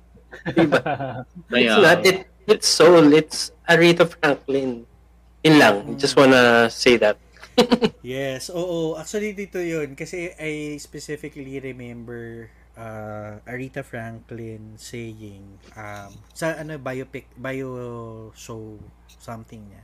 diba? 0.46 1.26
It's 1.54 1.82
not. 1.82 2.06
It, 2.06 2.28
it's 2.48 2.68
soul. 2.68 3.14
It's 3.14 3.52
Aretha 3.68 4.08
Franklin. 4.08 4.86
Yun 5.44 5.56
lang. 5.60 5.76
Just 5.98 6.18
wanna 6.18 6.70
say 6.70 6.98
that. 6.98 7.18
Yes, 8.06 8.52
oo. 8.52 9.00
Actually, 9.00 9.32
dito 9.34 9.58
yun. 9.58 9.96
Kasi 9.96 10.30
I 10.36 10.76
specifically 10.78 11.58
remember 11.58 12.52
uh, 12.76 13.40
Aretha 13.48 13.82
Franklin 13.82 14.76
saying 14.76 15.46
um, 15.74 16.12
sa 16.36 16.60
ano 16.60 16.76
biopic 16.78 17.32
bio 17.40 18.30
show 18.36 18.78
something 19.08 19.64
niya 19.72 19.84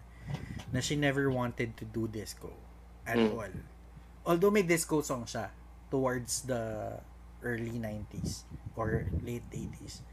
na 0.71 0.79
she 0.79 0.95
never 0.95 1.31
wanted 1.31 1.75
to 1.79 1.83
do 1.87 2.07
disco 2.07 2.51
at 3.07 3.17
Mm. 3.17 3.31
all. 3.33 3.53
Although 4.27 4.51
may 4.53 4.61
disco 4.61 5.01
song 5.01 5.25
siya 5.25 5.49
towards 5.89 6.45
the 6.45 6.93
early 7.41 7.73
90s 7.75 8.45
or 8.77 9.09
late 9.25 9.43
80s. 9.49 10.05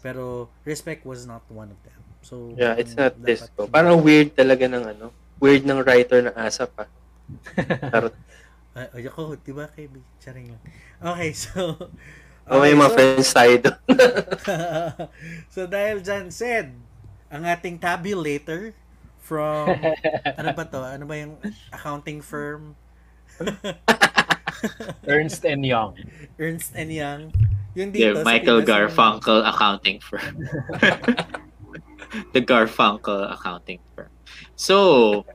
Pero 0.00 0.48
Respect 0.62 1.04
was 1.04 1.24
not 1.24 1.42
one 1.48 1.70
of 1.70 1.78
them. 1.82 2.00
So 2.20 2.52
Yeah, 2.54 2.74
it's 2.74 2.92
not 2.92 3.14
dapat- 3.16 3.26
disco. 3.26 3.70
Parang 3.70 4.02
weird 4.02 4.34
talaga 4.34 4.66
ng 4.66 4.84
ano. 4.84 5.14
Weird 5.38 5.62
ng 5.62 5.84
writer 5.84 6.24
ng 6.24 6.34
ASAP 6.34 6.72
ah. 6.80 6.88
Charot. 7.92 8.14
Ay, 8.76 9.08
ako, 9.08 9.40
di 9.40 9.56
ba, 9.56 9.72
Kevin? 9.72 10.04
Charing 10.20 10.52
lang. 10.52 10.62
Okay, 11.00 11.30
so... 11.32 11.58
Oh, 12.46 12.62
may 12.62 12.70
okay, 12.70 12.78
mga 12.78 12.90
so- 12.90 12.94
friends 12.94 13.28
tayo 13.34 13.54
doon. 13.58 13.78
so 15.54 15.60
dahil 15.66 15.98
dyan 15.98 16.30
said, 16.30 16.70
ang 17.26 17.42
ating 17.42 17.74
tabulator 17.74 18.70
from, 19.18 19.74
ano 20.38 20.54
ba 20.54 20.62
to? 20.62 20.78
Ano 20.78 21.10
ba 21.10 21.18
yung 21.18 21.42
accounting 21.74 22.22
firm? 22.22 22.78
Ernst 25.10 25.42
and 25.42 25.66
Young. 25.66 25.98
Ernst 26.38 26.70
and 26.78 26.94
Young. 26.94 27.34
Yung 27.76 27.92
yeah, 27.92 28.16
dito, 28.16 28.24
sa 28.24 28.24
Michael 28.24 28.64
Pinas, 28.64 28.68
yung- 28.68 28.72
Garfunkel 28.72 29.40
accounting 29.44 29.98
firm. 30.00 30.34
the 32.32 32.40
Garfunkel 32.40 33.20
accounting 33.28 33.80
firm. 33.94 34.08
So, 34.56 35.28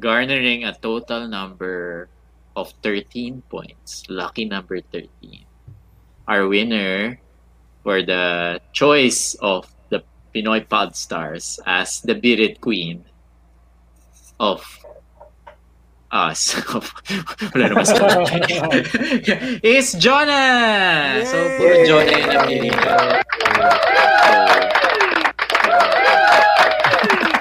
garnering 0.00 0.64
a 0.64 0.72
total 0.72 1.28
number 1.28 2.08
of 2.56 2.72
13 2.82 3.44
points. 3.52 4.08
Lucky 4.08 4.48
number 4.48 4.80
13. 4.80 5.44
Our 6.28 6.48
winner 6.48 7.20
for 7.82 8.00
the 8.00 8.60
choice 8.72 9.36
of 9.40 9.68
the 9.90 10.02
Pinoy 10.34 10.64
Pod 10.64 10.96
Stars 10.96 11.60
as 11.66 12.00
the 12.00 12.14
Birit 12.14 12.60
Queen 12.60 13.04
of 14.40 14.64
us. 16.12 16.52
Wala 17.56 17.64
naman 17.72 17.84
sa 17.84 17.96
is 19.64 19.96
Jonah! 19.96 21.24
So, 21.24 21.36
puro 21.56 21.74
Yay! 21.74 21.86
Jonah 21.88 22.12
yung 22.14 22.30
napili 22.30 22.68
ko. 22.68 22.90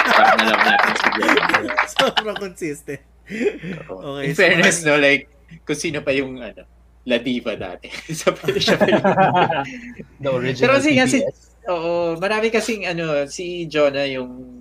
So, 0.01 0.11
Sarap 0.11 0.35
na 0.37 0.45
love 0.47 0.63
natin 0.63 0.93
si 0.93 1.07
Jonah. 1.11 1.75
Sobrang 1.91 2.37
consistent. 2.39 3.01
Okay, 3.27 4.23
In 4.23 4.31
so 4.31 4.39
fairness, 4.39 4.77
marami- 4.79 4.87
no, 4.87 4.95
like, 4.97 5.23
kung 5.63 5.77
sino 5.77 5.99
pa 5.99 6.11
yung, 6.11 6.39
ano, 6.39 6.63
La 7.03 7.17
Diva 7.17 7.55
dati. 7.55 7.89
so, 8.13 8.31
pwede 8.33 8.59
siya 8.61 8.75
pa 8.77 8.85
yung... 8.87 9.03
The 10.17 10.29
original 10.29 10.61
Pero 10.61 10.73
kasi 10.79 10.89
nga 10.95 11.05
si- 11.05 11.19
PBS. 11.19 11.39
Oo, 11.61 11.93
marami 12.17 12.47
kasing, 12.49 12.87
ano, 12.87 13.27
si 13.27 13.67
Jonah 13.67 14.05
yung, 14.05 14.60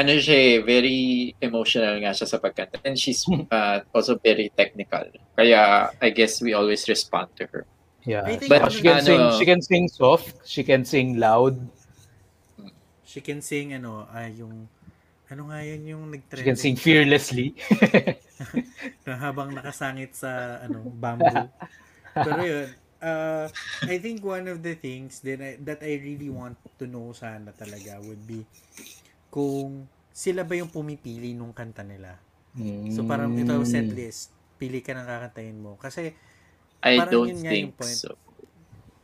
ano 0.00 0.18
siya 0.18 0.38
eh, 0.38 0.54
very 0.62 0.98
emotional 1.42 1.98
nga 2.02 2.14
siya 2.14 2.26
sa 2.26 2.38
pagkanta. 2.38 2.78
And 2.86 2.94
she's 2.94 3.26
uh, 3.28 3.82
also 3.90 4.18
very 4.18 4.50
technical. 4.54 5.10
Kaya, 5.34 5.90
I 5.98 6.08
guess 6.10 6.38
we 6.38 6.54
always 6.54 6.86
respond 6.86 7.34
to 7.42 7.46
her. 7.50 7.62
Yeah. 8.06 8.24
But, 8.48 8.66
ano 8.66 8.72
she 8.72 8.82
can 8.82 9.02
ano- 9.02 9.08
sing 9.08 9.22
she 9.36 9.44
can 9.44 9.60
sing 9.60 9.84
soft, 9.90 10.32
she 10.46 10.62
can 10.64 10.82
sing 10.86 11.18
loud, 11.18 11.58
She 13.08 13.24
can 13.24 13.40
sing, 13.40 13.72
ano, 13.72 14.04
ah, 14.12 14.28
yung, 14.28 14.68
ano 15.32 15.48
nga 15.48 15.64
yun 15.64 15.80
yung 15.88 16.04
nag-trend? 16.12 16.44
she 16.44 16.44
can 16.44 16.60
sing 16.60 16.76
fearlessly. 16.76 17.56
na 19.08 19.16
habang 19.24 19.56
nakasangit 19.56 20.12
sa 20.12 20.60
ano 20.60 20.84
bamboo. 20.92 21.48
Pero 22.12 22.40
yun, 22.44 22.68
uh, 23.00 23.48
I 23.88 23.96
think 23.96 24.20
one 24.20 24.44
of 24.52 24.60
the 24.60 24.76
things 24.76 25.24
that 25.24 25.40
I, 25.40 25.56
that 25.64 25.80
I 25.80 25.96
really 26.04 26.28
want 26.28 26.60
to 26.76 26.84
know 26.84 27.16
sana 27.16 27.56
talaga 27.56 27.96
would 28.04 28.20
be 28.28 28.44
kung 29.28 29.86
sila 30.12 30.42
ba 30.42 30.54
yung 30.58 30.70
pumipili 30.72 31.32
nung 31.36 31.54
kanta 31.54 31.84
nila. 31.86 32.18
So 32.90 33.04
parang 33.06 33.36
ito 33.38 33.52
Mm. 33.54 33.68
set 33.68 33.88
list, 33.92 34.32
pili 34.58 34.80
ka 34.82 34.96
ng 34.96 35.06
kakantahin 35.06 35.58
mo. 35.60 35.76
Kasi 35.78 36.12
I 36.82 36.98
Parang 36.98 37.12
don't 37.12 37.28
yun 37.28 37.40
nga 37.44 37.52
think 37.52 37.64
yung 37.68 37.74
point. 37.76 37.98
so. 37.98 38.14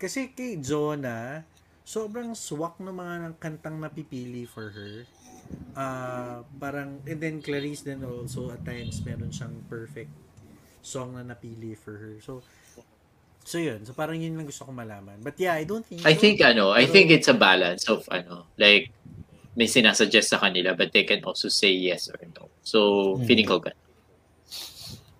kasi 0.00 0.34
kay 0.36 0.58
Jonah, 0.60 1.46
sobrang 1.86 2.34
swak 2.36 2.76
ng 2.82 2.92
mga 2.92 3.14
ng 3.30 3.34
kantang 3.40 3.78
napipili 3.80 4.44
for 4.44 4.68
her. 4.74 4.94
Ah, 5.74 6.42
parang 6.62 7.02
and 7.06 7.18
then 7.18 7.42
Clarice 7.42 7.82
then 7.82 8.02
also 8.06 8.50
at 8.54 8.62
times 8.62 9.02
meron 9.02 9.30
siyang 9.30 9.54
perfect 9.66 10.10
song 10.82 11.14
na 11.18 11.22
napili 11.26 11.74
for 11.74 11.94
her. 11.98 12.14
So 12.22 12.42
So 13.44 13.60
yun, 13.60 13.84
so 13.84 13.92
parang 13.92 14.16
yun 14.16 14.40
lang 14.40 14.48
gusto 14.48 14.64
ko 14.64 14.72
malaman. 14.72 15.20
But 15.20 15.36
yeah, 15.36 15.52
I 15.52 15.68
don't 15.68 15.84
think 15.84 16.00
I 16.00 16.14
think, 16.16 16.40
ano, 16.40 16.72
I 16.72 16.88
think 16.88 17.12
it's 17.12 17.28
a 17.28 17.36
balance 17.36 17.84
of, 17.92 18.08
ano, 18.08 18.48
like, 18.56 18.88
may 19.54 19.66
sinasuggest 19.66 20.28
sa 20.28 20.38
kanila, 20.38 20.74
but 20.74 20.90
they 20.90 21.02
can 21.02 21.22
also 21.22 21.46
say 21.48 21.70
yes 21.70 22.10
or 22.10 22.18
no. 22.34 22.50
So, 22.60 22.78
Hmm. 23.16 23.24
feeling 23.24 23.46
ko 23.46 23.58
ganun. 23.58 23.78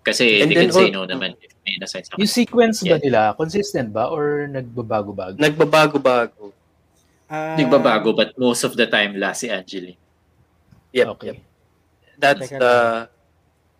Kasi 0.05 0.43
And 0.43 0.51
they 0.51 0.55
then 0.55 0.69
can 0.69 0.73
say 0.75 0.87
no 0.91 1.03
naman 1.03 1.33
if 1.41 1.49
may 1.65 1.81
nasign 1.81 2.05
sa 2.05 2.13
Yung 2.15 2.29
kanila. 2.29 2.37
sequence 2.37 2.77
ba 2.83 2.87
Yeah. 2.87 3.01
nila 3.01 3.19
consistent 3.33 3.89
ba 3.89 4.05
or 4.07 4.45
nagbabago-bago? 4.45 5.35
Nagbabago-bago. 5.35 6.53
Ah, 7.25 7.57
Nagbabago, 7.57 8.13
but 8.13 8.37
most 8.37 8.61
of 8.61 8.77
the 8.77 8.85
time, 8.85 9.17
last 9.17 9.41
si 9.41 9.49
Angeline. 9.49 9.97
Yep, 10.93 11.07
okay. 11.17 11.33
yep. 11.33 11.37
That's 12.15 12.47
Teka 12.47 12.59
the 12.61 12.75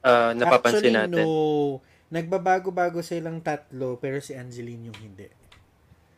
uh, 0.02 0.32
napapansin 0.34 0.90
actually, 0.90 0.98
natin. 0.98 1.24
no. 1.24 1.80
Nagbabago-bago 2.10 3.06
silang 3.06 3.38
tatlo, 3.40 4.02
pero 4.02 4.18
si 4.18 4.34
Angeline 4.34 4.90
yung 4.90 4.98
hindi. 4.98 5.30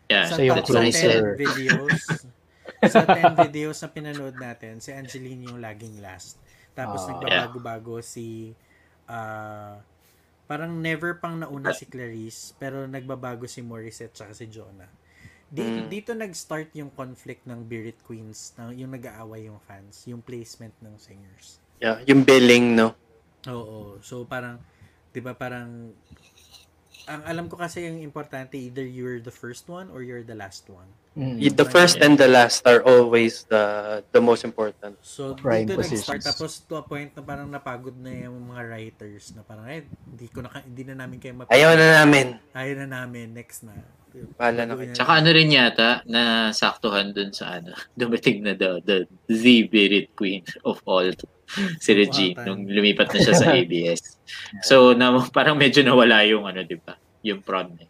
Yeah, 0.07 0.31
sa 0.31 0.39
yung 0.39 0.55
I 0.55 0.64
top 0.64 0.72
10 0.72 0.88
said. 0.88 1.19
closer. 1.19 1.35
videos, 1.35 1.99
sa 2.85 3.03
10 3.03 3.35
videos 3.38 3.77
na 3.80 3.89
pinanood 3.89 4.35
natin, 4.35 4.80
si 4.80 4.91
Angeline 4.91 5.49
yung 5.49 5.60
laging 5.60 5.99
last. 5.99 6.38
Tapos 6.73 7.03
Ah. 7.03 7.15
nagbabago-bago 7.15 7.99
si 8.02 8.53
ah, 9.07 9.80
parang 10.48 10.80
never 10.80 11.15
pang 11.19 11.39
nauna 11.39 11.72
si 11.72 11.88
Clarice, 11.88 12.52
pero 12.56 12.84
nagbabago 12.88 13.48
si 13.48 13.64
Morissette 13.64 14.14
tsaka 14.15 14.35
si 14.35 14.48
Jonah. 14.48 14.91
Dito, 15.48 15.80
Mm. 15.80 15.88
dito 15.88 16.11
nag-start 16.11 16.76
yung 16.76 16.91
conflict 16.91 17.48
ng 17.48 17.64
Birit 17.64 18.03
Queens, 18.03 18.52
na 18.60 18.76
yung 18.76 18.91
nag-aaway 18.91 19.48
yung 19.48 19.64
fans, 19.64 20.03
yung 20.03 20.19
placement 20.19 20.76
ng 20.84 20.95
singers. 20.99 21.64
Yeah, 21.80 22.03
yung 22.03 22.27
billing, 22.27 22.76
no? 22.76 22.95
Oo. 23.48 23.95
So 24.03 24.27
parang 24.27 24.60
'di 25.15 25.23
ba 25.23 25.34
parang 25.39 25.95
ang 27.07 27.21
alam 27.23 27.45
ko 27.47 27.55
kasi 27.55 27.88
yung 27.88 28.03
importante 28.03 28.59
either 28.59 28.84
you're 28.84 29.23
the 29.23 29.31
first 29.31 29.71
one 29.71 29.88
or 29.89 30.03
you're 30.03 30.27
the 30.27 30.35
last 30.35 30.67
one. 30.67 30.88
Mm. 31.17 31.41
The 31.41 31.65
first 31.65 31.97
and 31.97 32.13
the 32.13 32.29
last 32.29 32.61
are 32.67 32.85
always 32.85 33.47
the 33.49 34.05
the 34.13 34.21
most 34.21 34.45
important. 34.45 35.01
So 35.01 35.34
Prime 35.34 35.65
dito 35.65 35.81
nag-start 35.81 36.21
tapos 36.21 36.61
to 36.69 36.77
a 36.77 36.85
point 36.85 37.09
na 37.17 37.25
parang 37.25 37.49
napagod 37.49 37.97
na 37.97 38.11
yung 38.27 38.53
mga 38.53 38.61
writers 38.69 39.34
na 39.34 39.41
parang 39.41 39.65
eh 39.65 39.81
hindi 39.88 40.27
ko 40.29 40.45
na 40.45 40.61
hindi 40.61 40.84
na 40.85 40.93
namin 40.93 41.17
kayo 41.17 41.34
map- 41.34 41.49
Ayaw 41.49 41.73
na 41.73 42.05
namin. 42.05 42.38
Ayaw 42.53 42.85
na 42.85 42.88
namin 43.01 43.34
next 43.34 43.65
na. 43.65 43.73
Bahala 44.38 44.61
na 44.65 44.73
kayo. 44.77 44.93
Tsaka 44.95 45.11
ano 45.21 45.29
rin 45.34 45.49
yata, 45.51 46.01
na 46.07 46.51
saktuhan 46.53 47.11
dun 47.13 47.31
sa 47.31 47.59
ano, 47.59 47.73
dumating 47.99 48.43
na 48.43 48.53
daw, 48.53 48.79
the, 48.81 49.05
the 49.27 49.67
Birit 49.67 50.15
Queen 50.17 50.43
of 50.63 50.81
all, 50.88 51.11
si 51.79 51.91
Regine, 51.95 52.35
Wow, 52.35 52.45
nung 52.47 52.67
lumipat 52.67 53.13
na 53.13 53.19
siya 53.23 53.35
sa 53.35 53.53
ABS. 53.59 54.19
So, 54.63 54.91
na, 54.97 55.15
parang 55.31 55.55
medyo 55.55 55.84
nawala 55.84 56.23
yung 56.27 56.47
ano, 56.47 56.63
di 56.63 56.75
ba? 56.75 56.95
Yung 57.23 57.43
prawn 57.43 57.75
niya. 57.75 57.88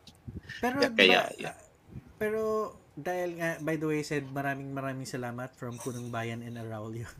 Pero, 0.61 0.77
kaya, 0.93 1.19
ba, 1.25 1.33
yeah. 1.37 1.57
pero 2.17 2.41
dahil 2.97 3.37
nga, 3.37 3.61
by 3.61 3.77
the 3.77 3.85
way, 3.85 4.01
said 4.01 4.25
maraming 4.33 4.73
maraming 4.73 5.05
salamat 5.05 5.53
from 5.53 5.77
Punong 5.77 6.09
Bayan 6.09 6.41
and 6.41 6.57
Araulio. 6.57 7.05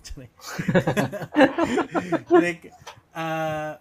Like, 2.34 2.74
uh, 3.14 3.78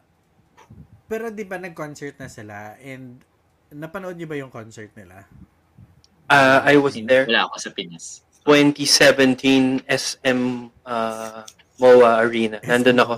pero 1.09 1.33
di 1.33 1.49
ba 1.49 1.57
nag-concert 1.57 2.21
na 2.21 2.29
sila 2.29 2.77
and 2.85 3.25
napanood 3.77 4.17
niyo 4.17 4.29
ba 4.29 4.37
yung 4.41 4.49
concert 4.49 4.89
nila? 4.97 5.29
Uh, 6.27 6.65
I 6.65 6.81
was 6.81 6.97
there. 6.97 7.29
Wala 7.29 7.47
ako 7.47 7.57
sa 7.61 7.71
Pinas. 7.71 8.25
2017 8.49 9.85
SM 9.87 10.41
uh, 10.87 11.43
MOA 11.79 12.11
Arena. 12.25 12.59
Nandun 12.65 12.99
ako. 12.99 13.15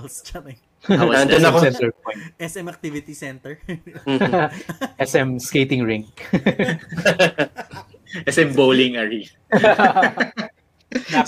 Nandun 0.89 1.43
ako. 1.47 1.57
Center 1.63 1.91
point. 1.95 2.19
SM 2.37 2.67
Activity 2.67 3.13
Center. 3.15 3.57
SM 5.09 5.39
skating 5.39 5.87
rink. 5.87 6.11
SM 8.33 8.57
Bowling 8.57 8.97
Arena. 8.97 9.29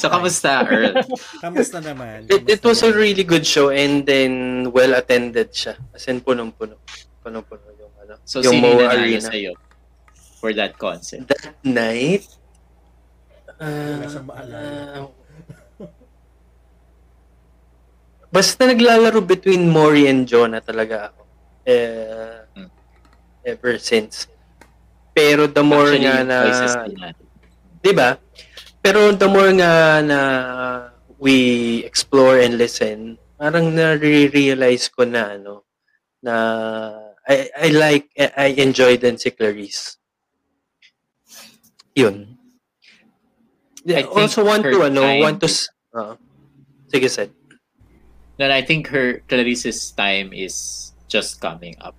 So, 0.01 0.09
kamusta, 0.09 0.65
Earl? 0.65 1.05
Kamusta 1.37 1.77
naman? 1.77 2.25
It, 2.25 2.49
it 2.49 2.61
was 2.65 2.81
a 2.81 2.89
really 2.89 3.21
good 3.21 3.45
show 3.45 3.69
and 3.69 4.01
then 4.09 4.65
well 4.73 4.97
attended 4.97 5.53
siya. 5.53 5.77
As 5.93 6.09
in 6.09 6.25
punong-puno. 6.25 6.81
Punong-puno 7.21 7.80
ano. 8.11 8.19
So, 8.27 8.43
yung 8.43 8.59
sino 8.59 8.67
nanalo 8.75 8.91
Arena. 8.91 9.23
sa'yo 9.23 9.51
for 10.35 10.51
that 10.51 10.75
concert? 10.75 11.23
That 11.31 11.55
night, 11.63 12.27
uh, 13.55 14.03
uh, 14.11 15.07
basta 18.31 18.67
naglalaro 18.67 19.21
between 19.21 19.67
Mori 19.67 20.07
and 20.07 20.27
Jonah 20.27 20.59
talaga 20.59 21.11
ako. 21.13 21.21
Eh, 21.63 22.37
Hmm. 22.51 22.67
ever 23.45 23.79
since. 23.79 24.27
Pero 25.13 25.47
the 25.47 25.61
more 25.61 25.93
Actually, 25.93 26.03
nga 26.03 26.15
na, 26.23 26.37
choices 26.43 26.75
din 26.87 26.97
natin. 26.97 27.25
'di 27.79 27.91
ba? 27.93 28.09
Pero 28.81 29.13
the 29.13 29.29
more 29.29 29.51
nga 29.53 29.71
na 30.01 30.19
we 31.21 31.35
explore 31.85 32.41
and 32.41 32.57
listen, 32.57 33.15
parang 33.37 33.69
na-realize 33.71 34.89
ko 34.89 35.05
na 35.05 35.37
ano 35.37 35.61
na 36.19 36.35
I, 37.27 37.49
I 37.55 37.67
like 37.69 38.09
I 38.17 38.55
enjoy 38.57 38.97
din 38.97 39.17
si 39.17 39.29
Clarice. 39.31 39.97
Yun. 41.95 42.37
I 43.87 44.03
also 44.03 44.45
want 44.45 44.63
to 44.63 44.83
ano, 44.83 45.01
time- 45.01 45.21
want 45.21 45.39
to 45.41 45.49
uh, 45.93 46.15
sige 46.89 47.09
said. 47.09 47.31
No, 48.39 48.49
I 48.49 48.65
think 48.65 48.89
her 48.89 49.21
Clarice's 49.29 49.93
time 49.93 50.33
is 50.33 50.89
just 51.05 51.37
coming 51.37 51.77
up. 51.77 51.93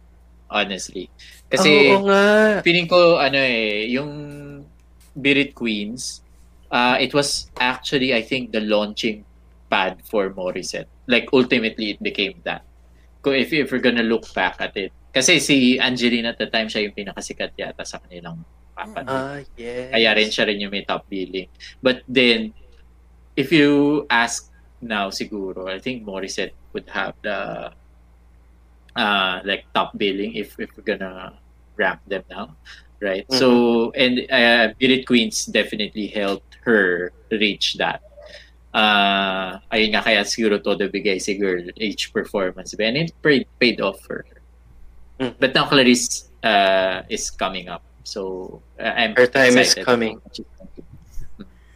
Honestly. 0.50 1.06
Kasi 1.46 1.94
Oo 1.94 2.02
nga. 2.10 2.60
feeling 2.66 2.90
ko 2.90 3.16
ano 3.16 3.38
eh 3.38 3.86
yung 3.88 4.10
Birit 5.14 5.54
Queens 5.54 6.24
uh, 6.72 6.96
it 6.98 7.14
was 7.14 7.52
actually 7.60 8.10
I 8.16 8.26
think 8.26 8.50
the 8.50 8.60
launching 8.60 9.24
pad 9.70 10.02
for 10.04 10.34
Morissette. 10.34 10.90
Like 11.06 11.28
ultimately 11.32 11.94
it 11.94 12.02
became 12.02 12.40
that. 12.44 12.64
If 13.22 13.52
if 13.52 13.70
we're 13.70 13.84
gonna 13.84 14.02
look 14.02 14.26
back 14.34 14.58
at 14.58 14.74
it. 14.76 14.90
Kasi 15.12 15.38
si 15.44 15.76
Angelina 15.76 16.32
at 16.32 16.40
the 16.40 16.48
time 16.48 16.72
siya 16.72 16.88
yung 16.88 16.96
pinakasikat 16.96 17.52
yata 17.54 17.84
sa 17.84 18.00
kanilang 18.00 18.40
papan. 18.72 19.04
Ah, 19.04 19.38
yes. 19.60 19.92
Kaya 19.92 20.10
rin 20.16 20.28
siya 20.32 20.48
rin 20.48 20.64
yung 20.64 20.72
may 20.72 20.88
top 20.88 21.04
billing. 21.04 21.52
But 21.84 22.00
then, 22.08 22.56
if 23.36 23.52
you 23.52 24.04
ask 24.08 24.48
now 24.80 25.12
siguro, 25.12 25.68
I 25.68 25.78
think 25.78 26.08
Morissette 26.08 26.56
would 26.72 26.88
have 26.88 27.12
the 27.20 27.70
uh, 28.96 29.36
like 29.44 29.68
top 29.76 29.92
billing 30.00 30.34
if, 30.34 30.56
if 30.58 30.72
we're 30.76 30.88
gonna 30.88 31.36
rank 31.76 32.00
them 32.08 32.24
now. 32.32 32.56
Right? 33.02 33.26
So, 33.34 33.90
and 33.98 34.20
uh, 34.30 34.78
Birit 34.78 35.06
Queens 35.06 35.46
definitely 35.46 36.06
helped 36.06 36.56
her 36.62 37.12
reach 37.30 37.74
that. 37.82 38.00
Uh, 38.72 39.58
ayun 39.74 39.92
nga 39.92 40.06
kaya 40.06 40.22
siguro 40.24 40.62
todo 40.62 40.88
bigay 40.88 41.20
si 41.20 41.36
girl 41.36 41.66
each 41.76 42.14
performance. 42.14 42.72
And 42.78 42.96
it 42.96 43.12
paid, 43.20 43.44
paid 43.58 43.82
off 43.82 44.00
for 44.06 44.24
her. 44.24 44.40
Mhm. 45.20 45.34
But 45.40 45.52
now 45.54 45.68
Clarice 45.68 46.30
uh, 46.44 47.02
is 47.08 47.30
coming 47.30 47.68
up. 47.68 47.82
So, 48.02 48.60
uh, 48.78 48.92
I'm 48.92 49.14
Her 49.14 49.30
time 49.30 49.58
is 49.58 49.74
coming. 49.78 50.18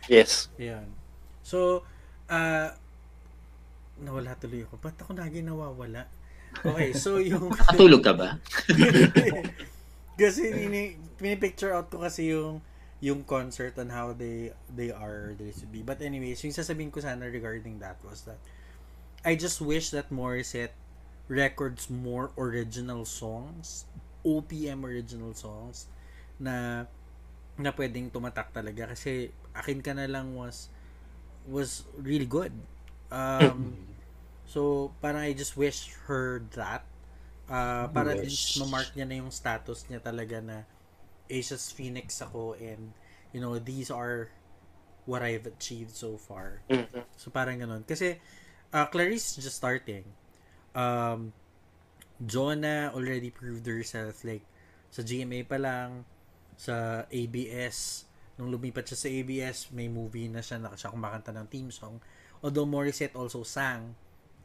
Yes. 0.06 0.50
Yan. 0.58 0.86
So, 1.42 1.82
uh, 2.30 2.74
nawala 4.02 4.34
tuloy 4.38 4.66
ako. 4.66 4.78
Ba't 4.82 4.98
ako 5.02 5.18
lagi 5.18 5.42
nawawala? 5.42 6.06
Okay, 6.62 6.94
so 6.94 7.18
yung... 7.30 7.50
Nakatulog 7.50 8.02
ka 8.02 8.12
ba? 8.14 8.38
kasi 10.20 10.50
ini, 10.50 10.98
pinipicture 11.18 11.74
out 11.74 11.90
ko 11.90 12.02
kasi 12.02 12.32
yung 12.34 12.62
yung 13.04 13.20
concert 13.28 13.76
and 13.76 13.92
how 13.92 14.16
they 14.16 14.56
they 14.72 14.88
are 14.88 15.36
they 15.36 15.52
should 15.52 15.68
be. 15.68 15.84
But 15.84 16.00
anyways, 16.00 16.40
yung 16.40 16.56
sasabihin 16.56 16.88
ko 16.88 17.04
sana 17.04 17.28
regarding 17.28 17.76
that 17.84 18.00
was 18.00 18.24
that 18.24 18.40
I 19.20 19.36
just 19.36 19.60
wish 19.60 19.92
that 19.92 20.08
Morissette 20.08 20.72
records 21.28 21.90
more 21.90 22.30
original 22.38 23.04
songs, 23.04 23.84
OPM 24.22 24.82
original 24.86 25.34
songs 25.34 25.90
na 26.38 26.86
na 27.56 27.70
pwedeng 27.72 28.12
tumatak 28.12 28.52
talaga 28.52 28.92
kasi 28.92 29.32
akin 29.56 29.80
ka 29.80 29.96
na 29.96 30.04
lang 30.06 30.36
was 30.36 30.68
was 31.48 31.86
really 31.98 32.28
good. 32.28 32.52
Um, 33.08 33.80
so 34.52 34.92
parang 35.00 35.24
I 35.24 35.32
just 35.32 35.56
wish 35.56 35.94
her 36.10 36.44
that 36.58 36.84
uh, 37.48 37.88
para 37.90 38.18
at 38.18 38.26
least 38.26 38.58
ma-mark 38.60 38.92
niya 38.94 39.06
na 39.06 39.16
yung 39.22 39.32
status 39.32 39.86
niya 39.88 40.02
talaga 40.02 40.42
na 40.42 40.66
Asia's 41.26 41.70
Phoenix 41.74 42.22
ako 42.22 42.54
and 42.58 42.94
you 43.34 43.40
know 43.42 43.58
these 43.58 43.90
are 43.90 44.30
what 45.06 45.22
I've 45.22 45.46
achieved 45.46 45.94
so 45.94 46.18
far. 46.18 46.62
Mhm. 46.66 47.06
So 47.14 47.30
parang 47.30 47.62
ganun. 47.62 47.86
Kasi 47.86 48.18
uh, 48.74 48.86
Clarice 48.90 49.38
is 49.38 49.46
just 49.46 49.56
starting. 49.56 50.04
Um, 50.76 51.32
Jonah 52.20 52.92
already 52.92 53.32
proved 53.32 53.64
herself 53.64 54.20
like 54.24 54.44
sa 54.92 55.00
GMA 55.00 55.48
pa 55.48 55.56
lang, 55.56 56.04
sa 56.56 57.04
ABS, 57.12 58.08
nung 58.36 58.52
lumipat 58.52 58.88
siya 58.88 58.98
sa 59.00 59.08
ABS, 59.08 59.58
may 59.72 59.88
movie 59.88 60.28
na 60.28 60.40
siya 60.44 60.60
na 60.60 60.76
siya 60.76 60.92
kumakanta 60.92 61.32
ng 61.32 61.48
theme 61.48 61.72
song. 61.72 62.00
Although 62.44 62.68
Morissette 62.68 63.16
also 63.16 63.44
sang 63.44 63.96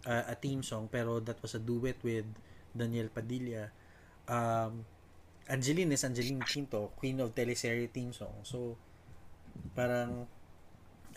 uh, 0.07 0.23
a 0.27 0.35
theme 0.35 0.63
song, 0.63 0.87
pero 0.87 1.19
that 1.19 1.39
was 1.43 1.55
a 1.55 1.61
duet 1.61 1.99
with 2.03 2.27
Daniel 2.71 3.11
Padilla. 3.11 3.71
Um, 4.27 4.87
Angeline 5.51 5.91
is 5.91 6.07
Angeline 6.07 6.43
Quinto, 6.43 6.91
Queen 6.95 7.19
of 7.19 7.35
Teleserye 7.35 7.91
theme 7.91 8.15
song. 8.15 8.43
So, 8.47 8.79
parang, 9.75 10.27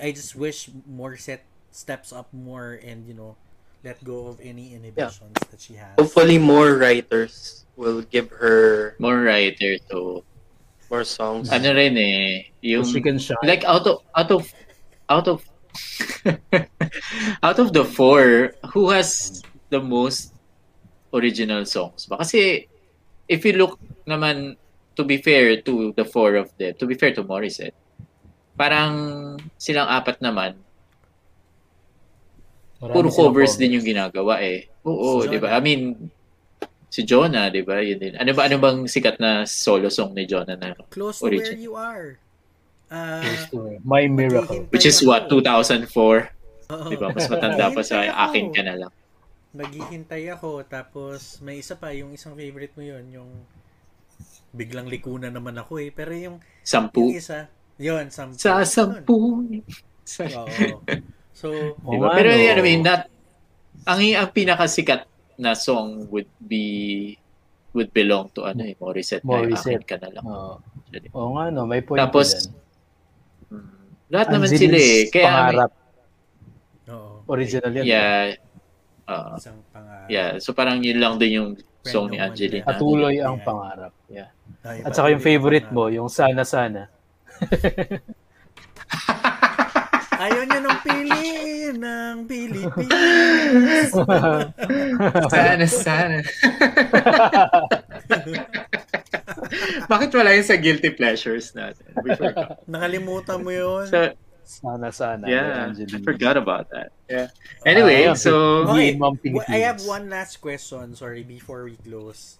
I 0.02 0.10
just 0.10 0.34
wish 0.34 0.70
Morissette 0.70 1.46
steps 1.70 2.10
up 2.10 2.34
more 2.34 2.74
and, 2.82 3.06
you 3.06 3.14
know, 3.14 3.38
let 3.84 4.00
go 4.02 4.26
of 4.32 4.40
any 4.40 4.72
inhibitions 4.72 5.36
that 5.52 5.60
she 5.60 5.76
has. 5.76 5.92
Hopefully 6.00 6.40
more 6.40 6.80
writers 6.80 7.64
will 7.76 8.00
give 8.08 8.30
her 8.32 8.96
More 8.98 9.20
writer 9.20 9.76
to 9.92 10.24
more 10.88 11.04
songs. 11.04 11.52
ano 11.52 11.74
rin 11.74 11.96
eh 11.98 12.48
yung 12.64 12.84
So 12.88 12.96
she 12.96 13.00
can 13.04 13.18
shine. 13.20 13.36
like 13.44 13.60
out 13.68 13.84
of 13.84 14.00
out 14.16 14.30
of 14.32 14.42
out 15.12 15.26
of 15.28 15.44
out 17.44 17.58
of 17.58 17.72
the 17.76 17.84
four 17.84 18.54
who 18.72 18.88
has 18.90 19.42
the 19.68 19.80
most 19.82 20.32
original 21.12 21.66
songs 21.66 22.06
ba 22.06 22.16
kasi 22.22 22.70
if 23.28 23.42
you 23.44 23.52
look 23.58 23.76
naman 24.06 24.54
to 24.94 25.02
be 25.02 25.18
fair 25.18 25.58
to 25.60 25.90
the 25.98 26.06
four 26.06 26.38
of 26.38 26.48
them 26.56 26.72
to 26.78 26.86
be 26.86 26.94
fair 26.94 27.10
to 27.10 27.26
Morissette 27.26 27.74
parang 28.54 29.34
silang 29.58 29.90
apat 29.90 30.22
naman 30.22 30.54
Marami 32.82 32.94
puro 32.94 33.08
covers 33.10 33.54
din 33.54 33.78
yung 33.78 33.86
ginagawa 33.86 34.42
eh 34.42 34.66
oo 34.82 35.22
Si 35.22 35.30
di 35.30 35.38
ba. 35.38 35.54
I 35.56 35.60
mean 35.62 36.10
si 36.90 37.02
Jonah 37.02 37.50
di 37.50 37.62
ba 37.62 37.82
yun 37.82 37.98
din 37.98 38.14
ano 38.14 38.30
ba 38.32 38.46
ano 38.46 38.56
bang 38.58 38.86
sikat 38.86 39.18
na 39.18 39.42
solo 39.44 39.90
song 39.90 40.14
ni 40.14 40.26
Jonah 40.26 40.54
na 40.54 40.74
Close 40.90 41.18
to 41.22 41.26
where 41.26 41.38
Origin. 41.38 41.58
you 41.58 41.74
are. 41.74 42.18
Uh, 42.92 43.24
My 43.82 44.06
Miracle. 44.06 44.68
which 44.70 44.86
is 44.86 45.02
what 45.02 45.26
2004 45.26 45.90
Oo. 46.64 46.88
Di 46.88 46.96
ba? 46.96 47.12
Mas 47.12 47.26
matanda 47.26 47.68
pa 47.68 47.82
sa 47.84 48.00
akin 48.24 48.48
ka 48.48 48.62
na 48.64 48.74
lang. 48.86 48.92
Naghihintay 49.52 50.32
ako, 50.32 50.64
tapos 50.64 51.38
may 51.38 51.60
isa 51.60 51.76
pa, 51.76 51.92
yung 51.92 52.10
isang 52.10 52.32
favorite 52.32 52.72
mo 52.72 52.82
yun, 52.82 53.04
yung 53.12 53.30
biglang 54.50 54.88
likunan 54.88 55.28
naman 55.28 55.54
ako 55.54 55.76
eh. 55.78 55.92
Pero 55.92 56.10
yung, 56.16 56.36
yung 56.40 56.64
Sampu. 56.64 57.12
isa, 57.12 57.46
yun, 57.76 58.08
sampu. 58.08 58.38
Sa 58.40 58.64
sampu. 58.64 59.44
Sa. 60.06 60.24
Oo. 60.24 60.80
So, 61.34 61.50
di 61.74 61.96
ba? 61.98 62.08
Oo, 62.08 62.14
Pero 62.14 62.30
ano. 62.30 62.40
yun, 62.40 62.56
I 62.56 62.62
mean, 62.62 62.80
that, 62.82 63.10
ang, 63.84 63.98
ang 64.00 64.30
pinakasikat 64.30 65.04
na 65.34 65.52
song 65.52 66.06
would 66.08 66.30
be 66.38 67.18
would 67.74 67.90
belong 67.90 68.30
to 68.30 68.46
ano 68.46 68.62
eh, 68.62 68.78
Morissette. 68.78 69.26
Morissette. 69.26 69.82
ka 69.82 69.98
na 69.98 70.08
lang. 70.08 70.22
Oo. 70.22 70.62
actually. 70.62 71.10
Oo 71.10 71.34
nga, 71.34 71.50
no? 71.50 71.66
May 71.66 71.82
point 71.82 71.98
Tapos, 71.98 72.46
din. 72.46 72.54
mm, 73.50 74.14
lahat 74.14 74.28
naman 74.30 74.46
sila 74.48 74.78
eh. 74.78 75.10
Kaya, 75.10 75.26
pangarap. 75.26 75.70
Oo. 76.86 77.10
Original 77.26 77.72
yan. 77.74 77.84
yeah, 77.84 78.38
uh, 79.04 79.34
Isang 79.34 79.58
pangarap. 79.68 80.06
yeah. 80.06 80.38
So 80.38 80.54
parang 80.54 80.78
yun 80.80 81.02
lang 81.02 81.18
din 81.18 81.32
yung 81.34 81.50
song 81.82 82.14
ni 82.14 82.16
Angelina. 82.16 82.62
Patuloy 82.62 83.18
ang 83.18 83.36
Yeah. 83.36 83.44
pangarap. 83.44 83.92
Yeah. 84.06 84.28
Ay, 84.62 84.80
At 84.80 84.94
saka 84.94 85.10
yung 85.10 85.18
favorite 85.20 85.66
pangarap. 85.66 85.90
mo, 85.90 85.98
yung 85.98 86.06
sana-sana. 86.06 86.86
Ayaw 90.24 90.42
niya 90.48 90.60
ng 90.64 90.78
pili 90.80 91.28
ng 91.76 92.14
Pilipinas. 92.24 93.92
sana, 95.32 95.66
sana. 95.68 96.18
Bakit 99.92 100.10
wala 100.16 100.32
yun 100.32 100.46
sa 100.46 100.56
guilty 100.56 100.88
pleasures 100.96 101.52
natin? 101.52 101.84
We 102.00 102.16
forgot. 102.16 102.64
Nakalimutan 102.72 103.44
mo 103.44 103.52
yun. 103.52 103.84
So, 103.92 104.16
Sana-sana. 104.44 105.24
yeah, 105.24 105.72
I 105.72 106.00
forgot 106.04 106.36
about 106.36 106.68
that. 106.72 106.92
Yeah. 107.08 107.32
Anyway, 107.64 108.04
Ah, 108.04 108.12
so, 108.12 108.64
Okay. 108.68 108.92
I 109.48 109.64
have 109.64 109.80
one 109.88 110.12
last 110.12 110.40
question, 110.44 110.92
sorry, 110.96 111.24
before 111.24 111.64
we 111.64 111.80
close 111.80 112.36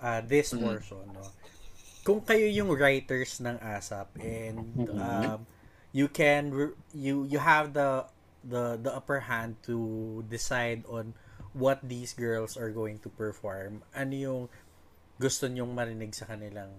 uh, 0.00 0.20
this 0.20 0.52
Mhm. 0.52 0.60
portion. 0.60 1.04
No? 1.08 1.24
Kung 2.04 2.20
kayo 2.20 2.44
yung 2.48 2.68
writers 2.72 3.40
ng 3.40 3.56
ASAP 3.60 4.08
and 4.20 4.60
Mhm. 4.76 4.96
um, 4.96 5.40
you 5.92 6.06
can 6.08 6.50
re- 6.52 6.78
you 6.92 7.24
you 7.24 7.38
have 7.40 7.72
the 7.72 8.04
the 8.44 8.76
the 8.78 8.92
upper 8.92 9.26
hand 9.26 9.56
to 9.66 10.22
decide 10.28 10.84
on 10.88 11.12
what 11.56 11.80
these 11.82 12.12
girls 12.14 12.54
are 12.56 12.70
going 12.70 13.00
to 13.02 13.08
perform, 13.08 13.82
ano 13.96 14.14
yung 14.14 14.42
gusto 15.18 15.50
nyong 15.50 15.74
marinig 15.74 16.14
sa 16.14 16.28
kanilang 16.30 16.70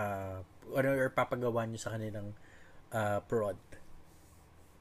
uh, 0.00 0.42
ano 0.74 0.88
or 0.98 1.12
papagawa 1.12 1.68
nyo 1.68 1.78
sa 1.78 1.94
kanilang 1.94 2.34
uh, 2.90 3.22
prod? 3.28 3.56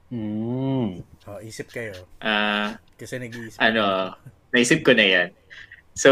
Mm. 0.10 1.06
Oh, 1.30 1.38
isip 1.38 1.70
kayo. 1.70 1.94
ah, 2.26 2.82
Kasi 2.98 3.22
nag-iisip. 3.22 3.62
ano, 3.62 4.18
naisip 4.50 4.82
ko 4.82 4.98
na 4.98 5.06
yan. 5.06 5.30
So, 5.94 6.10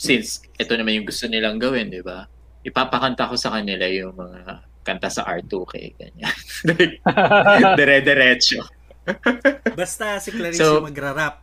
since 0.00 0.40
ito 0.56 0.72
naman 0.80 0.96
yung 0.96 1.08
gusto 1.08 1.28
nilang 1.28 1.60
gawin, 1.60 1.92
di 1.92 2.00
ba? 2.00 2.24
Ipapakanta 2.64 3.28
ko 3.28 3.36
sa 3.36 3.52
kanila 3.52 3.84
yung 3.92 4.16
mga 4.16 4.64
kanta 4.86 5.10
sa 5.10 5.26
R2K, 5.26 5.74
ganyan. 5.98 6.36
Dire-diretso. 7.78 8.62
Basta 9.78 10.18
si 10.18 10.30
Clarice 10.30 10.62
So- 10.62 10.78
yung 10.78 10.86
magra-rap. 10.86 11.42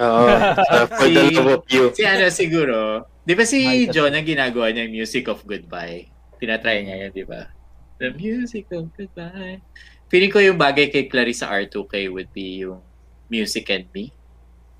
Oo. 0.00 0.24
So, 0.72 0.76
for 0.88 1.06
the 1.06 1.22
Si- 1.28 1.36
love 1.36 1.50
of 1.52 1.64
you. 1.68 1.84
Si 1.92 2.02
ano 2.02 2.32
siguro, 2.32 2.76
di 3.22 3.36
ba 3.36 3.44
si. 3.44 3.84
John 3.92 4.16
ang 4.16 4.24
ginagawa 4.24 4.72
niya 4.72 4.88
yung 4.88 4.96
Music 4.96 5.28
of 5.28 5.44
Goodbye? 5.44 6.08
Tinatry 6.40 6.82
niya 6.82 6.96
yun, 7.06 7.12
di 7.12 7.24
ba? 7.28 7.52
The 8.00 8.10
Music 8.16 8.72
of 8.72 8.88
Goodbye. 8.96 9.60
Feeling 10.08 10.32
ko 10.32 10.40
yung 10.40 10.56
bagay 10.56 10.88
kay 10.88 11.06
Clarice 11.06 11.44
sa 11.44 11.52
R2K 11.52 12.08
would 12.08 12.32
be 12.32 12.64
yung 12.64 12.80
Music 13.28 13.68
and 13.68 13.88
Me. 13.92 14.12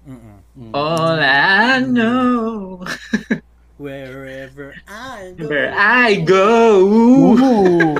Mm-mm. 0.02 0.38
Mm. 0.58 0.72
All 0.74 1.16
I 1.22 1.78
know, 1.86 2.82
Wherever 3.82 4.78
I 4.86 5.34
go. 5.34 5.46
where 5.50 5.74
I 5.74 6.08
go, 6.22 6.78
Ooh. 6.86 7.98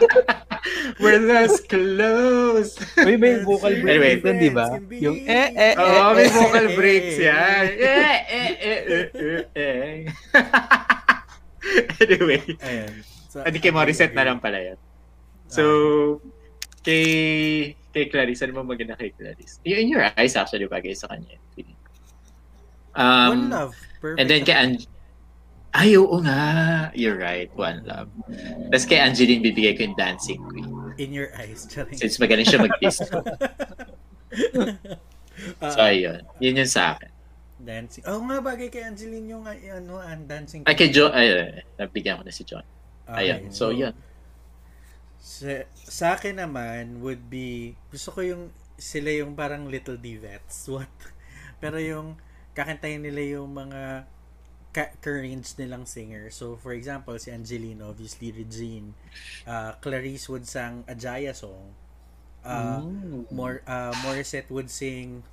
we're 1.02 1.20
less 1.20 1.60
close. 1.68 2.72
Uy, 2.96 3.20
may 3.20 3.44
vocal 3.44 3.68
break 3.84 4.00
Anyway. 4.00 4.14
dun, 4.24 4.36
di 4.40 4.48
ba? 4.48 4.80
Yung 4.96 5.20
eh, 5.28 5.52
eh, 5.52 5.72
eh, 5.76 5.76
Oo, 5.76 6.16
may 6.16 6.24
eh, 6.24 6.32
vocal 6.32 6.66
eh, 6.66 6.72
breaks 6.72 7.16
eh, 7.20 7.28
yan. 7.28 7.64
Eh, 7.84 8.16
eh, 8.32 8.52
eh, 8.64 8.80
eh, 9.12 9.42
eh, 9.52 9.94
anyway, 12.00 12.40
Ayan. 12.60 12.92
So, 13.28 13.42
hindi 13.42 13.58
kay 13.60 13.72
Morissette 13.74 14.14
na 14.16 14.24
lang 14.24 14.40
pala 14.40 14.56
yan. 14.56 14.78
So, 15.52 15.62
kay 16.80 17.04
kay 17.92 18.08
Clarice, 18.08 18.40
ano 18.42 18.56
ba 18.56 18.64
maganda 18.64 18.96
kay 18.96 19.12
Clarice? 19.12 19.60
In 19.64 19.92
Your 19.92 20.08
Eyes 20.16 20.32
actually 20.34 20.64
bagay 20.64 20.96
sa 20.96 21.12
kanya. 21.12 21.36
ko. 21.52 21.60
One 22.94 23.50
Um, 23.50 23.50
love. 23.50 23.74
Perfect. 24.00 24.18
and 24.20 24.26
then 24.28 24.42
kay 24.44 24.54
Ang- 24.54 24.86
Ay, 25.74 25.98
oo 25.98 26.22
nga. 26.22 26.88
You're 26.94 27.18
right. 27.18 27.50
One 27.58 27.82
Love. 27.82 28.06
Tapos 28.70 28.86
kay 28.86 29.02
Angeline, 29.02 29.42
bibigay 29.42 29.74
ko 29.74 29.90
yung 29.90 29.98
Dancing 29.98 30.38
Queen. 30.38 30.70
In 31.02 31.10
your 31.10 31.34
eyes. 31.34 31.66
Charing. 31.66 31.98
Since 31.98 32.22
magaling 32.22 32.46
siya 32.46 32.62
mag-disco. 32.62 33.18
So, 35.60 35.82
ayun. 35.82 36.22
Yun 36.38 36.62
yung 36.62 36.70
sa 36.70 36.94
akin. 36.94 37.10
dancing. 37.64 38.04
Oh, 38.06 38.20
nga 38.22 38.38
bagay 38.44 38.68
kay 38.68 38.84
Angeline 38.84 39.24
yung 39.24 39.44
uh, 39.48 39.56
ano, 39.56 39.98
ang 39.98 40.28
dancing. 40.28 40.62
Ay, 40.68 40.76
kay 40.76 40.92
John, 40.92 41.10
ay, 41.10 41.64
nabigyan 41.80 42.20
ko 42.20 42.22
na 42.22 42.34
si 42.34 42.44
John. 42.44 42.62
Okay, 43.08 43.32
Ayun. 43.34 43.50
So, 43.50 43.72
yun. 43.72 43.96
Sa, 45.18 45.64
sa 45.72 46.06
akin 46.14 46.36
naman 46.36 47.00
would 47.00 47.32
be 47.32 47.72
gusto 47.88 48.12
ko 48.12 48.20
yung 48.20 48.42
sila 48.76 49.08
yung 49.10 49.32
parang 49.32 49.66
little 49.66 49.96
divets. 49.96 50.66
What? 50.72 50.92
Pero 51.58 51.80
yung 51.80 52.20
kakantayin 52.52 53.00
nila 53.00 53.40
yung 53.40 53.50
mga 53.56 54.04
ka- 54.76 54.94
ka-range 55.04 55.48
nilang 55.60 55.86
singer. 55.86 56.30
So, 56.30 56.56
for 56.58 56.72
example, 56.74 57.16
si 57.18 57.30
Angelina, 57.30 57.88
obviously 57.88 58.32
Regine. 58.34 58.94
Uh, 59.46 59.72
Clarice 59.82 60.28
would 60.28 60.46
sang 60.46 60.84
a 60.88 60.94
Jaya 60.94 61.32
song. 61.34 61.74
Uh, 62.44 62.82
Mm. 62.82 63.24
Mor 63.32 63.62
uh, 63.66 63.92
Morissette 64.04 64.50
would 64.52 64.70
sing 64.70 65.24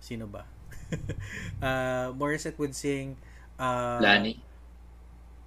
sino 0.00 0.26
ba? 0.28 0.44
uh, 1.62 2.12
Morissette 2.12 2.58
would 2.58 2.74
sing 2.76 3.16
uh, 3.58 4.02
Lani. 4.02 4.36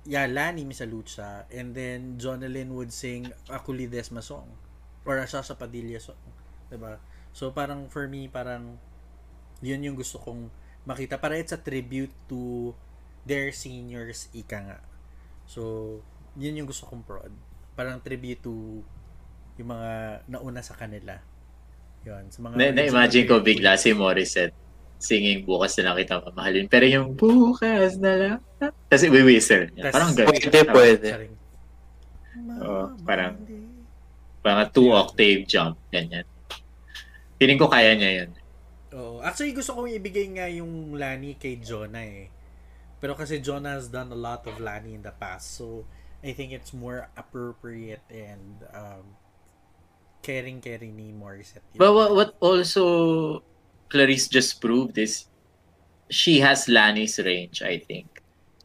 Yeah, 0.06 0.28
Lani 0.30 0.66
Misalucha. 0.66 1.46
And 1.50 1.74
then 1.74 2.18
Jonalyn 2.22 2.70
would 2.78 2.94
sing 2.94 3.32
Ako 3.50 3.74
Lidesma 3.74 4.22
song. 4.22 4.46
Or 5.06 5.18
Asa 5.22 5.42
sa 5.46 5.56
Padilla 5.58 5.98
song. 6.02 6.20
'Di 6.70 6.78
ba? 6.78 6.98
So 7.34 7.50
parang 7.54 7.90
for 7.90 8.06
me, 8.10 8.30
parang 8.30 8.78
yun 9.62 9.82
yung 9.86 9.98
gusto 9.98 10.18
kong 10.22 10.50
makita. 10.86 11.18
Para 11.22 11.38
it's 11.40 11.54
a 11.56 11.60
tribute 11.62 12.14
to 12.30 12.72
their 13.26 13.50
seniors, 13.50 14.30
ika 14.32 14.58
nga. 14.62 14.80
So, 15.44 15.62
yun 16.36 16.56
yung 16.56 16.70
gusto 16.70 16.86
kong 16.86 17.02
prod. 17.02 17.34
Parang 17.74 18.00
tribute 18.00 18.40
to 18.40 18.82
yung 19.56 19.70
mga 19.70 19.92
nauna 20.26 20.62
sa 20.62 20.74
kanila. 20.74 21.18
Yun. 22.04 22.30
Sa 22.30 22.40
mga 22.40 22.54
Na, 22.54 22.66
na-imagine 22.72 23.26
ko 23.26 23.42
bigla 23.42 23.76
si 23.76 23.92
Morissette 23.92 24.54
singing 24.96 25.44
bukas 25.44 25.76
na 25.76 25.92
lang 25.92 26.00
kita 26.00 26.22
mamahalin. 26.22 26.66
Pero 26.66 26.86
yung 26.86 27.14
bukas 27.14 27.98
na 27.98 28.12
lang. 28.16 28.38
Niya. 29.70 29.84
Tas- 29.84 29.94
Parang 29.94 30.12
ganun. 30.14 30.30
Pwede, 30.32 30.60
pwede. 30.72 31.08
Oo, 32.62 32.86
parang- 33.04 33.38
Parang 34.40 34.70
two 34.70 34.94
octave 34.94 35.44
jump. 35.44 35.74
Ganyan. 35.90 36.22
Feeling 37.36 37.58
ko 37.58 37.66
kaya 37.66 37.98
niya 37.98 38.24
yun. 38.24 38.30
Oo. 38.94 39.18
Actually, 39.20 39.52
gusto 39.52 39.74
kong 39.74 39.90
ibigay 39.92 40.30
nga 40.32 40.46
yung 40.48 40.94
Lani 40.94 41.36
kay 41.36 41.58
Jonah 41.58 42.06
eh. 42.06 42.30
Pero 43.02 43.14
kasi 43.14 43.40
Jonah 43.40 43.76
has 43.78 43.88
done 43.88 44.12
a 44.12 44.18
lot 44.18 44.48
of 44.48 44.60
Lani 44.60 44.96
in 44.96 45.04
the 45.04 45.14
past. 45.14 45.56
So, 45.60 45.86
I 46.26 46.34
think 46.34 46.52
it's 46.52 46.74
more 46.74 47.10
appropriate 47.14 48.02
and 48.10 48.66
um, 48.74 49.06
caring-caring 50.26 50.98
ni 50.98 51.14
Morissette. 51.14 51.62
But 51.78 51.94
what, 51.94 52.16
what 52.16 52.30
also 52.42 53.44
Clarice 53.90 54.28
just 54.28 54.58
proved 54.60 54.98
is 54.98 55.30
she 56.10 56.42
has 56.42 56.66
Lani's 56.66 57.20
range, 57.22 57.62
I 57.62 57.78
think. 57.78 58.10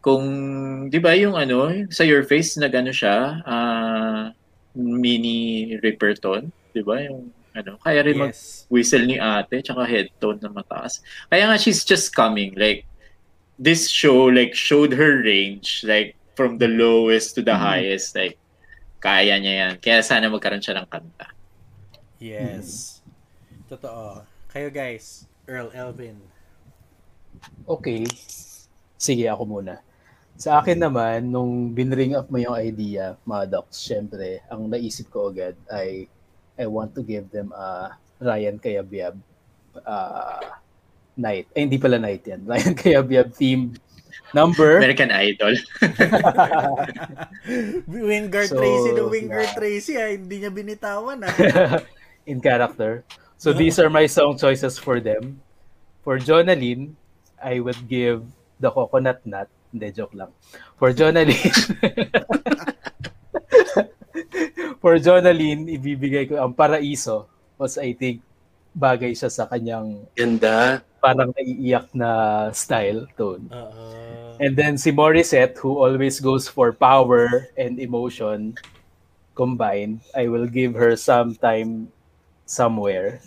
Kung, 0.01 0.89
di 0.89 0.97
ba 0.97 1.13
yung 1.13 1.37
ano, 1.37 1.69
sa 1.93 2.05
Your 2.09 2.25
Face, 2.25 2.57
nagano 2.57 2.89
siya, 2.89 3.45
ah, 3.45 4.33
mini 4.73 5.77
Ripperton, 5.77 6.49
di 6.73 6.81
ba? 6.81 7.05
Yung 7.05 7.29
ano, 7.53 7.77
kaya 7.85 8.01
rin 8.09 8.17
Yes. 8.33 8.65
whistle 8.73 9.05
ni 9.05 9.21
ate, 9.21 9.61
tsaka 9.61 9.85
head 9.85 10.09
tone 10.17 10.41
na 10.41 10.49
mataas. 10.49 11.05
Kaya 11.29 11.53
nga, 11.53 11.61
she's 11.61 11.85
just 11.85 12.17
coming. 12.17 12.57
Like, 12.57 12.89
this 13.61 13.93
show, 13.93 14.33
like, 14.33 14.57
showed 14.57 14.97
her 14.97 15.21
range, 15.21 15.85
like, 15.85 16.17
from 16.33 16.57
the 16.57 16.67
lowest 16.67 17.37
to 17.37 17.45
the 17.45 17.53
highest, 17.53 18.17
like, 18.17 18.41
kaya 19.05 19.37
niya 19.37 19.55
yan. 19.61 19.73
Kaya 19.77 20.01
sana 20.01 20.33
magkaroon 20.33 20.65
siya 20.65 20.81
ng 20.81 20.89
kanta. 20.89 21.29
Yes. 22.17 23.01
Totoo. 23.69 24.25
Kayo 24.49 24.73
guys, 24.73 25.29
Earl 25.45 25.69
Elvin. 25.77 26.17
Okay. 27.69 28.09
Sige, 28.97 29.29
ako 29.29 29.45
muna. 29.45 29.85
Sa 30.41 30.57
akin 30.61 30.81
naman, 30.81 31.29
nung 31.29 31.69
binring 31.77 32.17
up 32.17 32.33
mo 32.33 32.41
yung 32.41 32.57
idea, 32.57 33.21
Maddox, 33.29 33.77
syempre, 33.77 34.41
ang 34.49 34.73
naisip 34.73 35.13
ko 35.13 35.29
agad 35.29 35.53
ay 35.69 36.09
I 36.57 36.65
want 36.65 36.97
to 36.97 37.05
give 37.05 37.29
them 37.29 37.53
a 37.53 37.93
Ryan 38.21 38.57
Kayabyab 38.57 39.17
uh, 39.85 40.61
night. 41.17 41.47
Eh, 41.55 41.67
hindi 41.67 41.79
pala 41.79 41.99
night 41.99 42.27
yan. 42.27 42.45
Ryan 42.51 42.75
Kayabyab 42.75 43.35
theme 43.35 43.75
number. 44.35 44.79
American 44.79 45.11
Idol. 45.11 45.55
Wingard 47.91 48.51
So, 48.51 48.59
Tracy 48.59 48.91
no 48.95 49.11
Wingard 49.11 49.51
yeah. 49.51 49.57
Tracy 49.57 49.93
ah, 49.99 50.11
hindi 50.11 50.43
niya 50.43 50.53
binitawan 50.53 51.27
ah. 51.27 51.35
in 52.31 52.41
character. 52.41 53.05
So 53.41 53.57
these 53.57 53.81
are 53.81 53.89
my 53.89 54.05
song 54.05 54.37
choices 54.37 54.77
for 54.77 55.01
them. 55.01 55.41
For 56.05 56.21
Jonalyn, 56.21 56.93
I 57.41 57.61
would 57.61 57.89
give 57.89 58.29
The 58.61 58.69
Coconut 58.69 59.25
Nut 59.25 59.49
Hindi, 59.71 59.95
joke 59.95 60.19
lang. 60.19 60.35
For 60.83 60.91
Jonalyn, 60.91 61.39
for 64.83 64.99
Jonalyn, 64.99 65.71
ibibigay 65.71 66.27
ko 66.27 66.43
ang 66.43 66.59
paraiso 66.59 67.31
was 67.55 67.79
I 67.79 67.95
think 67.95 68.19
bagay 68.75 69.13
siya 69.15 69.31
sa 69.31 69.45
kanyang 69.51 70.07
Ganda. 70.15 70.85
parang 71.03 71.33
naiiyak 71.35 71.91
na 71.97 72.11
style 72.53 73.09
tone. 73.17 73.49
Oo. 73.51 73.85
And 74.41 74.57
then 74.57 74.81
si 74.81 74.93
Morissette, 74.93 75.57
who 75.59 75.77
always 75.77 76.21
goes 76.21 76.49
for 76.49 76.73
power 76.73 77.51
and 77.61 77.77
emotion 77.77 78.57
combined, 79.37 80.01
I 80.17 80.29
will 80.29 80.49
give 80.49 80.77
her 80.77 80.97
some 80.97 81.37
time 81.37 81.93
somewhere. 82.45 83.21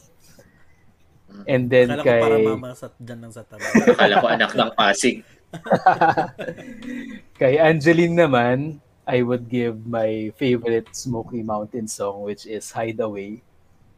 And 1.49 1.69
then 1.69 1.89
Akala 1.89 2.01
ko 2.01 2.21
para 2.21 2.37
kay 2.37 2.45
mama 2.45 2.71
sa, 2.77 2.87
dyan 3.01 3.19
lang 3.25 3.33
sa 3.33 3.41
tabi. 3.45 3.65
Akala 3.93 4.21
ko 4.21 4.27
anak 4.29 4.51
ng 4.53 4.71
Pasig. 4.77 5.17
kay 7.41 7.57
Angeline 7.57 8.17
naman, 8.17 8.57
I 9.05 9.21
would 9.25 9.49
give 9.49 9.85
my 9.85 10.31
favorite 10.39 10.89
Smoky 10.93 11.43
Mountain 11.43 11.89
song 11.89 12.23
which 12.23 12.45
is 12.45 12.69
Hideaway. 12.69 13.41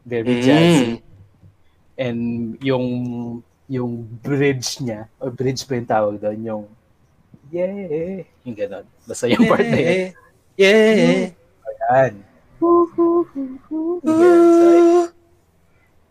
Very 0.04 0.40
jazzy. 0.42 1.04
And 1.96 2.54
yung 2.60 2.86
yung 3.66 4.06
bridge 4.22 4.78
niya, 4.84 5.10
o 5.18 5.32
bridge 5.32 5.66
pa 5.66 5.74
yung 5.74 5.90
tawag 5.90 6.14
doon, 6.22 6.40
yung 6.44 6.64
yeah, 7.50 8.22
yung 8.46 8.56
ganon. 8.56 8.86
Basta 9.08 9.26
yung 9.26 9.48
part 9.48 9.66
na 9.66 9.80
yun. 9.80 10.12
Yeah. 10.56 11.32
Yan. 11.86 12.14
Yan, 12.56 14.42
so, 14.56 15.12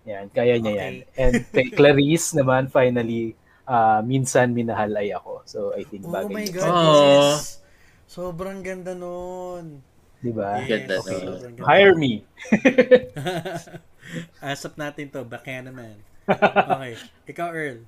yan, 0.05 0.25
kaya 0.29 0.55
niya 0.61 0.73
yan. 0.77 0.93
And 1.17 1.33
kay 1.49 1.73
Clarice 1.77 2.37
naman, 2.37 2.69
finally, 2.69 3.33
ah, 3.65 4.05
minsan 4.05 4.53
minahal 4.53 4.93
ay 4.93 5.11
ako. 5.11 5.41
So, 5.49 5.59
I 5.73 5.81
think 5.83 6.05
Oh 6.05 6.13
bagay. 6.13 6.29
my 6.31 6.45
niya. 6.45 6.61
God, 6.61 7.01
yes. 7.01 7.65
Sobrang 8.05 8.61
ganda 8.61 8.93
nun. 8.93 9.81
Di 10.21 10.29
ba? 10.29 10.61
Ganda 10.61 11.01
Yes, 11.01 11.09
ganda. 11.09 11.61
Hire 11.65 11.97
me. 11.97 12.21
Asap 14.41 14.77
natin 14.77 15.09
to, 15.09 15.21
baka 15.25 15.61
naman. 15.61 15.95
Okay. 16.25 16.97
Ikaw, 17.29 17.49
Earl. 17.53 17.85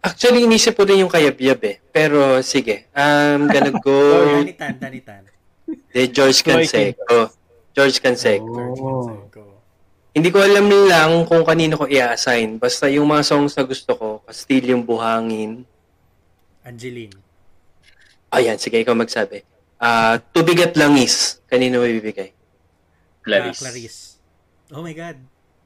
Actually, 0.00 0.48
inisip 0.48 0.72
ko 0.72 0.88
rin 0.88 1.04
yung 1.04 1.12
kayabyab 1.12 1.60
eh. 1.68 1.76
Pero 1.92 2.40
sige, 2.40 2.88
I'm 2.96 3.44
gonna 3.44 3.68
go 3.84 4.24
Tanitan, 4.40 4.74
tanitan. 4.80 5.22
de 5.68 6.08
George 6.08 6.40
Canseco. 6.40 7.28
George 7.76 8.00
Canseco. 8.00 8.48
Oh. 8.80 9.20
Hindi 10.16 10.32
ko 10.32 10.40
alam 10.40 10.66
lang 10.88 11.28
kung 11.28 11.44
kanino 11.44 11.76
ko 11.76 11.84
i-assign. 11.84 12.56
Basta 12.56 12.88
yung 12.88 13.06
mga 13.06 13.22
songs 13.22 13.52
na 13.54 13.62
gusto 13.62 13.92
ko, 13.94 14.06
Kastilyong 14.24 14.82
Buhangin. 14.82 15.62
Angeline. 16.64 17.14
Ayan, 18.32 18.56
sige, 18.56 18.80
ikaw 18.80 18.96
magsabi. 18.96 19.44
Ah, 19.76 20.16
Tubigat 20.18 20.74
Langis. 20.74 21.38
Kanino 21.46 21.78
mo 21.78 21.86
ibibigay? 21.86 22.32
Clarice. 23.22 23.60
Ah, 23.60 23.70
Clarice. 23.70 24.09
Oh 24.70 24.82
my 24.82 24.94
God. 24.94 25.16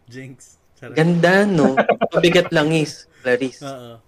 Jinx. 0.09 0.57
Charot. 0.81 0.97
Ganda, 0.97 1.45
no? 1.45 1.77
Tubigat 2.13 2.49
Langis. 2.53 3.05
Clarice. 3.21 3.61
Oo. 3.65 4.01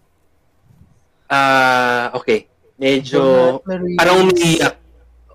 Ah, 1.28 2.12
okay. 2.16 2.48
Medyo 2.80 3.60
parang 3.96 4.28
umiiyak. 4.28 4.74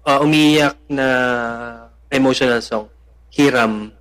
Ah, 0.01 0.19
umiiyak 0.21 0.77
na 0.89 1.07
emotional 2.09 2.61
song. 2.61 2.89
Hiram. 3.29 3.93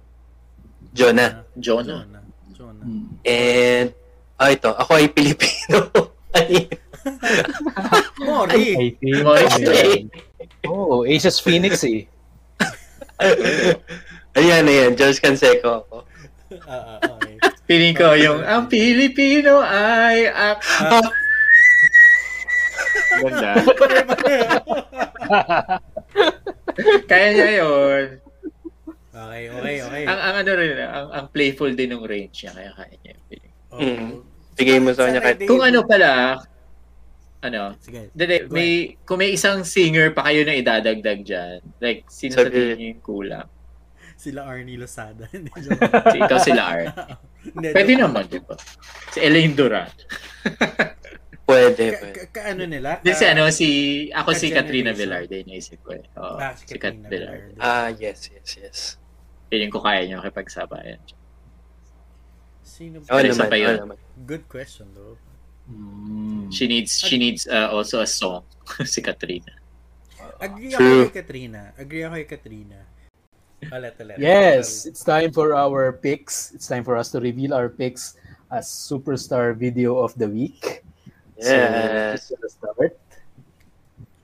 Jonah. 0.97 1.45
Jonah. 1.61 2.05
Jonah. 2.09 2.25
Jonah. 2.57 2.85
Hmm. 2.85 3.05
And 3.25 3.89
ah, 4.41 4.49
ito, 4.49 4.73
ako 4.73 4.91
ay 4.97 5.07
Pilipino. 5.13 5.79
Mori. 8.25 8.77
I 8.77 8.89
think. 8.97 9.25
Morris 9.25 9.57
Day. 9.61 10.09
yan. 10.09 10.11
Oh, 10.69 11.05
Aces 11.05 11.41
Phoenix 11.41 11.85
eh. 11.85 12.07
Ayan, 14.41 14.65
ayan. 14.65 14.93
George 14.97 15.21
Canseco 15.21 15.85
ako. 15.85 15.97
Ah, 16.67 16.97
ah, 16.97 16.99
okay. 16.99 17.37
Piling 17.69 17.95
ko 17.95 18.17
yung, 18.17 18.41
ang 18.43 18.67
Pilipino 18.67 19.63
ay 19.63 20.27
ak... 20.27 20.59
Ganda. 23.21 23.51
Kaya 27.11 27.27
niya 27.37 27.51
yun. 27.63 28.05
Okay, 29.11 29.43
okay, 29.53 29.77
okay. 29.85 30.03
Ang, 30.09 30.19
ang 30.19 30.35
ano 30.41 30.51
rin, 30.57 30.71
ang, 30.81 31.09
ang 31.13 31.27
playful 31.29 31.71
din 31.77 31.93
ng 31.93 32.05
range 32.09 32.47
niya, 32.47 32.53
kaya 32.57 32.71
kaya 32.73 32.95
niya 33.05 33.13
yung 33.13 33.27
piling. 33.29 33.55
Oo. 33.71 33.81
Mm. 33.81 34.11
Bigay 34.57 34.79
mo 34.81 34.91
sa 34.97 35.05
kanya 35.07 35.21
kahit. 35.21 35.45
Kung 35.45 35.63
ano 35.63 35.85
pala, 35.85 36.41
ano, 37.41 37.77
Sige. 37.81 38.13
Dali, 38.13 38.45
may, 38.53 38.97
kung 39.05 39.19
may 39.21 39.33
isang 39.33 39.65
singer 39.65 40.13
pa 40.13 40.29
kayo 40.29 40.45
na 40.45 40.57
idadagdag 40.57 41.21
dyan, 41.25 41.59
like, 41.81 42.05
sino 42.09 42.37
sa 42.37 42.45
Sabi- 42.45 42.53
tingin 42.53 42.77
niyo 42.77 42.89
yung 42.97 43.05
kulang? 43.05 43.49
Sila 44.21 44.45
Arnie 44.45 44.77
Losada. 44.77 45.25
Hindi. 45.33 45.49
Si, 45.49 46.17
ikaw 46.21 46.39
sila. 46.39 46.63
Hindi, 47.57 47.69
Pwede 47.73 47.93
naman, 47.97 48.29
di 48.29 48.37
ba? 48.37 48.53
Si 49.09 49.19
Elaine 49.19 49.57
Duran. 49.57 49.89
pwede. 51.49 51.85
Ka, 51.89 51.99
pwede. 51.99 52.13
ka, 52.13 52.23
ka- 52.31 52.47
ano 52.53 52.63
nila? 52.65 53.01
Di 53.01 53.11
si 53.11 53.25
Ka- 53.25 53.33
ano, 53.33 53.49
si, 53.49 53.69
ako 54.13 54.31
si 54.37 54.47
Ka- 54.49 54.61
Katrina 54.61 54.93
generation. 54.93 55.25
Velarde, 55.25 55.37
naisip 55.49 55.81
ko 55.81 55.97
eh. 55.97 56.05
Oo, 56.15 56.37
Ah, 56.37 56.53
si 56.53 56.69
si 56.69 56.77
Kat 56.77 56.93
Katrina. 56.93 57.09
Velarde. 57.09 57.53
Ah, 57.57 57.89
yes, 57.91 58.29
yes, 58.29 58.49
yes. 58.55 58.79
Feeling 59.49 59.73
ko 59.73 59.81
kaya 59.81 60.05
niyo 60.05 60.21
makipagsabayan. 60.21 61.01
Sino 62.61 63.01
Oo 63.01 63.09
Ano 63.11 63.25
naman, 63.27 63.49
pa 63.49 63.57
yun? 63.57 63.77
naman. 63.79 63.97
Good 64.23 64.45
question 64.47 64.93
though. 64.93 65.17
Hmm. 65.65 66.51
She 66.51 66.67
needs, 66.67 66.99
she 66.99 67.17
needs 67.17 67.47
uh, 67.47 67.71
also 67.71 67.99
a 67.99 68.07
song, 68.07 68.45
si 68.85 69.01
Katrina. 69.01 69.55
Agree 70.37 70.71
True. 70.71 71.09
ako 71.09 71.09
kay 71.09 71.17
Katrina. 71.17 71.61
Agree 71.75 72.03
ako 72.03 72.15
kay 72.17 72.29
Katrina. 72.29 72.79
Ulit, 73.69 73.95
ulit. 74.01 74.17
Yes, 74.17 74.89
it's 74.89 75.05
time 75.05 75.29
for 75.37 75.53
our 75.53 75.93
picks. 75.93 76.57
It's 76.57 76.65
time 76.65 76.81
for 76.81 76.97
us 76.97 77.13
to 77.13 77.21
reveal 77.21 77.53
our 77.53 77.69
picks 77.69 78.17
as 78.49 78.65
superstar 78.73 79.53
video 79.53 80.01
of 80.01 80.17
the 80.17 80.25
week. 80.25 80.81
Yes. 81.37 82.33
So, 82.33 82.41
start. 82.49 82.97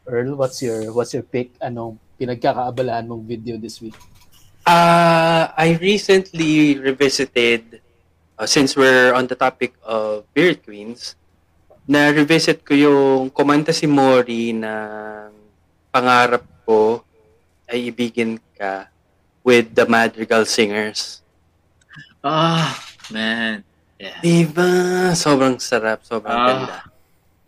Earl, 0.09 0.41
what's 0.41 0.65
your 0.65 0.89
what's 0.97 1.13
your 1.13 1.27
pick? 1.27 1.53
Anong 1.61 2.01
pinagkakaabalahan 2.17 3.05
mong 3.11 3.29
video 3.29 3.61
this 3.61 3.83
week? 3.85 3.97
Uh, 4.65 5.53
I 5.53 5.79
recently 5.79 6.81
revisited, 6.81 7.85
uh, 8.41 8.49
since 8.49 8.75
we're 8.75 9.15
on 9.15 9.29
the 9.29 9.37
topic 9.37 9.77
of 9.85 10.27
Beard 10.35 10.65
Queens, 10.65 11.15
na 11.87 12.11
revisit 12.11 12.67
ko 12.67 12.75
yung 12.75 13.31
kumanta 13.31 13.71
si 13.71 13.87
Mori 13.87 14.51
ng 14.51 15.31
pangarap 15.93 16.43
ko 16.67 17.05
ay 17.71 17.95
ibigin 17.95 18.43
ka 18.59 18.91
with 19.47 19.79
the 19.79 19.87
Madrigal 19.87 20.43
Singers. 20.43 21.23
Ah, 22.19 22.75
man. 23.15 23.63
Yeah. 23.95 24.19
Diba? 24.19 25.15
Sobrang 25.15 25.63
sarap, 25.63 26.03
sobrang 26.03 26.35
Ah. 26.35 26.47
ganda. 26.51 26.77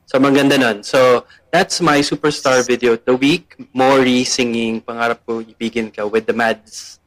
Sobrang 0.07 0.35
ganda 0.39 0.57
nun. 0.57 0.79
So, 0.87 1.27
that's 1.51 1.83
my 1.83 1.99
superstar 2.01 2.63
video 2.63 2.95
of 2.95 3.03
the 3.03 3.19
week. 3.19 3.59
Mori 3.75 4.23
singing 4.23 4.79
Pangarap 4.81 5.27
ko 5.27 5.43
ibigin 5.43 5.91
ka 5.91 6.07
with 6.07 6.25
the 6.25 6.33
Mads. 6.33 7.03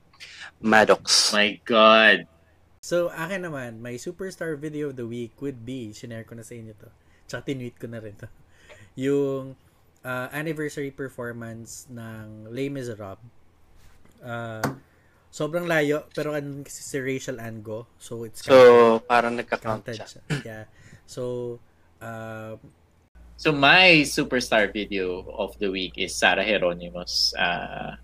Maddox. 0.62 1.34
My 1.34 1.58
God. 1.66 2.30
So, 2.86 3.10
akin 3.10 3.50
naman, 3.50 3.82
my 3.82 3.98
superstar 3.98 4.54
video 4.60 4.94
of 4.94 5.00
the 5.00 5.08
week 5.08 5.34
would 5.42 5.66
be, 5.66 5.90
sinare 5.90 6.28
ko 6.28 6.38
na 6.38 6.46
sa 6.46 6.54
inyo 6.54 6.78
to, 6.78 6.90
tsaka 7.26 7.50
tinweet 7.50 7.80
ko 7.82 7.90
na 7.90 7.98
rin 7.98 8.14
to, 8.14 8.30
yung 9.10 9.58
uh, 10.06 10.28
anniversary 10.30 10.94
performance 10.94 11.90
ng 11.90 12.52
Les 12.54 12.70
Miserables. 12.70 13.41
Uh, 14.22 14.64
sobrang 15.28 15.66
layo, 15.66 16.06
pero 16.14 16.32
kasi 16.64 16.82
si 16.86 16.98
Rachel 17.02 17.42
Ango, 17.42 17.88
so 17.98 18.24
it's 18.24 18.46
So, 18.46 19.02
parang 19.06 19.36
nagka-count 19.36 19.86
counted 19.86 19.98
siya. 19.98 20.08
siya. 20.08 20.22
Yeah. 20.46 20.64
So, 21.06 21.58
uh, 22.00 22.56
So 23.42 23.50
my 23.50 24.06
superstar 24.06 24.70
video 24.70 25.26
of 25.34 25.58
the 25.58 25.74
week 25.74 25.98
is 25.98 26.14
Sarah 26.14 26.46
Hieronymus 26.46 27.34
uh, 27.34 27.98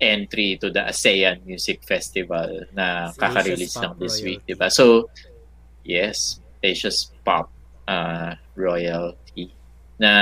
entry 0.00 0.56
to 0.56 0.72
the 0.72 0.88
ASEAN 0.88 1.44
Music 1.44 1.84
Festival 1.84 2.64
na 2.72 3.12
kaka-release 3.12 3.76
lang 3.76 3.92
this 4.00 4.20
Royalty. 4.20 4.24
week, 4.24 4.40
'di 4.48 4.56
ba? 4.56 4.72
So 4.72 5.12
yes, 5.84 6.40
Asia's 6.64 7.12
Pop 7.28 7.52
uh, 7.84 8.40
Royalty 8.56 9.52
na 10.00 10.12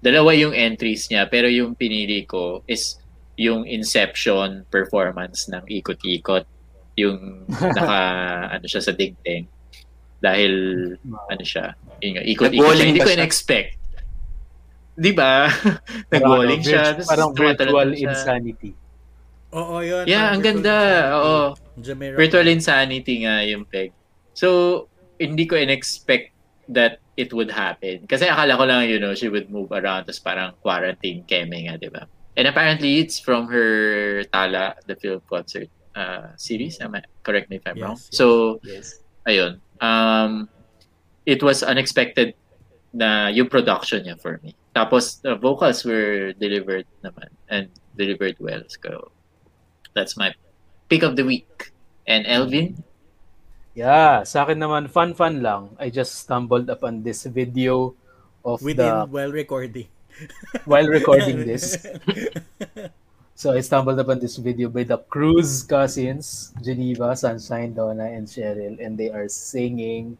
dalawa 0.00 0.32
yung 0.32 0.56
entries 0.56 1.12
niya 1.12 1.28
pero 1.28 1.44
yung 1.44 1.76
pinili 1.76 2.24
ko 2.24 2.64
is 2.64 2.96
yung 3.40 3.64
Inception 3.64 4.68
performance 4.68 5.48
ng 5.48 5.64
ikot-ikot 5.64 6.44
yung 7.00 7.48
naka 7.76 8.00
ano 8.52 8.64
siya 8.68 8.84
sa 8.84 8.92
dingding 8.92 9.48
dahil 10.20 10.52
ano 11.32 11.40
siya 11.40 11.72
yun 12.00 12.12
nga, 12.16 12.24
ikot-ikot 12.24 12.74
siya. 12.76 12.88
Hindi 12.88 13.00
ko 13.04 13.12
in-expect. 13.12 13.70
Di 14.96 15.12
ba? 15.12 15.48
Nag-walling 16.12 16.60
siya. 16.64 16.96
Parang 17.04 17.32
virtual 17.36 17.92
insanity. 17.92 18.72
oo, 19.52 19.80
yun. 19.84 20.04
Yeah, 20.08 20.32
ang 20.32 20.40
virtual 20.40 20.62
ganda. 20.64 20.76
insanity. 20.76 21.16
Oo. 21.16 22.16
Virtual 22.16 22.46
insanity 22.48 23.14
nga 23.24 23.34
yung 23.44 23.64
peg. 23.68 23.92
So, 24.32 24.88
hindi 25.20 25.44
ko 25.44 25.60
in-expect 25.60 26.32
that 26.72 27.00
it 27.20 27.32
would 27.36 27.52
happen. 27.52 28.08
Kasi 28.08 28.24
akala 28.24 28.56
ko 28.56 28.64
lang, 28.64 28.88
you 28.88 28.96
know, 28.96 29.12
she 29.12 29.28
would 29.28 29.52
move 29.52 29.68
around 29.72 30.08
tapos 30.08 30.22
parang 30.24 30.56
quarantine 30.64 31.20
keme 31.28 31.68
nga, 31.68 31.76
di 31.76 31.92
ba? 31.92 32.08
And 32.40 32.48
apparently, 32.48 33.04
it's 33.04 33.20
from 33.20 33.52
her 33.52 34.24
Tala, 34.32 34.72
the 34.88 34.96
film 34.96 35.20
concert 35.28 35.68
uh, 35.92 36.32
series. 36.40 36.80
Am 36.80 36.96
I, 36.96 37.04
correct 37.20 37.52
me 37.52 37.60
if 37.60 37.68
I'm 37.68 37.76
Yes, 37.76 37.84
wrong. 37.84 37.98
yes. 38.00 38.16
So, 38.16 38.26
Yes. 38.64 38.86
ayun. 39.28 39.60
Um, 39.84 40.48
it 41.28 41.44
was 41.44 41.60
unexpected 41.60 42.32
na 42.96 43.28
yung 43.28 43.52
production 43.52 44.08
niya 44.08 44.16
for 44.16 44.40
me. 44.40 44.56
Tapos, 44.72 45.20
the 45.20 45.36
vocals 45.36 45.84
were 45.84 46.32
delivered 46.40 46.88
naman 47.04 47.28
and 47.52 47.68
delivered 47.92 48.40
well. 48.40 48.64
So, 48.72 49.12
that's 49.92 50.16
my 50.16 50.32
pick 50.88 51.04
of 51.04 51.20
the 51.20 51.28
week. 51.28 51.76
And 52.08 52.24
Elvin? 52.24 52.80
Yeah, 53.76 54.24
sa 54.24 54.48
akin 54.48 54.64
naman, 54.64 54.88
fun-fun 54.88 55.44
lang. 55.44 55.76
I 55.76 55.92
just 55.92 56.24
stumbled 56.24 56.72
upon 56.72 57.04
this 57.04 57.28
video 57.28 57.92
of 58.48 58.64
Within 58.64 59.04
the 59.04 59.12
while 59.12 59.28
recording. 59.28 59.92
While 60.64 60.86
recording 60.88 61.44
this. 61.44 61.76
So 63.34 63.56
I 63.56 63.64
stumbled 63.64 63.96
upon 63.98 64.20
this 64.20 64.36
video 64.36 64.68
by 64.68 64.84
the 64.84 64.98
Cruz 65.08 65.64
cousins, 65.64 66.52
Geneva, 66.60 67.16
Sunshine, 67.16 67.72
Donna, 67.72 68.04
and 68.12 68.28
Cheryl, 68.28 68.76
and 68.84 69.00
they 69.00 69.08
are 69.08 69.28
singing 69.32 70.18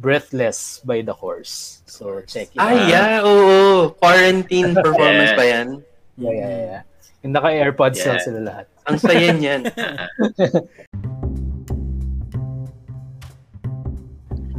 Breathless 0.00 0.80
by 0.80 1.02
the 1.04 1.12
Horse. 1.12 1.82
So 1.84 2.24
check 2.24 2.48
it 2.48 2.58
Ay, 2.58 2.72
out. 2.74 2.88
yeah, 2.88 3.20
oo. 3.20 3.90
Quarantine 4.00 4.72
performance 4.80 5.30
Yeah. 5.30 5.36
ba 5.36 5.44
yan? 5.44 5.68
Yeah, 6.16 6.32
yeah, 6.32 6.56
yeah. 6.56 6.80
Yung 7.22 7.32
naka-AirPods 7.36 8.00
lang 8.00 8.16
Yeah. 8.18 8.24
sila 8.24 8.40
lahat. 8.40 8.66
Ang 8.88 8.96
saya 8.98 9.28
niyan. 9.36 9.60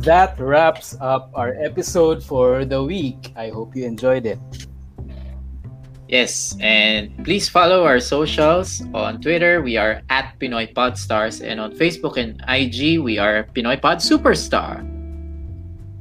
That 0.04 0.36
wraps 0.36 1.00
up 1.00 1.32
our 1.32 1.56
episode 1.56 2.20
for 2.20 2.68
the 2.68 2.84
week. 2.84 3.32
I 3.40 3.48
hope 3.48 3.72
you 3.72 3.88
enjoyed 3.88 4.28
it. 4.28 4.40
Yes, 6.12 6.60
and 6.60 7.08
please 7.24 7.48
follow 7.48 7.88
our 7.88 8.04
socials. 8.04 8.84
On 8.94 9.22
Twitter, 9.24 9.64
we 9.64 9.80
are 9.80 10.04
at 10.12 10.36
Pinoy 10.44 10.76
Podstars, 10.76 11.40
and 11.40 11.56
on 11.56 11.72
Facebook 11.80 12.20
and 12.20 12.36
IG, 12.52 13.00
we 13.00 13.16
are 13.16 13.48
Pinoy 13.56 13.80
Pod 13.80 14.04
Superstar. 14.04 14.84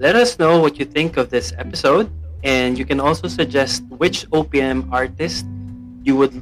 Let 0.02 0.16
us 0.16 0.34
know 0.36 0.58
what 0.58 0.82
you 0.82 0.84
think 0.84 1.16
of 1.16 1.30
this 1.30 1.54
episode, 1.56 2.10
and 2.42 2.76
you 2.76 2.84
can 2.84 2.98
also 2.98 3.28
suggest 3.28 3.86
which 4.02 4.26
OPM 4.34 4.90
artist 4.90 5.46
you 6.02 6.16
would 6.16 6.34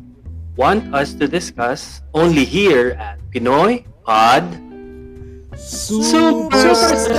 want 0.56 0.94
us 0.94 1.12
to 1.20 1.28
discuss 1.28 2.00
only 2.14 2.48
here 2.48 2.96
at 2.96 3.20
Pinoy 3.28 3.84
Pod 4.08 4.48
Superstar! 5.56 7.18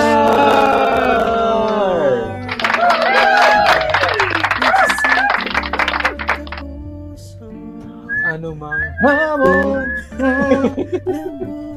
Ano 8.31 8.55
mang 8.55 8.79
hamon 9.03 9.83
Ng 10.15 11.67